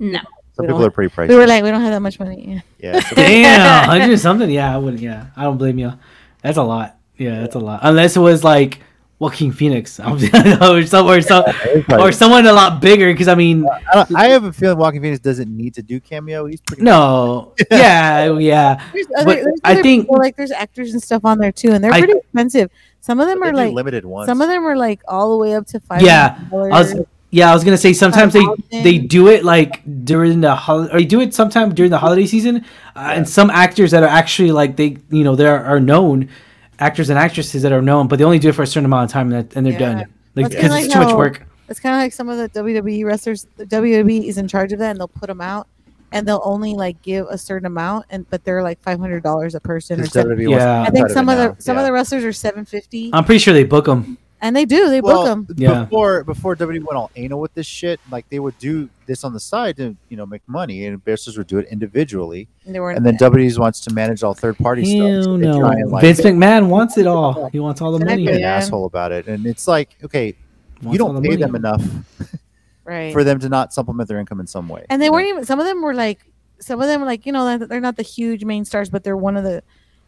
No. 0.01 0.21
Some 0.53 0.67
people 0.67 0.85
are 0.85 0.91
pretty 0.91 1.15
pricey. 1.15 1.29
We 1.29 1.35
were 1.37 1.47
like, 1.47 1.63
we 1.65 1.71
don't 1.71 1.81
have 1.81 1.93
that 1.93 2.01
much 2.01 2.19
money. 2.21 2.63
yeah, 2.79 3.01
so- 3.09 3.17
Damn, 3.17 3.89
hundred 3.89 4.19
something. 4.19 4.49
Yeah, 4.51 4.75
I 4.75 4.79
wouldn't. 4.79 5.03
Yeah, 5.03 5.27
I 5.37 5.43
don't 5.45 5.59
blame 5.59 5.79
you. 5.79 5.93
That's 6.43 6.57
a 6.59 6.63
lot. 6.63 6.99
Yeah, 7.17 7.41
that's 7.41 7.55
a 7.57 7.59
lot. 7.61 7.81
Unless 7.83 8.17
it 8.17 8.21
was 8.21 8.45
like 8.45 8.79
Joaquin 9.21 9.51
Phoenix, 9.51 9.99
or 10.01 10.19
some, 10.87 11.07
or 11.09 11.21
some, 11.21 11.45
it's 11.47 11.93
or 11.93 12.13
someone 12.13 12.47
a 12.47 12.53
lot 12.53 12.81
bigger. 12.81 13.13
Because 13.13 13.27
I 13.27 13.35
mean, 13.35 13.67
I, 13.69 13.95
don't- 13.95 14.17
I 14.17 14.27
have 14.29 14.45
a 14.45 14.53
feeling 14.53 14.79
Joaquin 14.79 15.03
Phoenix 15.03 15.19
doesn't 15.21 15.49
need 15.57 15.75
to 15.75 15.83
do 15.83 15.99
cameo. 15.99 16.47
He's 16.47 16.61
pretty. 16.61 16.83
no, 16.83 17.55
yeah, 17.73 18.37
yeah. 18.39 18.81
There's 18.93 19.07
other, 19.17 19.25
But 19.25 19.35
there's 19.45 19.61
I 19.65 19.83
think- 19.83 20.05
people, 20.05 20.19
like 20.19 20.37
there's 20.37 20.53
actors 20.53 20.93
and 20.93 21.03
stuff 21.03 21.25
on 21.25 21.39
there 21.39 21.51
too, 21.53 21.71
and 21.73 21.83
they're 21.83 21.93
I- 21.93 21.99
pretty 21.99 22.19
expensive. 22.19 22.71
Some 23.01 23.21
of 23.21 23.27
them 23.29 23.43
are 23.43 23.53
like 23.53 23.73
limited 23.73 24.05
ones. 24.05 24.27
some 24.29 24.41
of 24.43 24.49
them 24.49 24.65
are 24.67 24.77
like 24.77 25.01
all 25.09 25.31
the 25.31 25.37
way 25.39 25.55
up 25.55 25.67
to 25.69 25.81
five. 25.81 26.03
Yeah, 26.03 26.39
I 26.53 26.57
was- 26.81 26.95
Yeah, 27.31 27.51
I 27.51 27.55
was 27.55 27.63
gonna 27.63 27.77
say 27.77 27.93
sometimes 27.93 28.33
they 28.33 28.45
they 28.71 28.97
do 28.99 29.29
it 29.29 29.45
like 29.45 29.83
during 30.05 30.41
the 30.41 30.55
holiday, 30.55 30.95
or 30.95 30.99
they 31.01 31.05
do 31.05 31.21
it 31.21 31.35
sometime 31.35 31.75
during 31.75 31.91
the 31.91 31.99
holiday 31.99 32.25
season, 32.27 32.65
uh, 32.97 33.13
and 33.15 33.29
some 33.29 33.51
actors 33.51 33.91
that 33.91 34.03
are 34.03 34.09
actually 34.09 34.51
like 34.51 34.77
they 34.77 34.97
you 35.11 35.25
know 35.25 35.37
there 35.37 35.63
are 35.63 35.79
known 35.79 36.29
actors 36.79 37.11
and 37.11 37.19
actresses 37.19 37.63
that 37.63 37.73
are 37.73 37.83
known, 37.83 38.09
but 38.09 38.19
they 38.19 38.25
only 38.25 38.39
do 38.39 38.49
it 38.49 38.55
for 38.55 38.63
a 38.63 38.67
certain 38.67 38.87
amount 38.87 39.05
of 39.05 39.11
time 39.13 39.31
and, 39.33 39.51
they're 39.67 39.73
Yeah. 39.75 39.79
done, 39.79 39.97
like 40.37 40.49
because 40.49 40.55
it's 40.55 40.71
like 40.71 40.91
too 40.91 40.99
much 41.01 41.15
work. 41.15 41.47
It's 41.69 41.81
kind 41.81 41.95
of 41.95 42.01
like 42.01 42.15
some 42.15 42.31
of 42.31 42.39
the 42.39 42.49
WWE 42.49 43.05
wrestlers. 43.05 43.47
The 43.59 43.67
WWE 43.67 44.27
is 44.27 44.39
in 44.39 44.49
charge 44.49 44.73
of 44.73 44.79
that, 44.79 44.93
and 44.93 44.99
they'll 45.01 45.09
put 45.09 45.27
them 45.27 45.43
out, 45.43 45.67
and 46.13 46.27
they'll 46.27 46.43
only 46.45 46.75
like 46.75 47.01
give 47.03 47.27
a 47.29 47.37
certain 47.39 47.67
amount, 47.67 48.07
and 48.11 48.29
but 48.31 48.45
they're 48.45 48.63
like 48.63 48.81
five 48.83 48.99
hundred 48.99 49.23
dollars 49.23 49.55
a 49.55 49.61
person. 49.61 50.01
Or 50.01 50.03
Because 50.05 50.13
seven- 50.13 50.37
WWE 50.39 50.49
wants 50.51 50.63
Yeah. 50.65 50.83
I 50.83 50.91
think 50.91 51.11
some 51.11 51.29
of 51.29 51.37
the 51.39 51.49
now. 51.49 51.57
some 51.59 51.77
Yeah. 51.77 51.83
of 51.83 51.87
the 51.87 51.93
wrestlers 51.93 52.25
are 52.25 52.33
seven 52.33 52.65
fifty, 52.65 53.11
I'm 53.13 53.25
pretty 53.25 53.39
sure 53.41 53.53
they 53.55 53.65
book 53.65 53.87
them. 53.87 54.19
and 54.41 54.55
they 54.55 54.65
do 54.65 54.89
they 54.89 55.01
well, 55.01 55.25
book 55.37 55.47
them. 55.49 55.57
Yeah. 55.59 55.83
before 55.85 56.25
before 56.25 56.55
WWE 56.57 56.85
went 56.85 56.97
all 56.97 57.11
anal 57.17 57.41
with 57.41 57.53
this 57.55 57.67
shit, 57.67 57.99
like 58.11 58.29
they 58.31 58.39
would 58.39 58.57
do 58.59 58.89
this 59.07 59.25
on 59.25 59.33
the 59.33 59.41
side 59.41 59.77
to 59.79 59.97
you 60.09 60.17
know 60.17 60.27
make 60.27 60.43
money, 60.47 60.87
and 60.87 61.01
wrestlers 61.05 61.37
would 61.39 61.47
do 61.49 61.59
it 61.59 61.67
individually, 61.71 62.49
They 62.67 62.79
were 62.81 62.91
and 62.93 63.05
then 63.05 63.17
WWE 63.17 63.59
wants 63.59 63.81
to 63.81 63.93
manage 63.95 64.23
all 64.23 64.35
third 64.35 64.57
party 64.59 64.85
stuff. 64.85 65.09
Hell 65.09 65.23
so 65.25 65.37
they 65.39 65.47
no. 65.47 65.59
try 65.61 65.73
and, 65.73 65.91
like, 65.91 66.03
Vince 66.03 66.21
McMahon 66.21 66.69
wants 66.69 66.97
it 66.99 67.07
all. 67.07 67.49
He 67.51 67.59
wants 67.61 67.81
all 67.81 67.91
the 67.93 67.97
Exactly. 67.99 68.17
be 68.17 68.25
money. 68.27 68.37
an 68.37 68.41
Yeah. 68.43 68.55
asshole 68.57 68.85
about 68.87 69.13
it, 69.13 69.27
and 69.27 69.45
it's 69.47 69.67
like 69.67 69.97
okay, 70.05 70.35
Wants 70.83 70.97
you 70.99 71.05
all 71.05 71.13
don't 71.13 71.23
the 71.23 71.29
pay 71.29 71.37
money. 71.37 71.43
them 71.43 71.55
enough 71.57 71.83
right. 72.89 73.13
for 73.13 73.23
them 73.23 73.39
to 73.41 73.49
not 73.49 73.73
supplement 73.73 74.09
their 74.09 74.19
income 74.19 74.41
in 74.41 74.47
some 74.47 74.69
way. 74.69 74.87
and 74.91 75.01
they 75.01 75.11
weren't 75.11 75.27
know? 75.27 75.35
even. 75.35 75.45
Some 75.45 75.61
of 75.61 75.67
them 75.67 75.83
were 75.83 75.95
like, 75.95 76.21
some 76.59 76.81
of 76.81 76.89
them 76.89 77.01
were 77.01 77.07
like, 77.07 77.27
you 77.27 77.33
know, 77.33 77.59
they're 77.59 77.81
not 77.81 77.97
the 77.97 78.03
huge 78.03 78.45
main 78.45 78.65
stars, 78.65 78.91
but 78.91 79.05
they're 79.05 79.17
one 79.17 79.37
of 79.37 79.45
the, 79.45 79.63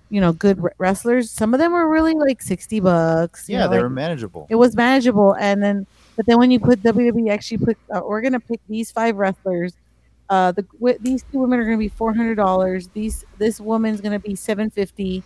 you 0.09 0.21
know, 0.21 0.33
good 0.33 0.61
wrestlers. 0.79 1.31
Some 1.31 1.55
of 1.55 1.61
them 1.61 1.73
were 1.73 1.89
really 1.89 2.15
like 2.15 2.43
sixty 2.43 2.81
bucks. 2.81 3.49
Yeah, 3.49 3.59
know, 3.59 3.69
they 3.69 3.77
like, 3.77 3.83
were 3.85 3.91
manageable. 3.91 4.47
it 4.51 4.57
was 4.57 4.75
manageable 4.75 5.37
and 5.37 5.63
then 5.63 5.87
but 6.17 6.27
then 6.27 6.39
when 6.39 6.51
you 6.51 6.59
put 6.61 6.83
WWE 6.83 7.31
actually 7.31 7.59
put 7.59 7.79
uh, 7.95 8.01
we're 8.05 8.21
gonna 8.21 8.41
pick 8.41 8.61
these 8.69 8.91
five 8.91 9.17
wrestlers 9.17 9.75
uh 10.29 10.53
the 10.53 10.63
w- 10.63 10.99
these 11.01 11.25
two 11.31 11.39
women 11.39 11.59
are 11.59 11.65
gonna 11.65 11.79
be 11.79 11.89
four 11.89 12.13
hundred 12.13 12.35
dollars 12.35 12.89
these 12.89 13.25
this 13.39 13.61
woman's 13.61 14.01
gonna 14.01 14.19
be 14.19 14.35
seven 14.35 14.69
fifty 14.69 15.23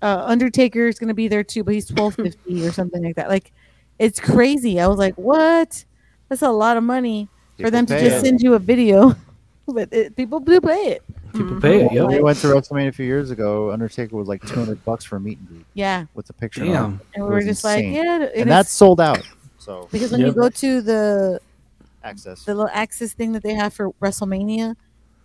uh 0.00 0.24
Undertaker 0.26 0.88
is 0.88 0.98
gonna 0.98 1.14
be 1.14 1.28
there 1.28 1.44
too 1.44 1.62
but 1.62 1.74
he's 1.74 1.86
twelve 1.86 2.14
fifty 2.14 2.66
or 2.66 2.72
something 2.72 3.04
like 3.04 3.16
that 3.16 3.28
like 3.28 3.52
it's 3.98 4.18
crazy 4.18 4.80
I 4.80 4.88
was 4.88 4.98
like 4.98 5.14
what 5.16 5.84
that's 6.32 6.40
a 6.42 6.50
lot 6.50 6.78
of 6.78 6.82
money 6.82 7.28
for 7.60 7.70
them 7.70 7.84
to 7.84 8.00
just 8.00 8.16
it. 8.16 8.20
send 8.24 8.40
you 8.40 8.54
a 8.54 8.58
video 8.58 9.14
but 9.68 9.92
it, 9.92 10.16
people 10.16 10.40
do 10.40 10.60
pay 10.62 10.92
it 10.92 11.02
People 11.34 11.46
mm-hmm. 11.52 11.60
pay 11.60 11.84
it. 11.84 11.92
When 11.92 12.08
we 12.08 12.20
went 12.20 12.38
to 12.38 12.46
WrestleMania 12.48 12.88
a 12.88 12.92
few 12.92 13.06
years 13.06 13.30
ago. 13.30 13.72
Undertaker 13.72 14.16
was 14.16 14.28
like 14.28 14.46
two 14.46 14.54
hundred 14.54 14.84
bucks 14.84 15.02
for 15.02 15.16
a 15.16 15.20
meet 15.20 15.38
and 15.38 15.48
greet 15.48 15.64
yeah 15.72 16.04
with 16.12 16.28
a 16.28 16.34
picture. 16.34 16.62
on 16.62 16.68
it. 16.68 16.72
Damn. 16.72 17.00
and 17.14 17.24
we 17.24 17.30
were 17.30 17.40
just 17.40 17.64
insane. 17.64 17.94
like 17.94 18.04
yeah 18.04 18.14
and 18.16 18.32
is- 18.34 18.46
that's 18.46 18.70
sold 18.70 19.00
out. 19.00 19.26
So 19.58 19.88
because 19.90 20.12
when 20.12 20.20
Yep. 20.20 20.26
you 20.28 20.34
go 20.34 20.48
to 20.50 20.80
the 20.82 21.40
access. 22.04 22.44
the 22.44 22.54
little 22.54 22.68
access 22.72 23.12
thing 23.14 23.32
that 23.32 23.42
they 23.42 23.54
have 23.54 23.72
for 23.72 23.92
WrestleMania, 23.92 24.76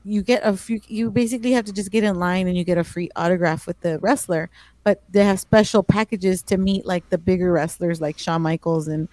you 0.06 0.22
get 0.22 0.44
a 0.46 0.56
few. 0.56 0.80
You 0.88 1.12
basically 1.12 1.52
have 1.52 1.66
to 1.66 1.74
just 1.74 1.92
get 1.92 2.06
in 2.06 2.16
line 2.16 2.48
and 2.48 2.56
you 2.58 2.64
get 2.64 2.78
a 2.78 2.86
free 2.86 3.10
autograph 3.18 3.68
with 3.68 3.80
the 3.82 4.00
wrestler. 4.00 4.50
But 4.86 5.04
they 5.12 5.26
have 5.26 5.42
special 5.42 5.84
packages 5.84 6.42
to 6.44 6.58
meet 6.58 6.86
like 6.86 7.10
the 7.10 7.18
bigger 7.18 7.52
wrestlers 7.52 8.00
like 8.00 8.18
Shawn 8.18 8.44
Michaels 8.44 8.88
and 8.88 9.10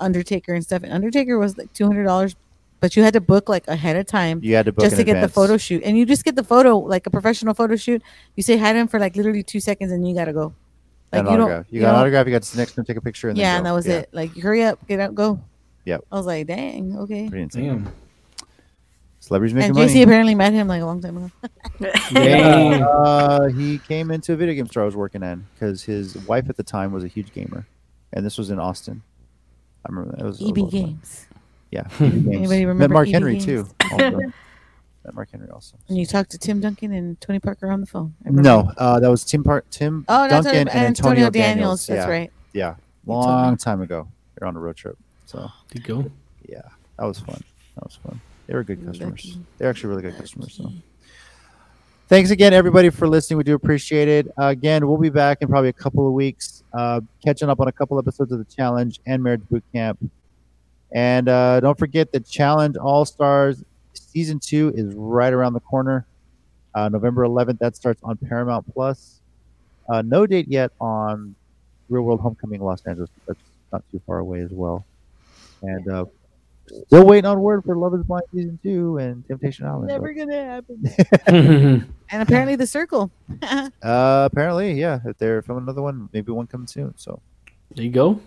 Undertaker 0.00 0.54
and 0.54 0.62
stuff. 0.64 0.82
And 0.82 0.92
Undertaker 0.92 1.38
was 1.38 1.56
like 1.58 1.72
two 1.72 1.86
hundred 1.86 2.04
dollars, 2.04 2.36
but 2.80 2.96
you 2.96 3.02
had 3.02 3.12
to 3.14 3.20
book 3.20 3.48
like 3.48 3.66
ahead 3.68 3.96
of 3.96 4.06
time 4.06 4.40
You 4.42 4.54
had 4.54 4.66
to 4.66 4.72
book 4.72 4.84
just 4.84 4.94
in 4.94 4.98
to 4.98 5.04
get 5.04 5.20
the 5.20 5.28
photo 5.28 5.56
shoot. 5.56 5.82
And 5.84 5.96
you 5.98 6.06
just 6.06 6.24
get 6.24 6.36
the 6.36 6.44
photo 6.44 6.78
like 6.78 7.06
a 7.06 7.10
professional 7.10 7.54
photo 7.54 7.76
shoot. 7.76 8.02
You 8.36 8.42
say 8.42 8.56
hi 8.56 8.72
to 8.72 8.78
him 8.78 8.88
for 8.88 8.98
like 9.00 9.16
literally 9.16 9.42
two 9.42 9.60
seconds 9.60 9.92
and 9.92 10.08
you 10.08 10.14
gotta 10.14 10.32
go. 10.32 10.54
Like 11.12 11.22
you 11.24 11.28
autograph. 11.30 11.66
don't. 11.66 11.72
You 11.72 11.80
got 11.80 11.94
an 11.94 12.00
autograph. 12.00 12.26
You 12.26 12.32
got 12.32 12.42
to 12.42 12.48
sit 12.48 12.58
next 12.58 12.72
to 12.74 12.80
him, 12.80 12.84
take 12.84 12.98
a 12.98 13.00
picture, 13.00 13.28
and 13.30 13.38
yeah, 13.38 13.54
go. 13.54 13.56
and 13.58 13.66
that 13.66 13.72
was 13.72 13.86
Yeah, 13.86 13.94
it. 14.00 14.10
Like 14.12 14.36
hurry 14.36 14.62
up, 14.62 14.86
get 14.86 15.00
out, 15.00 15.14
go. 15.14 15.40
Yep. 15.86 16.04
I 16.12 16.16
was 16.16 16.26
like, 16.26 16.46
dang, 16.46 16.96
okay. 16.98 17.28
Pretty 17.30 17.44
insane. 17.44 17.64
Damn. 17.84 17.92
Celebrities 19.20 19.54
making 19.54 19.70
And 19.70 19.78
money. 19.78 19.92
JC 19.92 20.02
apparently 20.02 20.34
met 20.34 20.52
him 20.52 20.68
like 20.68 20.80
a 20.82 20.84
long 20.84 21.00
time 21.00 21.16
ago. 21.16 21.30
Damn. 22.12 22.82
Uh, 22.88 23.48
he 23.48 23.78
came 23.78 24.10
into 24.10 24.32
a 24.32 24.36
video 24.36 24.54
game 24.54 24.66
store 24.66 24.82
I 24.82 24.86
was 24.86 24.96
working 24.96 25.22
in 25.22 25.46
because 25.54 25.82
his 25.82 26.16
wife 26.26 26.48
at 26.48 26.56
the 26.56 26.62
time 26.62 26.92
was 26.92 27.04
a 27.04 27.08
huge 27.08 27.32
gamer, 27.32 27.66
and 28.12 28.24
this 28.24 28.36
was 28.38 28.50
in 28.50 28.58
Austin. 28.58 29.02
I 29.88 29.92
remember 29.92 30.16
that. 30.16 30.22
It 30.22 30.26
was, 30.26 30.40
it 30.40 30.44
was 30.44 30.50
a 30.50 30.52
EB 30.52 30.58
lot 30.58 30.70
fun. 30.72 30.80
E 30.80 30.82
Games. 30.84 31.26
Yeah, 31.70 31.80
EB 31.80 31.98
Games. 31.98 32.26
Anybody 32.26 32.48
Met 32.64 32.68
remember 32.68 32.94
Mark 32.94 33.08
EB 33.08 33.12
Henry 33.14 33.32
Games? 33.38 33.44
too. 33.44 33.68
Met 35.04 35.14
Mark 35.14 35.30
Henry 35.30 35.48
also. 35.50 35.76
And 35.88 35.96
you 35.96 36.04
talked 36.06 36.30
to 36.32 36.38
Tim 36.38 36.60
Duncan 36.60 36.92
and 36.92 37.20
Tony 37.20 37.38
Parker 37.40 37.70
on 37.70 37.80
the 37.80 37.86
phone. 37.86 38.14
No, 38.24 38.70
uh, 38.76 39.00
that 39.00 39.08
was 39.08 39.24
Tim 39.24 39.42
Part 39.42 39.70
Tim 39.70 40.04
Oh, 40.08 40.28
Duncan 40.28 40.52
right. 40.52 40.60
and 40.60 40.86
Antonio, 40.86 41.30
Daniels. 41.30 41.86
That's 41.86 42.06
yeah, 42.06 42.10
right. 42.10 42.32
Yeah, 42.52 42.74
You 43.06 43.12
told 43.14 43.24
me. 43.26 43.30
long 43.32 43.56
time 43.56 43.80
ago. 43.80 44.08
They're 44.38 44.46
on 44.48 44.56
a 44.56 44.60
road 44.60 44.76
trip. 44.76 44.98
So 45.26 45.38
There 45.72 45.82
you 45.96 46.02
go. 46.04 46.10
yeah, 46.48 46.62
that 46.98 47.04
was 47.06 47.18
fun. 47.20 47.40
That 47.76 47.84
was 47.84 47.96
fun. 47.96 48.20
They 48.46 48.54
were 48.54 48.64
good 48.64 48.84
customers. 48.84 49.38
They're 49.58 49.68
actually 49.70 49.90
really 49.90 50.02
good 50.02 50.16
customers. 50.16 50.54
So. 50.54 50.70
Thanks 52.08 52.30
again, 52.30 52.54
everybody, 52.54 52.88
for 52.88 53.06
listening. 53.06 53.36
We 53.36 53.44
do 53.44 53.54
appreciate 53.54 54.08
it. 54.08 54.28
Uh, 54.40 54.46
again, 54.46 54.88
we'll 54.88 54.96
be 54.96 55.10
back 55.10 55.42
in 55.42 55.48
probably 55.48 55.68
a 55.68 55.74
couple 55.74 56.06
of 56.06 56.14
weeks, 56.14 56.62
uh, 56.72 57.02
catching 57.22 57.50
up 57.50 57.60
on 57.60 57.68
a 57.68 57.72
couple 57.72 57.98
episodes 57.98 58.32
of 58.32 58.38
the 58.38 58.46
challenge 58.46 58.98
and 59.04 59.22
marriage 59.22 59.42
boot 59.50 59.62
camp. 59.74 59.98
And 60.90 61.28
uh, 61.28 61.60
don't 61.60 61.78
forget 61.78 62.10
the 62.10 62.20
challenge 62.20 62.78
All 62.78 63.04
Stars 63.04 63.62
season 63.92 64.38
two 64.38 64.72
is 64.74 64.94
right 64.94 65.30
around 65.34 65.52
the 65.52 65.60
corner. 65.60 66.06
Uh, 66.74 66.88
November 66.88 67.26
11th, 67.26 67.58
that 67.58 67.76
starts 67.76 68.02
on 68.02 68.16
Paramount 68.16 68.72
Plus. 68.72 69.20
Uh, 69.86 70.00
no 70.00 70.24
date 70.26 70.48
yet 70.48 70.72
on 70.80 71.34
Real 71.90 72.04
World 72.04 72.20
Homecoming 72.20 72.64
Los 72.64 72.86
Angeles. 72.86 73.10
but 73.26 73.36
That's 73.36 73.50
not 73.70 73.84
too 73.92 74.00
far 74.06 74.20
away 74.20 74.40
as 74.40 74.50
well. 74.50 74.86
And 75.60 75.86
uh, 75.86 76.06
still 76.86 77.04
waiting 77.04 77.26
on 77.26 77.40
word 77.42 77.64
for 77.64 77.76
Love 77.76 77.92
Is 77.92 78.02
Blind 78.02 78.24
season 78.32 78.58
two 78.62 78.96
and 78.96 79.28
Temptation 79.28 79.66
Island. 79.66 79.88
Never 79.88 80.14
gonna 80.14 80.62
happen. 81.26 81.92
there 82.10 82.20
and 82.20 82.28
apparently 82.28 82.56
the 82.56 82.66
circle. 82.66 83.10
Uh, 83.82 84.28
apparently, 84.30 84.72
yeah. 84.72 84.98
If 85.04 85.18
they're 85.18 85.40
filming 85.42 85.62
another 85.64 85.82
one, 85.82 86.08
maybe 86.12 86.32
one 86.32 86.46
coming 86.46 86.66
soon. 86.66 86.92
So 86.96 87.20
there 87.74 87.84
you 87.84 87.90
go. 87.90 88.20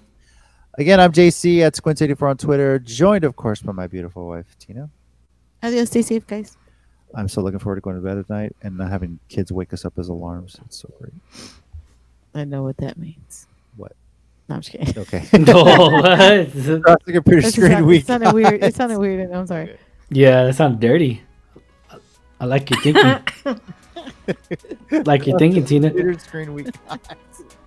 again, 0.78 1.00
I'm 1.00 1.12
JC 1.12 1.60
at 1.62 1.74
Squint84 1.74 2.30
on 2.30 2.38
Twitter, 2.38 2.80
joined 2.80 3.24
of 3.26 3.36
course 3.36 3.62
by 3.62 3.72
my 3.74 3.88
beautiful 3.88 4.28
wife 4.28 4.56
Tina. 4.60 4.90
Adios. 5.64 5.90
Stay 5.90 6.02
safe, 6.02 6.26
guys. 6.26 6.58
I'm 7.14 7.28
so 7.28 7.42
looking 7.42 7.60
forward 7.60 7.76
to 7.76 7.82
going 7.82 7.98
to 7.98 8.02
bed 8.02 8.18
at 8.18 8.30
night 8.30 8.56
and 8.64 8.78
not 8.78 8.90
having 8.90 9.20
kids 9.28 9.52
wake 9.52 9.74
us 9.74 9.84
up 9.86 10.00
as 10.00 10.08
alarms. 10.08 10.56
It's 10.66 10.78
so 10.78 10.90
great. 11.00 11.14
I 12.34 12.46
know 12.46 12.64
what 12.64 12.78
that 12.78 12.98
means. 12.98 13.48
What? 13.76 13.92
No, 14.48 14.56
I'm 14.56 14.62
just 14.62 14.72
kidding. 14.72 14.98
Okay. 15.02 15.28
No, 15.40 15.64
what? 15.64 16.06
Across 16.56 16.98
the 17.06 17.12
computer 17.14 17.42
That 17.42 17.42
just 17.42 17.56
screen 17.56 17.72
sound- 17.72 17.86
week. 17.86 18.04
It 18.04 18.08
sounded 18.08 18.34
weird. 18.34 18.64
It 18.64 18.76
sounded 18.76 18.98
weird. 19.00 19.32
I'm 19.32 19.46
sorry. 19.48 19.78
Yeah, 20.10 20.46
that 20.46 20.56
sounds 20.56 20.80
dirty. 20.80 21.22
I- 22.42 22.44
I 22.44 22.46
like 22.48 22.70
your 22.70 22.82
thinking. 22.82 23.22
like 25.06 25.28
your 25.28 25.38
thinking, 25.38 25.66
Tina. 25.66 25.89
Computer 25.89 26.20
screen 26.20 26.54
week. 26.54 26.68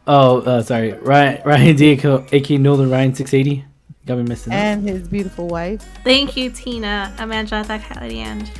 Oh, 0.06 0.40
uh, 0.40 0.62
sorry. 0.62 0.92
Ryan, 0.94 1.42
Ryan 1.44 1.76
D, 1.76 1.90
aka 1.92 2.58
Nolan 2.58 2.90
Ryan 2.90 3.14
680. 3.14 3.64
Got 4.06 4.18
me 4.18 4.24
missing. 4.24 4.52
up. 4.52 4.58
And 4.58 4.88
his 4.88 5.08
beautiful 5.08 5.48
wife. 5.48 5.82
Thank 6.04 6.36
you, 6.36 6.50
Tina, 6.50 7.14
Amanda, 7.18 7.64
that 7.66 7.90
at 7.90 8.00
the 8.08 8.20
end. 8.20 8.50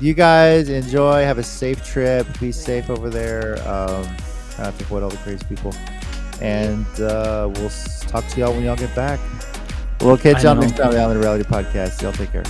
You 0.00 0.14
guys 0.14 0.68
enjoy. 0.68 1.22
Have 1.24 1.38
a 1.38 1.42
safe 1.42 1.84
trip. 1.84 2.26
Be 2.40 2.52
safe 2.52 2.88
over 2.88 3.10
there. 3.10 3.56
Um, 3.68 4.04
try 4.54 4.64
not 4.64 4.78
to 4.78 4.84
avoid 4.84 5.02
all 5.02 5.10
the 5.10 5.16
crazy 5.18 5.44
people. 5.48 5.74
And 6.40 6.86
uh, 7.00 7.50
we'll 7.54 7.70
talk 8.08 8.26
to 8.28 8.40
y'all 8.40 8.52
when 8.52 8.62
y'all 8.64 8.76
get 8.76 8.94
back. 8.94 9.20
We'll 10.00 10.16
catch 10.18 10.38
I 10.38 10.42
y'all 10.42 10.54
next 10.54 10.76
time 10.76 10.94
on 10.94 11.10
the 11.14 11.18
Reality 11.18 11.44
Podcast. 11.44 12.02
Y'all 12.02 12.12
take 12.12 12.30
care. 12.32 12.44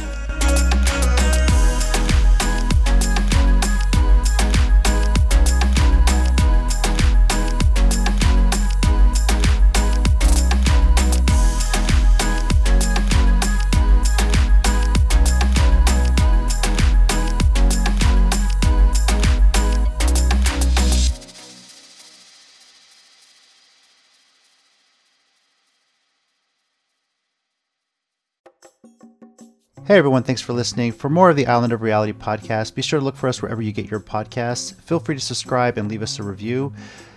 Hey 29.86 29.98
everyone, 29.98 30.24
thanks 30.24 30.40
for 30.42 30.52
listening. 30.52 30.90
For 30.90 31.08
more 31.08 31.30
of 31.30 31.36
the 31.36 31.46
Island 31.46 31.72
of 31.72 31.80
Reality 31.80 32.12
podcast, 32.12 32.74
be 32.74 32.82
sure 32.82 32.98
to 32.98 33.04
look 33.04 33.14
for 33.14 33.28
us 33.28 33.40
wherever 33.40 33.62
you 33.62 33.70
get 33.70 33.88
your 33.88 34.00
podcasts. 34.00 34.74
Feel 34.80 34.98
free 34.98 35.14
to 35.14 35.20
subscribe 35.20 35.78
and 35.78 35.88
leave 35.88 36.02
us 36.02 36.18
a 36.18 36.24
review. 36.24 36.72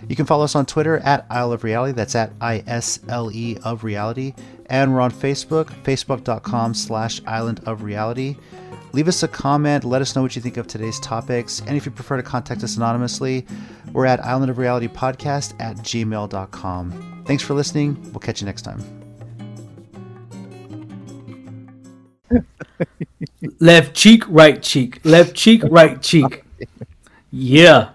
You 0.08 0.14
can 0.14 0.24
follow 0.24 0.44
us 0.44 0.54
on 0.54 0.66
Twitter 0.66 0.98
at 0.98 1.26
Isle 1.30 1.50
of 1.50 1.64
Reality. 1.64 1.92
That's 1.92 2.14
at 2.14 2.30
I 2.40 2.62
S 2.68 3.00
L 3.08 3.32
E 3.32 3.56
of 3.64 3.82
Reality. 3.82 4.34
And 4.66 4.94
we're 4.94 5.00
on 5.00 5.10
Facebook, 5.10 5.64
facebook.com 5.82 6.74
slash 6.74 7.20
Island 7.26 7.60
of 7.66 7.82
Reality. 7.82 8.36
Leave 8.92 9.08
us 9.08 9.24
a 9.24 9.28
comment. 9.28 9.82
Let 9.82 10.00
us 10.00 10.14
know 10.14 10.22
what 10.22 10.36
you 10.36 10.42
think 10.42 10.56
of 10.56 10.68
today's 10.68 11.00
topics. 11.00 11.62
And 11.66 11.76
if 11.76 11.84
you 11.84 11.90
prefer 11.90 12.18
to 12.18 12.22
contact 12.22 12.62
us 12.62 12.76
anonymously, 12.76 13.48
we're 13.92 14.06
at 14.06 14.24
Island 14.24 14.48
of 14.48 14.58
Reality 14.58 14.86
Podcast 14.86 15.60
at 15.60 15.76
gmail.com. 15.78 17.24
Thanks 17.26 17.42
for 17.42 17.54
listening. 17.54 18.00
We'll 18.12 18.20
catch 18.20 18.40
you 18.40 18.46
next 18.46 18.62
time. 18.62 18.99
Left 23.58 23.94
cheek, 23.94 24.24
right 24.28 24.62
cheek. 24.62 25.00
Left 25.04 25.34
cheek, 25.34 25.62
right 25.64 26.00
cheek. 26.00 26.44
Yeah. 27.30 27.90